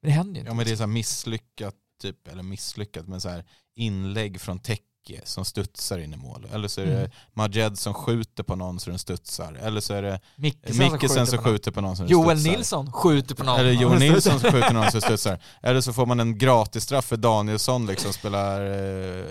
Men 0.00 0.10
det 0.10 0.10
händer 0.10 0.34
ju 0.34 0.40
inte. 0.40 0.50
Ja 0.50 0.54
men 0.54 0.66
det 0.66 0.72
är 0.72 0.76
så 0.76 0.82
här 0.82 0.88
misslyckat, 0.88 1.74
typ, 2.02 2.28
eller 2.28 2.42
misslyckat, 2.42 3.08
men 3.08 3.20
så 3.20 3.28
här 3.28 3.44
inlägg 3.74 4.40
från 4.40 4.58
Tecke 4.58 4.82
som 5.24 5.44
studsar 5.44 5.98
in 5.98 6.14
i 6.14 6.16
mål. 6.16 6.46
Eller 6.52 6.68
så 6.68 6.80
är 6.80 6.86
det 6.86 6.98
Mm. 6.98 7.10
Majed 7.32 7.78
som 7.78 7.94
skjuter 7.94 8.42
på 8.42 8.56
någon 8.56 8.80
så 8.80 8.90
den 8.90 8.98
studsar. 8.98 9.52
Eller 9.54 9.80
så 9.80 9.94
är 9.94 10.02
det 10.02 10.20
Mickesen 10.36 10.92
Mickesen 10.92 11.26
som 11.26 11.36
på 11.38 11.42
någon. 11.44 11.52
skjuter 11.52 11.70
på 11.70 11.80
någon 11.80 11.96
så 11.96 12.02
den 12.02 12.12
Joel 12.12 12.38
studsar. 12.38 12.56
Nilsson 12.58 12.92
skjuter 12.92 13.34
på 13.34 13.44
någon. 13.44 13.60
Eller 13.60 13.70
Joel 13.72 13.98
Nilsson 14.12 14.40
som 14.40 14.52
skjuter 14.52 14.72
någon 14.72 14.90
som 14.90 15.00
studsar. 15.00 15.38
Eller 15.62 15.80
så 15.80 15.92
får 15.92 16.06
man 16.06 16.20
en 16.20 16.38
gratisstraff 16.38 17.04
för 17.04 17.16
Danielsson 17.16 17.86
liksom 17.86 18.12
spelar 18.12 18.66
eh, 18.66 19.24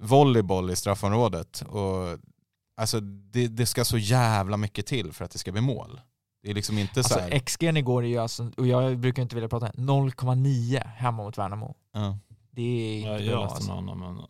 volleyboll 0.00 0.70
i 0.70 0.76
straffområdet. 0.76 1.62
Och, 1.68 2.18
alltså, 2.80 3.00
det, 3.00 3.48
det 3.48 3.66
ska 3.66 3.84
så 3.84 3.98
jävla 3.98 4.56
mycket 4.56 4.86
till 4.86 5.12
för 5.12 5.24
att 5.24 5.30
det 5.30 5.38
ska 5.38 5.52
bli 5.52 5.60
mål. 5.60 6.00
Det 6.42 6.50
är 6.50 6.54
liksom 6.54 6.78
inte 6.78 7.02
så 7.04 7.14
Alltså 7.14 7.30
här, 7.34 7.38
XG 7.38 7.62
igår 7.62 8.02
är 8.04 8.08
ju 8.08 8.18
alltså, 8.18 8.50
och 8.56 8.66
jag 8.66 8.98
brukar 8.98 9.22
inte 9.22 9.34
vilja 9.34 9.48
prata 9.48 9.66
0,9 9.68 10.86
hemma 10.86 11.22
mot 11.22 11.38
Värnamo. 11.38 11.74
ja. 11.92 12.18
Det 12.56 12.62
är 12.62 13.06
Ja, 13.06 13.12
inte 13.12 13.24
jag 13.24 13.32
bra 13.34 13.42
läste 13.42 13.56
alltså. 13.56 13.74
någon 13.74 13.88
annan, 14.02 14.14
men 14.14 14.24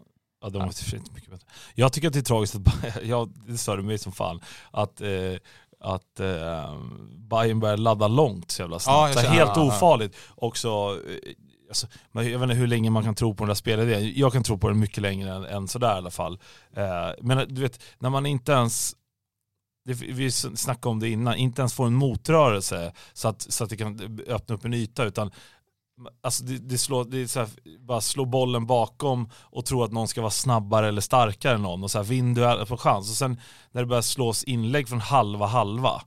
ja, 0.44 0.50
de 0.50 0.58
var 0.58 0.94
inte 0.94 1.12
mycket 1.14 1.30
bättre. 1.30 1.46
Jag 1.74 1.92
tycker 1.92 2.08
att 2.08 2.14
det 2.14 2.20
är 2.20 2.22
tragiskt 2.22 2.54
att, 2.54 2.62
jag, 3.04 3.32
det 3.46 3.58
störde 3.58 3.82
mig 3.82 3.98
som 3.98 4.12
fan, 4.12 4.40
att, 4.70 5.00
eh, 5.00 5.34
att 5.80 6.20
eh, 6.20 6.80
Bayern 7.16 7.60
börjar 7.60 7.76
ladda 7.76 8.08
långt 8.08 8.50
så 8.50 8.62
jävla 8.62 8.74
Ja, 8.74 8.80
snabbt. 8.80 9.14
jag 9.14 9.24
så 9.24 9.30
helt 9.30 9.50
ja, 9.56 9.62
ja. 9.62 9.66
ofarligt. 9.68 10.16
Också, 10.34 10.68
eh, 10.68 11.32
alltså, 11.68 11.86
men 12.12 12.30
jag 12.30 12.38
vet 12.38 12.42
inte 12.42 12.54
hur 12.54 12.66
länge 12.66 12.90
man 12.90 13.04
kan 13.04 13.14
tro 13.14 13.34
på 13.34 13.44
den 13.44 13.48
där 13.48 13.54
spelidén. 13.54 14.12
Jag 14.16 14.32
kan 14.32 14.42
tro 14.42 14.58
på 14.58 14.68
den 14.68 14.78
mycket 14.78 15.02
längre 15.02 15.34
än, 15.34 15.44
än 15.44 15.68
sådär 15.68 15.94
i 15.94 15.98
alla 15.98 16.10
fall. 16.10 16.38
Eh, 16.76 17.10
men 17.20 17.54
du 17.54 17.60
vet, 17.60 17.82
när 17.98 18.10
man 18.10 18.26
inte 18.26 18.52
ens 18.52 18.94
det, 19.84 19.94
vi 19.94 20.30
snackade 20.30 20.88
om 20.88 21.00
det 21.00 21.08
innan, 21.08 21.34
inte 21.34 21.62
ens 21.62 21.74
får 21.74 21.86
en 21.86 21.94
motrörelse 21.94 22.92
så 23.12 23.28
att, 23.28 23.42
så 23.42 23.64
att 23.64 23.70
det 23.70 23.76
kan 23.76 24.18
öppna 24.28 24.54
upp 24.54 24.64
en 24.64 24.74
yta 24.74 25.04
utan 25.04 25.30
Alltså 26.22 26.44
det, 26.44 26.58
det, 26.58 26.78
slår, 26.78 27.04
det 27.04 27.18
är 27.18 27.26
så 27.26 27.40
här, 27.40 27.48
bara 27.78 28.00
slå 28.00 28.24
bollen 28.24 28.66
bakom 28.66 29.30
och 29.34 29.66
tro 29.66 29.82
att 29.82 29.92
någon 29.92 30.08
ska 30.08 30.20
vara 30.20 30.30
snabbare 30.30 30.88
eller 30.88 31.00
starkare 31.00 31.54
än 31.54 31.62
någon 31.62 31.84
och 31.84 31.90
så 31.90 31.98
här 31.98 32.04
vinn 32.04 32.34
på 32.68 32.76
chans 32.76 33.10
och 33.10 33.16
sen 33.16 33.40
när 33.70 33.82
det 33.82 33.86
börjar 33.86 34.02
slås 34.02 34.44
inlägg 34.44 34.88
från 34.88 35.00
halva 35.00 35.46
halva 35.46 36.02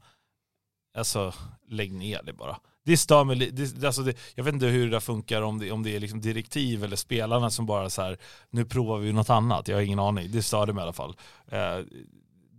alltså 0.98 1.34
lägg 1.68 1.94
ner 1.94 2.24
det 2.24 2.34
bara. 2.34 2.58
Det 2.86 2.98
stör 2.98 3.24
mig 3.24 3.36
det, 3.36 3.84
alltså 3.86 4.02
det, 4.02 4.18
Jag 4.36 4.44
vet 4.44 4.54
inte 4.54 4.66
hur 4.66 4.86
det 4.86 4.92
där 4.92 5.00
funkar, 5.00 5.42
om 5.42 5.60
det, 5.60 5.72
om 5.72 5.84
det 5.84 5.96
är 5.96 6.00
liksom 6.00 6.22
direktiv 6.22 6.84
eller 6.84 6.96
spelarna 6.96 7.50
som 7.50 7.66
bara 7.66 7.90
så 7.90 8.02
här, 8.02 8.18
nu 8.50 8.66
provar 8.66 8.98
vi 8.98 9.14
något 9.14 9.30
annat. 9.30 9.68
Jag 9.68 9.76
har 9.78 9.82
ingen 9.82 10.00
aning. 10.00 10.32
Det 10.32 10.44
störde 10.44 10.74
mig 10.74 10.82
i 10.82 10.84
alla 10.84 10.94
fall. 10.94 11.16
Eh, 11.48 11.78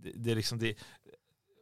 det, 0.03 0.11
det 0.15 0.31
är 0.31 0.35
liksom 0.35 0.59
det, 0.59 0.75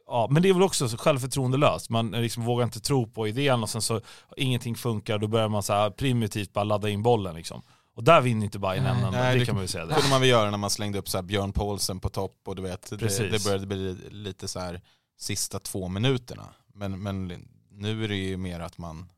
Ja, 0.08 0.28
men 0.30 0.42
det 0.42 0.48
är 0.48 0.52
väl 0.54 0.62
också 0.62 0.88
så 0.88 0.96
självförtroendelöst. 0.96 1.90
Man 1.90 2.10
liksom 2.10 2.44
vågar 2.44 2.64
inte 2.64 2.80
tro 2.80 3.06
på 3.06 3.28
idén 3.28 3.62
och 3.62 3.70
sen 3.70 3.82
så 3.82 4.00
ingenting 4.36 4.74
funkar, 4.76 5.18
då 5.18 5.26
börjar 5.26 5.48
man 5.48 5.62
så 5.62 5.72
här 5.72 5.90
primitivt 5.90 6.52
bara 6.52 6.64
ladda 6.64 6.88
in 6.88 7.02
bollen 7.02 7.34
liksom. 7.34 7.62
Och 7.96 8.04
där 8.04 8.20
vinner 8.20 8.44
inte 8.44 8.58
Bayern 8.58 8.82
Nej. 8.84 8.92
en 8.92 8.96
enda, 8.98 9.10
Nej, 9.10 9.32
det 9.34 9.40
det- 9.40 9.46
kan 9.46 9.54
man 9.54 9.64
ju 9.64 9.68
säga. 9.68 9.86
Det 9.86 9.94
kunde 9.94 10.10
man 10.10 10.20
väl 10.20 10.30
göra 10.30 10.50
när 10.50 10.58
man 10.58 10.70
slängde 10.70 10.98
upp 10.98 11.08
så 11.08 11.18
här 11.18 11.22
Björn 11.22 11.52
Paulsen 11.52 12.00
på 12.00 12.08
topp 12.08 12.40
och 12.46 12.56
du 12.56 12.62
vet, 12.62 12.90
det, 12.90 13.30
det 13.30 13.44
började 13.44 13.66
bli 13.66 13.96
lite 14.10 14.48
så 14.48 14.60
här 14.60 14.80
sista 15.18 15.58
två 15.58 15.88
minuterna. 15.88 16.48
Men, 16.74 17.02
men 17.02 17.28
nu 17.70 18.04
är 18.04 18.08
det 18.08 18.16
ju 18.16 18.36
mer 18.36 18.60
att 18.60 18.78
man 18.78 19.08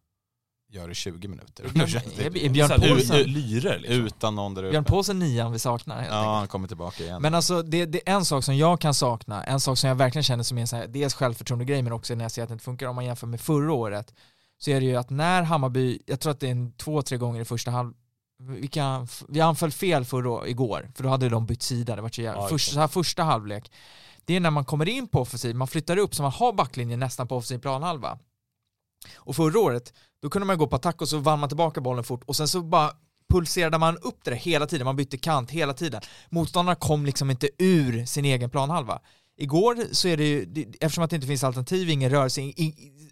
gör 0.70 0.88
det 0.88 0.94
20 0.94 1.28
minuter. 1.28 1.64
Björn- 1.64 2.36
är 2.44 2.48
Björn 2.50 2.68
Paulsen- 2.70 3.24
Lyre 3.26 3.78
liksom. 3.78 4.06
Utan 4.06 4.34
någon 4.34 4.54
där 4.54 4.62
Björn 4.62 4.76
uppe. 4.82 4.90
Paulsen 4.90 5.18
nian 5.18 5.52
vi 5.52 5.58
saknar 5.58 5.96
helt 5.96 6.08
Ja, 6.10 6.16
enkelt. 6.18 6.34
han 6.34 6.48
kommer 6.48 6.68
tillbaka 6.68 7.02
igen. 7.04 7.22
Men 7.22 7.34
alltså 7.34 7.62
det, 7.62 7.86
det 7.86 8.08
är 8.08 8.14
en 8.14 8.24
sak 8.24 8.44
som 8.44 8.56
jag 8.56 8.80
kan 8.80 8.94
sakna, 8.94 9.44
en 9.44 9.60
sak 9.60 9.78
som 9.78 9.88
jag 9.88 9.94
verkligen 9.94 10.22
känner 10.24 10.44
som 10.44 10.58
är 10.58 10.66
så 10.66 10.76
här, 10.76 10.86
dels 10.86 11.14
självförtroende-grej 11.14 11.82
men 11.82 11.92
också 11.92 12.14
när 12.14 12.24
jag 12.24 12.32
ser 12.32 12.42
att 12.42 12.48
det 12.48 12.52
inte 12.52 12.64
funkar 12.64 12.86
om 12.86 12.94
man 12.96 13.04
jämför 13.04 13.26
med 13.26 13.40
förra 13.40 13.72
året 13.72 14.14
så 14.58 14.70
är 14.70 14.80
det 14.80 14.86
ju 14.86 14.96
att 14.96 15.10
när 15.10 15.42
Hammarby, 15.42 15.98
jag 16.06 16.20
tror 16.20 16.30
att 16.32 16.40
det 16.40 16.46
är 16.46 16.50
en 16.52 16.72
två, 16.72 17.02
tre 17.02 17.18
gånger 17.18 17.40
i 17.40 17.44
första 17.44 17.70
halv 17.70 17.92
vi, 18.60 18.68
kan, 18.68 19.08
vi 19.28 19.40
anföll 19.40 19.70
fel 19.72 20.04
förra, 20.04 20.48
igår, 20.48 20.90
för 20.94 21.02
då 21.02 21.08
hade 21.08 21.28
de 21.28 21.46
bytt 21.46 21.62
sida, 21.62 21.96
det 21.96 22.02
var 22.02 22.08
så 22.08 22.22
jävla, 22.22 22.42
Ja, 22.42 22.48
först, 22.48 22.62
exakt. 22.68 22.74
så 22.74 22.80
här 22.80 22.88
första 22.88 23.22
halvlek. 23.22 23.72
Det 24.24 24.36
är 24.36 24.40
när 24.40 24.50
man 24.50 24.64
kommer 24.64 24.88
in 24.88 25.08
på 25.08 25.20
offensiv, 25.20 25.56
man 25.56 25.68
flyttar 25.68 25.96
upp 25.96 26.14
så 26.14 26.22
man 26.22 26.32
har 26.32 26.52
backlinjen 26.52 27.00
nästan 27.00 27.28
på 27.28 27.36
offensiv 27.36 27.58
planhalva. 27.58 28.18
Och 29.16 29.36
förra 29.36 29.58
året, 29.58 29.92
då 30.22 30.30
kunde 30.30 30.46
man 30.46 30.58
gå 30.58 30.66
på 30.66 30.76
attack 30.76 31.00
och 31.02 31.08
så 31.08 31.18
vann 31.18 31.38
man 31.40 31.48
tillbaka 31.48 31.80
bollen 31.80 32.04
fort 32.04 32.22
och 32.26 32.36
sen 32.36 32.48
så 32.48 32.62
bara 32.62 32.92
pulserade 33.30 33.78
man 33.78 33.98
upp 33.98 34.24
det 34.24 34.30
där 34.30 34.38
hela 34.38 34.66
tiden, 34.66 34.84
man 34.84 34.96
bytte 34.96 35.18
kant 35.18 35.50
hela 35.50 35.74
tiden. 35.74 36.00
Motståndarna 36.30 36.74
kom 36.74 37.06
liksom 37.06 37.30
inte 37.30 37.48
ur 37.58 38.04
sin 38.04 38.24
egen 38.24 38.50
planhalva. 38.50 39.00
Igår 39.40 39.78
så 39.92 40.08
är 40.08 40.16
det 40.16 40.24
ju, 40.24 40.66
eftersom 40.80 41.04
att 41.04 41.10
det 41.10 41.16
inte 41.16 41.28
finns 41.28 41.44
alternativ, 41.44 41.90
ingen 41.90 42.10
rörelse, 42.10 42.52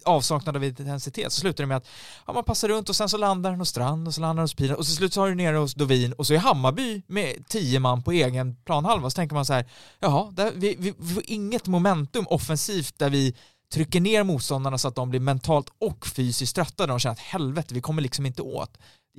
avsaknad 0.05 0.55
av 0.55 0.63
intensitet, 0.63 1.31
så 1.31 1.39
slutar 1.39 1.63
det 1.63 1.67
med 1.67 1.77
att 1.77 1.87
ja, 2.27 2.33
man 2.33 2.43
passar 2.43 2.67
runt 2.67 2.89
och 2.89 2.95
sen 2.95 3.09
så 3.09 3.17
landar 3.17 3.49
den 3.49 3.59
hos 3.59 3.69
Strand 3.69 4.07
och 4.07 4.13
så 4.13 4.21
landar 4.21 4.35
den 4.35 4.43
hos 4.43 4.53
Pilar 4.53 4.75
och 4.75 4.85
så 4.85 4.95
slut 4.95 5.13
så 5.13 5.21
har 5.21 5.29
du 5.29 5.35
nere 5.35 5.57
hos 5.57 5.73
Dovin 5.73 6.13
och 6.13 6.27
så 6.27 6.33
är 6.33 6.37
Hammarby 6.37 7.01
med 7.07 7.47
tio 7.47 7.79
man 7.79 8.03
på 8.03 8.11
egen 8.11 8.55
planhalva 8.55 9.09
så 9.09 9.15
tänker 9.15 9.35
man 9.35 9.45
så 9.45 9.53
här, 9.53 9.69
jaha, 9.99 10.31
där, 10.31 10.51
vi, 10.55 10.75
vi, 10.79 10.93
vi 10.97 11.13
får 11.13 11.23
inget 11.25 11.67
momentum 11.67 12.25
offensivt 12.27 12.99
där 12.99 13.09
vi 13.09 13.35
trycker 13.73 13.99
ner 13.99 14.23
motståndarna 14.23 14.77
så 14.77 14.87
att 14.87 14.95
de 14.95 15.09
blir 15.09 15.19
mentalt 15.19 15.67
och 15.79 16.07
fysiskt 16.07 16.55
trötta 16.55 16.87
de 16.87 16.99
känner 16.99 17.13
att 17.13 17.19
helvete, 17.19 17.73
vi 17.73 17.81
kommer 17.81 18.01
liksom 18.01 18.25
inte 18.25 18.41
åt. 18.41 18.77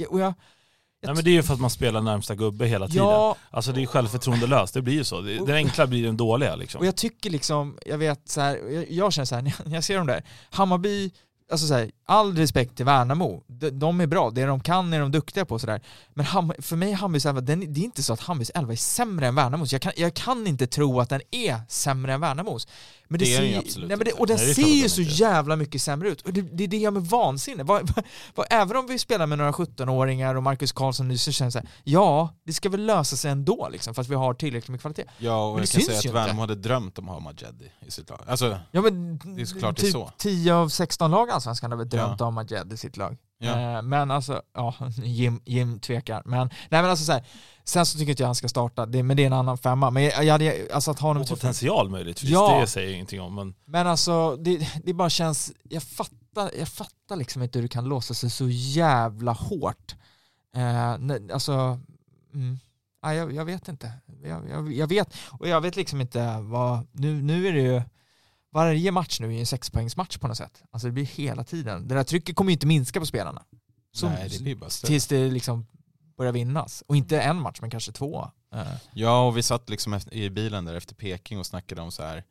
Och 0.08 0.20
jag, 0.20 0.34
Nej, 1.02 1.14
men 1.14 1.24
det 1.24 1.30
är 1.30 1.32
ju 1.32 1.42
för 1.42 1.54
att 1.54 1.60
man 1.60 1.70
spelar 1.70 2.00
närmsta 2.00 2.34
gubbe 2.34 2.66
hela 2.66 2.88
tiden. 2.88 3.04
ja, 3.04 3.36
Alltså 3.50 3.72
det 3.72 3.78
är 3.78 3.80
ju 3.80 3.86
självförtroendelöst, 3.86 4.74
det 4.74 4.82
blir 4.82 4.94
ju 4.94 5.04
så. 5.04 5.20
Den 5.20 5.50
enkla 5.50 5.86
blir 5.86 6.04
den 6.04 6.16
dåliga 6.16 6.56
liksom. 6.56 6.78
Och 6.78 6.86
jag 6.86 6.96
tycker 6.96 7.30
liksom, 7.30 7.78
jag 7.86 7.98
vet 7.98 8.28
så 8.28 8.40
här, 8.40 8.56
jag, 8.70 8.90
jag 8.90 9.12
känner 9.12 9.26
så 9.26 9.34
här, 9.34 9.42
när 9.64 9.74
jag 9.74 9.84
ser 9.84 9.96
dem 9.98 10.06
där, 10.06 10.24
Hammarby, 10.50 11.10
alltså 11.50 11.66
så 11.66 11.74
här, 11.74 11.90
all 12.06 12.36
respekt 12.36 12.76
till 12.76 12.84
Värnamo, 12.84 13.42
de, 13.46 13.70
de 13.70 14.00
är 14.00 14.06
bra, 14.06 14.30
det 14.30 14.44
de 14.44 14.60
kan 14.60 14.92
är 14.92 15.00
de 15.00 15.10
duktiga 15.10 15.44
på 15.44 15.58
sådär. 15.58 15.80
Men 16.14 16.26
Ham, 16.26 16.52
för 16.58 16.76
mig 16.76 16.92
Hammarbys 16.92 17.26
elva, 17.26 17.40
den, 17.40 17.72
det 17.72 17.80
är 17.80 17.84
inte 17.84 18.02
så 18.02 18.12
att 18.12 18.20
Hammarbys 18.20 18.50
elva 18.54 18.72
är 18.72 18.76
sämre 18.76 19.26
än 19.26 19.34
Värnamos, 19.34 19.72
jag 19.72 19.82
kan, 19.82 19.92
jag 19.96 20.14
kan 20.14 20.46
inte 20.46 20.66
tro 20.66 21.00
att 21.00 21.08
den 21.08 21.20
är 21.30 21.60
sämre 21.68 22.12
än 22.12 22.20
Värnamos. 22.20 22.68
Men 23.12 23.18
det, 23.18 23.24
Det 23.24 23.36
ser, 23.36 23.42
ju 23.42 23.54
absolut 23.56 23.88
nej, 23.88 23.96
men 23.96 24.04
det. 24.04 24.12
Och 24.12 24.26
den 24.26 24.36
Nej, 24.36 24.54
ser 24.54 24.62
ju 24.62 24.88
så 24.88 25.00
inte 25.00 25.12
jävla 25.14 25.56
mycket 25.56 25.82
sämre 25.82 26.08
ut, 26.10 26.20
och 26.20 26.32
det, 26.32 26.40
det 26.42 26.64
är 26.64 26.68
det 26.68 26.76
jag 26.76 26.92
med 26.92 27.02
vansinne. 27.02 27.62
Vad- 27.62 27.90
vad- 27.96 28.04
vad- 28.34 28.46
även 28.50 28.76
om 28.76 28.86
vi 28.86 28.98
spelar 28.98 29.26
med 29.26 29.38
några 29.38 29.52
17-åringar 29.52 30.34
och 30.34 30.42
Marcus 30.42 30.72
Karlsson 30.72 31.08
nu 31.08 31.18
så 31.18 31.32
känns 31.32 31.54
det 31.54 31.66
ja, 31.84 32.34
det 32.44 32.52
ska 32.52 32.68
väl 32.68 32.86
lösa 32.86 33.16
sig 33.16 33.30
ändå 33.30 33.68
liksom, 33.72 33.94
för 33.94 34.02
att 34.02 34.08
vi 34.08 34.14
har 34.14 34.34
tillräckligt 34.34 34.68
med 34.70 34.80
kvalitet. 34.80 35.04
ja, 35.18 35.44
och 35.46 35.54
men 35.54 35.62
jag 35.62 35.68
kan 35.70 35.80
säga 35.82 35.98
att. 35.98 36.04
Värnamo 36.14 36.40
hade 36.40 36.54
drömt 36.54 36.98
om 36.98 37.08
att 37.08 37.14
ha 37.14 37.20
Majedi 37.20 37.72
i 37.86 37.90
sitt 37.90 38.10
lag. 38.10 38.20
Alltså, 38.26 38.58
Ja 38.70 38.80
men 38.80 39.18
Det 39.36 39.42
är 39.42 39.46
såklart 39.46 39.76
det 39.76 39.80
är 39.82 39.84
typ 39.84 39.92
så. 39.92 40.12
10 40.18 40.54
av 40.54 40.68
16 40.68 41.10
lag 41.10 41.28
i 41.28 41.30
Allsvenskan 41.30 41.70
har 41.70 41.78
väl 41.78 41.88
drömt 41.88 42.16
Ja. 42.20 42.26
om 42.26 42.34
Majed 42.34 42.72
i 42.72 42.76
sitt 42.76 42.96
lag. 42.96 43.16
Ja. 43.40 43.76
Eh, 43.76 43.82
men 43.82 44.10
alltså, 44.10 44.42
ja, 44.54 44.74
Jim, 45.02 45.40
Jim 45.44 45.80
tvekar. 45.80 46.22
Men, 46.24 46.46
nej 46.48 46.82
men 46.82 46.84
alltså 46.90 47.04
så 47.04 47.12
här, 47.12 47.24
sen 47.64 47.86
så 47.86 47.98
tycker 47.98 48.10
inte 48.10 48.22
jag 48.22 48.28
han 48.28 48.34
ska 48.34 48.48
starta, 48.48 48.86
det, 48.86 49.02
men 49.02 49.16
det 49.16 49.22
är 49.22 49.26
en 49.26 49.32
annan 49.32 49.58
femma. 49.58 49.90
Men 49.90 50.02
jag, 50.02 50.24
jag 50.24 50.32
hade, 50.32 50.68
alltså 50.72 50.90
att 50.90 50.98
ha 50.98 51.08
honom 51.08 51.24
potential 51.26 51.88
möjligtvis, 51.90 52.30
Ja. 52.30 52.58
det 52.60 52.66
säger 52.66 52.86
jag 52.88 52.94
ingenting 52.94 53.20
om. 53.20 53.34
Men 53.34 53.54
Men 53.64 53.86
alltså, 53.86 54.36
det, 54.36 54.68
det 54.84 54.92
bara 54.94 55.10
känns, 55.10 55.52
jag 55.62 55.82
fattar, 55.82 56.50
jag 56.58 56.68
fattar 56.68 57.16
liksom 57.16 57.42
inte 57.42 57.58
hur 57.58 57.62
det 57.62 57.68
kan 57.68 57.84
låsa 57.84 58.14
sig 58.14 58.30
så 58.30 58.48
jävla 58.48 59.32
hårt. 59.32 59.94
Eh, 60.56 60.92
alltså, 61.32 61.52
mm, 62.34 62.58
nej, 63.02 63.16
jag, 63.16 63.32
jag 63.32 63.44
vet 63.44 63.68
inte. 63.68 63.92
Jag, 64.24 64.48
jag, 64.50 64.72
jag 64.72 64.86
vet, 64.86 65.14
och 65.30 65.48
jag 65.48 65.60
vet 65.60 65.76
liksom 65.76 66.00
inte 66.00 66.36
vad, 66.40 66.86
nu, 66.92 67.22
nu 67.22 67.46
är 67.48 67.52
det 67.52 67.60
ju, 67.60 67.82
varje 68.52 68.92
match 68.92 69.20
nu 69.20 69.34
är 69.34 69.38
en 69.40 69.46
sexpoängsmatch 69.46 70.18
på 70.18 70.28
något 70.28 70.36
sätt. 70.36 70.62
Alltså 70.70 70.88
det 70.88 70.92
blir 70.92 71.04
hela 71.04 71.44
tiden, 71.44 71.88
det 71.88 71.94
där 71.94 72.04
trycket 72.04 72.36
kommer 72.36 72.50
ju 72.50 72.52
inte 72.52 72.66
minska 72.66 73.00
på 73.00 73.06
spelarna. 73.06 73.42
Så, 73.92 74.08
Nej, 74.08 74.28
det 74.28 74.42
blir 74.42 74.54
bara 74.54 74.70
större. 74.70 74.88
tills 74.88 75.06
det 75.06 75.30
liksom 75.30 75.66
börjar 76.16 76.32
vinnas. 76.32 76.82
Och 76.86 76.96
inte 76.96 77.20
en 77.20 77.40
match, 77.40 77.58
men 77.60 77.70
kanske 77.70 77.92
två. 77.92 78.30
Eh, 78.54 78.62
Ja, 78.92 79.26
och 79.26 79.36
vi 79.36 79.42
satt 79.42 79.68
liksom 79.70 80.00
i 80.12 80.30
bilen 80.30 80.64
där 80.64 80.74
efter 80.74 80.94
Peking 80.94 81.38
och 81.38 81.46
snackade 81.46 81.82
om 81.82 81.92
så 81.92 82.02
här. 82.02 82.24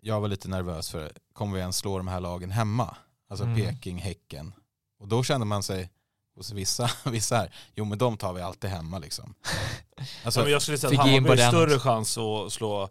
Jag 0.00 0.20
var 0.20 0.28
lite 0.28 0.48
nervös 0.48 0.90
för, 0.90 1.12
kommer 1.32 1.54
vi 1.54 1.60
ens 1.60 1.76
slå 1.76 1.98
de 1.98 2.08
här 2.08 2.20
lagen 2.20 2.50
hemma? 2.50 2.96
Alltså 3.30 3.44
Mm. 3.44 3.56
Peking, 3.56 3.98
Häcken. 3.98 4.52
Och 4.98 5.08
då 5.08 5.22
kände 5.22 5.46
man 5.46 5.62
sig 5.62 5.90
hos 6.36 6.52
vissa, 6.52 6.90
vissa 7.10 7.36
här, 7.36 7.54
jo 7.74 7.84
men 7.84 7.98
de 7.98 8.16
tar 8.16 8.32
vi 8.32 8.42
alltid 8.42 8.70
hemma 8.70 8.98
liksom. 8.98 9.34
Alltså, 10.24 10.40
ja, 10.40 10.44
men 10.44 10.52
jag 10.52 10.62
skulle 10.62 10.78
säga 10.78 10.90
fick 10.90 10.98
att 11.00 11.06
in 11.06 11.12
Hammarby 11.14 11.42
har 11.42 11.52
den 11.52 11.68
större 11.68 11.78
chans 11.80 12.18
att 12.18 12.52
slå 12.52 12.88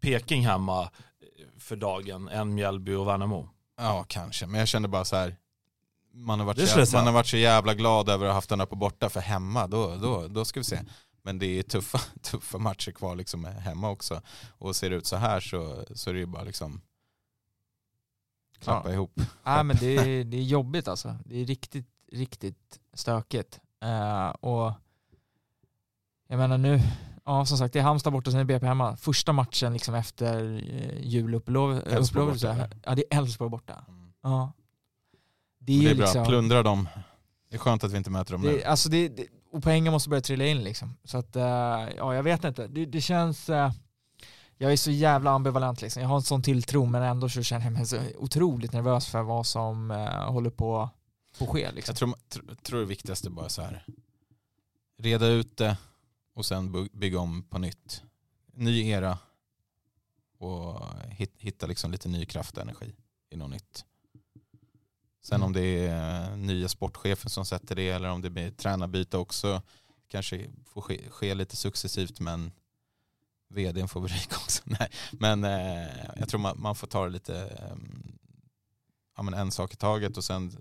Peking 0.00 0.46
hemma 0.46 0.90
för 1.68 1.76
dagen 1.76 2.28
än 2.28 2.54
Mjällby 2.54 2.94
och 2.94 3.08
Värnamo. 3.08 3.48
Ja, 3.76 4.04
kanske. 4.08 4.46
Men 4.46 4.58
jag 4.58 4.68
kände 4.68 4.88
bara 4.88 5.04
så 5.04 5.16
här. 5.16 5.36
Man 6.12 6.38
har, 6.38 6.46
varit 6.46 6.68
så, 6.68 6.78
jävla, 6.78 6.98
man 6.98 7.06
har 7.06 7.12
varit 7.12 7.26
så 7.26 7.36
jävla 7.36 7.74
glad 7.74 8.08
över 8.08 8.26
att 8.26 8.30
ha 8.30 8.34
haft 8.34 8.48
den 8.48 8.60
här 8.60 8.66
på 8.66 8.76
borta, 8.76 9.08
för 9.08 9.20
hemma, 9.20 9.66
då, 9.66 9.96
då, 9.96 10.28
då 10.28 10.44
ska 10.44 10.60
vi 10.60 10.64
se. 10.64 10.80
Men 11.22 11.38
det 11.38 11.46
är 11.46 11.62
tuffa, 11.62 11.98
tuffa 12.22 12.58
matcher 12.58 12.92
kvar 12.92 13.16
liksom 13.16 13.44
hemma 13.44 13.90
också. 13.90 14.22
Och 14.58 14.76
ser 14.76 14.90
det 14.90 14.96
ut 14.96 15.06
så 15.06 15.16
här 15.16 15.40
så, 15.40 15.84
så 15.94 16.10
är 16.10 16.14
det 16.14 16.20
ju 16.20 16.26
bara 16.26 16.42
liksom 16.42 16.80
klappa 18.60 18.88
Ja. 18.88 18.94
ihop. 18.94 19.20
Nej 19.44 19.64
men 19.64 19.76
det 19.76 19.96
är, 19.96 20.24
det 20.24 20.36
är 20.36 20.42
jobbigt 20.42 20.88
alltså. 20.88 21.16
Det 21.24 21.40
är 21.40 21.44
riktigt, 21.44 21.88
riktigt 22.12 22.78
stökigt. 22.94 23.60
Eh, 23.82 24.28
och 24.28 24.72
jag 26.28 26.38
menar 26.38 26.58
nu, 26.58 26.80
ja 27.28 27.46
som 27.46 27.58
sagt 27.58 27.72
det 27.72 27.78
är 27.78 27.82
Halmstad 27.82 28.12
borta 28.12 28.30
sen 28.30 28.40
är 28.40 28.44
BP 28.44 28.66
hemma. 28.66 28.96
Första 28.96 29.32
matchen 29.32 29.72
liksom 29.72 29.94
efter 29.94 30.42
uh, 30.44 31.00
julupplovet. 31.00 31.84
Ja 32.84 32.94
det 32.94 33.04
är 33.10 33.18
Elfsborg 33.18 33.50
borta. 33.50 33.84
Ja. 34.22 34.52
Det 35.58 35.72
är 35.72 35.82
Det 35.82 35.90
är 35.90 35.94
bra, 35.94 36.04
liksom, 36.04 36.26
plundra 36.26 36.62
dem. 36.62 36.88
Det 37.50 37.56
är 37.56 37.58
skönt 37.58 37.84
att 37.84 37.92
vi 37.92 37.96
inte 37.96 38.10
möter 38.10 38.32
dem 38.32 38.42
nu. 38.42 38.52
det, 38.52 38.64
alltså 38.64 38.88
det, 38.88 39.08
det, 39.08 39.26
och 39.52 39.62
poängen 39.62 39.92
måste 39.92 40.08
börja 40.08 40.20
trilla 40.20 40.46
in 40.46 40.64
liksom. 40.64 40.96
Så 41.04 41.18
att, 41.18 41.36
eh, 41.36 41.42
ja 41.96 42.14
jag 42.14 42.22
vet 42.22 42.44
inte. 42.44 42.66
Det, 42.66 42.86
det 42.86 43.00
känns, 43.00 43.48
eh, 43.48 43.72
jag 44.56 44.72
är 44.72 44.76
så 44.76 44.90
jävla 44.90 45.30
ambivalent 45.30 45.82
liksom. 45.82 46.02
Jag 46.02 46.08
har 46.08 46.16
en 46.16 46.22
sån 46.22 46.42
tilltro 46.42 46.86
men 46.86 47.02
ändå 47.02 47.28
så 47.28 47.42
känner 47.42 47.64
jag 47.64 47.72
mig 47.72 47.86
så 47.86 47.98
otroligt 48.18 48.72
nervös 48.72 49.06
för 49.06 49.22
vad 49.22 49.46
som 49.46 49.90
eh, 49.90 50.32
håller 50.32 50.50
på 50.50 50.90
att 51.40 51.48
ske 51.48 51.70
liksom. 51.72 51.92
Jag 51.92 51.96
tror, 51.96 52.14
tr, 52.28 52.54
tror 52.62 52.80
det 52.80 52.86
viktigaste 52.86 53.30
bara 53.30 53.48
så 53.48 53.62
här. 53.62 53.84
Reda 54.98 55.26
ut 55.26 55.56
det 55.56 55.76
och 56.38 56.46
sen 56.46 56.88
bygga 56.92 57.18
om 57.18 57.42
på 57.42 57.58
nytt. 57.58 58.02
Ny 58.52 58.88
era 58.88 59.18
och 60.38 60.82
hit, 61.08 61.34
hitta 61.38 61.66
liksom 61.66 61.90
lite 61.90 62.08
ny 62.08 62.24
kraft 62.24 62.56
och 62.56 62.62
energi 62.62 62.94
i 63.30 63.36
något 63.36 63.50
nytt. 63.50 63.84
Sen 65.22 65.36
Mm. 65.36 65.46
om 65.46 65.52
det 65.52 65.86
är 65.86 66.36
nya 66.36 66.68
sportchefen 66.68 67.30
som 67.30 67.44
sätter 67.44 67.74
det 67.76 67.88
eller 67.88 68.08
om 68.08 68.22
det 68.22 68.30
blir 68.30 68.50
tränarbyte 68.50 69.16
också. 69.16 69.62
Kanske 70.08 70.50
får 70.66 70.80
ske, 70.80 71.10
ske 71.10 71.34
lite 71.34 71.56
successivt 71.56 72.20
men 72.20 72.52
vdn 73.48 73.88
får 73.88 74.08
ryka 74.08 74.36
också. 74.36 74.62
Nej. 74.66 74.88
Men 75.12 75.44
eh, 75.44 75.88
jag 76.16 76.28
tror 76.28 76.40
man, 76.40 76.60
man 76.60 76.74
får 76.76 76.86
ta 76.86 77.04
det 77.04 77.10
lite 77.10 77.36
eh, 77.40 77.76
ja, 79.16 79.22
men 79.22 79.34
en 79.34 79.50
sak 79.50 79.72
i 79.72 79.76
taget 79.76 80.16
och 80.16 80.24
sen 80.24 80.56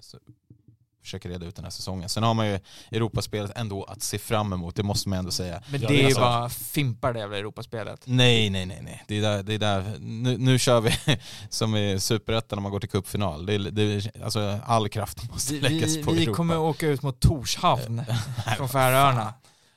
så, 1.07 1.17
försöka 1.19 1.29
reda 1.29 1.45
ut 1.45 1.55
den 1.55 1.65
här 1.65 1.71
säsongen. 1.71 2.09
Sen 2.09 2.23
har 2.23 2.33
man 2.33 2.47
ju 2.47 2.59
Europaspelet 2.91 3.51
ändå 3.55 3.83
att 3.83 4.03
se 4.03 4.19
fram 4.19 4.53
emot, 4.53 4.75
det 4.75 4.83
måste 4.83 5.09
man 5.09 5.19
ändå 5.19 5.31
säga. 5.31 5.61
Men 5.69 5.81
det 5.81 6.03
är 6.03 6.07
ju 6.07 6.13
så. 6.13 6.19
bara 6.19 6.49
fimpar 6.49 7.13
det 7.13 7.19
jävla 7.19 7.37
Europaspelet. 7.37 8.01
Nej, 8.05 8.49
nej, 8.49 8.65
nej, 8.65 8.79
nej. 8.81 9.03
Det 9.07 9.17
är 9.17 9.21
där, 9.21 9.43
det 9.43 9.53
är 9.53 9.59
där. 9.59 9.97
Nu, 9.99 10.37
nu 10.37 10.59
kör 10.59 10.81
vi 10.81 10.91
som 11.49 11.75
i 11.75 11.99
Superettan 11.99 12.57
när 12.57 12.61
man 12.61 12.71
går 12.71 12.79
till 12.79 12.89
cupfinal. 12.89 13.45
Det 13.45 13.53
är, 13.53 13.59
det 13.59 14.11
alltså, 14.23 14.59
all 14.65 14.89
kraft 14.89 15.31
måste 15.31 15.53
Vi, 15.53 15.61
läggas 15.61 15.95
vi, 15.95 16.03
på 16.03 16.11
vi 16.11 16.23
Europa. 16.23 16.35
kommer 16.35 16.57
åka 16.57 16.87
ut 16.87 17.01
mot 17.01 17.19
Torshavn 17.19 18.01
från 18.57 18.69
Färöarna. 18.69 19.33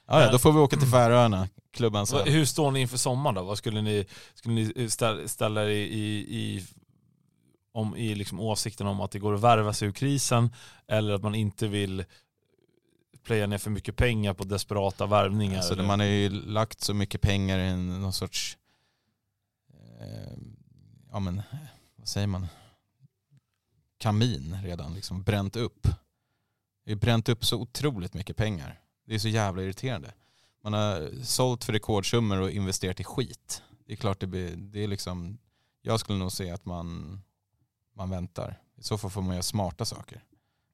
Ja, 0.09 0.23
ja, 0.23 0.33
då 0.33 0.39
får 0.39 0.53
vi 0.53 0.59
åka 0.59 0.77
till 0.77 0.89
Färöarna, 0.89 1.49
klubban 1.75 2.07
sen. 2.07 2.29
Hur 2.33 2.45
står 2.45 2.71
ni 2.71 2.81
inför 2.81 2.99
sommaren 2.99 3.35
då? 3.35 3.43
Vad 3.43 3.59
skulle 3.59 3.83
ni, 3.83 4.07
skulle 4.35 4.55
ni 4.55 4.91
ställa, 4.91 5.29
ställa 5.29 5.65
er 5.65 5.69
i, 5.69 5.83
i, 5.83 6.37
i 6.39 6.65
om, 7.73 7.97
i 7.97 8.15
liksom 8.15 8.41
åsikten 8.41 8.87
om 8.87 9.01
att 9.01 9.11
det 9.11 9.19
går 9.19 9.35
att 9.35 9.41
värva 9.41 9.73
sig 9.73 9.89
ur 9.89 9.93
krisen 9.93 10.51
eller 10.87 11.13
att 11.13 11.23
man 11.23 11.35
inte 11.35 11.69
vill 11.69 12.05
plöja 13.23 13.47
ner 13.47 13.59
för 13.59 13.71
mycket 13.71 13.97
pengar 13.97 14.35
på 14.35 14.45
desperata 14.45 15.07
värvningar. 15.07 15.57
Alltså, 15.57 15.73
eller- 15.73 15.85
man 15.87 16.01
har 16.01 16.07
ju 16.07 16.29
lagt 16.31 16.81
så 16.81 16.95
mycket 16.95 17.21
pengar 17.21 17.59
i 17.59 17.77
någon 17.77 18.13
sorts, 18.13 18.59
eh, 20.01 20.39
ja 21.13 21.19
men, 21.21 21.43
vad 21.97 22.09
säger 22.09 22.27
man, 22.27 22.47
kamin 23.99 24.59
redan, 24.65 24.95
liksom 24.95 25.23
bränt 25.23 25.57
upp. 25.57 25.89
Vi 26.85 26.93
har 26.93 26.99
bränt 27.01 27.29
upp 27.29 27.45
så 27.45 27.61
otroligt 27.61 28.15
mycket 28.15 28.37
pengar. 28.37 28.81
Det 29.07 29.15
är 29.15 29.19
så 29.19 29.29
jävla 29.29 29.63
irriterande. 29.63 30.13
Man 30.63 30.73
har 30.73 31.11
sålt 31.25 31.65
för 31.65 31.73
rekordsummor 31.73 32.41
och 32.41 32.51
investerat 32.51 33.01
i 33.01 33.05
skit. 33.05 33.63
Det 33.87 33.93
är 33.93 33.97
klart 33.97 34.21
det 34.21 34.27
blir, 34.27 34.57
det 34.57 34.85
är 34.85 34.89
liksom, 34.89 35.39
jag 35.83 36.01
skulle 36.01 36.19
nog 36.19 36.33
säga 36.33 36.55
att 36.55 36.65
man, 36.65 37.21
man 38.01 38.11
väntar. 38.11 38.59
I 38.79 38.83
så 38.83 38.99
fall 38.99 39.11
får 39.11 39.23
man 39.23 39.31
göra 39.35 39.43
smarta 39.43 39.85
saker. 39.85 40.23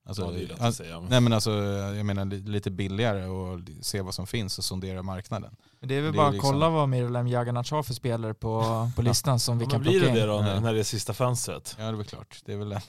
Alltså, 0.09 0.23
ja, 0.25 0.31
det 0.31 0.43
är 0.45 0.49
lätt 0.49 0.61
att 0.61 0.75
säga. 0.75 1.01
Nej 1.01 1.21
men 1.21 1.33
alltså, 1.33 1.51
jag 1.97 2.07
menar 2.07 2.25
li- 2.25 2.41
lite 2.41 2.71
billigare 2.71 3.25
och 3.27 3.61
se 3.83 4.01
vad 4.01 4.15
som 4.15 4.27
finns 4.27 4.59
och 4.59 4.65
sondera 4.65 5.03
marknaden. 5.03 5.57
Men 5.81 5.89
det 5.89 5.95
är 5.95 6.01
väl 6.03 6.13
Det 6.13 6.17
bara 6.17 6.27
att 6.27 6.33
liksom- 6.35 6.51
kolla 6.53 6.69
vad 6.71 6.89
Mirolem 6.89 7.29
Jaganac 7.29 7.71
har 7.71 7.83
för 7.83 7.95
spelare 7.95 8.35
på, 8.35 8.63
på 8.97 9.03
listan 9.09 9.41
som 9.41 9.59
vi 9.59 9.65
Ja, 9.65 9.71
kan 9.71 9.81
men 9.81 9.91
blir 9.91 10.01
plocka 10.01 10.15
det 10.15 10.21
in. 10.21 10.27
det 10.29 10.33
då 10.33 10.49
Ja. 10.49 10.61
när 10.61 10.75
det 10.75 10.81
är 10.81 10.85
sista 10.85 11.15
fönstret? 11.15 11.75
Ja 11.79 11.85
det 11.85 11.91
är 11.91 11.93
väl 11.93 12.07
klart. 12.07 12.41
Det 12.45 12.53
är 12.53 12.57
väl 12.57 12.69
det. 12.69 12.83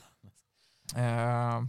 Eh, 0.96 1.62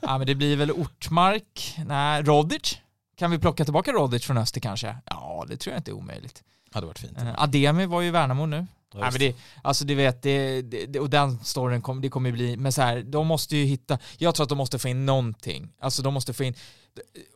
ja, 0.00 0.18
men 0.18 0.26
det 0.26 0.34
blir 0.34 0.56
väl 0.56 0.70
Ortmark, 0.72 1.74
nej, 1.86 2.22
Rodic. 2.22 2.78
Kan 3.16 3.30
vi 3.30 3.38
plocka 3.38 3.64
tillbaka 3.64 3.92
Rodic 3.92 4.24
från 4.24 4.38
Öster 4.38 4.60
kanske? 4.60 4.96
Ja, 5.04 5.44
det 5.48 5.56
tror 5.56 5.72
jag 5.72 5.80
inte 5.80 5.90
är 5.90 5.92
omöjligt. 5.94 6.42
hade 6.72 6.86
varit 6.86 6.98
fint. 6.98 7.18
Eh, 7.18 7.42
Ademi 7.42 7.86
var 7.86 8.00
ju 8.00 8.08
i 8.08 8.10
Värnamo 8.10 8.46
nu. 8.46 8.66
Ja, 8.96 9.02
Nej, 9.02 9.10
men 9.12 9.20
det, 9.20 9.36
alltså 9.62 9.84
du 9.84 9.94
vet, 9.94 10.22
det, 10.22 10.62
det, 10.62 11.00
och 11.00 11.10
den 11.10 11.44
storyn 11.44 11.82
kom, 11.82 12.00
det 12.00 12.08
kommer 12.08 12.32
bli, 12.32 12.56
men 12.56 12.72
så 12.72 12.82
här, 12.82 13.02
de 13.02 13.26
måste 13.26 13.56
ju 13.56 13.64
hitta, 13.64 13.98
jag 14.18 14.34
tror 14.34 14.44
att 14.44 14.48
de 14.48 14.58
måste 14.58 14.78
få 14.78 14.88
in 14.88 15.06
någonting. 15.06 15.72
Alltså 15.80 16.02
de 16.02 16.14
måste 16.14 16.32
få 16.32 16.44
in, 16.44 16.54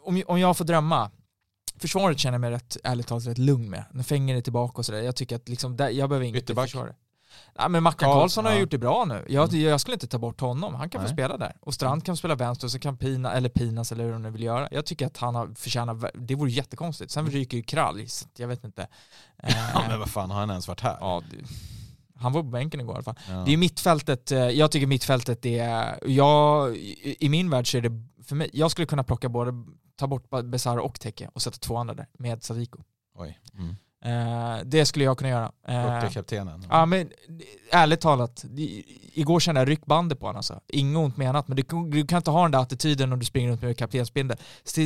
om, 0.04 0.22
om 0.26 0.40
jag 0.40 0.56
får 0.56 0.64
drömma, 0.64 1.10
försvaret 1.78 2.18
känner 2.18 2.34
jag 2.34 2.40
mig 2.40 2.50
rätt, 2.50 2.76
ärligt 2.84 3.06
talat 3.06 3.26
rätt 3.26 3.38
lugn 3.38 3.70
med. 3.70 3.84
När 3.92 4.02
Fenger 4.02 4.36
är 4.36 4.40
tillbaka 4.40 4.78
och 4.78 4.86
sådär, 4.86 5.02
jag 5.02 5.16
tycker 5.16 5.36
att 5.36 5.48
liksom, 5.48 5.76
där, 5.76 5.88
jag 5.88 6.08
behöver 6.08 6.26
inget 6.26 6.42
Ytterback. 6.42 6.64
försvar. 6.64 6.94
Nej 7.58 7.68
men 7.68 7.82
Mackan 7.82 8.08
Karl- 8.08 8.14
Karlsson 8.20 8.44
har 8.44 8.52
ja. 8.52 8.58
gjort 8.58 8.70
det 8.70 8.78
bra 8.78 9.04
nu. 9.04 9.24
Jag, 9.28 9.52
jag 9.54 9.80
skulle 9.80 9.94
inte 9.94 10.06
ta 10.06 10.18
bort 10.18 10.40
honom, 10.40 10.74
han 10.74 10.90
kan 10.90 11.00
få 11.00 11.04
Nej. 11.04 11.12
spela 11.12 11.36
där. 11.36 11.56
Och 11.60 11.74
Strand 11.74 12.04
kan 12.04 12.16
spela 12.16 12.34
vänster 12.34 12.66
och 12.66 12.70
så 12.70 12.78
kan 12.78 12.96
Pina, 12.96 13.32
eller 13.32 13.48
Pinas 13.48 13.92
eller 13.92 14.04
hur 14.04 14.12
de 14.12 14.22
nu 14.22 14.30
vill 14.30 14.42
göra. 14.42 14.68
Jag 14.70 14.86
tycker 14.86 15.06
att 15.06 15.16
han 15.16 15.34
har 15.34 15.54
förtjänat, 15.54 16.04
det 16.14 16.34
vore 16.34 16.50
jättekonstigt. 16.50 17.10
Sen 17.10 17.26
ryker 17.30 17.56
ju 17.56 17.62
Kralj, 17.62 18.06
jag 18.36 18.48
vet 18.48 18.64
inte. 18.64 18.82
Eh, 19.42 19.54
Ja, 19.74 19.84
men 19.88 19.98
vad 19.98 20.10
fan, 20.10 20.30
har 20.30 20.40
han 20.40 20.50
ens 20.50 20.68
varit 20.68 20.80
här? 20.80 20.96
ja, 21.00 21.22
det, 21.30 21.36
han 22.20 22.32
var 22.32 22.42
på 22.42 22.48
bänken 22.48 22.80
igår 22.80 22.92
i 22.92 22.96
alla 22.96 23.02
fall. 23.04 23.18
Ja. 23.28 23.42
Det 23.46 23.52
är 23.52 23.56
mittfältet, 23.56 24.32
eh, 24.32 24.38
jag 24.38 24.70
tycker 24.70 24.86
mittfältet 24.86 25.46
är, 25.46 25.98
jag, 26.06 26.76
i 26.76 27.28
min 27.28 27.50
värld 27.50 27.70
så 27.70 27.76
är 27.76 27.80
det, 27.82 28.02
för 28.24 28.36
mig, 28.36 28.50
jag 28.52 28.70
skulle 28.70 28.86
kunna 28.86 29.04
plocka 29.04 29.28
både, 29.28 29.52
ta 29.96 30.06
bort 30.06 30.24
Besara 30.44 30.82
och 30.82 31.00
Teke 31.00 31.30
och 31.34 31.42
sätta 31.42 31.56
två 31.58 31.76
andra 31.76 31.94
där 31.94 32.06
med 32.18 32.42
Sadiko. 32.42 32.82
Oj. 33.14 33.38
Mm. 33.58 33.76
Eh, 34.04 34.58
det 34.64 34.86
skulle 34.86 35.04
jag 35.04 35.18
kunna 35.18 35.30
göra. 35.30 35.52
Eh, 35.68 35.96
Upp 35.96 36.04
till 36.04 36.14
kaptenen. 36.14 36.66
Ja 36.70 36.86
men 36.86 37.10
ärligt 37.72 38.00
talat, 38.00 38.44
igår 39.12 39.40
kände 39.40 39.60
jag 39.60 39.68
ryckbandet 39.68 40.20
på 40.20 40.26
honom 40.26 40.36
alltså. 40.36 40.60
Inget 40.68 40.96
ont 40.96 41.16
menat, 41.16 41.48
men 41.48 41.56
du, 41.56 41.62
du 41.90 42.06
kan 42.06 42.16
inte 42.16 42.30
ha 42.30 42.42
den 42.42 42.50
där 42.50 42.58
attityden 42.58 43.10
när 43.10 43.16
du 43.16 43.24
springer 43.26 43.50
runt 43.50 43.62
med 43.62 43.76
kaptensbindel. 43.76 44.38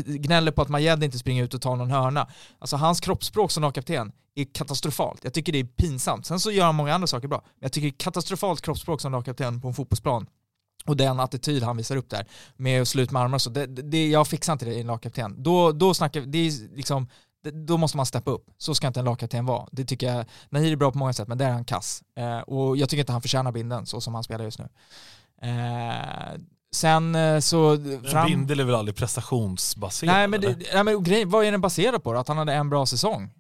Gnäller 0.05 0.53
på 0.53 0.63
att 0.63 0.69
Majed 0.69 1.05
inte 1.05 1.19
springer 1.19 1.45
ut 1.45 1.55
och 1.55 1.63
tar 1.63 1.77
någon 1.77 1.91
hörna. 1.91 2.29
Alltså 2.59 2.77
hans 2.77 3.01
kroppsspråk 3.01 3.51
som 3.51 3.63
lagkapten 3.63 4.13
är 4.35 4.47
katastrofalt. 4.55 5.25
Jag 5.25 5.35
tycker 5.35 5.53
det 5.53 5.59
är 5.61 5.65
pinsamt. 5.65 6.27
Sen 6.27 6.41
så 6.41 6.51
gör 6.51 6.65
han 6.65 6.75
många 6.75 6.95
andra 6.95 7.07
saker 7.07 7.29
bra. 7.29 7.43
Men 7.45 7.59
jag 7.61 7.73
tycker 7.73 7.87
det 7.89 7.95
är 7.95 7.99
katastrofalt 7.99 8.61
kroppsspråk 8.61 9.01
som 9.01 9.13
lagkapten 9.13 9.61
på 9.61 9.69
en 9.69 9.75
fotbollsplan. 9.75 10.27
Och 10.87 10.97
den 10.97 11.21
attityd 11.21 11.63
han 11.63 11.77
visar 11.77 11.97
upp 11.97 12.11
där 12.11 12.27
med 12.57 12.83
att 12.83 12.89
slå 12.89 13.03
ut 13.03 13.11
med 13.11 13.21
armarna 13.23 13.35
och 13.35 13.43
så, 13.43 13.51
det, 13.51 13.67
det, 13.67 14.09
jag 14.09 14.29
fixar 14.29 14.53
inte 14.53 14.65
det 14.65 14.75
i 14.75 14.81
en 14.81 14.87
lagkapten. 14.87 15.43
Då, 15.43 15.73
då 15.73 15.95
snackar 15.95 16.21
det 16.21 16.39
är 16.39 16.77
liksom, 16.77 17.09
då 17.53 17.77
måste 17.77 17.97
man 17.97 18.07
steppa 18.07 18.31
upp. 18.31 18.51
Så 18.59 18.75
ska 18.75 18.87
inte 18.87 19.01
en 19.01 19.05
lagkapten 19.05 19.47
vara. 19.47 19.69
Det 19.73 19.85
tycker 19.85 20.15
jag, 20.15 20.25
Nahir 20.49 20.73
är 20.73 20.77
bra 20.77 20.93
på 20.93 20.99
många 20.99 21.13
sätt 21.13 21.29
men 21.29 21.39
där 21.39 21.47
är 21.47 21.53
han 21.53 21.65
kass. 21.65 22.03
Eh, 22.17 22.39
och 22.39 22.77
jag 22.77 22.89
tycker 22.89 23.01
inte 23.01 23.13
han 23.13 23.23
förtjänar 23.23 23.53
binden 23.53 23.87
så 23.87 24.01
som 24.01 24.15
han 24.15 24.25
spelar 24.25 24.45
just 24.45 24.59
nu. 24.59 24.69
Eh, 25.43 26.41
sen 26.75 27.15
eh, 27.15 27.41
så... 27.41 27.79
Men 28.13 28.27
Bindel 28.27 28.61
är 28.61 28.65
väl 28.65 28.75
aldrig 28.75 28.97
prestationsbaserad? 28.97 30.15
Nej 30.15 30.29
men, 30.29 30.41
det, 30.41 30.57
nej 30.75 30.85
men 30.85 31.03
grejen, 31.03 31.31
vad 31.31 31.45
är 31.45 31.53
den 31.53 31.61
baserad 31.61 32.03
på 32.03 32.13
då? 32.13 32.19
Att 32.19 32.29
han 32.29 32.39
hade 32.39 32.53
en 32.53 32.71
bra 32.71 32.87
säsong? 32.87 33.31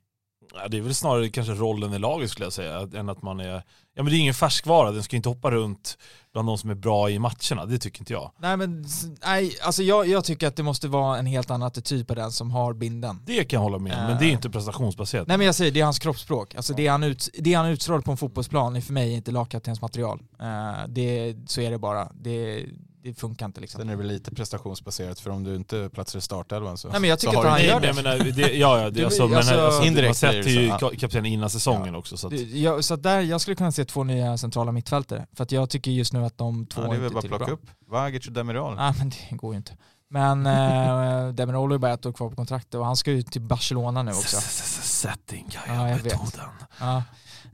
Ja, 0.54 0.68
det 0.68 0.78
är 0.78 0.82
väl 0.82 0.94
snarare 0.94 1.28
kanske 1.28 1.52
rollen 1.52 1.94
i 1.94 1.98
laget 1.98 2.30
skulle 2.30 2.46
jag 2.46 2.52
säga, 2.52 2.88
än 2.94 3.08
att 3.08 3.22
man 3.22 3.40
är... 3.40 3.62
Ja 3.94 4.02
men 4.02 4.12
det 4.12 4.16
är 4.16 4.20
ingen 4.20 4.34
färskvara, 4.34 4.90
den 4.90 5.02
ska 5.02 5.16
inte 5.16 5.28
hoppa 5.28 5.50
runt 5.50 5.98
bland 6.32 6.48
de 6.48 6.58
som 6.58 6.70
är 6.70 6.74
bra 6.74 7.10
i 7.10 7.18
matcherna, 7.18 7.66
det 7.66 7.78
tycker 7.78 8.00
inte 8.00 8.12
jag. 8.12 8.30
Nej 8.38 8.56
men, 8.56 8.86
nej, 9.24 9.56
alltså 9.62 9.82
jag, 9.82 10.08
jag 10.08 10.24
tycker 10.24 10.46
att 10.46 10.56
det 10.56 10.62
måste 10.62 10.88
vara 10.88 11.18
en 11.18 11.26
helt 11.26 11.50
annan 11.50 11.66
attityd 11.66 12.08
på 12.08 12.14
den 12.14 12.32
som 12.32 12.50
har 12.50 12.72
binden. 12.72 13.22
Det 13.26 13.44
kan 13.44 13.56
jag 13.56 13.62
hålla 13.62 13.78
med 13.78 13.98
om, 13.98 14.06
men 14.06 14.18
det 14.18 14.26
är 14.26 14.30
inte 14.30 14.50
prestationsbaserat. 14.50 15.28
Nej 15.28 15.38
men 15.38 15.46
jag 15.46 15.54
säger, 15.54 15.72
det 15.72 15.80
är 15.80 15.84
hans 15.84 15.98
kroppsspråk. 15.98 16.54
Alltså 16.54 16.74
det 16.74 16.86
han, 16.86 17.02
ut, 17.02 17.28
det 17.38 17.54
han 17.54 17.66
utstrålar 17.66 18.00
på 18.00 18.10
en 18.10 18.16
fotbollsplan 18.16 18.76
är 18.76 18.80
för 18.80 18.92
mig 18.92 19.12
inte 19.12 19.30
lagkaptens 19.30 19.80
material. 19.80 20.22
Eh, 20.40 20.88
det, 20.88 21.36
så 21.46 21.60
är 21.60 21.70
det 21.70 21.78
bara. 21.78 22.08
Det, 22.14 22.66
det 23.04 23.14
funkar 23.14 23.46
inte 23.46 23.60
liksom. 23.60 23.78
Sen 23.78 23.88
är 23.88 23.92
det 23.92 23.98
väl 23.98 24.06
lite 24.06 24.34
prestationsbaserat 24.34 25.20
för 25.20 25.30
om 25.30 25.44
du 25.44 25.54
inte 25.56 25.90
platsar 25.92 26.18
i 26.18 26.22
startelvan 26.22 26.78
så 26.78 26.88
Nej, 26.88 27.00
men 27.00 27.10
jag 27.10 27.18
tycker 27.18 27.38
att 27.38 27.44
han 27.44 27.64
gör 27.64 27.80
det. 27.80 27.92
Menar, 27.92 28.18
det, 28.18 28.56
ja, 28.56 28.80
ja, 28.82 28.90
det, 28.90 29.04
alltså, 29.04 29.28
men, 29.28 29.36
alltså, 29.36 29.60
alltså, 29.60 29.82
indirekt 29.82 30.08
man 30.08 30.14
sätter 30.14 30.50
ju 30.50 30.66
ja. 30.66 30.90
kaptenen 30.98 31.26
innan 31.26 31.50
säsongen 31.50 31.94
också. 31.94 32.16
Så 32.16 32.26
att, 32.26 32.32
Ja, 32.32 32.82
så 32.82 32.94
att 32.94 33.02
där, 33.02 33.20
jag 33.20 33.40
skulle 33.40 33.54
kunna 33.54 33.72
se 33.72 33.84
två 33.84 34.04
nya 34.04 34.38
centrala 34.38 34.72
mittfältare. 34.72 35.26
För 35.32 35.42
att 35.42 35.52
jag 35.52 35.70
tycker 35.70 35.90
just 35.90 36.12
nu 36.12 36.24
att 36.24 36.38
de 36.38 36.66
två 36.66 36.82
ja, 36.82 36.88
det 36.88 36.96
är 36.96 37.00
väl 37.00 37.12
inte 37.12 37.14
bara 37.14 37.20
plocka 37.20 37.44
tillräckligt 37.44 37.70
upp 37.70 37.90
Vagic 37.90 38.26
och 38.26 38.32
Demiral. 38.32 38.76
Nej 38.76 38.92
men 38.98 39.08
det 39.08 39.36
går 39.36 39.52
ju 39.52 39.56
inte. 39.56 39.76
Men 40.08 40.46
äh, 41.26 41.28
Demirol 41.28 41.70
har 41.70 41.74
ju 41.74 41.78
bara 41.78 41.92
ett 41.92 42.06
år 42.06 42.12
kvar 42.12 42.30
på 42.30 42.36
kontraktet 42.36 42.74
och 42.74 42.86
han 42.86 42.96
ska 42.96 43.10
ju 43.10 43.22
till 43.22 43.42
Barcelona 43.42 44.02
nu 44.02 44.10
också. 44.10 44.40
Setting, 44.40 45.58
Ja, 45.66 45.88
jag 45.88 45.96
vet. 45.96 46.04
metoden. 46.04 46.48
Ja. 46.80 47.02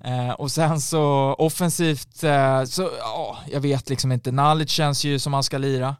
Eh, 0.04 0.30
och 0.30 0.50
sen 0.50 0.80
så 0.80 1.34
offensivt, 1.38 2.24
eh, 2.24 2.64
så 2.64 2.90
ja, 2.98 3.38
jag 3.52 3.60
vet 3.60 3.88
liksom 3.88 4.12
inte. 4.12 4.32
Nalic 4.32 4.70
känns 4.70 5.04
ju 5.04 5.18
som 5.18 5.32
han 5.34 5.42
ska 5.42 5.58
lira. 5.58 5.96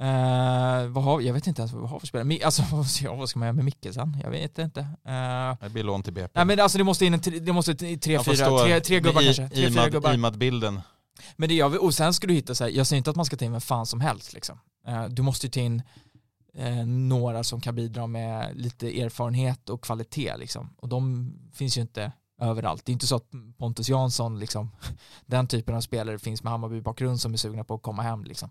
Eh, 0.00 0.86
vad 0.88 1.04
har, 1.04 1.20
jag 1.20 1.34
vet 1.34 1.46
inte 1.46 1.62
ens 1.62 1.72
vad 1.72 1.82
vi 1.82 1.88
har 1.88 1.98
för 2.00 2.06
spelare. 2.06 2.38
Alltså 2.44 2.62
ja, 3.04 3.14
vad 3.14 3.28
ska 3.28 3.38
man 3.38 3.46
göra 3.46 3.52
med 3.56 3.64
Micke 3.64 3.86
sen? 3.94 4.16
Jag 4.22 4.30
vet 4.30 4.58
inte. 4.58 4.80
Eh, 4.80 5.56
Det 5.60 5.70
blir 5.70 5.82
lån 5.82 6.02
till 6.02 6.12
BP. 6.12 6.30
nej 6.34 6.44
men 6.44 6.60
alltså 6.60 6.78
det 6.78 6.84
måste 6.84 7.06
in 7.06 7.14
en, 7.14 7.20
det 7.44 7.52
måste 7.52 7.74
tre, 7.74 8.12
Jag 8.12 8.24
fyra, 8.24 8.58
tre, 8.64 8.80
tre 8.80 9.00
gubbar 9.00 9.22
I- 9.22 9.24
kanske. 9.24 9.48
Tre, 9.48 9.56
fyra 9.70 9.82
Imad- 9.86 9.90
gubbar. 9.90 10.14
Imad-bilden. 10.14 10.80
Men 11.36 11.48
det 11.48 11.68
vi, 11.68 11.78
och 11.78 11.94
sen 11.94 12.14
ska 12.14 12.26
du 12.26 12.34
hitta 12.34 12.54
så 12.54 12.64
här, 12.64 12.70
jag 12.70 12.86
säger 12.86 12.98
inte 12.98 13.10
att 13.10 13.16
man 13.16 13.24
ska 13.24 13.36
ta 13.36 13.44
in 13.44 13.52
vem 13.52 13.60
fan 13.60 13.86
som 13.86 14.00
helst 14.00 14.32
liksom. 14.32 14.58
Eh, 14.86 15.04
Du 15.04 15.22
måste 15.22 15.46
ju 15.46 15.50
ta 15.50 15.60
in 15.60 15.82
eh, 16.54 16.86
några 16.86 17.44
som 17.44 17.60
kan 17.60 17.74
bidra 17.74 18.06
med 18.06 18.50
lite 18.56 19.00
erfarenhet 19.02 19.68
och 19.68 19.80
kvalitet 19.84 20.36
liksom. 20.36 20.70
Och 20.76 20.88
de 20.88 21.32
finns 21.54 21.76
ju 21.76 21.80
inte 21.80 22.12
överallt. 22.40 22.84
Det 22.84 22.90
är 22.90 22.92
inte 22.92 23.06
så 23.06 23.16
att 23.16 23.30
Pontus 23.58 23.88
Jansson, 23.88 24.38
liksom, 24.38 24.70
den 25.26 25.46
typen 25.46 25.74
av 25.74 25.80
spelare 25.80 26.18
finns 26.18 26.42
med 26.42 26.50
Hammarby-bakgrund 26.52 27.20
som 27.20 27.32
är 27.32 27.36
sugna 27.36 27.64
på 27.64 27.74
att 27.74 27.82
komma 27.82 28.02
hem 28.02 28.24
liksom. 28.24 28.50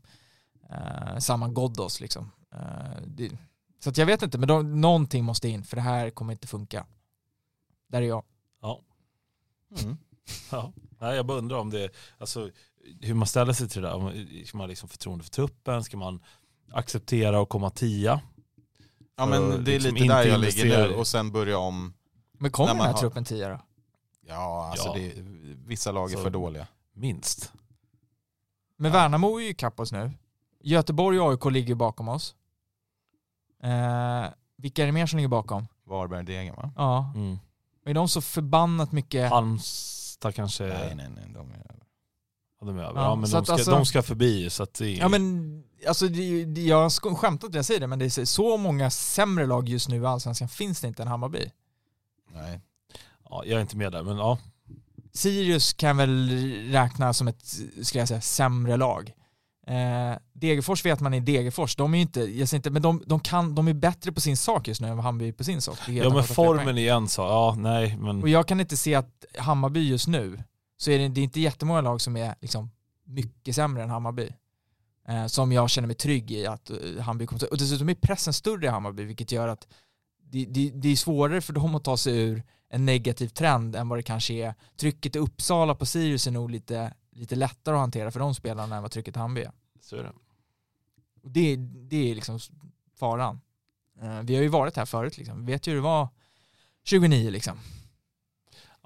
Eh, 0.69 1.17
samma 1.19 1.47
Ghoddos 1.47 2.01
liksom. 2.01 2.31
Eh, 2.53 3.01
det, 3.07 3.31
så 3.79 3.89
att 3.89 3.97
jag 3.97 4.05
vet 4.05 4.21
inte, 4.21 4.37
men 4.37 4.47
de, 4.47 4.81
någonting 4.81 5.23
måste 5.23 5.49
in 5.49 5.63
för 5.63 5.75
det 5.75 5.81
här 5.81 6.09
kommer 6.09 6.33
inte 6.33 6.47
funka. 6.47 6.85
Där 7.87 8.01
är 8.01 8.05
jag. 8.07 8.23
Mm. 9.83 9.97
Ja. 10.51 10.73
Nej, 10.99 11.15
jag 11.15 11.25
bara 11.25 11.37
undrar 11.37 11.57
om 11.57 11.69
det, 11.69 11.89
alltså, 12.17 12.49
hur 13.01 13.13
man 13.13 13.27
ställer 13.27 13.53
sig 13.53 13.69
till 13.69 13.81
det 13.81 13.87
där. 13.87 13.95
Om 13.95 14.27
Ska 14.45 14.57
man 14.57 14.69
liksom 14.69 14.89
förtroende 14.89 15.23
för 15.23 15.31
truppen? 15.31 15.83
Ska 15.83 15.97
man 15.97 16.23
acceptera 16.71 17.39
och 17.39 17.49
komma 17.49 17.69
tia? 17.69 18.21
Ja 19.17 19.25
men 19.25 19.51
att 19.51 19.65
det 19.65 19.75
är 19.75 19.79
liksom 19.79 19.95
lite 19.95 20.13
där 20.13 20.23
jag 20.27 20.39
ligger 20.39 20.87
nu 20.87 20.93
och 20.95 21.07
sen 21.07 21.31
börja 21.31 21.57
om. 21.57 21.93
Men 22.31 22.51
kommer 22.51 22.73
den 22.73 22.81
här 22.81 22.91
har- 22.91 22.99
truppen 22.99 23.25
tia 23.25 23.49
då? 23.49 23.59
Ja 24.29 24.65
alltså 24.71 24.87
Ja. 24.87 24.93
Det, 24.93 25.13
vissa 25.65 25.91
lag 25.91 26.11
är 26.11 26.15
Så- 26.15 26.23
för 26.23 26.29
dåliga. 26.29 26.67
Minst. 26.93 27.53
Men 28.77 28.91
Ja. 28.91 28.97
Värnamo 28.97 29.37
är 29.39 29.43
ju 29.43 29.49
ikapp 29.49 29.79
oss 29.79 29.91
nu. 29.91 30.11
Göteborg 30.63 31.19
och 31.19 31.31
AIK 31.31 31.45
ligger 31.53 31.75
bakom 31.75 32.07
oss. 32.09 32.35
Eh, 33.63 34.25
vilka 34.57 34.81
är 34.81 34.85
det 34.85 34.91
mer 34.91 35.05
som 35.05 35.17
ligger 35.17 35.27
bakom? 35.27 35.67
Varberg-Degen 35.85 36.55
va? 36.55 36.71
Ja. 36.75 37.11
Mm. 37.15 37.37
Är 37.85 37.93
de 37.93 38.09
så 38.09 38.21
förbannat 38.21 38.91
mycket... 38.91 39.29
Halmstad 39.29 40.35
kanske, 40.35 40.63
Nej 40.63 40.95
nej 40.95 41.09
nej. 41.15 41.25
De 41.33 41.51
är... 41.51 41.65
ja, 42.59 42.65
de 42.65 42.77
är 42.77 42.83
över. 42.83 42.99
Ja, 43.01 43.05
Ja, 43.05 43.15
men 43.15 43.29
de 43.29 43.37
att 43.37 43.45
ska, 43.45 43.53
alltså- 43.53 43.71
de 43.71 43.85
ska 43.85 44.01
förbi 44.03 44.49
så 44.49 44.63
att 44.63 44.73
det. 44.73 44.93
Ja 44.93 45.07
men, 45.07 45.63
alltså 45.87 46.07
det, 46.07 46.45
det, 46.45 46.61
jag 46.61 46.87
sk- 46.87 47.15
skämtar 47.15 47.47
inte 47.47 47.55
när 47.55 47.59
jag 47.59 47.65
säger 47.65 47.79
det, 47.79 47.87
men 47.87 47.99
det 47.99 48.05
är 48.05 48.09
så- 48.09 48.25
så 48.25 48.57
många 48.57 48.89
sämre 48.89 49.45
lag 49.45 49.69
just 49.69 49.89
nu 49.89 50.01
i 50.01 50.05
Allsvenskan 50.05 50.49
finns 50.49 50.81
det 50.81 50.87
inte 50.87 51.01
än 51.01 51.07
Hammarby. 51.07 51.51
Nej. 52.33 52.61
Ja, 53.29 53.43
jag 53.45 53.57
är 53.57 53.61
inte 53.61 53.77
med 53.77 53.91
där, 53.91 54.03
men 54.03 54.17
ja. 54.17 54.37
Sirius 55.13 55.73
kan 55.73 55.97
väl 55.97 56.29
räkna 56.71 57.13
som 57.13 57.27
ett, 57.27 57.45
skulle 57.81 58.01
jag 58.01 58.07
säga, 58.07 58.21
sämre 58.21 58.77
lag. 58.77 59.13
Eh, 59.67 60.17
Degerfors 60.33 60.85
vet 60.85 60.99
man 60.99 61.13
är 61.13 61.19
Degerfors, 61.19 61.75
de 61.75 61.93
är 61.93 62.01
inte, 62.01 62.21
jag 62.21 62.53
inte, 62.53 62.69
men 62.69 62.81
de, 62.81 63.03
de, 63.05 63.19
kan, 63.19 63.55
de 63.55 63.67
är 63.67 63.73
bättre 63.73 64.11
på 64.11 64.21
sin 64.21 64.37
sak 64.37 64.67
just 64.67 64.81
nu 64.81 64.87
än 64.87 64.95
vad 64.95 65.05
Hammarby 65.05 65.27
är 65.27 65.33
på 65.33 65.43
sin 65.43 65.61
sak. 65.61 65.77
Ja 65.87 66.13
men 66.13 66.23
formen 66.23 66.77
är 66.77 66.93
en 66.93 67.07
sak, 67.07 67.29
ja 67.29 67.55
nej 67.57 67.97
men... 67.97 68.21
Och 68.21 68.29
jag 68.29 68.47
kan 68.47 68.59
inte 68.59 68.77
se 68.77 68.95
att 68.95 69.25
Hammarby 69.37 69.79
just 69.79 70.07
nu, 70.07 70.43
så 70.77 70.91
är 70.91 70.99
det, 70.99 71.07
det 71.07 71.21
är 71.21 71.23
inte 71.23 71.39
jättemånga 71.39 71.81
lag 71.81 72.01
som 72.01 72.17
är 72.17 72.35
liksom 72.41 72.71
mycket 73.05 73.55
sämre 73.55 73.83
än 73.83 73.89
Hammarby. 73.89 74.29
Eh, 75.07 75.25
som 75.25 75.51
jag 75.51 75.69
känner 75.69 75.87
mig 75.87 75.95
trygg 75.95 76.31
i 76.31 76.45
att 76.45 76.69
eh, 76.69 76.77
Hammarby 77.01 77.25
kommer. 77.25 77.51
Och 77.51 77.57
dessutom 77.57 77.89
är 77.89 77.95
pressen 77.95 78.33
större 78.33 78.65
i 78.65 78.69
Hammarby 78.69 79.03
vilket 79.03 79.31
gör 79.31 79.47
att 79.47 79.67
det, 80.31 80.45
det, 80.45 80.71
det 80.73 80.89
är 80.89 80.95
svårare 80.95 81.41
för 81.41 81.53
dem 81.53 81.75
att 81.75 81.83
ta 81.83 81.97
sig 81.97 82.17
ur 82.17 82.43
en 82.69 82.85
negativ 82.85 83.27
trend 83.27 83.75
än 83.75 83.89
vad 83.89 83.99
det 83.99 84.03
kanske 84.03 84.33
är. 84.33 84.53
Trycket 84.77 85.15
i 85.15 85.19
Uppsala 85.19 85.75
på 85.75 85.85
Sirius 85.85 86.27
är 86.27 86.31
nog 86.31 86.51
lite, 86.51 86.93
lite 87.11 87.35
lättare 87.35 87.75
att 87.75 87.79
hantera 87.81 88.11
för 88.11 88.19
de 88.19 88.35
spelarna 88.35 88.75
än 88.75 88.81
vad 88.81 88.91
trycket 88.91 89.15
i 89.15 89.19
Hammarby 89.19 89.41
är. 89.41 89.51
Så 89.81 89.95
är 89.95 90.03
det. 90.03 90.11
Det, 91.23 91.55
det 91.89 92.11
är 92.11 92.15
liksom 92.15 92.39
faran. 92.99 93.41
Eh, 94.01 94.19
Vi 94.23 94.35
har 94.35 94.41
ju 94.41 94.47
varit 94.47 94.75
här 94.75 94.85
förut 94.85 95.17
liksom. 95.17 95.45
Vi 95.45 95.51
vet 95.51 95.67
ju 95.67 95.71
hur 95.71 95.75
det 95.77 95.83
var 95.83 96.07
29 96.83 97.29
liksom. 97.29 97.57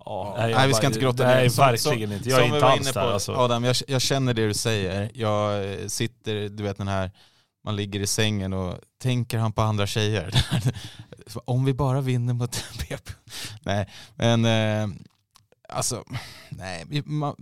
Ja, 0.06 0.36
Nej, 0.38 0.52
jag 0.52 0.68
vi 0.68 0.74
ska 0.74 0.88
inte 0.88 1.00
grotta 1.00 1.24
Nej, 1.24 1.44
ner. 1.44 1.50
Som- 1.50 1.66
verkligen 1.66 2.12
inte. 2.12 2.30
Jag 2.30 2.40
är 2.40 2.46
som 2.48 2.56
inte 2.56 2.68
alls 2.68 2.94
där. 2.94 3.02
Alltså. 3.14 3.34
Adam, 3.36 3.64
jag, 3.64 3.76
jag 3.88 4.02
känner 4.02 4.34
det 4.34 4.48
du 4.48 4.54
säger. 4.54 5.12
Jag 5.14 5.72
eh, 5.82 5.88
sitter, 5.88 6.50
du 6.50 6.64
vet 6.64 6.78
den 6.78 6.88
här, 6.88 7.12
man 7.64 7.76
ligger 7.76 8.00
i 8.00 8.08
sängen 8.08 8.54
och 8.54 8.78
tänker 8.98 9.38
han 9.38 9.54
på 9.54 9.62
andra 9.62 9.88
tjejer? 9.88 10.46
Om 11.46 11.66
vi 11.66 11.74
bara 11.74 12.02
vinner 12.02 12.34
mot 12.34 12.52
BP. 12.90 13.12
Nej, 13.62 13.90
men 14.16 14.46
eh, 14.46 14.98
alltså, 15.70 16.04
nej, 16.50 17.04
man 17.06 17.36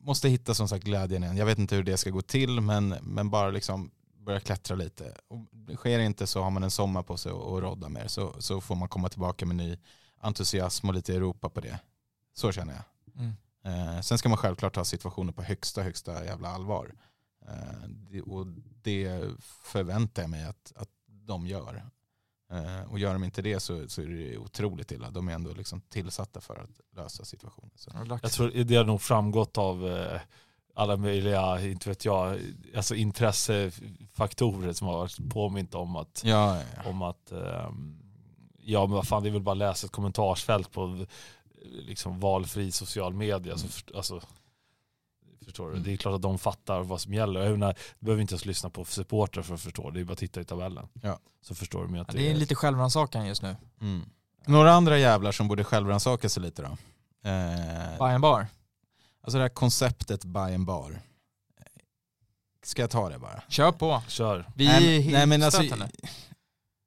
måste 0.00 0.28
hitta 0.28 0.54
som 0.54 0.68
sagt 0.68 0.84
glädjen 0.84 1.24
igen. 1.24 1.36
Jag 1.36 1.46
vet 1.46 1.58
inte 1.58 1.76
hur 1.76 1.82
det 1.82 1.96
ska 1.96 2.10
gå 2.10 2.22
till, 2.22 2.60
men, 2.60 2.88
men 2.88 3.30
bara 3.30 3.50
liksom 3.50 3.90
börja 4.18 4.40
klättra 4.40 4.76
lite. 4.76 5.14
Och 5.28 5.76
sker 5.76 5.98
inte 5.98 6.26
så 6.26 6.42
har 6.42 6.50
man 6.50 6.62
en 6.62 6.70
sommar 6.70 7.02
på 7.02 7.16
sig 7.16 7.32
att 7.32 7.62
rodda 7.62 7.88
mer, 7.88 8.06
så, 8.06 8.34
så 8.38 8.60
får 8.60 8.74
man 8.74 8.88
komma 8.88 9.08
tillbaka 9.08 9.46
med 9.46 9.56
ny 9.56 9.76
entusiasm 10.20 10.88
och 10.88 10.94
lite 10.94 11.14
Europa 11.14 11.48
på 11.48 11.60
det. 11.60 11.78
Så 12.34 12.52
känner 12.52 12.74
jag. 12.74 12.84
Mm. 13.22 13.32
Eh, 13.64 14.00
sen 14.00 14.18
ska 14.18 14.28
man 14.28 14.38
självklart 14.38 14.74
ta 14.74 14.84
situationen 14.84 15.34
på 15.34 15.42
högsta, 15.42 15.82
högsta 15.82 16.24
jävla 16.24 16.48
allvar. 16.48 16.94
Eh, 17.48 18.20
och 18.20 18.46
det 18.82 19.22
förväntar 19.40 20.22
jag 20.22 20.30
mig 20.30 20.44
att, 20.44 20.72
att 20.76 20.88
de 21.06 21.46
gör. 21.46 21.84
Eh, 22.50 22.90
och 22.92 22.98
gör 22.98 23.12
de 23.12 23.24
inte 23.24 23.42
det 23.42 23.60
så, 23.60 23.88
så 23.88 24.02
är 24.02 24.06
det 24.06 24.38
otroligt 24.38 24.92
illa. 24.92 25.10
De 25.10 25.28
är 25.28 25.32
ändå 25.32 25.52
liksom 25.54 25.80
tillsatta 25.80 26.40
för 26.40 26.54
att 26.56 26.96
lösa 26.96 27.24
situationen. 27.24 27.70
Så. 27.76 27.90
Jag 28.22 28.32
tror 28.32 28.50
det 28.64 28.76
har 28.76 28.84
nog 28.84 29.02
framgått 29.02 29.58
av 29.58 29.88
eh, 29.88 30.20
alla 30.74 30.96
möjliga, 30.96 31.60
inte 31.66 31.88
vet 31.88 32.04
jag, 32.04 32.40
alltså 32.76 32.94
intressefaktorer 32.94 34.72
som 34.72 34.86
har 34.86 35.28
påmint 35.30 35.74
om 35.74 35.96
att, 35.96 36.22
Ja, 36.24 36.56
ja, 36.56 36.62
ja. 36.76 36.90
om 36.90 37.02
att 37.02 37.32
ehm, 37.32 37.98
ja 38.58 38.80
men 38.86 38.90
vad 38.90 39.08
fan 39.08 39.22
det 39.22 39.28
är 39.28 39.32
väl 39.32 39.42
bara 39.42 39.54
läsa 39.54 39.86
ett 39.86 39.92
kommentarsfält 39.92 40.72
på 40.72 40.84
eh, 40.84 41.06
liksom 41.62 42.20
valfri 42.20 42.72
social 42.72 43.14
media. 43.14 43.56
Så 43.58 43.68
för, 43.68 43.96
alltså, 43.96 44.20
förstår 45.48 45.66
du? 45.66 45.72
Mm. 45.72 45.82
Det 45.84 45.92
är 45.92 45.96
klart 45.96 46.14
att 46.14 46.22
de 46.22 46.38
fattar 46.38 46.80
vad 46.80 47.00
som 47.00 47.14
gäller. 47.14 47.40
Jag 47.40 47.50
menar, 47.52 47.74
du 47.98 48.04
behöver 48.06 48.20
inte 48.22 48.34
ens 48.34 48.44
lyssna 48.46 48.70
på 48.70 48.84
supportrar 48.84 49.42
för 49.42 49.54
att 49.54 49.60
förstå. 49.60 49.90
Det 49.90 50.00
är 50.00 50.04
bara 50.04 50.12
att 50.12 50.18
titta 50.18 50.40
i 50.40 50.44
tabellen. 50.44 50.88
Ja. 51.02 51.18
Så 51.42 51.54
förstår 51.54 51.82
du. 51.86 51.88
Med 51.92 52.00
att 52.00 52.14
Ja, 52.14 52.20
det 52.20 52.30
är 52.30 52.34
lite 52.34 52.54
självrannsakan 52.54 53.26
just 53.26 53.42
nu. 53.42 53.56
Mm. 53.80 54.02
Några 54.46 54.72
andra 54.72 54.98
jävlar 54.98 55.32
som 55.32 55.48
borde 55.48 55.64
självrannsaka 55.64 56.28
sig 56.28 56.42
lite 56.42 56.62
då. 56.62 56.68
Eh, 57.28 57.98
Bayern 57.98 58.20
bar. 58.20 58.46
alltså 59.22 59.38
det 59.38 59.44
här 59.44 59.48
konceptet 59.48 60.24
buy 60.24 60.54
and 60.54 60.66
bar. 60.66 61.00
Ska 62.64 62.82
jag 62.82 62.90
ta 62.90 63.08
det 63.08 63.18
bara? 63.18 63.42
Kör 63.48 63.72
på. 63.72 64.02
Kör. 64.08 64.44
Vi 64.54 64.64
nej, 64.66 64.96
är 64.98 65.02
men- 65.04 65.12
nej, 65.12 65.26
men 65.26 65.42
alltså, 65.42 65.62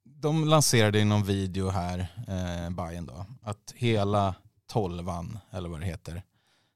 de 0.04 0.46
lanserade 0.48 1.00
i 1.00 1.06
någon 1.06 1.24
video 1.24 1.70
här, 1.70 2.00
eh, 2.28 2.70
Bayern 2.70 3.06
då, 3.06 3.26
att 3.44 3.74
hela 3.76 4.36
tolvan, 4.68 5.40
eller 5.52 5.70
vad 5.70 5.80
det 5.80 5.86
heter, 5.86 6.24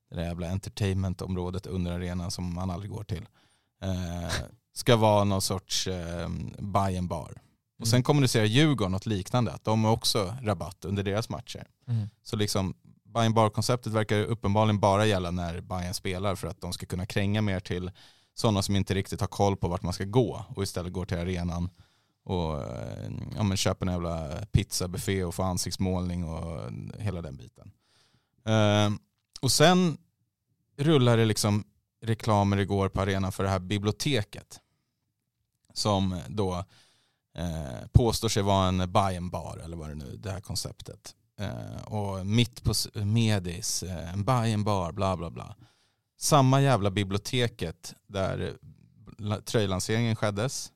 det 0.10 0.16
där 0.16 0.24
jävla 0.24 0.50
entertainmentområdet 0.50 1.66
under 1.66 1.92
arenan 1.92 2.32
som 2.32 2.54
man 2.54 2.70
aldrig 2.70 2.92
går 2.92 3.04
till, 3.04 3.28
eh, 3.82 4.34
ska 4.74 4.96
vara 4.96 5.24
någon 5.24 5.42
sorts 5.42 5.88
eh, 5.88 6.30
buy 6.60 6.98
and 6.98 7.08
bar. 7.08 7.42
Och 7.80 7.88
sen 7.88 8.04
kommunicerar 8.04 8.46
Djurgården 8.46 8.92
något 8.92 9.06
liknande, 9.06 9.52
att 9.52 9.64
de 9.64 9.84
har 9.84 9.92
också 9.92 10.36
rabatt 10.42 10.86
under 10.86 11.04
deras 11.04 11.30
matcher. 11.30 11.68
Mm. 11.88 12.10
Så 12.24 12.36
liksom 12.36 12.74
buy 13.04 13.26
and 13.26 13.36
bar-konceptet 13.36 13.94
verkar 13.94 14.24
uppenbarligen 14.24 14.80
bara 14.80 15.06
gälla 15.06 15.32
när 15.32 15.62
Bayern 15.62 15.94
spelar 15.94 16.36
för 16.36 16.48
att 16.48 16.62
de 16.62 16.74
ska 16.74 16.86
kunna 16.86 17.06
kränga 17.06 17.42
mer 17.42 17.60
till 17.60 17.92
sådana 18.34 18.62
som 18.62 18.76
inte 18.76 18.94
riktigt 18.94 19.22
har 19.22 19.28
koll 19.28 19.58
på 19.58 19.68
vart 19.68 19.82
man 19.82 19.94
ska 19.94 20.04
gå 20.04 20.46
och 20.56 20.64
istället 20.64 20.94
går 20.94 21.06
till 21.06 21.18
arenan 21.18 21.70
och 22.24 22.64
eh, 22.64 23.12
ja, 23.36 23.44
men 23.44 23.58
köper 23.58 23.86
en 23.86 23.92
jävla 23.92 24.46
pizzabuffé 24.52 25.24
och 25.24 25.36
får 25.36 25.44
ansiktsmålning 25.44 26.24
och 26.24 26.72
hela 26.98 27.22
den 27.22 27.38
biten. 27.38 27.72
Eh, 28.46 28.90
och 29.46 29.52
sen 29.52 29.98
rullar 30.78 31.18
det 31.18 31.26
liksom 31.26 31.64
reklamer 32.02 32.58
igår 32.58 32.90
på 32.90 33.02
arenan 33.02 33.32
för 33.32 33.44
det 33.44 33.50
här 33.50 33.60
biblioteket 33.60 34.60
som 35.74 36.20
då 36.28 36.66
eh, 37.38 37.88
påstår 37.92 38.30
sig 38.30 38.44
vara 38.44 38.68
en 38.68 38.78
buy 38.92 39.18
and 39.18 39.32
bar 39.32 39.62
eller 39.64 39.78
vad 39.78 39.90
det 39.90 39.96
nu 39.96 40.18
det 40.18 40.32
här 40.32 40.42
konceptet. 40.42 41.16
Eh, 41.40 41.82
och 41.84 42.26
mitt 42.26 42.64
på 42.64 42.74
Medis, 42.94 43.84
eh, 43.84 44.14
en 44.14 44.24
buy 44.24 44.54
and 44.54 44.66
bar, 44.66 44.92
bla 44.92 45.18
bla 45.18 45.30
bla. 45.30 45.56
Samma 46.18 46.62
jävla 46.62 46.92
biblioteket 46.92 47.96
där 48.08 48.58
tröjlanseringen 49.46 50.16
skeddes 50.16 50.72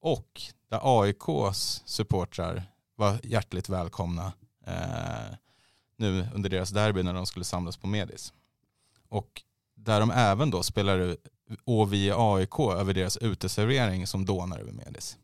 och 0.00 0.42
där 0.68 0.80
AIKs 0.82 1.82
supportrar 1.86 2.62
var 2.96 3.20
hjärtligt 3.22 3.68
välkomna 3.68 4.32
eh, 4.66 5.36
nu 5.96 6.28
under 6.34 6.50
deras 6.50 6.70
derby 6.70 7.02
när 7.02 7.14
de 7.14 7.26
skulle 7.26 7.44
samlas 7.44 7.76
på 7.76 7.86
Medis. 7.86 8.32
Och 9.08 9.42
där 9.74 10.00
de 10.00 10.10
även 10.10 10.50
då 10.50 10.62
spelar 10.62 11.16
å 11.64 11.84
vi 11.84 12.12
AIK 12.16 12.58
över 12.60 12.94
deras 12.94 13.16
uteservering 13.16 14.06
som 14.06 14.24
dånar 14.24 14.58
över 14.58 14.72
Medis. 14.72 15.18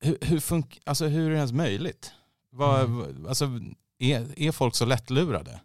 Hur, 0.00 0.18
hur, 0.20 0.40
funk- 0.40 0.80
alltså, 0.84 1.06
hur 1.06 1.26
är 1.26 1.30
det 1.30 1.36
ens 1.36 1.52
möjligt? 1.52 2.12
Vad, 2.50 2.80
Mm. 2.84 3.26
alltså, 3.26 3.60
är, 3.98 4.40
är 4.40 4.52
folk 4.52 4.74
så 4.74 4.84
lättlurade? 4.84 5.60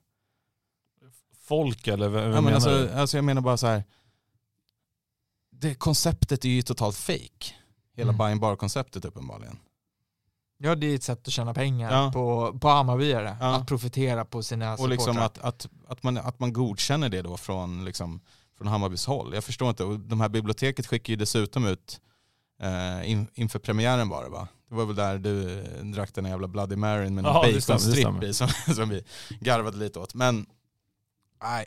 Folk 1.38 1.88
eller 1.88 2.08
vad 2.10 2.22
Ja, 2.22 2.26
vad 2.26 2.34
men 2.34 2.44
menar 2.44 2.56
alltså, 2.56 2.70
du? 2.70 2.92
alltså 2.92 3.18
jag 3.18 3.24
menar 3.24 3.42
bara 3.42 3.58
så 3.58 3.68
här. 3.68 3.84
Det 5.52 5.76
konceptet 5.76 6.46
är 6.46 6.50
ju 6.50 6.62
totalt 6.62 6.98
fake. 6.98 7.54
Hela 7.94 8.10
Mm. 8.10 8.18
buy 8.18 8.32
and 8.32 8.42
bar-konceptet 8.42 9.06
uppenbarligen. 9.06 9.58
Ja 10.58 10.76
det 10.76 10.88
är 10.88 10.96
ett 10.96 11.04
sätt 11.04 11.28
att 11.28 11.34
tjäna 11.34 11.54
pengar 11.54 11.92
Ja. 11.92 12.12
på, 12.14 12.58
på 12.60 12.68
Hammarbyare. 12.70 13.38
Ja. 13.40 13.56
Att 13.56 13.68
profitera 13.68 14.26
på 14.26 14.44
sina 14.44 14.74
Och 14.74 14.90
liksom 14.90 15.14
supportrar. 15.14 15.26
att, 15.26 15.38
att, 15.66 15.68
att, 15.88 16.04
man, 16.04 16.18
att 16.18 16.40
man 16.40 16.54
godkänner 16.54 17.10
det 17.10 17.22
då 17.22 17.38
från, 17.38 17.86
liksom, 17.86 18.20
från 18.58 18.68
Hammarbys 18.68 19.06
håll. 19.06 19.34
Jag 19.34 19.44
förstår 19.44 19.70
inte. 19.70 19.84
Och 19.84 20.00
de 20.00 20.22
här 20.22 20.30
biblioteket 20.30 20.88
skickar 20.88 21.12
ju 21.12 21.18
dessutom 21.18 21.66
ut 21.68 22.02
eh, 22.62 23.12
in, 23.12 23.28
inför 23.34 23.60
premiären 23.60 24.10
bara 24.10 24.30
va? 24.30 24.48
Det 24.70 24.76
var 24.76 24.86
väl 24.86 24.96
där 24.96 25.18
du 25.18 25.60
eh, 25.60 25.86
drack 25.86 26.14
den 26.14 26.26
jävla 26.26 26.48
Bloody 26.48 26.76
Mary 26.76 27.10
med 27.10 27.26
en 27.26 27.52
det 27.54 27.62
stämmer, 27.62 27.80
det 27.96 28.04
baconstrip 28.04 28.24
i 28.30 28.34
som, 28.34 28.48
som 28.76 28.90
vi 28.90 29.04
garvade 29.40 29.78
lite 29.78 30.00
åt. 30.00 30.14
Men 30.14 30.46
nej, 31.44 31.66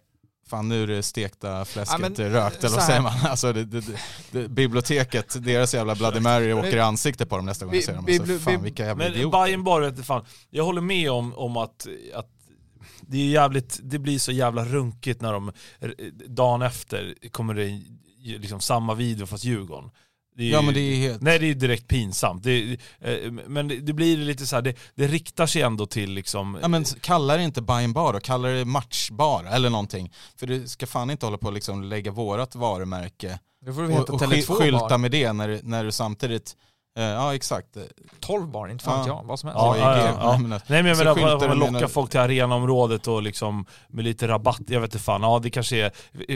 fan 0.49 0.69
nu 0.69 0.83
är 0.83 0.87
det 0.87 1.03
stekta 1.03 1.65
fläsket 1.65 2.01
Ja, 2.01 2.09
men, 2.09 2.33
rökt 2.33 2.59
eller 2.59 2.69
så 2.69 2.75
vad 2.75 2.85
säger 2.85 3.01
man? 3.01 3.13
Alltså 3.27 3.53
det, 3.53 3.65
det, 3.65 3.85
det, 4.31 4.49
biblioteket, 4.49 5.45
deras 5.45 5.75
jävla 5.75 5.95
Bloody 5.95 6.21
Mary 6.21 6.53
åker 6.53 6.77
i 6.77 6.81
ansiktet 6.81 7.29
på 7.29 7.37
dem 7.37 7.47
nästa 7.47 7.65
gång 7.65 7.75
jag 7.75 7.85
ser 7.85 7.95
dem. 7.95 8.07
Alltså, 8.21 8.39
fan 8.39 8.63
vilka 8.63 8.87
jävla 8.87 9.05
Men 9.05 9.15
idioter. 9.15 9.45
Bayern 9.45 9.65
bara 9.65 9.97
fan. 9.97 10.25
Jag 10.51 10.65
håller 10.65 10.81
med 10.81 11.11
om, 11.11 11.35
om 11.35 11.57
att, 11.57 11.87
att 12.15 12.31
det, 13.01 13.19
är 13.19 13.27
jävligt, 13.27 13.81
det 13.83 13.99
blir 13.99 14.19
så 14.19 14.33
jävla 14.33 14.65
runkigt 14.65 15.21
när 15.21 15.33
de 15.33 15.53
dagen 16.27 16.63
efter 16.63 17.15
kommer 17.31 17.55
det 17.55 17.83
liksom 18.39 18.61
samma 18.61 18.95
video 18.95 19.27
fast 19.27 19.45
Djurgården. 19.45 19.91
Det 20.39 20.45
är 20.45 20.51
Ja 20.53 20.61
ju- 20.61 20.65
men 20.65 20.75
det 20.75 20.81
är 20.81 20.97
helt... 20.97 21.23
Nej 21.23 21.39
det 21.39 21.47
är 21.51 21.55
direkt 21.55 21.89
pinsamt. 21.89 22.43
Det, 22.43 22.77
eh, 23.01 23.33
men 23.47 23.69
det, 23.69 23.77
det 23.81 23.93
blir 23.93 24.17
lite 24.17 24.47
så 24.47 24.57
här, 24.57 24.63
det, 24.63 24.75
det 24.95 25.07
riktar 25.07 25.47
sig 25.47 25.63
ändå 25.63 25.87
till 25.87 26.11
liksom... 26.13 26.59
Ja 26.63 26.69
men 26.69 26.85
kalla 26.85 27.37
det 27.37 27.43
inte 27.43 27.63
buy 27.63 27.85
and 27.85 27.95
bar 27.95 28.13
då, 28.13 28.21
kalla 28.21 28.49
det 28.49 28.65
matchbar 28.65 29.45
eller 29.45 29.71
någonting. 29.71 30.13
För 30.37 30.47
du 30.47 30.69
ska 30.69 30.87
fan 30.87 31.11
inte 31.11 31.27
hålla 31.27 31.39
på 31.39 31.49
att 31.49 31.55
liksom 31.55 31.83
lägga 31.83 32.11
vårat 32.11 32.55
varumärke 32.55 33.39
Då 33.67 33.73
får 33.73 33.83
du 33.83 33.95
och, 33.95 34.11
och 34.11 34.21
Tele2 34.21 34.35
sky- 34.43 34.43
skylta 34.55 34.99
med 34.99 35.11
det 35.11 35.33
när, 35.33 35.49
du- 35.49 35.61
när 35.63 35.85
du 35.85 35.93
samtidigt, 35.93 36.57
ja 36.97 37.35
exakt. 37.35 37.77
12 38.21 38.49
bar, 38.51 38.69
inte 38.69 38.85
fan 38.85 38.99
Ja. 39.01 39.07
jag, 39.07 39.25
vad 39.29 39.41
som 39.41 39.49
helst. 39.49 39.61
Ja, 39.63 39.73
AEG. 39.75 40.05
ja, 40.05 40.15
ja. 40.21 40.39
Nej, 40.49 40.59
men 40.69 40.87
jag 40.87 40.99
menar 40.99 41.49
med 41.49 41.59
lockar 41.59 41.73
något- 41.73 41.91
folk 41.93 42.11
till 42.11 42.21
arenaområdet 42.21 43.09
och 43.09 43.23
liksom 43.23 43.67
med 43.89 44.05
lite 44.05 44.29
rabatt, 44.29 44.61
jag 44.67 44.81
vet 44.81 44.95
inte 44.95 45.05
fan. 45.05 45.23
Ja 45.23 45.39
det 45.43 45.51
kanske 45.51 45.77
är, 45.77 45.93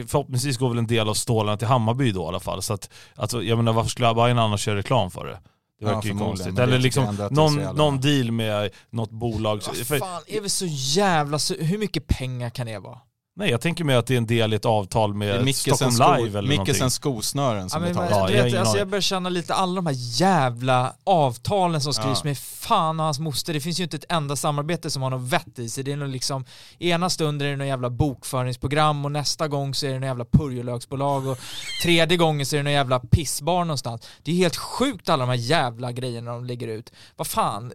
förhoppningsvis 0.06 0.58
går 0.58 0.68
väl 0.68 0.78
en 0.78 0.86
del 0.86 1.08
av 1.08 1.14
stålarna 1.14 1.56
till 1.56 1.66
Hammarby 1.68 2.12
då 2.12 2.22
i 2.24 2.26
alla 2.26 2.40
fall. 2.40 2.62
Så 2.62 2.74
att, 2.74 2.90
alltså, 3.16 3.42
jag 3.42 3.56
menar 3.56 3.72
varför 3.72 3.90
skulle 3.90 4.14
Bayern 4.14 4.38
annars 4.38 4.60
köra 4.60 4.76
reklam 4.76 5.10
för 5.10 5.24
det? 5.26 5.32
Det 5.32 5.38
Ja, 5.78 5.94
verkar 5.94 6.02
ju 6.02 6.08
förmodligen, 6.08 6.36
konstigt. 6.36 6.58
Eller 6.58 6.78
liksom 6.78 7.28
någon, 7.30 7.54
någon 7.56 8.00
deal 8.00 8.32
med 8.32 8.70
något 8.90 9.10
bolag. 9.10 9.60
Vad 9.66 9.76
För, 9.76 9.98
fan 9.98 10.22
är 10.26 10.40
vi 10.40 10.48
så 10.48 10.66
jävla, 10.68 11.38
hur 11.58 11.78
mycket 11.78 12.06
pengar 12.06 12.50
kan 12.50 12.66
det 12.66 12.78
vara? 12.78 12.98
Nej, 13.34 13.50
jag 13.50 13.60
tänker 13.60 13.84
mig 13.84 13.96
att 13.96 14.06
det 14.06 14.14
är 14.14 14.18
en 14.18 14.26
del 14.26 14.52
i 14.52 14.56
ett 14.56 14.64
avtal 14.64 15.14
med 15.14 15.54
Stockholm 15.56 15.92
sko, 15.92 16.04
Live 16.04 16.18
eller 16.18 16.30
någonting. 16.30 16.58
Mickelsens 16.58 16.94
skosnören 16.94 17.62
Ja, 17.62 17.68
som 17.68 17.82
men, 17.82 17.92
betalar. 17.92 18.10
Ja, 18.10 18.30
jag 18.30 18.44
vet, 18.44 18.54
alltså, 18.54 18.78
jag 18.78 18.88
börjar 18.88 19.02
känna 19.02 19.28
lite 19.28 19.54
alla 19.54 19.74
de 19.74 19.86
här 19.86 19.94
jävla 19.98 20.94
avtalen 21.04 21.80
som 21.80 21.94
skrivs 21.94 22.18
Ja. 22.18 22.28
med 22.28 22.38
fan 22.38 23.00
och 23.00 23.04
hans 23.06 23.18
moster. 23.18 23.52
Det 23.54 23.60
finns 23.60 23.80
ju 23.80 23.84
inte 23.84 23.96
ett 23.96 24.04
enda 24.08 24.36
samarbete 24.36 24.90
som 24.90 25.02
har 25.02 25.10
något 25.10 25.28
vett 25.32 25.58
i 25.58 25.68
sig. 25.68 25.84
Det 25.84 25.92
är 25.92 25.96
nog 25.96 26.08
liksom, 26.08 26.44
ena 26.78 27.10
stunden 27.10 27.46
är 27.46 27.50
det 27.50 27.56
något 27.56 27.66
jävla 27.66 27.90
bokföringsprogram 27.90 29.04
och 29.04 29.12
nästa 29.12 29.48
gång 29.48 29.74
så 29.74 29.86
är 29.86 29.90
det 29.90 29.98
något 29.98 30.06
jävla 30.06 30.24
purjolöksbolag 30.24 31.26
och 31.26 31.38
tredje 31.82 32.16
gången 32.16 32.46
så 32.46 32.56
är 32.56 32.58
det 32.58 32.64
något 32.64 32.72
jävla 32.72 33.00
pissbar 33.00 33.64
någonstans. 33.64 34.08
Det 34.22 34.30
är 34.32 34.36
helt 34.36 34.56
sjukt 34.56 35.08
alla 35.08 35.22
de 35.26 35.28
här 35.28 35.36
jävla 35.36 35.92
grejerna 35.92 36.30
de 36.32 36.44
lägger 36.44 36.68
ut. 36.68 36.92
Vad 37.16 37.26
fan, 37.26 37.72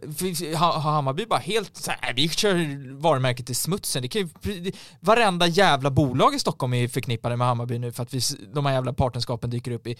har 0.56 0.72
har 0.72 0.92
Hammarby 0.92 1.26
bara 1.26 1.40
helt 1.40 1.76
så 1.76 1.90
här, 2.00 2.14
vi 2.14 2.28
kör 2.28 2.94
varumärket 3.00 3.50
i 3.50 3.54
smutsen. 3.54 4.02
Det 4.02 4.08
kan 4.08 4.22
ju, 4.42 4.72
varenda 5.00 5.47
jävla 5.50 5.90
bolag 5.90 6.34
i 6.34 6.38
Stockholm 6.38 6.74
är 6.74 6.88
förknippade 6.88 7.36
med 7.36 7.46
Hammarby 7.46 7.78
nu 7.78 7.92
för 7.92 8.02
att 8.02 8.14
vi, 8.14 8.20
de 8.54 8.66
här 8.66 8.72
jävla 8.72 8.92
partnerskapen 8.92 9.50
dyker 9.50 9.70
upp 9.70 9.86
i, 9.86 9.96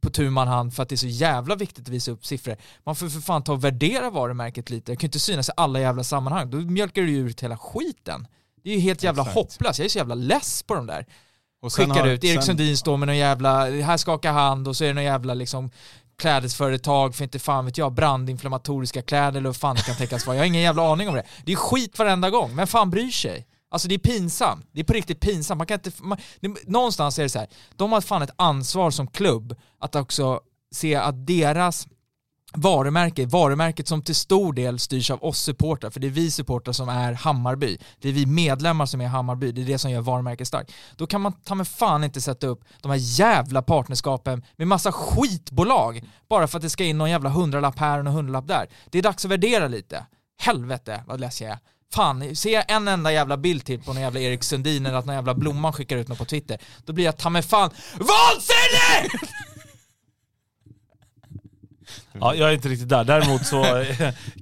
på 0.00 0.10
tu 0.10 0.30
man 0.30 0.48
hand 0.48 0.74
för 0.74 0.82
att 0.82 0.88
det 0.88 0.94
är 0.94 0.96
så 0.96 1.06
jävla 1.06 1.54
viktigt 1.56 1.84
att 1.84 1.88
visa 1.88 2.10
upp 2.10 2.26
siffror. 2.26 2.56
Man 2.84 2.96
får 2.96 3.08
för 3.08 3.20
fan 3.20 3.42
ta 3.44 3.52
och 3.52 3.64
värdera 3.64 4.10
varumärket 4.10 4.70
lite. 4.70 4.92
Det 4.92 4.96
kan 4.96 5.02
ju 5.02 5.08
inte 5.08 5.20
synas 5.20 5.48
i 5.48 5.52
alla 5.56 5.80
jävla 5.80 6.04
sammanhang. 6.04 6.50
Då 6.50 6.56
mjölkar 6.56 7.02
du 7.02 7.10
ju 7.10 7.28
ut 7.28 7.42
hela 7.42 7.56
skiten. 7.58 8.26
Det 8.64 8.70
är 8.70 8.74
ju 8.74 8.80
helt 8.80 9.02
jävla 9.02 9.22
Exakt. 9.22 9.34
hopplöst. 9.34 9.78
Jag 9.78 9.84
är 9.84 9.88
så 9.88 9.98
jävla 9.98 10.14
less 10.14 10.62
på 10.62 10.74
de 10.74 10.86
där. 10.86 11.06
Och 11.62 11.72
Skickar 11.72 11.94
har- 11.94 12.06
ut, 12.06 12.24
Erik 12.24 12.42
Sundin 12.42 12.76
står 12.76 12.96
med 12.96 13.06
någon 13.08 13.16
jävla, 13.16 13.64
här 13.70 13.96
skakar 13.96 14.32
hand 14.32 14.68
och 14.68 14.76
så 14.76 14.84
är 14.84 14.88
det 14.88 14.94
någon 14.94 15.04
jävla 15.04 15.34
liksom 15.34 15.70
klädesföretag 16.18 17.14
för 17.14 17.24
inte 17.24 17.38
fan 17.38 17.64
vet 17.64 17.78
jag, 17.78 17.92
brandinflammatoriska 17.92 19.02
kläder 19.02 19.38
eller 19.38 19.48
vad 19.48 19.56
fan 19.56 19.76
det 19.76 19.82
kan 19.82 19.94
tänkas 19.96 20.26
vara. 20.26 20.36
Jag 20.36 20.42
har 20.42 20.46
ingen 20.46 20.62
jävla 20.62 20.92
aning 20.92 21.08
om 21.08 21.14
det. 21.14 21.24
Det 21.44 21.52
är 21.52 21.56
skit 21.56 21.98
varenda 21.98 22.30
gång, 22.30 22.54
men 22.54 22.66
fan 22.66 22.90
bryr 22.90 23.10
sig? 23.10 23.46
Alltså 23.76 23.88
det 23.88 23.94
är 23.94 23.98
pinsamt. 23.98 24.66
Det 24.72 24.80
är 24.80 24.84
på 24.84 24.92
riktigt 24.92 25.20
pinsamt. 25.20 25.58
Man 25.58 25.66
kan 25.66 25.74
inte, 25.74 25.90
man, 26.02 26.18
det, 26.40 26.68
någonstans 26.68 27.18
är 27.18 27.22
det 27.22 27.28
så 27.28 27.38
här. 27.38 27.48
de 27.76 27.92
har 27.92 28.00
fan 28.00 28.22
ett 28.22 28.30
ansvar 28.36 28.90
som 28.90 29.06
klubb 29.06 29.56
att 29.78 29.94
också 29.94 30.40
se 30.74 30.94
att 30.94 31.26
deras 31.26 31.86
varumärke, 32.54 33.26
varumärket 33.26 33.88
som 33.88 34.02
till 34.02 34.14
stor 34.14 34.52
del 34.52 34.78
styrs 34.78 35.10
av 35.10 35.24
oss 35.24 35.38
supportrar, 35.38 35.90
för 35.90 36.00
det 36.00 36.06
är 36.06 36.10
vi 36.10 36.30
supportrar 36.30 36.72
som 36.72 36.88
är 36.88 37.12
Hammarby. 37.12 37.78
Det 38.00 38.08
är 38.08 38.12
vi 38.12 38.26
medlemmar 38.26 38.86
som 38.86 39.00
är 39.00 39.06
Hammarby, 39.06 39.52
det 39.52 39.62
är 39.62 39.66
det 39.66 39.78
som 39.78 39.90
gör 39.90 40.00
varumärket 40.00 40.48
starkt. 40.48 40.72
Då 40.96 41.06
kan 41.06 41.20
man 41.20 41.32
ta 41.32 41.54
med 41.54 41.68
fan 41.68 42.04
inte 42.04 42.20
sätta 42.20 42.46
upp 42.46 42.64
de 42.80 42.90
här 42.90 42.98
jävla 42.98 43.62
partnerskapen 43.62 44.44
med 44.56 44.68
massa 44.68 44.92
skitbolag 44.92 46.04
bara 46.28 46.46
för 46.46 46.58
att 46.58 46.62
det 46.62 46.70
ska 46.70 46.84
in 46.84 46.98
någon 46.98 47.10
jävla 47.10 47.30
hundralapp 47.30 47.78
här 47.78 47.98
och 47.98 48.04
någon 48.04 48.14
hundralapp 48.14 48.48
där. 48.48 48.68
Det 48.90 48.98
är 48.98 49.02
dags 49.02 49.24
att 49.24 49.30
värdera 49.30 49.68
lite. 49.68 50.06
Helvete 50.38 51.04
vad 51.06 51.20
less 51.20 51.40
jag 51.40 51.50
är. 51.50 51.58
Fan, 51.94 52.36
ser 52.36 52.52
jag 52.52 52.64
en 52.70 52.88
enda 52.88 53.12
jävla 53.12 53.36
bild 53.36 53.64
till 53.64 53.82
på 53.82 53.92
någon 53.92 54.02
jävla 54.02 54.20
Erik 54.20 54.42
Sundin 54.44 54.86
eller 54.86 54.98
att 54.98 55.06
någon 55.06 55.14
jävla 55.14 55.34
Blomman 55.34 55.72
skickar 55.72 55.96
ut 55.96 56.08
något 56.08 56.18
på 56.18 56.24
Twitter, 56.24 56.58
då 56.84 56.92
blir 56.92 57.04
jag 57.04 57.16
ta 57.16 57.30
mig 57.30 57.42
fan 57.42 57.70
vansinnig! 57.94 59.20
Ja, 62.20 62.34
jag 62.34 62.48
är 62.50 62.54
inte 62.54 62.68
riktigt 62.68 62.88
där. 62.88 63.04
Däremot 63.04 63.46
så, 63.46 63.84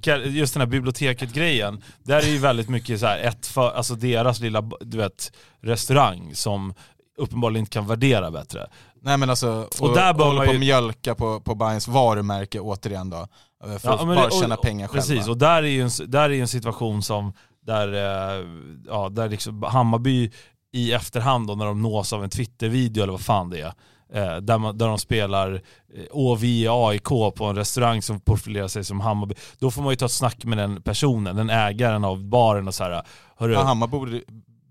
kan- 0.01 0.33
just 0.35 0.53
den 0.53 0.61
här 0.61 0.67
biblioteket-grejen, 0.67 1.83
där 2.03 2.17
är 2.17 2.27
ju 2.27 2.37
väldigt 2.37 2.69
mycket 2.69 2.99
så 2.99 3.05
här 3.05 3.19
ett 3.19 3.47
för, 3.47 3.71
alltså 3.71 3.95
deras 3.95 4.39
lilla, 4.39 4.61
du 4.81 4.97
vet, 4.97 5.31
restaurang 5.61 6.35
som 6.35 6.73
uppenbarligen 7.17 7.59
inte 7.59 7.71
kan 7.71 7.87
värdera 7.87 8.31
bättre. 8.31 8.67
Nej 9.01 9.17
men 9.17 9.29
alltså, 9.29 9.49
och, 9.79 9.89
Och 9.89 9.95
där 9.95 10.13
håller 10.13 10.25
man 10.35 10.45
på 10.45 10.51
ju- 10.51 10.57
att 10.57 10.59
mjölka 10.59 11.15
på, 11.15 11.39
på 11.41 11.55
Bayerns 11.55 11.87
varumärke 11.87 12.59
återigen 12.59 13.09
då. 13.09 13.27
Eh, 13.65 13.77
För 13.77 13.89
Ja, 13.89 13.93
att 13.99 14.07
men 14.07 14.15
bara 14.15 14.25
och- 14.25 14.33
tjäna 14.41 14.55
pengar 14.57 14.87
själva. 14.87 15.01
Precis, 15.01 15.27
och 15.27 15.37
där 15.37 15.63
är 15.63 15.67
ju 15.67 15.81
en, 15.81 15.89
där 16.07 16.29
är 16.29 16.41
en 16.41 16.47
situation 16.47 17.01
som 17.01 17.33
där, 17.65 17.93
eh, 17.93 18.45
ja, 18.87 19.09
där 19.09 19.29
liksom 19.29 19.63
Hammarby 19.63 20.31
i 20.73 20.93
efterhand 20.93 21.47
då 21.47 21.55
när 21.55 21.65
de 21.65 21.81
nås 21.81 22.13
av 22.13 22.23
en 22.23 22.29
Twitter-video 22.29 23.03
eller 23.03 23.11
vad 23.13 23.21
fan 23.21 23.49
det 23.49 23.59
är, 23.61 23.73
eh, 24.13 24.37
där, 24.41 24.57
man, 24.57 24.77
där 24.77 24.87
de 24.87 24.97
spelar 24.97 25.61
vi 26.39 26.65
är 26.65 26.89
AIK 26.89 27.03
på 27.35 27.45
en 27.49 27.55
restaurang 27.55 28.01
som 28.01 28.19
profilerar 28.19 28.67
sig 28.67 28.83
som 28.83 28.99
Hammarby, 28.99 29.35
då 29.59 29.71
får 29.71 29.81
man 29.81 29.91
ju 29.91 29.95
ta 29.95 30.05
ett 30.05 30.11
snack 30.11 30.45
med 30.45 30.57
den 30.57 30.81
personen, 30.81 31.35
den 31.35 31.49
ägaren 31.49 32.03
av 32.05 32.23
baren 32.23 32.67
och 32.67 32.73
så 32.75 32.83
här. 32.83 33.01
Hörru, 33.37 33.53
Ja, 33.53 33.63
Hammar 33.63 33.87
borde, 33.87 34.21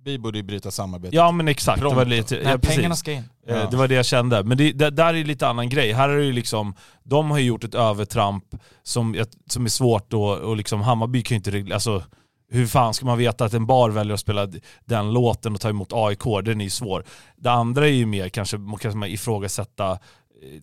vi 0.04 0.18
borde 0.18 0.38
ju 0.38 0.42
bryta 0.42 0.70
samarbetet. 0.70 1.14
ja 1.14 1.30
men 1.32 1.48
exakt, 1.48 1.80
det 1.80 1.88
var 1.88 2.04
lite, 2.04 2.34
Nej, 2.34 2.44
ja, 2.44 2.58
pengarna 2.58 2.96
ska 2.96 3.12
in. 3.12 3.22
Ja. 3.46 3.70
Det 3.70 3.76
var 3.76 3.88
det 3.88 3.94
jag 3.94 4.06
kände. 4.06 4.42
Men 4.44 4.58
det, 4.58 4.72
det, 4.72 4.90
där 4.90 5.06
är 5.06 5.14
ju 5.14 5.24
lite 5.24 5.48
annan 5.48 5.68
grej. 5.68 5.92
Här 5.92 6.08
är 6.08 6.16
det 6.16 6.24
ju 6.24 6.32
liksom, 6.32 6.74
de 7.02 7.30
har 7.30 7.38
ju 7.38 7.44
gjort 7.44 7.64
ett 7.64 7.74
övertramp 7.74 8.44
som, 8.82 9.24
som 9.46 9.64
är 9.64 9.68
svårt 9.68 10.10
då, 10.10 10.24
och 10.24 10.56
liksom 10.56 10.80
Hammarby 10.80 11.22
kan 11.22 11.38
ju 11.38 11.60
inte 11.60 11.74
alltså 11.74 12.02
hur 12.50 12.66
fan 12.66 12.94
ska 12.94 13.06
man 13.06 13.18
veta 13.18 13.44
att 13.44 13.54
en 13.54 13.66
bar 13.66 13.90
väljer 13.90 14.14
att 14.14 14.20
spela 14.20 14.48
den 14.84 15.12
låten 15.12 15.54
och 15.54 15.60
ta 15.60 15.68
emot 15.68 15.92
AIK? 15.92 16.24
Den 16.44 16.60
är 16.60 16.64
ju 16.64 16.70
svår. 16.70 17.04
Det 17.36 17.50
andra 17.50 17.86
är 17.86 17.92
ju 17.92 18.06
mer 18.06 18.28
kanske, 18.28 18.58
man 18.58 18.78
kan 18.78 18.98
man 18.98 19.08
ifrågasätta 19.08 19.98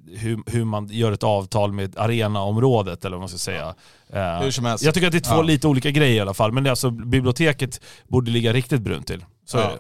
hur, 0.08 0.44
hur 0.52 0.66
man 0.66 0.88
gör 0.88 1.12
ett 1.12 1.24
avtal 1.24 1.72
med 1.74 1.98
arenaområdet 1.98 3.06
eller 3.06 3.16
vad 3.18 3.22
man 3.22 3.30
ska 3.30 3.38
säga. 3.38 3.76
Eh, 4.10 4.40
Hur 4.42 4.52
som 4.52 4.66
helst. 4.66 4.84
Jag 4.84 4.94
tycker 4.94 5.08
att 5.08 5.12
det 5.14 5.18
är 5.18 5.30
två 5.30 5.36
Ja. 5.36 5.42
lite 5.42 5.68
olika 5.68 5.92
grejer 5.92 6.16
i 6.16 6.20
alla 6.20 6.34
fall, 6.34 6.52
men 6.52 6.64
det 6.64 6.70
alltså, 6.70 6.90
biblioteket 6.92 7.82
borde 8.08 8.32
ligga 8.32 8.54
riktigt 8.54 8.82
brunt 8.82 9.08
till. 9.08 9.26
Så 9.46 9.58
Ja. 9.58 9.64
är 9.64 9.70
det. 9.70 9.80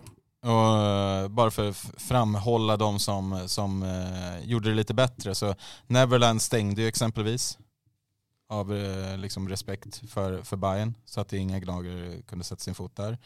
Och 0.50 0.78
eh, 0.86 1.28
bara 1.28 1.52
för 1.52 1.70
att 1.70 1.78
framhålla 1.98 2.78
de 2.78 3.00
som, 3.00 3.44
som 3.48 3.84
eh, 3.84 4.50
gjorde 4.50 4.70
det 4.70 4.76
lite 4.76 4.94
bättre 4.94 5.36
så 5.36 5.56
Neverland 5.88 6.42
stängde 6.42 6.82
ju 6.82 6.88
exempelvis 6.88 7.58
av 8.50 8.76
eh, 8.76 9.18
liksom 9.18 9.50
respekt 9.50 10.02
för, 10.10 10.44
för 10.44 10.58
Bayern 10.58 10.94
så 11.06 11.22
att 11.22 11.34
inga 11.34 11.60
gnagare 11.60 12.22
kunde 12.22 12.46
sätta 12.46 12.60
sin 12.60 12.76
fot 12.76 12.96
där. 12.96 13.18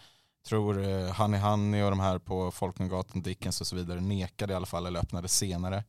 Tror 0.48 0.74
Honey 1.14 1.40
Honey 1.40 1.84
och 1.84 1.90
de 1.90 2.00
här 2.00 2.20
på 2.20 2.52
Folkungagatan, 2.52 3.22
Dickens 3.22 3.62
och 3.62 3.68
så 3.68 3.76
vidare 3.76 4.02
nekade 4.02 4.54
i 4.54 4.56
alla 4.56 4.66
fall 4.66 4.86
eller 4.86 5.00
öppnade 5.00 5.28
senare. 5.28 5.84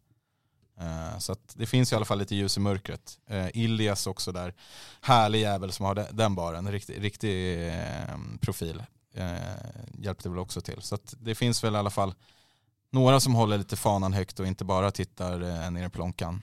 Eh, 0.80 1.18
så 1.18 1.36
det 1.54 1.66
finns 1.66 1.92
i 1.92 1.96
alla 1.96 2.04
fall 2.04 2.18
lite 2.18 2.34
ljus 2.34 2.56
i 2.56 2.60
mörkret. 2.60 3.18
Eh, 3.26 3.46
Ilias 3.56 4.06
också 4.06 4.32
där, 4.32 4.54
härlig 5.00 5.40
jävel 5.40 5.72
som 5.72 5.86
har 5.86 5.94
de- 5.94 6.06
den 6.12 6.34
baren, 6.34 6.72
riktig, 6.72 7.02
riktig 7.04 7.68
eh, 7.68 8.18
profil 8.40 8.82
hjälpte 9.98 10.28
väl 10.28 10.38
också 10.38 10.60
till. 10.60 10.82
Så 10.82 10.98
det 11.18 11.34
finns 11.34 11.64
väl 11.64 11.74
i 11.74 11.78
alla 11.78 11.90
fall 11.90 12.14
några 12.92 13.20
som 13.20 13.34
håller 13.34 13.58
lite 13.58 13.76
fanan 13.76 14.12
högt 14.12 14.40
och 14.40 14.46
inte 14.46 14.64
bara 14.64 14.90
tittar 14.90 15.70
ner 15.70 15.86
i 15.86 15.90
plånkan. 15.90 16.42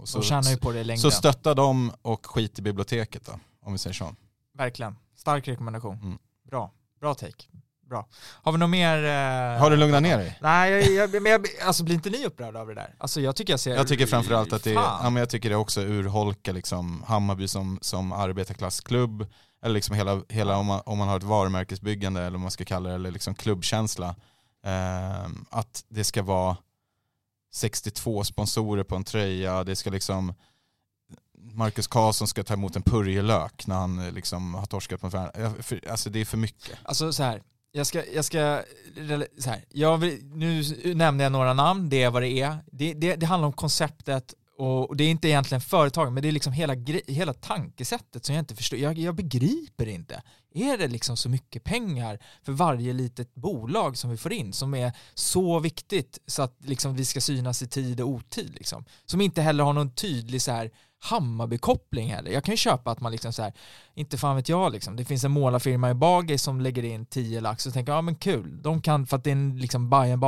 Och 0.00 0.08
Så, 0.08 0.22
tjänar 0.22 0.50
ju 0.50 0.56
på 0.56 0.72
det 0.72 0.80
i 0.80 0.84
längden. 0.84 1.02
så 1.02 1.10
stötta 1.10 1.54
dem 1.54 1.92
och 2.02 2.26
skit 2.26 2.58
i 2.58 2.62
biblioteket 2.62 3.26
då, 3.26 3.32
om 3.62 3.72
vi 3.72 3.78
säger 3.78 3.94
så. 3.94 4.14
Verkligen. 4.54 4.96
Stark 5.16 5.48
rekommendation. 5.48 5.96
Mm. 6.02 6.18
Bra. 6.50 6.72
Bra 7.00 7.14
take. 7.14 7.44
Bra. 7.88 8.08
Har 8.42 8.52
vi 8.52 8.58
något 8.58 8.70
mer? 8.70 9.04
Eh... 9.04 9.60
Har 9.60 9.70
du 9.70 9.76
lugnat 9.76 10.02
ner 10.02 10.18
dig? 10.18 10.38
Nej, 10.42 10.72
jag, 10.72 11.12
jag, 11.14 11.22
men 11.22 11.32
jag, 11.32 11.46
alltså 11.66 11.84
blir 11.84 11.94
inte 11.94 12.10
ni 12.10 12.26
upprörda 12.26 12.60
över 12.60 12.74
det 12.74 12.80
där? 12.80 12.94
Alltså 12.98 13.20
jag 13.20 13.36
tycker 13.36 13.52
jag 13.52 13.60
ser... 13.60 13.76
Jag 13.76 13.88
tycker 13.88 14.06
framförallt 14.06 14.52
att 14.52 14.64
det, 14.64 14.74
Fan. 14.74 15.00
ja, 15.02 15.10
men 15.10 15.20
jag 15.20 15.30
tycker 15.30 15.50
det 15.50 15.56
också 15.56 15.80
urholkar 15.80 16.52
liksom 16.52 17.02
Hammarby 17.06 17.48
som, 17.48 17.78
som 17.82 18.12
arbetarklassklubb, 18.12 19.26
eller 19.62 19.74
liksom 19.74 19.96
hela, 19.96 20.22
hela 20.28 20.56
om, 20.56 20.66
man, 20.66 20.82
om 20.86 20.98
man 20.98 21.08
har 21.08 21.16
ett 21.16 21.22
varumärkesbyggande 21.22 22.20
eller 22.20 22.30
vad 22.30 22.40
man 22.40 22.50
ska 22.50 22.64
kalla 22.64 22.88
det, 22.88 22.94
eller 22.94 23.10
liksom 23.10 23.34
klubbkänsla. 23.34 24.14
Ehm, 24.64 25.44
att 25.50 25.84
det 25.88 26.04
ska 26.04 26.22
vara 26.22 26.56
62 27.54 28.24
sponsorer 28.24 28.84
på 28.84 28.96
en 28.96 29.04
tröja, 29.04 29.64
det 29.64 29.76
ska 29.76 29.90
liksom 29.90 30.34
Marcus 31.52 31.86
Karlsson 31.86 32.28
ska 32.28 32.44
ta 32.44 32.54
emot 32.54 32.76
en 32.76 32.82
purjelök 32.82 33.66
när 33.66 33.74
han 33.76 33.98
eh, 34.06 34.12
liksom 34.12 34.54
har 34.54 34.66
torskat. 34.66 35.00
Ja, 35.12 35.30
för- 35.60 35.90
Alltså 35.90 36.10
det 36.10 36.20
är 36.20 36.24
för 36.24 36.36
mycket. 36.36 36.78
Alltså 36.82 37.12
så 37.12 37.22
här. 37.22 37.42
Jag 37.72 37.86
ska, 37.86 38.06
jag 38.14 38.24
ska, 38.24 38.62
så 39.38 39.50
här. 39.50 39.64
Jag 39.68 39.98
vill, 39.98 40.24
nu 40.24 40.62
nämnde 40.94 41.24
jag 41.24 41.32
några 41.32 41.54
namn, 41.54 41.88
det 41.88 42.02
är 42.02 42.10
vad 42.10 42.22
det 42.22 42.40
är. 42.40 42.56
Det, 42.72 42.94
det, 42.94 43.16
det 43.16 43.26
handlar 43.26 43.46
om 43.46 43.52
konceptet 43.52 44.34
och 44.58 44.96
det 44.96 45.04
är 45.04 45.10
inte 45.10 45.28
egentligen 45.28 45.60
företagen, 45.60 46.14
men 46.14 46.22
det 46.22 46.28
är 46.28 46.32
liksom 46.32 46.52
hela, 46.52 46.74
hela 47.06 47.34
tankesättet 47.34 48.24
som 48.24 48.34
jag 48.34 48.42
inte 48.42 48.56
förstår. 48.56 48.78
Jag, 48.78 48.98
jag 48.98 49.14
begriper 49.14 49.88
inte. 49.88 50.22
Är 50.54 50.78
det 50.78 50.88
liksom 50.88 51.16
så 51.16 51.28
mycket 51.28 51.64
pengar 51.64 52.18
för 52.42 52.52
varje 52.52 52.92
litet 52.92 53.34
bolag 53.34 53.96
som 53.96 54.10
vi 54.10 54.16
får 54.16 54.32
in 54.32 54.52
som 54.52 54.74
är 54.74 54.92
så 55.14 55.58
viktigt 55.58 56.18
så 56.26 56.42
att 56.42 56.56
liksom 56.64 56.96
vi 56.96 57.04
ska 57.04 57.20
synas 57.20 57.62
i 57.62 57.66
tid 57.66 58.00
och 58.00 58.08
otid 58.08 58.54
liksom? 58.54 58.84
Som 59.06 59.20
inte 59.20 59.42
heller 59.42 59.64
har 59.64 59.72
någon 59.72 59.94
tydlig 59.94 60.42
så 60.42 60.52
här 60.52 60.70
Hammarby-koppling 61.00 62.08
heller. 62.08 62.30
Jag 62.30 62.44
kan 62.44 62.52
ju 62.52 62.56
köpa 62.56 62.90
att 62.90 63.00
man 63.00 63.12
liksom 63.12 63.32
så 63.32 63.42
här, 63.42 63.52
inte 63.94 64.18
fan 64.18 64.36
vet 64.36 64.48
jag 64.48 64.72
liksom, 64.72 64.96
det 64.96 65.04
finns 65.04 65.24
en 65.24 65.30
målarfirma 65.30 65.90
i 65.90 65.94
Bagis 65.94 66.42
som 66.42 66.60
lägger 66.60 66.84
in 66.84 67.06
10 67.06 67.40
lax 67.40 67.66
och 67.66 67.72
tänker 67.72 67.92
ja 67.92 68.02
men 68.02 68.14
kul, 68.14 68.62
de 68.62 68.82
kan 68.82 69.06
för 69.06 69.16
att 69.16 69.24
det 69.24 69.30
är 69.30 69.32
en 69.32 69.58
liksom 69.58 69.90
Bajen 69.90 70.20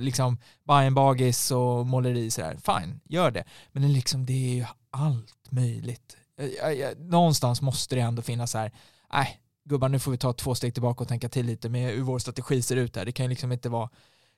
liksom 0.00 0.38
Bajenbagis 0.64 1.50
och 1.50 1.86
måleri 1.86 2.30
sådär, 2.30 2.56
fine, 2.64 3.00
gör 3.04 3.30
det. 3.30 3.44
Men 3.72 3.82
det, 3.82 3.88
är 3.88 3.92
liksom, 3.92 4.26
det 4.26 4.32
är 4.32 4.54
ju 4.54 4.64
allt 4.90 5.50
möjligt. 5.50 6.16
Eh, 6.38 6.46
jag, 6.46 6.76
jag, 6.76 7.00
någonstans 7.00 7.62
måste 7.62 7.94
det 7.94 8.00
ändå 8.00 8.22
finnas 8.22 8.50
så 8.50 8.58
här, 8.58 8.72
nej 9.12 9.40
gubbar 9.64 9.88
nu 9.88 9.98
får 9.98 10.10
vi 10.10 10.18
ta 10.18 10.32
två 10.32 10.54
steg 10.54 10.74
tillbaka 10.74 11.02
och 11.02 11.08
tänka 11.08 11.28
till 11.28 11.46
lite 11.46 11.68
med 11.68 11.90
hur 11.90 12.02
vår 12.02 12.18
strategi 12.18 12.62
ser 12.62 12.76
ut 12.76 12.96
här. 12.96 13.04
Det 13.04 13.12
kan 13.12 13.24
ju 13.24 13.30
liksom 13.30 13.52
inte 13.52 13.68
vara, 13.68 13.90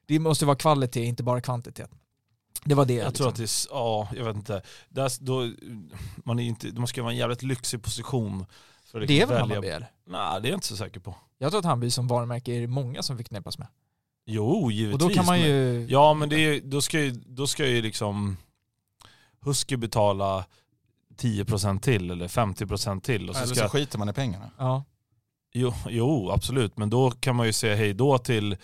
det 0.07 0.19
måste 0.19 0.47
vara 0.47 0.57
kvalitet, 0.57 1.05
inte 1.05 1.23
bara 1.23 1.41
kvantitet. 1.41 1.91
Det 2.65 2.75
var 2.75 2.85
det. 2.85 2.95
Jag 2.95 3.09
liksom. 3.09 3.15
tror 3.25 3.29
att 3.29 3.37
det 3.37 3.43
är, 3.43 3.67
ja, 3.71 4.09
jag 4.17 4.25
vet 4.25 4.37
inte. 4.37 4.63
Där, 4.89 5.13
då, 5.21 5.51
man, 6.25 6.39
är 6.39 6.45
inte, 6.45 6.73
man 6.73 6.87
ska 6.87 7.03
vara 7.03 7.13
en 7.13 7.19
jävligt 7.19 7.43
lyxig 7.43 7.83
position 7.83 8.47
För 8.85 9.01
att 9.01 9.09
Det 9.09 9.15
är 9.15 9.17
liksom 9.17 9.29
väl 9.29 9.39
välja- 9.49 9.55
Hammarby 9.57 9.69
eller? 9.69 9.91
Nej, 10.07 10.41
det 10.43 10.49
är 10.49 10.51
jag 10.51 10.57
inte 10.57 10.67
så 10.67 10.77
säker 10.77 11.01
på. 11.01 11.15
Jag 11.39 11.51
tror 11.51 11.59
att 11.59 11.65
Hammarby 11.65 11.91
som 11.91 12.09
varumärke 12.09 12.53
är 12.53 12.61
det 12.61 12.67
många 12.67 13.03
som 13.03 13.17
förknippas 13.17 13.59
med. 13.59 13.69
Jo, 14.27 14.71
givetvis. 14.71 15.03
Och 15.03 15.09
då 15.09 15.15
kan 15.15 15.27
man 15.27 15.39
men- 15.41 15.49
ju... 15.49 15.87
Ja 15.91 16.15
men 16.15 16.29
det 16.29 16.37
är, 16.41 16.61
då, 16.61 16.81
ska 16.81 17.01
ju, 17.01 17.11
då 17.11 17.47
ska 17.47 17.67
ju 17.67 17.83
liksom 17.83 18.37
Husky 19.41 19.77
betala 19.77 20.45
10% 21.17 21.81
till 21.81 22.11
eller 22.11 22.29
50% 22.29 23.01
till. 23.01 23.29
Och 23.29 23.37
så 23.37 23.43
Eller 23.43 23.55
ska, 23.55 23.63
så 23.65 23.69
skiter 23.69 23.99
man 23.99 24.09
i 24.09 24.13
pengarna. 24.13 24.51
Ja. 24.59 24.85
jo, 25.53 25.73
jo 25.89 26.31
absolut, 26.31 26.77
men 26.77 26.91
då 26.91 27.11
kan 27.11 27.37
man 27.37 27.47
ju 27.47 27.53
säga 27.53 27.77
hej 27.77 27.95
då 27.95 28.19
till 28.19 28.57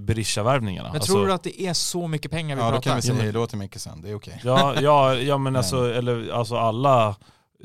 Berisha-värvningarna. 0.00 0.88
Men 0.88 0.96
Alltså- 0.96 1.12
tror 1.12 1.26
du 1.26 1.32
att 1.32 1.42
det 1.42 1.60
är 1.60 1.72
så 1.72 2.08
mycket 2.08 2.30
pengar 2.30 2.56
vi 2.56 2.62
Ja 2.62 2.66
då 2.66 2.72
pratar 2.72 2.90
kan 2.90 2.96
vi 2.96 3.02
säga 3.02 3.12
Ja, 3.12 3.16
men- 3.16 3.24
hej 3.24 3.32
då 3.32 3.46
till 3.46 3.58
Micke 3.58 3.78
sen, 3.78 4.00
det 4.02 4.10
är 4.10 4.14
okej. 4.14 4.40
Ja, 4.44 4.80
ja, 4.80 5.14
ja 5.14 5.38
men 5.38 5.56
alltså, 5.56 5.94
eller, 5.94 6.30
alltså 6.32 6.56
alla 6.56 7.16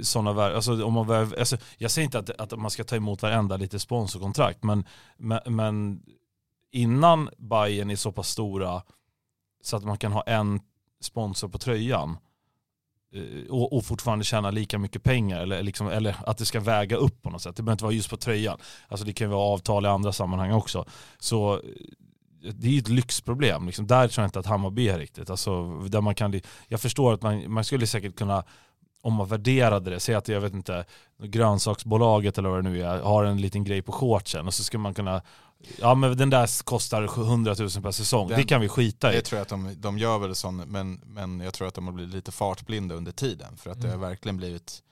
sådana 0.02 0.34
värv, 0.34 0.56
alltså, 0.56 0.86
om 0.86 0.94
man 0.94 1.08
värv, 1.08 1.36
alltså, 1.40 1.58
jag 1.78 1.92
säger 1.92 2.06
inte 2.06 2.20
att, 2.20 2.30
att 2.30 2.60
man 2.60 2.72
ska 2.72 2.84
ta 2.84 2.96
emot 2.96 3.22
varenda 3.22 3.58
lite 3.58 3.80
sponsorkontrakt, 3.80 4.64
men, 4.64 4.86
men, 5.18 5.40
men 5.46 6.02
innan 6.72 7.30
Bayern 7.38 7.90
är 7.90 7.96
så 7.96 8.12
pass 8.12 8.30
stora 8.30 8.82
så 9.64 9.78
att 9.78 9.84
man 9.84 9.98
kan 9.98 10.12
ha 10.12 10.22
en 10.22 10.60
sponsor 11.02 11.48
på 11.50 11.58
tröjan 11.58 12.10
eh, 12.10 12.18
Eh, 13.14 13.52
och, 13.52 13.74
och 13.74 13.86
fortfarande 13.86 14.26
tjäna 14.26 14.52
lika 14.52 14.78
mycket 14.78 15.04
pengar 15.04 15.42
eller, 15.42 15.64
liksom, 15.64 15.88
eller 15.88 16.16
att 16.26 16.38
det 16.38 16.46
ska 16.46 16.60
väga 16.60 16.98
upp 16.98 17.22
på 17.22 17.30
något 17.30 17.42
sätt. 17.42 17.56
Det 17.56 17.64
behöver 17.64 17.74
inte 17.74 17.84
vara 17.84 17.94
just 17.94 18.10
på 18.10 18.18
tröjan. 18.18 18.60
Alltså 18.88 19.06
det 19.06 19.14
kan 19.14 19.30
vara 19.30 19.54
avtal 19.54 19.86
i 19.86 19.88
andra 19.88 20.12
sammanhang 20.12 20.52
också. 20.52 20.86
Så 21.20 21.54
eh, 21.54 21.62
det 22.54 22.68
är 22.68 22.72
ju 22.72 22.80
ett 22.80 22.90
lyxproblem. 22.90 23.66
Liksom. 23.66 23.88
Där 23.88 24.08
tror 24.08 24.24
jag 24.24 24.28
inte 24.28 24.40
att 24.40 24.46
Hammarby 24.46 24.88
är 24.88 25.00
riktigt. 25.00 25.30
Alltså, 25.30 25.80
där 25.80 26.02
man 26.02 26.16
kan, 26.16 26.42
jag 26.68 26.82
förstår 26.82 27.14
att 27.14 27.22
man, 27.22 27.52
man 27.52 27.64
skulle 27.64 27.88
säkert 27.88 28.16
kunna 28.16 28.44
om 29.02 29.14
man 29.14 29.28
värderade 29.28 29.90
det, 29.90 30.00
säg 30.00 30.16
att 30.16 30.28
jag 30.28 30.42
vet 30.42 30.54
inte, 30.54 30.86
grönsaksbolaget 31.24 32.38
eller 32.38 32.50
vad 32.50 32.64
det 32.64 32.70
nu 32.70 32.84
är, 32.84 33.00
har 33.00 33.24
en 33.24 33.42
liten 33.42 33.64
grej 33.64 33.82
på 33.82 33.92
shortsen 33.92 34.48
och 34.48 34.54
så 34.54 34.64
ska 34.64 34.78
man 34.78 34.94
kunna, 34.94 35.22
ja 35.80 35.96
men 35.96 36.18
den 36.18 36.30
där 36.30 36.64
kostar 36.64 37.04
100 37.04 37.56
000 37.60 37.70
per 37.70 37.92
säsong, 37.92 38.28
Den- 38.28 38.38
det 38.38 38.44
kan 38.44 38.62
vi 38.62 38.70
skita 38.70 39.14
i. 39.14 39.16
Det 39.16 39.22
tror 39.22 39.38
jag 39.38 39.42
att 39.44 39.50
de, 39.50 39.76
de 39.78 39.98
gör 39.98 40.18
väl 40.20 40.36
sån, 40.36 40.58
men, 40.58 41.02
men 41.06 41.40
jag 41.40 41.54
tror 41.54 41.68
att 41.68 41.74
de 41.74 41.86
har 41.88 41.94
blivit 41.94 42.14
lite 42.16 42.32
fartblinda 42.32 42.96
under 42.96 43.12
tiden. 43.12 43.58
För 43.58 43.70
att 43.70 43.82
det 43.82 43.88
har 43.88 43.96
Mm. 43.96 44.10
verkligen 44.10 44.38
blivit... 44.38 44.84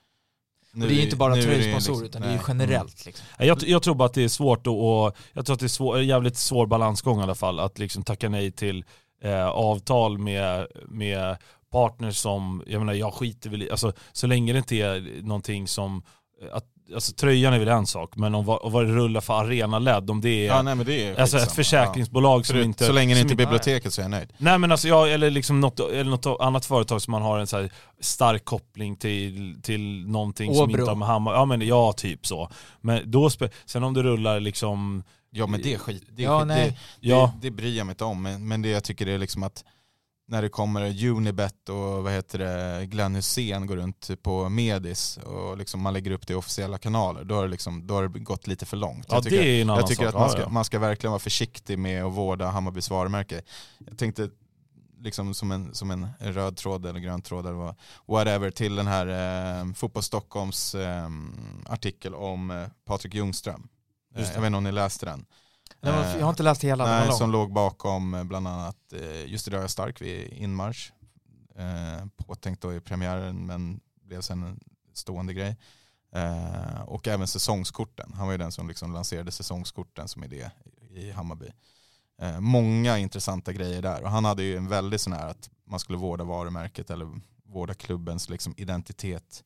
Och 0.73 0.79
det 0.79 0.85
är 0.85 0.89
ju 0.89 1.01
inte 1.03 1.15
bara 1.15 1.35
nu 1.35 1.41
är 1.41 1.47
det 1.47 1.53
ju 1.55 1.61
tröjsponsor 1.61 1.91
liksom- 1.93 2.05
utan 2.05 2.21
det 2.21 2.27
är 2.27 2.31
ju 2.31 2.37
nej. 2.37 2.45
generellt. 2.47 3.05
Liksom. 3.05 3.25
Jag, 3.39 3.63
jag 3.63 3.83
tror 3.83 3.95
bara 3.95 4.05
att 4.05 4.13
det 4.13 4.23
är 4.23 4.27
svårt 4.27 4.67
och, 4.67 5.05
och 5.05 5.15
jag 5.33 5.45
tror 5.45 5.53
att 5.53 5.59
det 5.59 5.65
är 5.65 5.67
svår, 5.67 6.01
jävligt 6.01 6.37
svår 6.37 6.65
balansgång 6.67 7.19
i 7.19 7.23
alla 7.23 7.35
fall 7.35 7.59
att 7.59 7.79
liksom 7.79 8.03
tacka 8.03 8.29
nej 8.29 8.51
till 8.51 8.85
eh, 9.21 9.47
avtal 9.47 10.17
med, 10.17 10.67
med 10.87 11.37
partners 11.71 12.17
som, 12.17 12.63
jag 12.67 12.79
menar 12.79 12.93
jag 12.93 13.13
skiter 13.13 13.49
väl 13.49 13.63
i, 13.63 13.71
alltså 13.71 13.93
så 14.11 14.27
länge 14.27 14.53
det 14.53 14.57
inte 14.59 14.75
är 14.75 15.21
någonting 15.23 15.67
som, 15.67 16.03
att, 16.51 16.65
alltså 16.93 17.13
tröjan 17.13 17.53
är 17.53 17.59
väl 17.59 17.67
en 17.67 17.85
sak, 17.87 18.15
men 18.15 18.35
om 18.35 18.45
vad, 18.45 18.71
vad 18.71 18.85
det 18.85 18.91
rullar 18.93 19.21
för 19.21 19.33
arenaled, 19.33 20.09
om 20.09 20.21
det 20.21 20.29
är 20.29 20.47
Ja 20.47 20.61
nej 20.61 20.75
men 20.75 20.85
det 20.85 21.07
är 21.07 21.21
alltså 21.21 21.37
ett 21.37 21.51
försäkringsbolag 21.51 22.39
Ja. 22.39 22.43
som 22.43 22.53
Förut, 22.53 22.65
inte... 22.65 22.85
så 22.85 22.91
länge 22.91 23.13
det 23.13 23.19
som 23.19 23.29
inte 23.29 23.33
är 23.33 23.45
biblioteket 23.45 23.93
så 23.93 24.01
är 24.01 24.03
jag 24.03 24.11
nöjd. 24.11 24.33
Nej 24.37 24.57
men 24.57 24.71
alltså, 24.71 24.87
ja, 24.87 25.07
eller 25.07 25.29
liksom 25.29 25.59
något, 25.59 25.79
eller 25.79 26.11
något 26.11 26.41
annat 26.41 26.65
företag 26.65 27.01
som 27.01 27.11
man 27.11 27.21
har 27.21 27.39
en 27.39 27.47
så 27.47 27.57
här 27.57 27.69
stark 28.01 28.45
koppling 28.45 28.95
till, 28.95 29.59
till 29.63 30.07
någonting 30.07 30.53
som 30.53 30.63
Åbro. 30.63 30.79
inte 30.79 30.91
har 30.91 30.95
med 30.95 31.07
Hammar, 31.07 31.33
ja 31.33 31.45
men 31.45 31.61
ja 31.67 31.93
typ 31.93 32.27
så. 32.27 32.49
Men 32.81 33.11
då, 33.11 33.29
sen 33.65 33.83
om 33.83 33.93
det 33.93 34.03
rullar 34.03 34.39
liksom, 34.39 35.03
Ja 35.31 35.47
men 35.47 35.61
det 35.61 35.73
är 35.73 35.77
skit. 35.77 36.03
Det, 36.11 36.21
är 36.23 36.25
Ja, 36.25 36.39
skit. 36.39 36.47
nej. 36.47 36.69
det, 37.01 37.07
ja, 37.07 37.33
det, 37.41 37.47
det 37.47 37.51
bryr 37.55 37.77
jag 37.77 37.85
mig 37.85 37.91
inte 37.93 38.03
om. 38.03 38.21
Men, 38.21 38.47
men 38.47 38.61
det 38.61 38.69
jag 38.69 38.83
tycker 38.83 39.07
är 39.07 39.17
liksom 39.17 39.43
att 39.43 39.63
när 40.29 40.41
det 40.41 40.49
kommer 40.49 41.05
Unibet 41.05 41.69
och 41.69 42.03
vad 42.03 42.11
heter 42.11 42.39
det, 42.39 42.85
Glenn 42.85 43.15
Hussein 43.15 43.67
går 43.67 43.75
runt 43.75 44.09
på 44.21 44.49
Medis 44.49 45.17
och 45.17 45.57
liksom 45.57 45.81
man 45.81 45.93
lägger 45.93 46.11
upp 46.11 46.27
det 46.27 46.33
i 46.33 46.35
officiella 46.35 46.77
kanaler, 46.77 47.23
då 47.23 47.35
har 47.35 47.43
det, 47.43 47.49
liksom, 47.49 47.87
då 47.87 47.93
har 47.93 48.07
det 48.07 48.19
gått 48.19 48.47
lite 48.47 48.65
för 48.65 48.77
långt. 48.77 49.05
ja 49.07 49.15
jag 49.15 49.23
tycker, 49.23 49.37
det 49.37 49.49
är 49.49 49.61
en 49.61 49.69
annan 49.69 49.79
jag 49.79 49.87
tycker 49.87 50.05
sak. 50.05 50.15
att 50.15 50.19
man 50.19 50.29
ska, 50.29 50.41
ja. 50.41 50.49
man 50.49 50.65
ska 50.65 50.79
verkligen 50.79 51.11
vara 51.11 51.19
försiktig 51.19 51.79
med 51.79 52.03
att 52.03 52.13
vårda 52.13 52.47
Hammarbys 52.47 52.89
varumärke. 52.89 53.41
Jag 53.77 53.97
tänkte 53.97 54.29
liksom 54.99 55.33
som 55.33 55.51
en, 55.51 55.73
som 55.75 55.91
en 55.91 56.07
röd 56.19 56.57
tråd 56.57 56.85
eller 56.85 56.99
grön 56.99 57.21
tråd 57.21 57.45
eller 57.45 57.57
vad, 57.57 57.75
whatever 58.05 58.51
till 58.51 58.75
den 58.75 58.87
här 58.87 59.07
eh, 59.59 59.73
Fotboll 59.73 60.03
Stockholms 60.03 60.75
eh, 60.75 61.09
artikel 61.65 62.15
om 62.15 62.51
eh, 62.51 62.67
Patrik 62.85 63.13
Ljungström. 63.13 63.67
Eh, 64.15 64.21
jag 64.21 64.27
vet 64.27 64.45
inte 64.45 64.57
om 64.57 64.63
ni 64.63 64.71
läste 64.71 65.05
den. 65.05 65.25
Jag 65.81 66.21
har 66.21 66.29
inte 66.29 66.43
läst 66.43 66.63
hela, 66.63 66.85
Nej, 66.85 67.11
som 67.11 67.31
låg 67.31 67.53
bakom 67.53 68.13
eh, 68.13 68.23
bland 68.23 68.47
annat 68.47 68.93
eh, 68.93 69.25
Just 69.25 69.47
idag 69.47 69.57
är 69.57 69.63
jag 69.63 69.69
stark 69.69 70.01
vid 70.01 70.33
inmarsch. 70.33 70.91
Eh, 71.55 72.05
påtänkt 72.17 72.61
då 72.61 72.73
i 72.73 72.79
premiären 72.79 73.45
men 73.45 73.79
blev 74.03 74.21
sen 74.21 74.43
en 74.43 74.59
stående 74.93 75.33
grej. 75.33 75.57
Och 76.85 77.07
även 77.07 77.27
säsongskorten. 77.27 78.13
Han 78.13 78.25
var 78.25 78.31
ju 78.31 78.37
den 78.37 78.51
som 78.51 78.67
liksom 78.67 78.93
lanserade 78.93 79.31
säsongskorten 79.31 80.07
som 80.07 80.23
idé 80.23 80.51
i 80.89 81.11
Hammarby. 81.11 81.51
Många 82.39 82.97
intressanta 82.97 83.53
grejer 83.53 83.81
där 83.81 84.03
och 84.03 84.09
han 84.09 84.25
hade 84.25 84.43
ju 84.43 84.57
en 84.57 84.67
väldigt 84.67 85.01
sån 85.01 85.13
här 85.13 85.27
att 85.27 85.49
man 85.65 85.79
skulle 85.79 85.97
vårda 85.97 86.23
varumärket 86.23 86.89
eller 86.89 87.19
vårda 87.45 87.73
klubbens 87.73 88.29
liksom 88.29 88.53
identitet. 88.57 89.43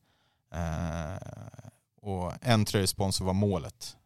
Och 2.02 2.32
en 2.40 2.64
tröjsponsor 2.64 3.24
var 3.24 3.34
målet. 3.34 3.96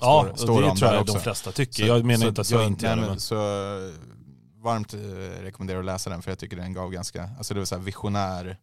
Ja, 0.00 0.22
Står- 0.24 0.36
står 0.36 0.62
det 0.62 0.76
tror 0.76 0.92
jag 0.92 1.00
också. 1.02 1.14
de 1.14 1.20
flesta 1.20 1.52
tycker. 1.52 1.72
Så- 1.82 1.86
jag 1.88 2.04
menar 2.04 2.20
så- 2.20 2.28
inte 2.28 2.40
att 2.40 2.46
så- 2.46 2.54
jag 2.54 2.66
inte 2.66 2.86
gör 2.86 2.96
det. 2.96 3.02
men 3.02 3.20
Så 3.20 3.34
eh, 3.34 3.92
varmt 4.62 4.94
eh, 4.94 4.98
rekommenderar 5.42 5.78
att 5.78 5.84
läsa 5.84 6.10
den 6.10 6.22
för 6.22 6.30
jag 6.30 6.38
tycker 6.38 6.56
den 6.56 6.72
gav 6.72 6.90
ganska, 6.90 7.30
alltså 7.38 7.54
det 7.54 7.60
var 7.60 7.64
så 7.64 7.74
här 7.76 7.82
visionär, 7.82 8.56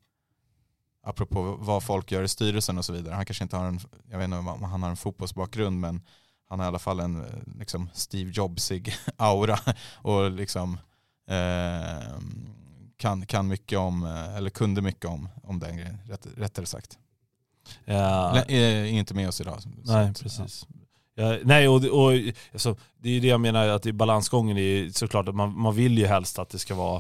apropå 1.04 1.58
vad 1.60 1.84
folk 1.84 2.12
gör 2.12 2.24
i 2.24 2.28
styrelsen 2.28 2.78
och 2.78 2.86
så 2.86 2.94
vidare. 2.94 3.14
Han 3.16 3.26
kanske 3.26 3.44
inte 3.44 3.56
har 3.58 3.66
en, 3.66 3.80
jag 4.12 4.18
vet 4.18 4.26
inte 4.26 4.38
om 4.38 4.64
han 4.64 4.84
har 4.84 4.90
en 4.90 4.98
fotbollsbakgrund 4.98 5.80
men 5.80 6.02
han 6.50 6.60
har 6.60 6.66
i 6.66 6.68
alla 6.68 6.80
fall 6.80 7.00
en 7.00 7.16
eh, 7.26 7.32
liksom 7.60 7.90
Steve 7.94 8.32
Jobsig 8.34 8.96
aura 9.18 9.60
och 9.96 10.32
liksom 10.32 10.78
eh, 11.30 12.18
kan, 12.98 13.26
kan 13.26 13.48
mycket 13.48 13.80
om, 13.80 14.04
eller 14.06 14.50
kunde 14.50 14.82
mycket 14.82 15.06
om, 15.06 15.30
om 15.44 15.60
den 15.60 15.78
grejen, 15.78 15.98
rätt, 16.06 16.28
rättare 16.38 16.66
sagt. 16.66 16.98
ja, 17.86 18.44
Är 18.48 18.84
inte 18.86 19.14
med 19.14 19.28
oss 19.28 19.42
idag. 19.42 19.60
Nej, 19.84 20.14
precis. 20.14 20.66
Ja, 20.70 20.77
nej, 21.44 21.68
och, 21.68 21.76
och 21.86 22.12
alltså, 22.54 22.76
det 22.98 23.10
är 23.10 23.14
ju 23.14 23.20
det 23.20 23.28
jag 23.28 23.42
menar, 23.42 23.68
att 23.68 23.86
i 23.86 23.94
balansgången 23.94 24.58
är 24.58 24.90
såklart 24.90 25.28
att 25.28 25.36
man, 25.36 25.60
man 25.60 25.76
vill 25.76 25.98
ju 25.98 26.06
helst 26.06 26.40
att 26.40 26.50
det 26.50 26.60
ska 26.60 26.76
vara 26.76 26.98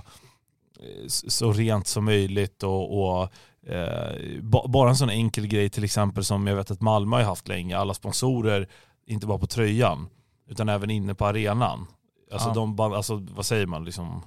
eh, 0.79 1.07
så 1.07 1.51
rent 1.51 1.87
som 1.87 2.05
möjligt 2.05 2.63
och, 2.63 2.99
och 2.99 3.29
eh, 3.73 4.41
ba, 4.41 4.67
bara 4.67 4.89
en 4.89 4.95
sån 4.95 5.09
enkel 5.09 5.47
grej 5.47 5.69
till 5.69 5.83
exempel 5.83 6.23
som 6.23 6.47
jag 6.47 6.55
vet 6.55 6.71
att 6.71 6.81
Malmö 6.81 7.15
har 7.15 7.23
haft 7.23 7.47
länge, 7.47 7.77
alla 7.77 7.93
sponsorer, 7.93 8.67
inte 9.07 9.27
bara 9.27 9.37
på 9.37 9.47
tröjan, 9.47 10.07
utan 10.49 10.69
även 10.69 10.89
inne 10.89 11.15
på 11.15 11.25
arenan. 11.25 11.87
Alltså, 12.31 12.47
Ja. 12.49 12.53
de, 12.53 12.79
alltså 12.79 13.25
vad 13.35 13.45
säger 13.45 13.65
man, 13.65 13.85
liksom, 13.85 14.23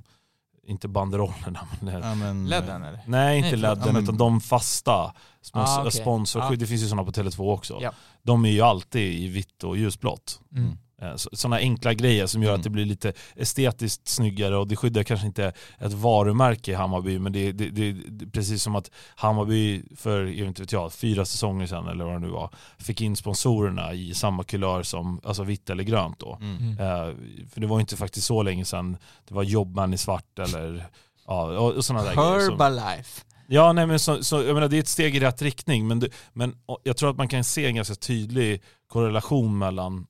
inte 0.67 0.89
banderollerna, 0.89 1.61
men 1.81 2.03
Ja, 2.03 2.15
men, 2.15 2.49
Ledden 2.49 2.83
eller? 2.83 3.01
Nej, 3.07 3.37
inte 3.39 3.49
Nej, 3.51 3.57
ledden, 3.57 3.83
Ja, 3.87 3.93
men- 3.93 4.03
utan 4.03 4.17
de 4.17 4.41
fasta 4.41 5.13
Ah, 5.53 5.81
okej. 5.81 5.93
sponsorskydd. 5.93 6.53
Ja. 6.59 6.61
Det 6.61 6.67
finns 6.67 6.83
ju 6.83 6.87
sådana 6.89 7.05
på 7.05 7.13
Tele2 7.13 7.53
också. 7.53 7.79
Ja. 7.83 7.93
De 8.23 8.45
är 8.45 8.51
ju 8.51 8.61
alltid 8.61 9.13
i 9.15 9.27
vitt 9.29 9.65
och 9.65 9.77
ljusblått. 9.77 10.41
Mm. 10.57 10.79
Sådana 11.17 11.57
enkla 11.57 11.95
grejer 11.95 12.27
som 12.27 12.43
gör 12.43 12.51
Mm. 12.51 12.61
att 12.61 12.65
det 12.65 12.71
blir 12.71 12.85
lite 12.85 13.13
estetiskt 13.37 14.09
snyggare 14.09 14.57
och 14.57 14.69
det 14.69 14.77
skyddar 14.77 15.03
kanske 15.03 15.27
inte 15.27 15.53
ett 15.79 15.93
varumärke 15.93 16.71
i 16.71 16.75
Hammarby 16.75 17.19
men 17.19 17.33
det, 17.33 17.53
det, 17.53 17.71
det, 17.71 17.93
det 17.93 18.25
är 18.25 18.31
precis 18.31 18.63
som 18.63 18.77
att 18.77 18.91
Hammarby 19.17 19.83
för, 19.97 20.25
jag 20.25 20.31
vet 20.37 20.47
inte 20.47 20.63
vet 20.63 20.73
jag, 20.73 20.93
fyra 20.93 21.25
säsonger 21.25 21.67
sedan 21.67 21.89
eller 21.89 22.05
vad 22.05 22.15
det 22.15 22.19
nu 22.19 22.29
var, 22.29 22.51
fick 22.79 23.01
in 23.01 23.17
sponsorerna 23.17 23.93
i 23.95 24.15
samma 24.15 24.45
kulör 24.45 24.83
som, 24.83 25.21
alltså 25.25 25.43
vitt 25.43 25.71
eller 25.71 25.85
grönt 25.85 26.19
då. 26.19 26.39
Mm. 26.41 26.57
Mm. 26.57 26.71
Eh, 26.79 27.15
för 27.53 27.61
det 27.61 27.67
var 27.67 27.81
inte 27.81 27.97
faktiskt 27.97 28.27
så 28.27 28.43
länge 28.43 28.65
sedan 28.65 28.97
det 29.29 29.35
var 29.35 29.43
Jobman 29.43 29.95
i 29.95 29.99
svart 29.99 30.39
eller 30.39 30.87
ja, 31.27 31.43
och, 31.59 31.73
och 31.73 31.85
sådana 31.85 32.05
där 32.05 32.15
grejer. 32.15 32.41
som- 32.41 32.51
Herbalife. 32.61 33.23
Ja, 33.53 33.73
nej, 33.73 33.87
men 33.87 33.99
så, 33.99 34.25
så, 34.25 34.43
jag 34.43 34.55
menar, 34.55 34.69
det 34.69 34.77
är 34.77 34.81
ett 34.81 34.89
steg 34.89 35.17
i 35.17 35.21
rätt 35.21 35.43
riktning, 35.43 35.89
men, 35.89 36.01
det, 36.01 36.09
men 36.33 36.55
jag 36.83 36.97
tror 36.97 37.11
att 37.11 37.17
man 37.17 37.29
kan 37.29 37.45
se 37.45 37.67
en 37.67 37.75
ganska 37.75 37.95
tydlig 37.95 38.63
korrelation 38.89 39.59
mellan 39.59 40.07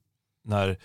när, 0.51 0.79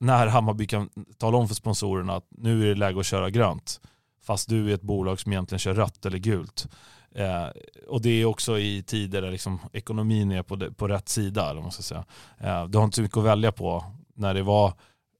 när 0.00 0.26
Hammarby 0.26 0.66
kan 0.66 0.90
tala 1.18 1.38
om 1.38 1.48
för 1.48 1.54
sponsorerna 1.54 2.16
att 2.16 2.26
nu 2.30 2.62
är 2.62 2.68
det 2.68 2.74
läge 2.74 3.00
att 3.00 3.06
köra 3.06 3.30
grönt, 3.30 3.80
fast 4.22 4.48
du 4.48 4.70
är 4.70 4.74
ett 4.74 4.82
bolag 4.82 5.20
som 5.20 5.32
egentligen 5.32 5.58
kör 5.58 5.74
rött 5.74 6.06
eller 6.06 6.18
gult. 6.18 6.68
Eh, 7.14 7.46
och 7.88 8.02
det 8.02 8.10
är 8.10 8.24
också 8.24 8.58
i 8.58 8.82
tider 8.82 9.22
där 9.22 9.30
liksom 9.30 9.60
ekonomin 9.72 10.32
är 10.32 10.42
på, 10.42 10.74
på 10.74 10.88
rätt 10.88 11.08
sida. 11.08 11.50
Eller 11.50 11.60
man 11.60 11.72
ska 11.72 11.82
säga. 11.82 12.04
Eh, 12.38 12.64
du 12.64 12.78
har 12.78 12.84
inte 12.84 12.96
så 12.96 13.02
mycket 13.02 13.16
att 13.16 13.24
välja 13.24 13.52
på 13.52 13.84
när 14.14 14.34
det 14.34 14.42
var 14.42 14.72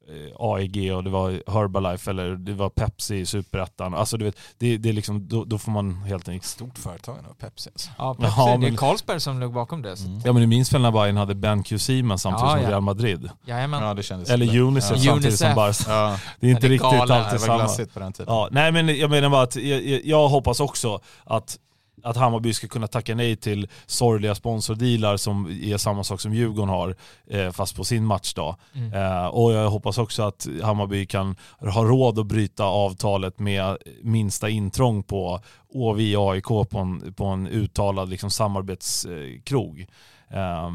eh, 0.09 0.35
AEG 0.39 0.95
och 0.97 1.05
det 1.05 1.11
var 1.11 1.31
Herbalife 1.53 2.11
eller 2.11 2.31
det 2.37 2.53
var 2.53 2.69
Pepsi 2.69 3.17
i 3.17 3.27
Superettan. 3.27 3.95
Alltså 3.95 4.17
du 4.17 4.25
vet, 4.25 4.37
det, 4.59 4.77
det 4.77 4.89
är 4.89 4.93
liksom, 4.93 5.29
då, 5.29 5.45
då 5.45 5.59
får 5.59 5.73
man 5.73 5.95
helt 6.03 6.29
enkelt 6.29 6.45
Stort 6.51 6.79
företag 6.79 7.17
nu, 7.23 7.29
Pepsi 7.41 7.71
alltså. 7.75 7.91
Ja, 7.99 8.15
Pepsi, 8.15 8.33
Ja, 8.37 8.47
det 8.47 8.53
är 8.53 8.59
men- 8.59 8.77
Carlsberg 8.77 9.21
som 9.21 9.41
låg 9.41 9.53
bakom 9.53 9.83
det. 9.83 10.01
Mm. 10.01 10.21
Ja 10.25 10.33
men 10.33 10.43
du 10.43 10.47
minns 10.47 10.73
väl 10.73 10.81
när 10.83 10.91
Bayern 10.91 11.17
hade 11.17 11.35
Ben 11.35 11.65
Seaman 11.65 12.19
samtidigt 12.19 12.49
Ja, 12.49 12.55
som 12.57 12.63
ja. 12.65 12.71
Real 12.71 12.81
Madrid? 12.83 13.31
Jajamän. 13.47 13.83
Ja 13.83 13.95
det 13.95 14.03
kändes 14.03 14.31
Eller 14.31 14.59
Unicef 14.61 14.91
Ja. 14.91 14.97
samtidigt 14.97 15.25
Unicef. 15.25 15.39
som 15.39 15.55
Barca. 15.55 15.93
Ja, 15.93 16.19
Det 16.41 16.47
är 16.47 16.51
inte 16.51 16.61
det 16.61 16.67
är 16.67 16.71
riktigt 16.71 16.91
galet. 16.91 17.09
det 17.09 17.15
alltid 17.17 17.41
var 17.41 17.47
samma. 17.47 17.59
glassigt 17.59 17.95
på 17.95 18.01
den 18.01 18.13
tiden. 18.13 18.35
Ja, 18.35 18.49
nej 18.51 18.73
men 18.73 18.99
jag 18.99 19.11
menar 19.11 19.29
bara 19.29 19.43
att 19.43 19.57
jag, 19.57 19.83
jag- 19.87 20.05
jag 20.05 20.29
hoppas 20.29 20.61
också 20.61 21.01
att 21.25 21.59
att 22.03 22.17
Hammarby 22.17 22.53
ska 22.53 22.69
kunna 22.69 22.87
tacka 22.87 23.15
nej 23.15 23.37
till 23.37 23.69
sorgliga 23.87 24.35
sponsordealar 24.35 25.17
som 25.17 25.47
är 25.63 25.77
samma 25.77 26.05
sak 26.05 26.21
som 26.21 26.35
Djurgården 26.35 26.69
har, 26.69 26.97
eh, 27.27 27.51
fast 27.51 27.77
på 27.77 27.85
sin 27.85 28.05
matchdag. 28.05 28.57
Mm. 28.75 28.93
Eh, 28.93 29.27
och 29.27 29.53
jag 29.53 29.71
hoppas 29.71 29.99
också 29.99 30.23
att 30.23 30.49
Hammarby 30.63 31.07
kan 31.07 31.37
ha 31.59 31.85
råd 31.85 32.19
att 32.19 32.27
bryta 32.27 32.65
avtalet 32.65 33.39
med 33.39 33.77
minsta 34.03 34.49
intrång 34.49 35.03
på 35.03 35.41
Åvi 35.69 36.17
AIK 36.17 36.47
på 36.71 36.79
en, 36.79 37.15
på 37.15 37.25
en 37.25 37.47
uttalad 37.47 38.09
liksom, 38.09 38.31
samarbetskrog. 38.31 39.87
Eh, 40.31 40.71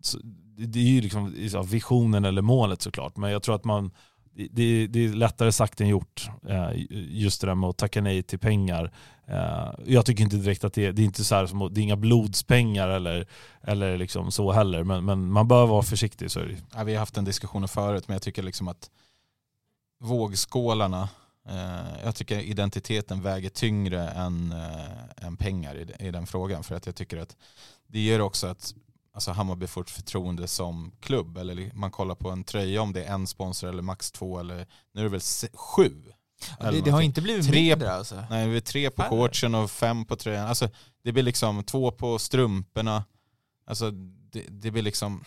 så 0.00 0.18
det 0.56 0.78
är 0.78 0.82
ju 0.82 1.00
liksom 1.00 1.34
visionen 1.66 2.24
eller 2.24 2.42
målet 2.42 2.82
såklart, 2.82 3.16
men 3.16 3.30
jag 3.30 3.42
tror 3.42 3.54
att 3.54 3.64
man 3.64 3.90
det, 4.34 4.86
det 4.86 5.04
är 5.04 5.08
lättare 5.08 5.52
sagt 5.52 5.80
än 5.80 5.88
gjort, 5.88 6.28
eh, 6.48 6.68
just 7.08 7.40
det 7.40 7.46
där 7.46 7.54
med 7.54 7.70
att 7.70 7.76
tacka 7.76 8.00
nej 8.00 8.22
till 8.22 8.38
pengar. 8.38 8.92
Eh, 9.26 9.70
jag 9.86 10.06
tycker 10.06 10.24
inte 10.24 10.36
direkt 10.36 10.64
att 10.64 10.72
det, 10.72 10.92
det 10.92 11.02
är 11.02 11.04
inte 11.04 11.24
så 11.24 11.34
här 11.34 11.46
som, 11.46 11.74
det 11.74 11.80
är 11.80 11.82
inga 11.82 11.96
blodspengar 11.96 12.88
eller, 12.88 13.26
eller 13.62 13.98
liksom 13.98 14.32
så 14.32 14.52
heller, 14.52 14.84
men, 14.84 15.04
men 15.04 15.32
man 15.32 15.48
bör 15.48 15.66
vara 15.66 15.82
försiktig. 15.82 16.30
Så. 16.30 16.40
Ja, 16.74 16.84
vi 16.84 16.92
har 16.92 16.98
haft 16.98 17.14
den 17.14 17.24
diskussionen 17.24 17.68
förut, 17.68 18.08
men 18.08 18.14
jag 18.14 18.22
tycker 18.22 18.42
liksom 18.42 18.68
att 18.68 18.90
vågskålarna, 20.00 21.08
eh, 21.48 22.04
jag 22.04 22.14
tycker 22.14 22.38
identiteten 22.38 23.22
väger 23.22 23.50
tyngre 23.50 24.08
än, 24.08 24.52
eh, 24.52 25.26
än 25.26 25.36
pengar 25.36 25.74
i, 25.76 26.06
i 26.06 26.10
den 26.10 26.26
frågan. 26.26 26.62
För 26.64 26.74
att 26.74 26.86
jag 26.86 26.94
tycker 26.94 27.16
att 27.16 27.36
det 27.86 28.00
ger 28.00 28.20
också 28.20 28.46
att 28.46 28.74
alltså 29.14 29.30
Hammarby 29.30 29.66
får 29.66 29.80
ett 29.80 29.90
förtroende 29.90 30.48
som 30.48 30.92
klubb. 31.00 31.36
Eller 31.36 31.70
man 31.74 31.90
kollar 31.90 32.14
på 32.14 32.30
en 32.30 32.44
tröja 32.44 32.82
om 32.82 32.92
det 32.92 33.04
är 33.04 33.14
en 33.14 33.26
sponsor 33.26 33.68
eller 33.68 33.82
max 33.82 34.12
två 34.12 34.38
eller 34.38 34.66
nu 34.92 35.00
är 35.00 35.04
det 35.04 35.10
väl 35.10 35.20
se, 35.20 35.48
sju. 35.54 36.02
Ja, 36.60 36.70
det, 36.70 36.80
det 36.80 36.90
har 36.90 37.00
inte 37.00 37.22
blivit 37.22 37.46
Tre- 37.46 37.70
mindre 37.70 37.92
alltså. 37.92 38.24
Nej, 38.30 38.48
vi 38.48 38.56
är 38.56 38.60
tre 38.60 38.90
på 38.90 39.02
coachen 39.02 39.54
och 39.54 39.70
fem 39.70 40.04
på 40.04 40.16
tröjan. 40.16 40.48
Alltså, 40.48 40.68
det 41.04 41.12
blir 41.12 41.22
liksom 41.22 41.64
två 41.64 41.90
på 41.90 42.18
strumporna. 42.18 43.04
Alltså, 43.66 43.90
det, 44.30 44.44
det 44.48 44.70
blir 44.70 44.82
liksom 44.82 45.24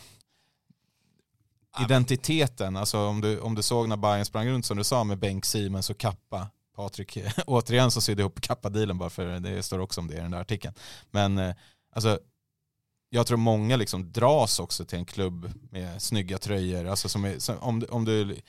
identiteten. 1.80 2.78
Alltså, 2.78 3.00
om, 3.00 3.22
du, 3.22 3.40
om 3.40 3.56
du 3.56 3.62
såg 3.62 3.90
när 3.90 3.98
Bayern 3.98 4.26
sprang 4.26 4.48
runt 4.48 4.66
som 4.66 4.78
du 4.78 4.84
sa 4.84 5.04
med 5.04 5.20
Bengt 5.20 5.46
Siemens 5.46 5.90
och 5.90 5.98
Kappa. 5.98 6.48
Patrik, 6.76 7.18
återigen 7.48 7.92
så 7.92 8.02
sydde 8.02 8.22
ihop 8.22 8.42
Kappa-dealen 8.42 8.98
bara 8.98 9.10
för 9.10 9.40
det 9.40 9.64
står 9.64 9.80
också 9.80 10.02
om 10.02 10.08
det 10.08 10.14
i 10.14 10.20
den 10.20 10.32
där 10.32 10.42
artikeln. 10.42 10.74
Men 11.12 11.38
eh, 11.38 11.56
alltså, 11.94 12.20
jag 13.10 13.28
tror 13.28 13.38
många 13.38 13.76
liksom 13.76 14.12
dras 14.12 14.60
också 14.60 14.86
till 14.86 14.98
en 14.98 15.06
klubb 15.06 15.52
med 15.72 16.02
snygga 16.02 16.38
tröjor. 16.38 16.86
Alltså 16.86 17.10
som 17.10 17.26
är, 17.26 17.40
som, 17.40 17.58
om, 17.60 17.86
om, 17.90 18.06
du, 18.06 18.42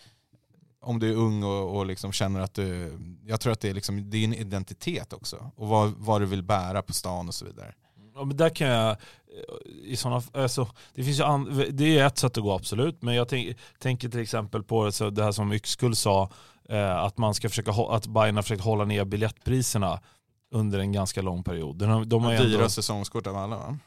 om 0.80 0.98
du 0.98 1.10
är 1.10 1.14
ung 1.14 1.42
och, 1.42 1.76
och 1.76 1.86
liksom 1.86 2.12
känner 2.12 2.40
att 2.40 2.54
du... 2.54 2.98
Jag 3.26 3.40
tror 3.40 3.52
att 3.52 3.60
det 3.60 3.70
är, 3.70 3.74
liksom, 3.74 4.10
det 4.10 4.16
är 4.16 4.24
en 4.24 4.34
identitet 4.34 5.12
också. 5.12 5.50
Och 5.56 5.68
vad, 5.68 5.94
vad 5.96 6.20
du 6.20 6.26
vill 6.26 6.42
bära 6.42 6.82
på 6.82 6.92
stan 6.92 7.28
och 7.28 7.34
så 7.34 7.44
vidare. 7.44 7.74
Ja, 8.14 8.24
men 8.24 8.36
där 8.36 8.50
kan 8.50 8.68
jag, 8.68 8.90
eh, 8.90 8.96
i 9.84 9.96
såna, 9.96 10.22
alltså, 10.32 10.68
det 10.94 11.04
finns 11.04 11.18
ju 11.18 11.24
an, 11.24 11.64
det 11.70 11.98
är 11.98 12.06
ett 12.06 12.18
sätt 12.18 12.36
att 12.36 12.42
gå 12.42 12.52
absolut, 12.54 13.02
men 13.02 13.14
jag 13.14 13.28
tänk, 13.28 13.56
tänker 13.78 14.08
till 14.08 14.20
exempel 14.20 14.62
på 14.62 14.92
så 14.92 15.10
det 15.10 15.24
här 15.24 15.32
som 15.32 15.52
Yxkull 15.52 15.96
sa, 15.96 16.30
eh, 16.68 16.98
att 16.98 17.18
man 17.18 17.34
ska 17.34 17.48
försöka, 17.48 17.72
att 17.72 18.06
Bayern 18.06 18.36
har 18.36 18.42
försökt 18.42 18.64
hålla 18.64 18.84
ner 18.84 19.04
biljettpriserna 19.04 20.00
under 20.50 20.78
en 20.78 20.92
ganska 20.92 21.22
lång 21.22 21.44
period. 21.44 21.76
De, 21.76 22.08
de 22.08 22.24
har 22.24 22.32
Dyra 22.32 22.54
ändå, 22.54 22.68
säsongskort 22.68 23.26
av 23.26 23.36
alla 23.36 23.56
va? 23.56 23.78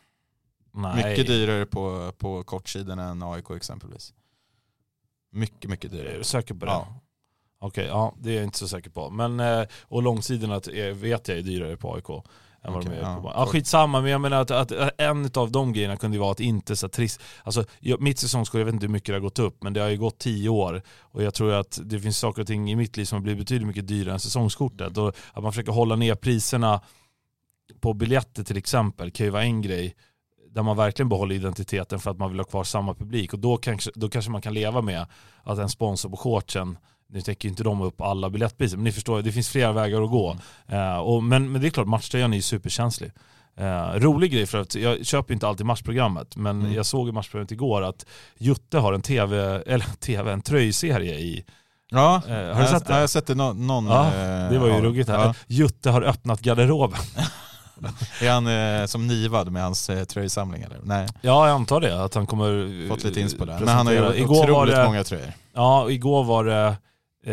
nej, 0.73 1.09
Mycket 1.09 1.27
dyrare 1.27 1.65
på, 1.65 2.11
på 2.17 2.43
kortsidan 2.43 2.99
än 2.99 3.23
AIK 3.23 3.49
exempelvis. 3.49 4.13
Mycket, 5.31 5.69
mycket 5.69 5.91
Är 5.93 5.97
dyrare. 5.97 6.17
du 6.17 6.23
säker 6.23 6.53
på 6.53 6.65
det? 6.65 6.71
Ja. 6.71 6.87
Okej, 7.59 7.85
ja 7.85 8.15
det 8.19 8.31
är 8.31 8.35
jag 8.35 8.43
inte 8.43 8.57
så 8.57 8.67
säker 8.67 8.89
på. 8.89 9.09
Men, 9.09 9.39
eh, 9.39 9.63
och 9.83 10.03
långsidorna 10.03 10.55
är- 10.55 10.91
vet 10.93 11.27
jag 11.27 11.37
är 11.37 11.41
dyrare 11.41 11.77
på 11.77 11.93
AIK. 11.95 12.09
Än 12.63 12.73
vad 12.73 12.83
Okej, 12.83 12.97
de 12.99 13.05
är 13.05 13.11
ja. 13.11 13.21
på 13.21 13.31
ja, 13.35 13.45
skitsamma, 13.45 14.01
men 14.01 14.11
jag 14.11 14.21
menar 14.21 14.41
att, 14.41 14.51
att 14.51 14.71
en 14.97 15.29
av 15.33 15.51
de 15.51 15.73
grejerna 15.73 15.97
kunde 15.97 16.15
ju 16.17 16.21
vara 16.21 16.31
att 16.31 16.39
inte 16.39 16.75
så 16.75 16.89
trist. 16.89 17.21
Alltså, 17.43 17.65
jag, 17.79 18.01
mitt 18.01 18.19
säsongskort, 18.19 18.59
jag 18.59 18.65
vet 18.65 18.73
inte 18.73 18.85
hur 18.85 18.91
mycket 18.93 19.07
det 19.07 19.13
har 19.13 19.19
gått 19.19 19.39
upp, 19.39 19.63
men 19.63 19.73
det 19.73 19.79
har 19.81 19.89
ju 19.89 19.97
gått 19.97 20.17
tio 20.19 20.49
år. 20.49 20.81
Och 20.99 21.23
jag 21.23 21.33
tror 21.33 21.53
att 21.53 21.79
det 21.83 21.99
finns 21.99 22.17
saker 22.17 22.41
och 22.41 22.47
ting 22.47 22.71
i 22.71 22.75
mitt 22.75 22.97
liv 22.97 23.05
som 23.05 23.15
har 23.15 23.23
blivit 23.23 23.39
betydligt 23.39 23.67
mycket 23.67 23.87
dyrare 23.87 24.13
än 24.13 24.19
säsongskortet. 24.19 24.97
Och 24.97 25.15
att 25.33 25.43
man 25.43 25.51
försöker 25.51 25.71
hålla 25.71 25.95
ner 25.95 26.15
priserna 26.15 26.81
på 27.79 27.93
biljetter 27.93 28.43
till 28.43 28.57
exempel 28.57 29.11
kan 29.11 29.25
ju 29.25 29.29
vara 29.29 29.43
en 29.43 29.61
grej 29.61 29.95
där 30.53 30.63
man 30.63 30.77
verkligen 30.77 31.09
behåller 31.09 31.35
identiteten 31.35 31.99
för 31.99 32.11
att 32.11 32.17
man 32.17 32.29
vill 32.29 32.39
ha 32.39 32.45
kvar 32.45 32.63
samma 32.63 32.93
publik. 32.93 33.33
Och 33.33 33.39
då 33.39 33.57
kanske, 33.57 33.91
då 33.95 34.09
kanske 34.09 34.31
man 34.31 34.41
kan 34.41 34.53
leva 34.53 34.81
med 34.81 35.05
att 35.43 35.57
en 35.59 35.69
sponsor 35.69 36.09
på 36.09 36.17
shortsen, 36.17 36.77
nu 37.09 37.21
täcker 37.21 37.45
ju 37.45 37.49
inte 37.49 37.63
de 37.63 37.81
upp 37.81 38.01
alla 38.01 38.29
biljettpriser, 38.29 38.77
men 38.77 38.83
ni 38.83 38.91
förstår, 38.91 39.21
det 39.21 39.31
finns 39.31 39.49
flera 39.49 39.71
vägar 39.71 40.01
att 40.01 40.09
gå. 40.09 40.35
Eh, 40.67 40.97
och, 40.97 41.23
men, 41.23 41.51
men 41.51 41.61
det 41.61 41.67
är 41.67 41.69
klart, 41.69 41.87
matchtröjan 41.87 42.33
är 42.33 42.37
ju 42.37 42.41
superkänslig. 42.41 43.11
Eh, 43.57 43.93
rolig 43.99 44.31
grej 44.31 44.45
för 44.45 44.57
att 44.61 44.75
jag 44.75 45.05
köper 45.05 45.33
inte 45.33 45.47
alltid 45.47 45.65
matchprogrammet, 45.65 46.35
men 46.35 46.59
Mm. 46.61 46.73
jag 46.73 46.85
såg 46.85 47.09
i 47.09 47.11
matchprogrammet 47.11 47.51
igår 47.51 47.81
att 47.81 48.05
Jutte 48.37 48.77
har 48.77 48.93
en 48.93 49.01
tv, 49.01 49.63
eller 49.67 49.85
tv, 49.99 50.31
en 50.31 50.41
tröjserie 50.41 51.15
i. 51.15 51.45
Ja, 51.93 52.21
Eh, 52.27 52.33
har 52.55 52.61
du 52.61 52.67
sett 52.67 52.85
det? 52.87 52.93
Ja, 52.93 52.95
jag 52.97 53.03
har 53.03 53.07
sett 53.07 53.27
det 53.27 53.35
nå- 53.35 53.53
någon... 53.53 53.85
Ja, 53.85 54.03
Det 54.51 54.57
var 54.59 54.67
ju 54.67 54.73
ja, 54.73 54.81
ruggigt 54.81 55.09
här. 55.09 55.19
Ja. 55.25 55.33
Jutte 55.47 55.89
har 55.89 56.01
öppnat 56.01 56.41
garderoben. 56.41 56.99
Är 58.21 58.31
han 58.31 58.47
eh, 58.81 58.85
som 58.85 59.07
nivad 59.07 59.51
med 59.51 59.63
hans 59.63 59.89
eh, 59.89 60.03
tröjsamling 60.03 60.61
eller? 60.61 60.79
Nej, 60.83 61.07
Ja, 61.21 61.47
jag 61.47 61.55
antar 61.55 61.81
det. 61.81 62.03
Att 62.03 62.13
han 62.15 62.27
kommer 62.27 62.89
fått 62.89 63.03
lite 63.03 63.21
inspo 63.21 63.45
där. 63.45 63.53
eh, 63.53 63.59
Men 63.59 63.67
han 63.69 63.85
har 63.87 63.93
ju 63.93 64.15
Igår 64.15 64.43
otroligt 64.43 64.75
det, 64.75 64.85
många 64.85 65.03
tröjor. 65.03 65.33
Ja, 65.53 65.89
igår 65.89 66.23
var 66.23 66.43
det 66.45 66.77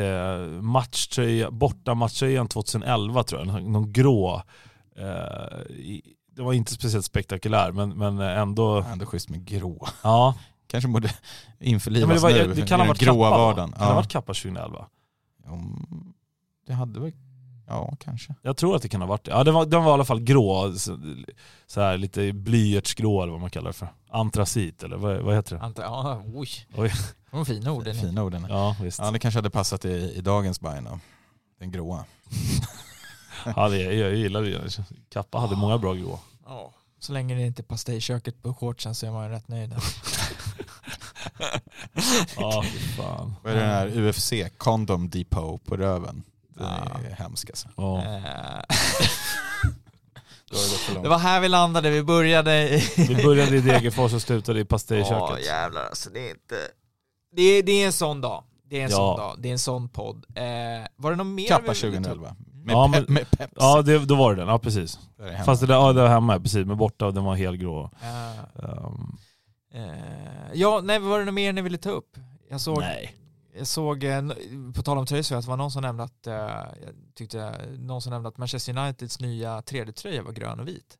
eh, 0.02 0.62
matchtröja, 0.62 1.50
borta 1.50 1.94
matchtröjan 1.94 2.48
2011 2.48 3.22
tror 3.22 3.40
jag. 3.46 3.62
Någon, 3.64 3.92
grå. 3.92 4.42
Eh, 4.98 5.72
i, 5.76 6.02
det 6.36 6.42
var 6.42 6.52
inte 6.52 6.72
speciellt 6.72 7.04
spektakulär 7.04 7.72
men, 7.72 7.88
men 7.90 8.18
ändå, 8.18 8.84
Ändå 8.92 9.06
schysst 9.06 9.28
med 9.28 9.44
grå. 9.44 9.86
ja. 10.02 10.34
Kanske 10.70 10.88
borde 10.88 11.08
ja 11.08 11.66
införlivas 11.66 12.10
det, 12.14 12.18
var, 12.20 12.30
nu 12.30 12.54
det 12.54 12.66
kan 12.66 12.80
i 12.80 12.84
den 12.86 12.94
gråa 12.94 13.28
Kappa 13.30 13.38
va? 13.38 13.44
vardagen. 13.46 13.70
Kan 13.72 13.78
det 13.78 13.84
ha 13.84 13.90
Ja. 13.90 13.94
varit 13.96 14.08
Kappa 14.08 14.34
2011? 14.34 14.86
Mm, 15.46 16.12
det 16.66 16.72
hade 16.72 17.00
väl... 17.00 17.12
Ja, 17.68 17.96
kanske. 18.00 18.34
Jag 18.42 18.56
tror 18.56 18.76
att 18.76 18.82
det 18.82 18.88
kan 18.88 19.00
ha 19.00 19.08
varit 19.08 19.24
det. 19.24 19.30
Ja, 19.30 19.44
den 19.44 19.54
var, 19.54 19.66
den 19.66 19.84
var 19.84 19.90
i 19.90 19.94
alla 19.94 20.04
fall 20.04 20.20
grå. 20.20 20.72
Så, 20.72 20.98
så 21.66 21.80
här 21.80 21.96
lite 21.98 22.32
blyertsgrå 22.32 23.22
eller 23.22 23.32
vad 23.32 23.40
man 23.40 23.50
kallar 23.50 23.68
det 23.68 23.72
för. 23.72 23.88
Antracit 24.10 24.82
eller 24.82 24.96
vad, 24.96 25.16
vad 25.16 25.34
heter 25.34 25.56
det? 25.56 25.62
Anta, 25.62 25.82
ja, 25.82 26.22
oj. 26.34 26.48
Oj. 26.76 26.92
De 27.30 27.46
fina 27.46 27.72
orden. 27.72 27.94
Fina 27.94 28.22
orden. 28.22 28.46
Ja, 28.48 28.76
visst. 28.82 28.98
Ja, 28.98 29.10
det 29.10 29.18
kanske 29.18 29.38
hade 29.38 29.50
passat 29.50 29.84
i, 29.84 30.12
i 30.16 30.20
dagens 30.20 30.60
Bayern 30.60 30.84
då. 30.84 30.98
Den 31.58 31.72
gråa. 31.72 32.04
Ja, 33.56 33.68
det, 33.68 33.78
jag 33.78 34.14
gillar 34.14 34.42
det. 34.42 34.78
Kappa 35.08 35.38
hade 35.38 35.56
många 35.56 35.78
bra 35.78 35.94
grå. 35.94 36.18
Ja. 36.46 36.72
Så 36.98 37.12
länge 37.12 37.34
det 37.34 37.42
inte 37.42 37.62
är 37.62 37.64
pastejköket 37.64 38.42
på 38.42 38.54
shortsen 38.54 38.94
så 38.94 39.06
är 39.06 39.10
man 39.10 39.30
rätt 39.30 39.48
nöjd. 39.48 39.74
Ja, 42.36 42.64
fan. 42.96 43.34
Vad 43.42 43.52
är 43.52 43.56
det 43.56 43.62
den 43.62 43.70
här 43.70 44.08
UFC, 44.08 44.32
Condom 44.56 45.10
Depot 45.10 45.64
på 45.64 45.76
röven? 45.76 46.22
Den 46.58 46.66
är 47.04 47.06
Ja. 47.10 47.14
hemsk 47.18 47.50
alltså. 47.50 47.68
Ja. 47.76 47.98
Eh, 47.98 48.12
det. 50.94 51.02
Det 51.02 51.08
var 51.08 51.18
här 51.18 51.40
vi 51.40 51.48
landade, 51.48 51.90
vi 51.90 52.02
började 52.02 52.68
i... 52.68 52.92
Vi 52.96 53.22
började 53.24 53.56
i 53.56 53.60
Degerfors 53.60 54.12
och 54.14 54.22
slutade 54.22 54.58
i 54.58 54.62
Ja 54.62 54.66
pastejköket. 54.66 55.46
jävlar 55.46 55.84
alltså, 55.84 56.10
det 56.10 56.26
är 56.26 56.30
inte... 56.30 56.54
Det 57.36 57.42
är, 57.42 57.62
det 57.62 57.72
är 57.82 57.86
en 57.86 57.92
sån 57.92 58.20
dag. 58.20 58.44
Det 58.70 58.80
är 58.80 58.84
en 58.84 58.90
Ja. 58.90 58.96
sån 58.96 59.16
dag, 59.16 59.34
det 59.38 59.48
är 59.48 59.52
en 59.52 59.58
sån 59.58 59.88
podd. 59.88 60.26
Eh, 60.34 60.42
var 60.96 61.10
det 61.10 61.16
något 61.16 61.26
mer 61.26 61.48
Kappa 61.48 61.72
vi 61.82 61.88
ville 61.90 62.02
ta 62.04 62.10
upp? 62.10 62.18
2011. 62.18 62.36
Med, 62.64 62.72
Ja, 62.74 62.86
pe- 62.86 62.90
men- 62.90 63.14
med 63.14 63.30
Pepsi. 63.30 63.54
Ja, 63.56 63.82
det, 63.82 63.98
då 63.98 64.14
var 64.14 64.34
det 64.34 64.40
den. 64.40 64.48
Ja, 64.48 64.58
precis. 64.58 64.98
Är 65.18 65.30
hemma. 65.30 65.44
Fast 65.44 65.60
det 65.60 65.66
där, 65.66 65.74
ja, 65.74 65.92
det 65.92 66.02
var 66.02 66.08
hemma, 66.08 66.40
precis. 66.40 66.66
Men 66.66 66.76
borta 66.76 67.06
och 67.06 67.14
den 67.14 67.24
var 67.24 67.34
helgrå. 67.34 67.90
Eh, 68.02 68.64
Um, 68.84 69.18
eh, 69.74 70.52
ja, 70.54 70.80
nej, 70.84 70.98
var 70.98 71.18
det 71.18 71.24
något 71.24 71.34
mer 71.34 71.52
ni 71.52 71.62
ville 71.62 71.78
ta 71.78 71.90
upp? 71.90 72.16
Jag 72.50 72.60
såg, 72.60 72.78
nej. 72.80 73.14
Jag 73.58 73.66
såg 73.66 74.04
eh, 74.04 74.22
på 74.74 74.82
tal 74.82 74.98
om 74.98 75.06
tröjor, 75.06 75.36
att 75.36 75.44
det 75.44 75.48
var 75.50 75.56
någon 75.56 75.70
som 75.70 75.82
nämnde 75.82 76.02
att, 76.04 76.26
eh, 76.26 76.34
jag 76.34 76.94
tyckte, 77.14 77.58
någon 77.78 78.02
som 78.02 78.10
nämnde 78.12 78.28
att 78.28 78.38
Manchester 78.38 78.78
Uniteds 78.78 79.20
nya 79.20 79.60
3D-tröja 79.60 80.22
var 80.22 80.32
grön 80.32 80.60
och 80.60 80.68
vit. 80.68 80.96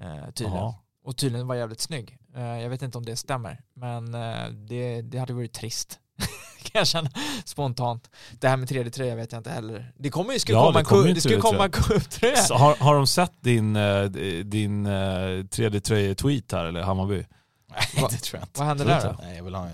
Eh, 0.00 0.24
tydligen. 0.26 0.52
Jaha. 0.54 0.74
Och 1.04 1.16
tydligen 1.16 1.46
var 1.46 1.54
jävligt 1.54 1.80
snygg. 1.80 2.18
Eh, 2.36 2.42
jag 2.62 2.70
vet 2.70 2.82
inte 2.82 2.98
om 2.98 3.04
det 3.04 3.16
stämmer, 3.16 3.60
men 3.74 4.14
eh, 4.14 4.48
det, 4.48 5.02
det 5.02 5.18
hade 5.18 5.32
varit 5.32 5.52
trist. 5.52 5.98
kan 6.62 6.78
jag 6.78 6.86
känna 6.86 7.10
spontant. 7.44 8.10
Det 8.40 8.48
här 8.48 8.56
med 8.56 8.68
3D-tröja 8.68 9.14
vet 9.16 9.32
jag 9.32 9.38
inte 9.40 9.50
heller. 9.50 9.92
Det 9.98 10.10
kommer 10.10 10.32
ju, 10.32 10.38
ska 10.38 10.52
Ja, 10.52 10.60
komma 10.66 10.72
det 10.72 10.78
en 10.80 10.84
ku- 10.86 11.06
ju 11.08 11.14
det 11.14 11.20
3D-tröja. 11.20 11.40
komma 11.40 11.64
en 11.64 11.70
cuptröja. 11.70 12.36
Så 12.36 12.54
Har, 12.54 12.76
har 12.76 12.94
de 12.94 13.06
sett 13.06 13.32
din, 13.40 13.76
eh, 13.76 14.04
din 14.44 14.86
eh, 14.86 14.90
3D-tröje-tweet 15.44 16.52
här, 16.52 16.64
eller 16.64 16.82
Hammarby? 16.82 17.24
Nej, 17.96 18.06
det 18.10 18.16
tror 18.16 18.38
jag 18.40 18.46
inte. 18.46 18.58
Vad 18.60 18.68
hände 18.68 18.84
där 18.84 19.04
då? 19.08 19.16
Nej, 19.22 19.36
jag 19.36 19.44
vill 19.44 19.54
ha 19.54 19.68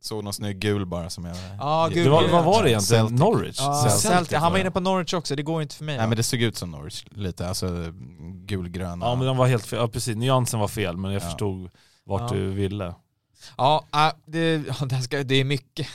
såg 0.00 0.24
någon 0.24 0.32
snygg 0.32 0.58
gul 0.58 0.86
bara 0.86 1.10
som 1.10 1.24
jag... 1.24 1.36
Ja, 1.58 1.88
gul. 1.92 2.04
Det 2.04 2.10
var, 2.10 2.28
vad 2.28 2.44
var 2.44 2.62
det 2.62 2.70
egentligen? 2.70 3.08
Celtic. 3.08 3.20
Norwich? 3.20 3.56
Ja, 3.58 3.82
Celtic 3.82 4.02
Celtic. 4.02 4.38
Han 4.38 4.52
var 4.52 4.58
inne 4.58 4.70
på 4.70 4.80
Norwich 4.80 5.14
också, 5.14 5.36
det 5.36 5.42
går 5.42 5.62
inte 5.62 5.74
för 5.74 5.84
mig. 5.84 5.96
Nej 5.98 6.06
men 6.06 6.16
det 6.16 6.22
såg 6.22 6.40
ut 6.42 6.56
som 6.56 6.70
Norwich 6.70 7.04
lite, 7.10 7.48
alltså 7.48 7.92
gulgröna. 8.46 9.06
Ja 9.06 9.14
men 9.14 9.26
den 9.26 9.36
var 9.36 9.46
helt 9.46 9.66
fel, 9.66 9.78
ja 9.78 9.88
precis, 9.88 10.16
nyansen 10.16 10.60
var 10.60 10.68
fel 10.68 10.96
men 10.96 11.12
jag 11.12 11.22
Ja. 11.22 11.26
förstod 11.26 11.70
vart 12.04 12.30
Ja. 12.30 12.36
du 12.36 12.50
ville. 12.50 12.94
Ja, 13.56 13.84
äh, 13.94 14.12
det, 14.26 14.56
det, 14.88 15.02
ska, 15.02 15.22
det 15.22 15.34
är 15.34 15.44
mycket. 15.44 15.86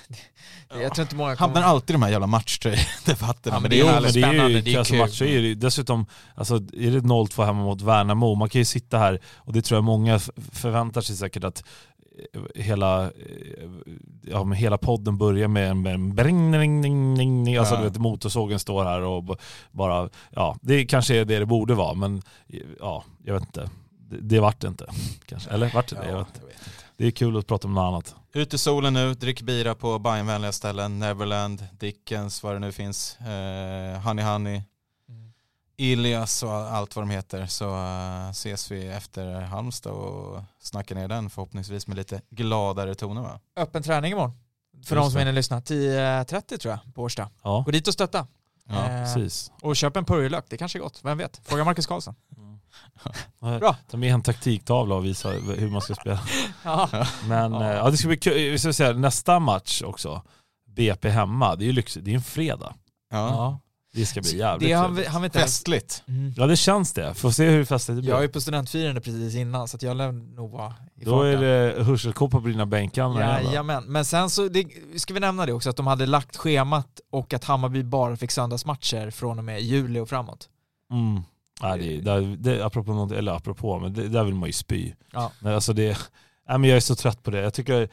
Jag 0.82 0.96
tror 0.96 1.04
inte 1.06 1.16
många 1.16 1.36
Hamnar 1.36 1.48
kommer... 1.62 1.68
alltid 1.68 1.90
i 1.90 1.94
de 1.94 2.04
här 2.04 2.10
jävla 2.10 2.28
matchtröjdebatterna. 2.28 3.56
Ja, 3.56 3.60
men 3.60 3.70
det 3.72 3.80
är 3.80 3.94
men 3.94 4.02
det 4.04 4.08
är 4.08 4.12
spännande, 4.12 4.62
det 4.62 4.74
är 4.76 4.84
kul. 4.84 4.98
matcher 4.98 5.24
är 5.26 5.40
ju 5.40 5.56
dessutom, 5.56 6.06
alltså 6.36 6.56
är 6.56 6.92
det 6.92 7.00
0-2 7.00 7.46
hemma 7.46 7.64
mot 7.64 7.82
Värnamo, 7.82 8.36
man 8.36 8.50
kan 8.50 8.60
ju 8.62 8.66
sitta 8.66 8.98
här 8.98 9.20
och 9.36 9.54
det 9.54 9.62
tror 9.62 9.78
jag 9.78 9.84
många 9.84 10.20
förväntar 10.52 11.02
sig 11.02 11.16
säkert 11.16 11.44
att 11.44 11.64
hela, 12.56 13.12
ja, 14.22 14.44
men 14.44 14.58
hela 14.58 14.78
podden 14.78 15.18
börjar 15.18 15.48
med 15.48 15.70
en, 15.70 15.82
med 15.82 15.94
en 15.94 16.16
bring, 16.16 16.52
ding, 16.52 17.16
ding. 17.18 17.58
alltså 17.58 17.76
Ja. 17.76 17.82
du 17.82 17.90
vet 17.90 17.98
motorsågen 17.98 18.60
står 18.60 18.84
här 18.84 19.02
och 19.02 19.40
bara, 19.72 20.10
ja 20.32 20.58
det 20.62 20.86
kanske 20.86 21.16
är 21.16 21.26
det 21.26 21.40
det 21.40 21.46
borde 21.46 21.74
vara 21.74 21.94
men 21.94 22.22
ja, 22.80 23.04
jag 23.24 23.34
vet 23.34 23.44
inte. 23.44 23.70
Det, 24.10 24.18
det 24.22 24.40
vart 24.40 24.60
det 24.60 24.68
inte 24.68 24.86
kanske, 25.26 25.50
eller 25.50 25.72
vart 25.74 25.88
det 25.90 25.96
det? 25.96 26.10
Jag 26.10 26.18
vet. 26.18 26.28
inte. 26.28 26.40
jag 26.40 26.48
vet 26.48 26.58
inte. 26.58 26.84
Det 26.98 27.06
är 27.08 27.12
kul 27.12 27.38
att 27.38 27.48
prata 27.48 27.68
om 27.68 27.74
något 27.74 27.82
annat. 27.88 28.16
Ut 28.34 28.54
i 28.54 28.58
solen 28.58 28.94
nu, 28.94 29.14
drick 29.14 29.42
bira 29.42 29.76
på 29.76 30.00
Bajenvänliga 30.00 30.52
ställen, 30.52 31.00
Neverland, 31.00 31.68
Dickens, 31.80 32.44
vad 32.44 32.56
det 32.56 32.60
nu 32.60 32.72
finns, 32.72 33.18
eh, 33.20 34.02
Honey 34.02 34.26
Honey. 34.26 34.62
Ilias 35.78 36.44
och 36.44 36.52
allt 36.52 36.96
vad 36.96 37.06
de 37.06 37.10
heter. 37.10 37.46
Så 37.46 37.66
eh, 37.76 38.30
ses 38.30 38.72
vi 38.72 38.88
efter 38.88 39.42
Halmstad 39.42 39.92
och 39.94 40.44
snackar 40.60 40.96
ner 40.96 41.08
den 41.08 41.30
förhoppningsvis 41.30 41.88
med 41.88 41.98
lite 41.98 42.22
gladare 42.30 42.96
toner 42.96 43.22
va? 43.22 43.40
Öppen 43.58 43.84
träning 43.84 44.12
imorgon. 44.12 44.32
För 44.86 44.96
Just 44.96 45.06
de 45.06 45.12
som 45.12 45.20
hinner 45.20 45.32
lyssna. 45.32 45.60
10.30 45.60 46.58
tror 46.58 46.72
jag 46.72 46.94
på 46.96 47.02
Årsta. 47.02 47.30
Ja, 47.44 47.64
Gå 47.66 47.72
dit 47.72 47.88
och 47.88 47.94
stötta. 47.94 48.28
Ja. 48.70 48.90
Eh, 48.90 49.04
precis. 49.14 49.52
och 49.62 49.76
köp 49.76 49.96
en 49.98 50.06
purjolök, 50.06 50.46
det 50.50 50.58
kanske 50.58 50.80
är 50.80 50.82
gott. 50.82 51.00
Vem 51.04 51.18
vet? 51.18 51.42
Fråga 51.44 51.64
Marcus 51.64 51.86
Karlsson. 51.88 52.16
Bra. 53.40 53.60
Bra. 53.60 53.76
Ta 53.90 53.98
med 53.98 54.14
en 54.14 54.22
taktiktavla 54.22 54.96
och 54.96 55.06
visa 55.06 55.30
hur 55.30 55.70
man 55.70 55.82
ska 55.82 55.96
spela. 55.96 56.20
Ja. 56.64 56.90
Men 57.28 57.54
Ja. 57.54 57.66
ja. 57.66 57.74
ja, 57.74 57.90
det 57.90 57.98
ska 57.98 58.08
bli 58.08 58.18
kul. 58.18 58.34
Vi 58.34 58.60
ska 58.60 58.74
säga, 58.74 58.94
nästa 58.94 59.40
match 59.40 59.82
också, 59.82 60.22
BP 60.68 61.10
hemma, 61.10 61.56
det 61.56 61.64
är 61.64 61.68
ju 61.68 61.72
lyxigt. 61.72 62.06
Det 62.06 62.12
är 62.12 62.16
en 62.16 62.22
fredag. 62.22 62.74
Ja. 63.12 63.60
Det 63.96 64.06
ska 64.06 64.22
bli 64.22 64.38
jävligt 64.38 64.70
Det 64.70 64.74
han 64.74 64.96
vet 64.96 65.36
inte. 65.36 65.40
Festligt. 65.40 66.04
Mm. 66.08 66.34
Ja 66.38 66.48
det 66.48 66.56
känns 66.56 66.94
det. 66.94 67.14
Får 67.14 67.32
se 67.32 67.50
hur 67.50 67.66
festligt 67.66 67.98
det 67.98 68.02
blir. 68.02 68.12
Jag 68.12 68.24
är 68.24 68.28
på 68.28 68.42
studentfirande 68.42 69.02
precis 69.02 69.36
innan 69.36 69.68
så 69.68 69.78
jag 69.82 69.98
lär 69.98 70.12
nog 70.12 70.52
vara 70.52 70.74
i 70.96 71.06
Då 71.06 71.22
är 71.22 71.34
farten. 71.34 71.78
det 71.78 71.84
hörselkåpor 71.84 72.42
på 72.42 72.48
dina 72.48 72.66
bänkar. 72.66 73.04
Ja, 73.04 73.42
Jajamän, 73.42 73.84
men 73.84 74.06
sen 74.06 74.30
så 74.30 74.48
det, 74.48 74.66
ska 74.96 75.14
vi 75.14 75.20
nämna 75.20 75.46
det 75.46 75.54
också 75.54 75.70
att 75.70 75.78
de 75.78 75.88
hade 75.88 76.06
lagt 76.06 76.38
schemat 76.38 77.00
och 77.12 77.34
att 77.34 77.44
Hammarby 77.44 77.84
bara 77.84 78.18
fick 78.18 78.32
söndagsmatcher 78.32 79.12
från 79.12 79.38
och 79.40 79.46
med 79.46 79.62
juli 79.62 80.00
och 80.00 80.10
framåt. 80.10 80.50
mm. 80.92 81.24
Nej, 81.62 81.80
det, 81.80 82.12
det, 82.12 82.36
det, 82.36 82.66
apropå 82.66 82.94
något, 82.94 83.12
eller 83.12 83.32
apropå, 83.32 83.80
men 83.80 83.94
det, 83.94 84.08
där 84.10 84.24
vill 84.24 84.36
man 84.36 84.50
ju 84.50 84.54
spy. 84.54 84.94
Ja. 85.12 85.32
Men 85.40 85.54
alltså 85.54 85.74
det, 85.74 85.98
nej, 86.50 86.58
men 86.58 86.70
jag 86.70 86.78
är 86.78 86.82
så 86.82 86.96
trött 86.96 87.24
på 87.24 87.32
det. 87.32 87.40
Jag 87.42 87.54
tycker, 87.54 87.82
eh, 87.82 87.88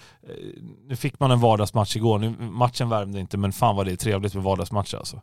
nu 0.89 0.97
fick 0.97 1.20
man 1.20 1.31
en 1.31 1.40
vardagsmatch 1.40 1.97
igår. 1.97 2.18
Nu, 2.18 2.31
matchen 2.39 2.89
värmde 2.89 3.20
inte, 3.20 3.36
men 3.36 3.52
fan 3.52 3.77
vad 3.77 3.86
det 3.86 3.93
är 3.93 3.97
trevligt 3.97 4.35
med 4.35 4.43
vardagsmatcher 4.44 4.97
alltså. 4.97 5.20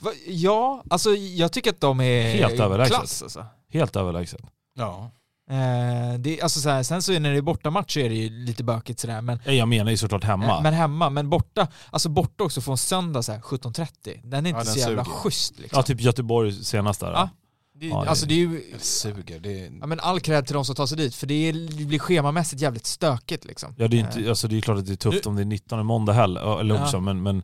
Va, 0.00 0.10
ja, 0.26 0.82
alltså 0.90 1.10
jag 1.14 1.52
tycker 1.52 1.70
att 1.70 1.80
de 1.80 2.00
är 2.00 2.22
Helt 2.34 2.60
överlägset. 2.60 2.96
klass 2.96 3.22
alltså. 3.22 3.46
Helt 3.72 3.96
överlägset. 3.96 4.40
Ja. 4.78 5.10
Eh, 5.50 6.18
det, 6.18 6.40
alltså 6.42 6.60
så 6.60 6.68
här, 6.68 6.82
sen 6.82 7.02
så 7.02 7.12
är 7.12 7.20
när 7.20 7.32
det 7.32 7.36
är 7.38 7.42
bortamatch 7.42 7.94
så 7.94 8.00
är 8.00 8.08
det 8.08 8.14
ju 8.14 8.30
lite 8.30 8.64
bökigt 8.64 9.00
sådär 9.00 9.20
men, 9.20 9.38
Nej, 9.46 9.56
Jag 9.56 9.68
menar 9.68 9.90
ju 9.90 9.96
såklart 9.96 10.24
hemma. 10.24 10.46
eh, 10.56 10.62
men 10.62 10.74
hemma, 10.74 11.10
men 11.10 11.30
borta, 11.30 11.68
alltså 11.90 12.08
borta 12.08 12.44
också 12.44 12.60
få 12.60 12.70
en 12.70 12.76
söndag 12.78 13.22
så 13.22 13.32
här 13.32 13.40
17.30, 13.40 14.20
den 14.24 14.46
är 14.46 14.50
inte 14.50 14.60
Ja, 14.60 14.64
så 14.64 14.70
den 14.70 14.78
jävla 14.88 15.04
suger. 15.04 15.16
schysst 15.16 15.58
liksom. 15.58 15.76
ja, 15.76 15.82
typ 15.82 16.00
Göteborg 16.00 16.52
senast 16.52 17.00
där. 17.00 17.12
Ja. 17.12 17.28
det, 17.74 17.86
ja, 17.86 18.02
det- 18.04 18.10
alltså 18.10 18.26
det 18.26 18.34
är 18.34 18.38
ju, 18.38 18.62
Det 18.72 18.84
suger. 18.84 19.40
Det 19.40 19.60
är... 19.66 19.72
ja, 19.80 19.86
men 19.86 20.00
all 20.00 20.20
cred 20.20 20.46
till 20.46 20.54
de 20.54 20.64
som 20.64 20.74
tar 20.74 20.86
sig 20.86 20.96
dit 20.98 21.14
för 21.14 21.26
det, 21.26 21.48
är, 21.48 21.52
det 21.78 21.84
blir 21.84 21.98
schemamässigt 21.98 22.62
jävligt 22.62 22.86
stökigt 22.86 23.44
liksom. 23.44 23.74
Ja 23.78 23.88
det 23.88 23.96
är, 24.00 24.04
Eh, 24.04 24.16
inte, 24.18 24.28
alltså 24.30 24.48
det 24.48 24.56
är 24.56 24.60
klart 24.60 24.78
att 24.78 24.86
det 24.86 24.92
är 24.92 24.96
tufft 24.96 25.26
om 25.26 25.36
det 25.36 25.42
är 25.42 25.46
19 25.46 25.86
måndag 25.86 26.12
heller, 26.12 26.60
eller 26.60 26.74
Ja. 26.74 26.82
också, 26.84 27.00
men, 27.00 27.22
men 27.22 27.42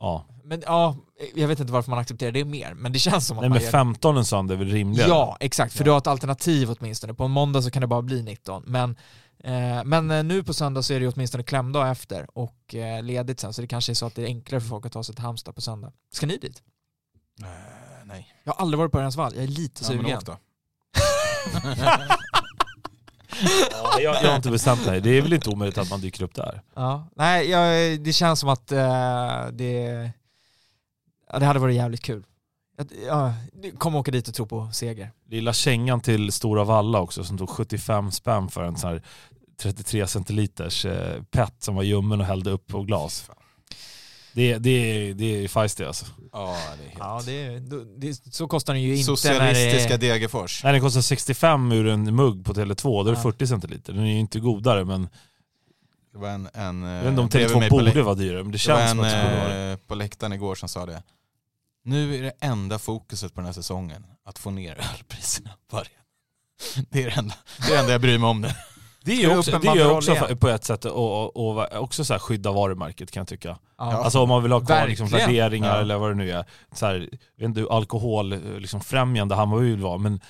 ja. 0.00 0.24
Men 0.44 0.62
ja, 0.66 0.96
jag 1.34 1.48
vet 1.48 1.60
inte 1.60 1.72
varför 1.72 1.90
man 1.90 1.98
accepterar 1.98 2.32
det 2.32 2.44
mer, 2.44 2.74
men 2.74 2.92
det 2.92 2.98
känns 2.98 3.26
som 3.26 3.38
att 3.38 3.42
Nej 3.42 3.48
man 3.48 3.56
men 3.56 3.64
gör 3.64 3.70
15 3.70 4.16
en 4.16 4.24
söndag 4.24 4.54
är 4.54 4.58
väl 4.58 4.68
rimligare? 4.70 5.08
Ja, 5.08 5.36
exakt. 5.40 5.72
För 5.72 5.80
Ja. 5.80 5.84
du 5.84 5.90
har 5.90 5.98
ett 5.98 6.06
alternativ 6.06 6.70
åtminstone. 6.70 7.14
På 7.14 7.24
en 7.24 7.30
måndag 7.30 7.62
så 7.62 7.70
kan 7.70 7.80
det 7.80 7.86
bara 7.86 8.02
bli 8.02 8.22
19. 8.22 8.62
Men, 8.66 8.96
eh, 9.44 9.84
men 9.84 10.10
eh, 10.10 10.24
nu 10.24 10.42
på 10.42 10.54
söndag 10.54 10.82
så 10.82 10.92
är 10.94 11.00
det 11.00 11.04
ju 11.06 11.12
åtminstone 11.12 11.42
klämdag 11.44 11.90
efter 11.90 12.26
och 12.38 12.74
eh, 12.74 13.02
ledigt 13.02 13.40
sen. 13.40 13.52
Så 13.52 13.60
det 13.60 13.66
kanske 13.68 13.92
är 13.92 13.94
så 13.94 14.06
att 14.06 14.14
det 14.14 14.22
är 14.22 14.26
enklare 14.26 14.60
för 14.60 14.68
folk 14.68 14.86
att 14.86 14.92
ta 14.92 15.02
sig 15.02 15.14
till 15.14 15.24
Halmstad 15.24 15.54
på 15.54 15.60
söndag. 15.60 15.92
Ska 16.12 16.26
ni 16.26 16.36
dit? 16.36 16.62
Eh, 17.42 17.46
nej. 18.04 18.34
Jag 18.44 18.52
har 18.52 18.62
aldrig 18.62 18.78
varit 18.78 18.92
på 18.92 18.98
Örjansvall. 18.98 19.32
Jag 19.34 19.44
är 19.44 19.48
lite 19.48 19.84
Ja, 19.84 19.90
men 20.02 20.04
sugen. 20.04 20.20
Ja, 23.72 24.00
jag, 24.00 24.22
jag 24.22 24.28
har 24.28 24.36
inte 24.36 24.50
bestämt 24.50 24.86
mig. 24.86 25.00
Det 25.00 25.10
är 25.10 25.22
väl 25.22 25.32
inte 25.32 25.50
omöjligt 25.50 25.78
att 25.78 25.90
man 25.90 26.00
dyker 26.00 26.24
upp 26.24 26.34
där. 26.34 26.62
Ja. 26.74 27.08
Nej, 27.16 27.50
jag, 27.50 28.00
det 28.00 28.12
känns 28.12 28.40
som 28.40 28.48
att 28.48 28.72
eh, 28.72 29.46
det, 29.52 30.10
ja, 31.32 31.38
det 31.38 31.46
hade 31.46 31.58
varit 31.58 31.76
jävligt 31.76 32.02
kul. 32.02 32.24
Jag, 32.76 32.88
ja, 33.06 33.34
kom 33.78 33.94
åka 33.94 34.10
dit 34.10 34.28
och 34.28 34.34
tro 34.34 34.46
på 34.46 34.70
seger. 34.72 35.10
Lilla 35.28 35.52
kängan 35.52 36.00
till 36.00 36.32
Stora 36.32 36.64
Valla 36.64 37.00
också 37.00 37.24
som 37.24 37.38
tog 37.38 37.50
75 37.50 38.10
spänn 38.10 38.48
för 38.48 38.62
en 38.64 38.76
sån 38.76 38.90
här 38.90 39.02
33 39.60 40.06
centiliters 40.06 40.84
eh, 40.84 41.22
pet 41.30 41.54
som 41.58 41.74
var 41.74 41.82
ljummen 41.82 42.20
och 42.20 42.26
hällde 42.26 42.50
upp 42.50 42.66
på 42.66 42.82
glas. 42.82 43.30
Det, 44.32 44.58
det, 44.58 45.12
det 45.12 45.44
är 45.44 45.48
feisty 45.48 45.84
alltså. 45.84 46.06
Ja, 46.32 46.56
det 46.78 46.84
är 46.84 46.88
helt... 46.88 46.98
Ja, 46.98 47.22
det, 47.26 47.58
det, 48.08 48.34
så 48.34 48.48
kostar 48.48 48.72
den 48.74 48.82
ju 48.82 48.92
inte 48.92 49.04
Socialistiska 49.04 49.88
när 49.88 49.98
det 49.98 50.08
Degerfors. 50.08 50.64
Nej 50.64 50.72
den 50.72 50.82
kostar 50.82 51.00
65 51.00 51.72
ur 51.72 51.86
en 51.88 52.16
mugg 52.16 52.44
på 52.44 52.54
Tele2, 52.54 52.82
då 52.82 53.00
är 53.00 53.04
det 53.04 53.18
Ja. 53.18 53.22
40 53.22 53.46
centiliter. 53.46 53.92
Den 53.92 54.02
är 54.04 54.12
ju 54.12 54.18
inte 54.18 54.40
godare 54.40 54.84
men 54.84 55.08
Det 56.12 56.18
var 56.18 56.28
en... 56.28 56.48
en 56.54 56.82
jag 56.82 57.02
vet 57.02 57.08
inte 57.10 57.20
om 57.20 57.28
bredvid 57.28 57.56
Tele2 57.56 57.60
mig 57.60 57.68
på 57.70 57.76
borde 57.76 58.02
vara 58.02 58.14
dyrare 58.14 58.42
men 58.42 58.52
det 58.52 58.58
Det 58.58 58.72
var 58.72 58.78
känns 58.78 58.90
som 58.90 59.00
att 59.00 59.04
det 59.06 59.10
skulle 59.10 59.38
vara 59.40 59.54
det. 59.54 59.70
eh, 59.72 59.76
på 59.76 59.94
läktaren 59.94 60.32
igår 60.32 60.54
som 60.54 60.68
sa 60.68 60.86
det. 60.86 61.02
Nu 61.84 62.16
är 62.18 62.22
det 62.22 62.32
enda 62.40 62.78
fokuset 62.78 63.34
på 63.34 63.40
den 63.40 63.46
här 63.46 63.52
säsongen 63.52 64.06
att 64.24 64.38
få 64.38 64.50
ner 64.50 64.78
ölpriserna. 64.94 65.50
Varje. 65.72 65.88
Det 66.90 67.02
är 67.02 67.06
det 67.10 67.16
enda, 67.16 67.34
det 67.58 67.66
är 67.66 67.70
det 67.72 67.78
enda 67.80 67.92
jag 67.92 68.00
bryr 68.00 68.18
mig 68.18 68.28
om 68.28 68.40
nu. 68.40 68.48
Det 69.04 69.12
är 69.12 69.16
ju 69.16 69.28
du 69.28 69.38
också, 69.38 69.58
det 69.58 69.68
är 69.68 69.90
också 69.92 70.36
på 70.36 70.48
ett 70.48 70.64
sätt 70.64 70.84
och, 70.84 71.36
och, 71.36 71.82
också 71.82 72.04
så 72.04 72.18
skydda 72.18 72.52
varumärket 72.52 73.10
kan 73.10 73.20
jag 73.20 73.28
tycka. 73.28 73.58
Ja. 73.78 73.84
Alltså 73.84 74.20
om 74.20 74.28
man 74.28 74.42
vill 74.42 74.52
ha 74.52 74.60
kvar 74.60 74.86
liksom 74.88 75.06
värderingar 75.08 75.74
Ja. 75.74 75.80
eller 75.80 75.98
vad 75.98 76.10
det 76.10 76.14
nu 76.14 76.30
är. 76.30 76.44
Så 76.72 76.86
här, 76.86 76.98
vet 77.38 77.44
inte 77.44 77.60
hur 77.60 77.76
alkohol 77.76 78.28
liksom 78.60 78.80
främjande 78.80 79.34
Hammarby 79.34 79.64
vill 79.70 79.80
vara 79.82 79.98
men 79.98 80.20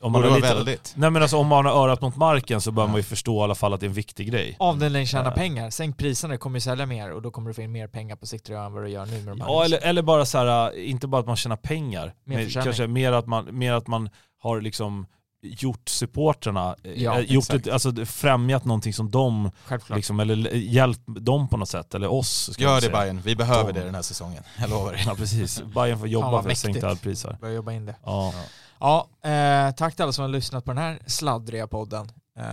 om 0.00 0.12
man 0.12 0.22
har 0.22 0.36
lite, 0.36 0.54
väldigt. 0.54 0.92
Nej 0.96 1.10
men 1.10 1.22
alltså 1.22 1.36
om 1.36 1.46
man 1.46 1.64
har 1.66 1.72
örat 1.72 2.00
mot 2.00 2.16
marken 2.16 2.60
så 2.60 2.70
bör 2.72 2.82
Ja. 2.82 2.86
man 2.86 2.96
ju 2.96 3.02
förstå 3.02 3.40
i 3.40 3.42
alla 3.42 3.54
fall 3.54 3.72
att 3.74 3.80
det 3.80 3.86
är 3.86 3.88
en 3.88 3.94
viktig 3.94 4.30
grej. 4.30 4.56
Avdelningen 4.58 5.06
tjänar 5.06 5.24
Ja. 5.24 5.30
pengar, 5.30 5.70
sänk 5.70 5.98
priserna, 5.98 6.32
det 6.32 6.38
kommer 6.38 6.56
ju 6.56 6.60
sälja 6.60 6.86
mer 6.86 7.12
och 7.12 7.22
då 7.22 7.30
kommer 7.30 7.48
du 7.50 7.54
få 7.54 7.62
in 7.62 7.72
mer 7.72 7.88
pengar 7.88 8.16
på 8.16 8.26
sikt 8.26 8.48
än 8.48 8.72
vad 8.72 8.82
du 8.82 8.88
gör 8.88 9.06
nu 9.06 9.12
med 9.18 9.26
de 9.26 9.40
här. 9.40 9.48
Ja 9.48 9.64
eller, 9.64 9.78
eller 9.78 10.02
bara 10.02 10.24
så 10.26 10.38
här, 10.38 10.78
inte 10.78 11.06
bara 11.06 11.20
att 11.20 11.26
man 11.26 11.36
tjänar 11.36 11.56
pengar, 11.56 12.14
Mer 12.24 12.36
men 12.36 12.50
kanske 12.50 12.86
mer 12.86 13.12
att 13.12 13.26
man, 13.26 13.58
mer 13.58 13.72
att 13.72 13.86
man 13.86 14.10
har 14.38 14.60
liksom 14.60 15.06
gjort 15.42 15.88
supporterna, 15.88 16.76
eh, 16.82 17.02
Ja, 17.02 17.20
gjort 17.20 17.44
exakt. 17.44 17.66
ett, 17.66 17.72
alltså 17.72 18.04
främjat 18.06 18.64
någonting 18.64 18.92
som 18.92 19.10
de, 19.10 19.50
liksom, 19.94 20.20
eller 20.20 20.50
hjälpt 20.54 21.02
dem 21.06 21.48
på 21.48 21.56
något 21.56 21.68
sätt, 21.68 21.94
eller 21.94 22.12
oss. 22.12 22.50
Gör 22.58 22.80
det. 22.80 22.90
Bayern. 22.90 23.20
vi 23.24 23.36
behöver 23.36 23.72
De. 23.72 23.78
det 23.78 23.84
den 23.86 23.94
här 23.94 24.02
säsongen. 24.02 24.42
Jag 24.60 24.70
lovar 24.70 24.92
er. 24.92 25.02
Ja 25.06 25.14
precis, 25.14 25.62
Bayern 25.74 25.98
får 25.98 26.08
jobba 26.08 26.42
för 26.42 26.54
sänkta 26.54 26.88
ölpriser. 26.88 27.36
Börja 27.40 27.54
jobba 27.54 27.72
in 27.72 27.86
det. 27.86 27.96
Ja. 28.04 28.34
Ja, 28.80 29.08
eh, 29.30 29.74
tack 29.74 29.94
till 29.96 30.02
alla 30.02 30.12
som 30.12 30.22
har 30.22 30.28
lyssnat 30.28 30.64
på 30.64 30.70
den 30.70 30.78
här 30.82 30.98
sladdriga 31.06 31.66
podden. 31.66 32.06
Eh, 32.38 32.44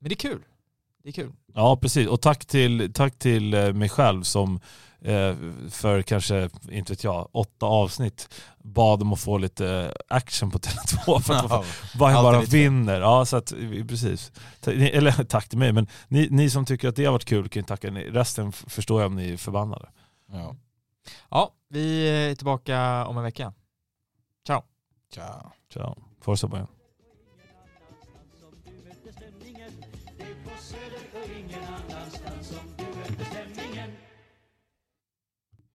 men 0.00 0.08
det 0.08 0.12
är 0.12 0.16
kul. 0.16 0.42
Det 1.02 1.08
är 1.08 1.12
kul. 1.12 1.32
ja 1.54 1.76
precis, 1.76 2.08
och 2.08 2.20
tack 2.20 2.44
till, 2.46 2.92
tack 2.92 3.18
till 3.18 3.54
eh, 3.54 3.72
mig 3.72 3.88
själv 3.88 4.22
som 4.22 4.54
eh, 4.54 4.60
för 5.70 6.02
kanske, 6.02 6.50
inte 6.70 6.92
vet 6.92 7.04
jag, 7.04 7.28
åtta 7.32 7.66
avsnitt 7.66 8.34
bad 8.58 9.02
om 9.02 9.12
att 9.12 9.20
få 9.20 9.38
lite 9.38 9.94
action 10.08 10.50
på 10.50 10.58
Tele2 10.58 11.20
för 11.20 11.34
att 11.34 11.44
Ja. 11.50 11.64
Bayern 11.98 12.16
Alltid 12.16 12.32
bara 12.32 12.40
vinner. 12.40 13.00
Ja, 13.00 13.24
så 13.24 13.36
att, 13.36 13.52
vi- 13.52 13.84
precis. 13.84 14.32
Eller 14.66 15.24
tack 15.24 15.48
till 15.48 15.58
mig, 15.58 15.72
men 15.72 15.86
ni, 16.08 16.28
ni 16.30 16.50
som 16.50 16.64
tycker 16.64 16.88
att 16.88 16.96
det 16.96 17.04
har 17.04 17.12
varit 17.12 17.24
kul 17.24 17.48
kan 17.48 17.60
ju 17.60 17.66
tacka. 17.66 17.90
Ni- 17.90 18.10
Resten 18.10 18.52
förstår 18.52 19.00
jag 19.00 19.06
om 19.06 19.16
ni 19.16 19.32
är 19.32 19.36
förbannade. 19.36 19.88
Ja. 20.32 20.56
Ja, 21.30 21.50
vi 21.68 22.08
är 22.08 22.34
tillbaka 22.34 23.06
om 23.06 23.16
en 23.16 23.22
vecka. 23.22 23.52
Tja. 24.46 24.62
Ciao. 25.72 25.96
Forza 26.20 26.48
Bayern. 26.48 26.66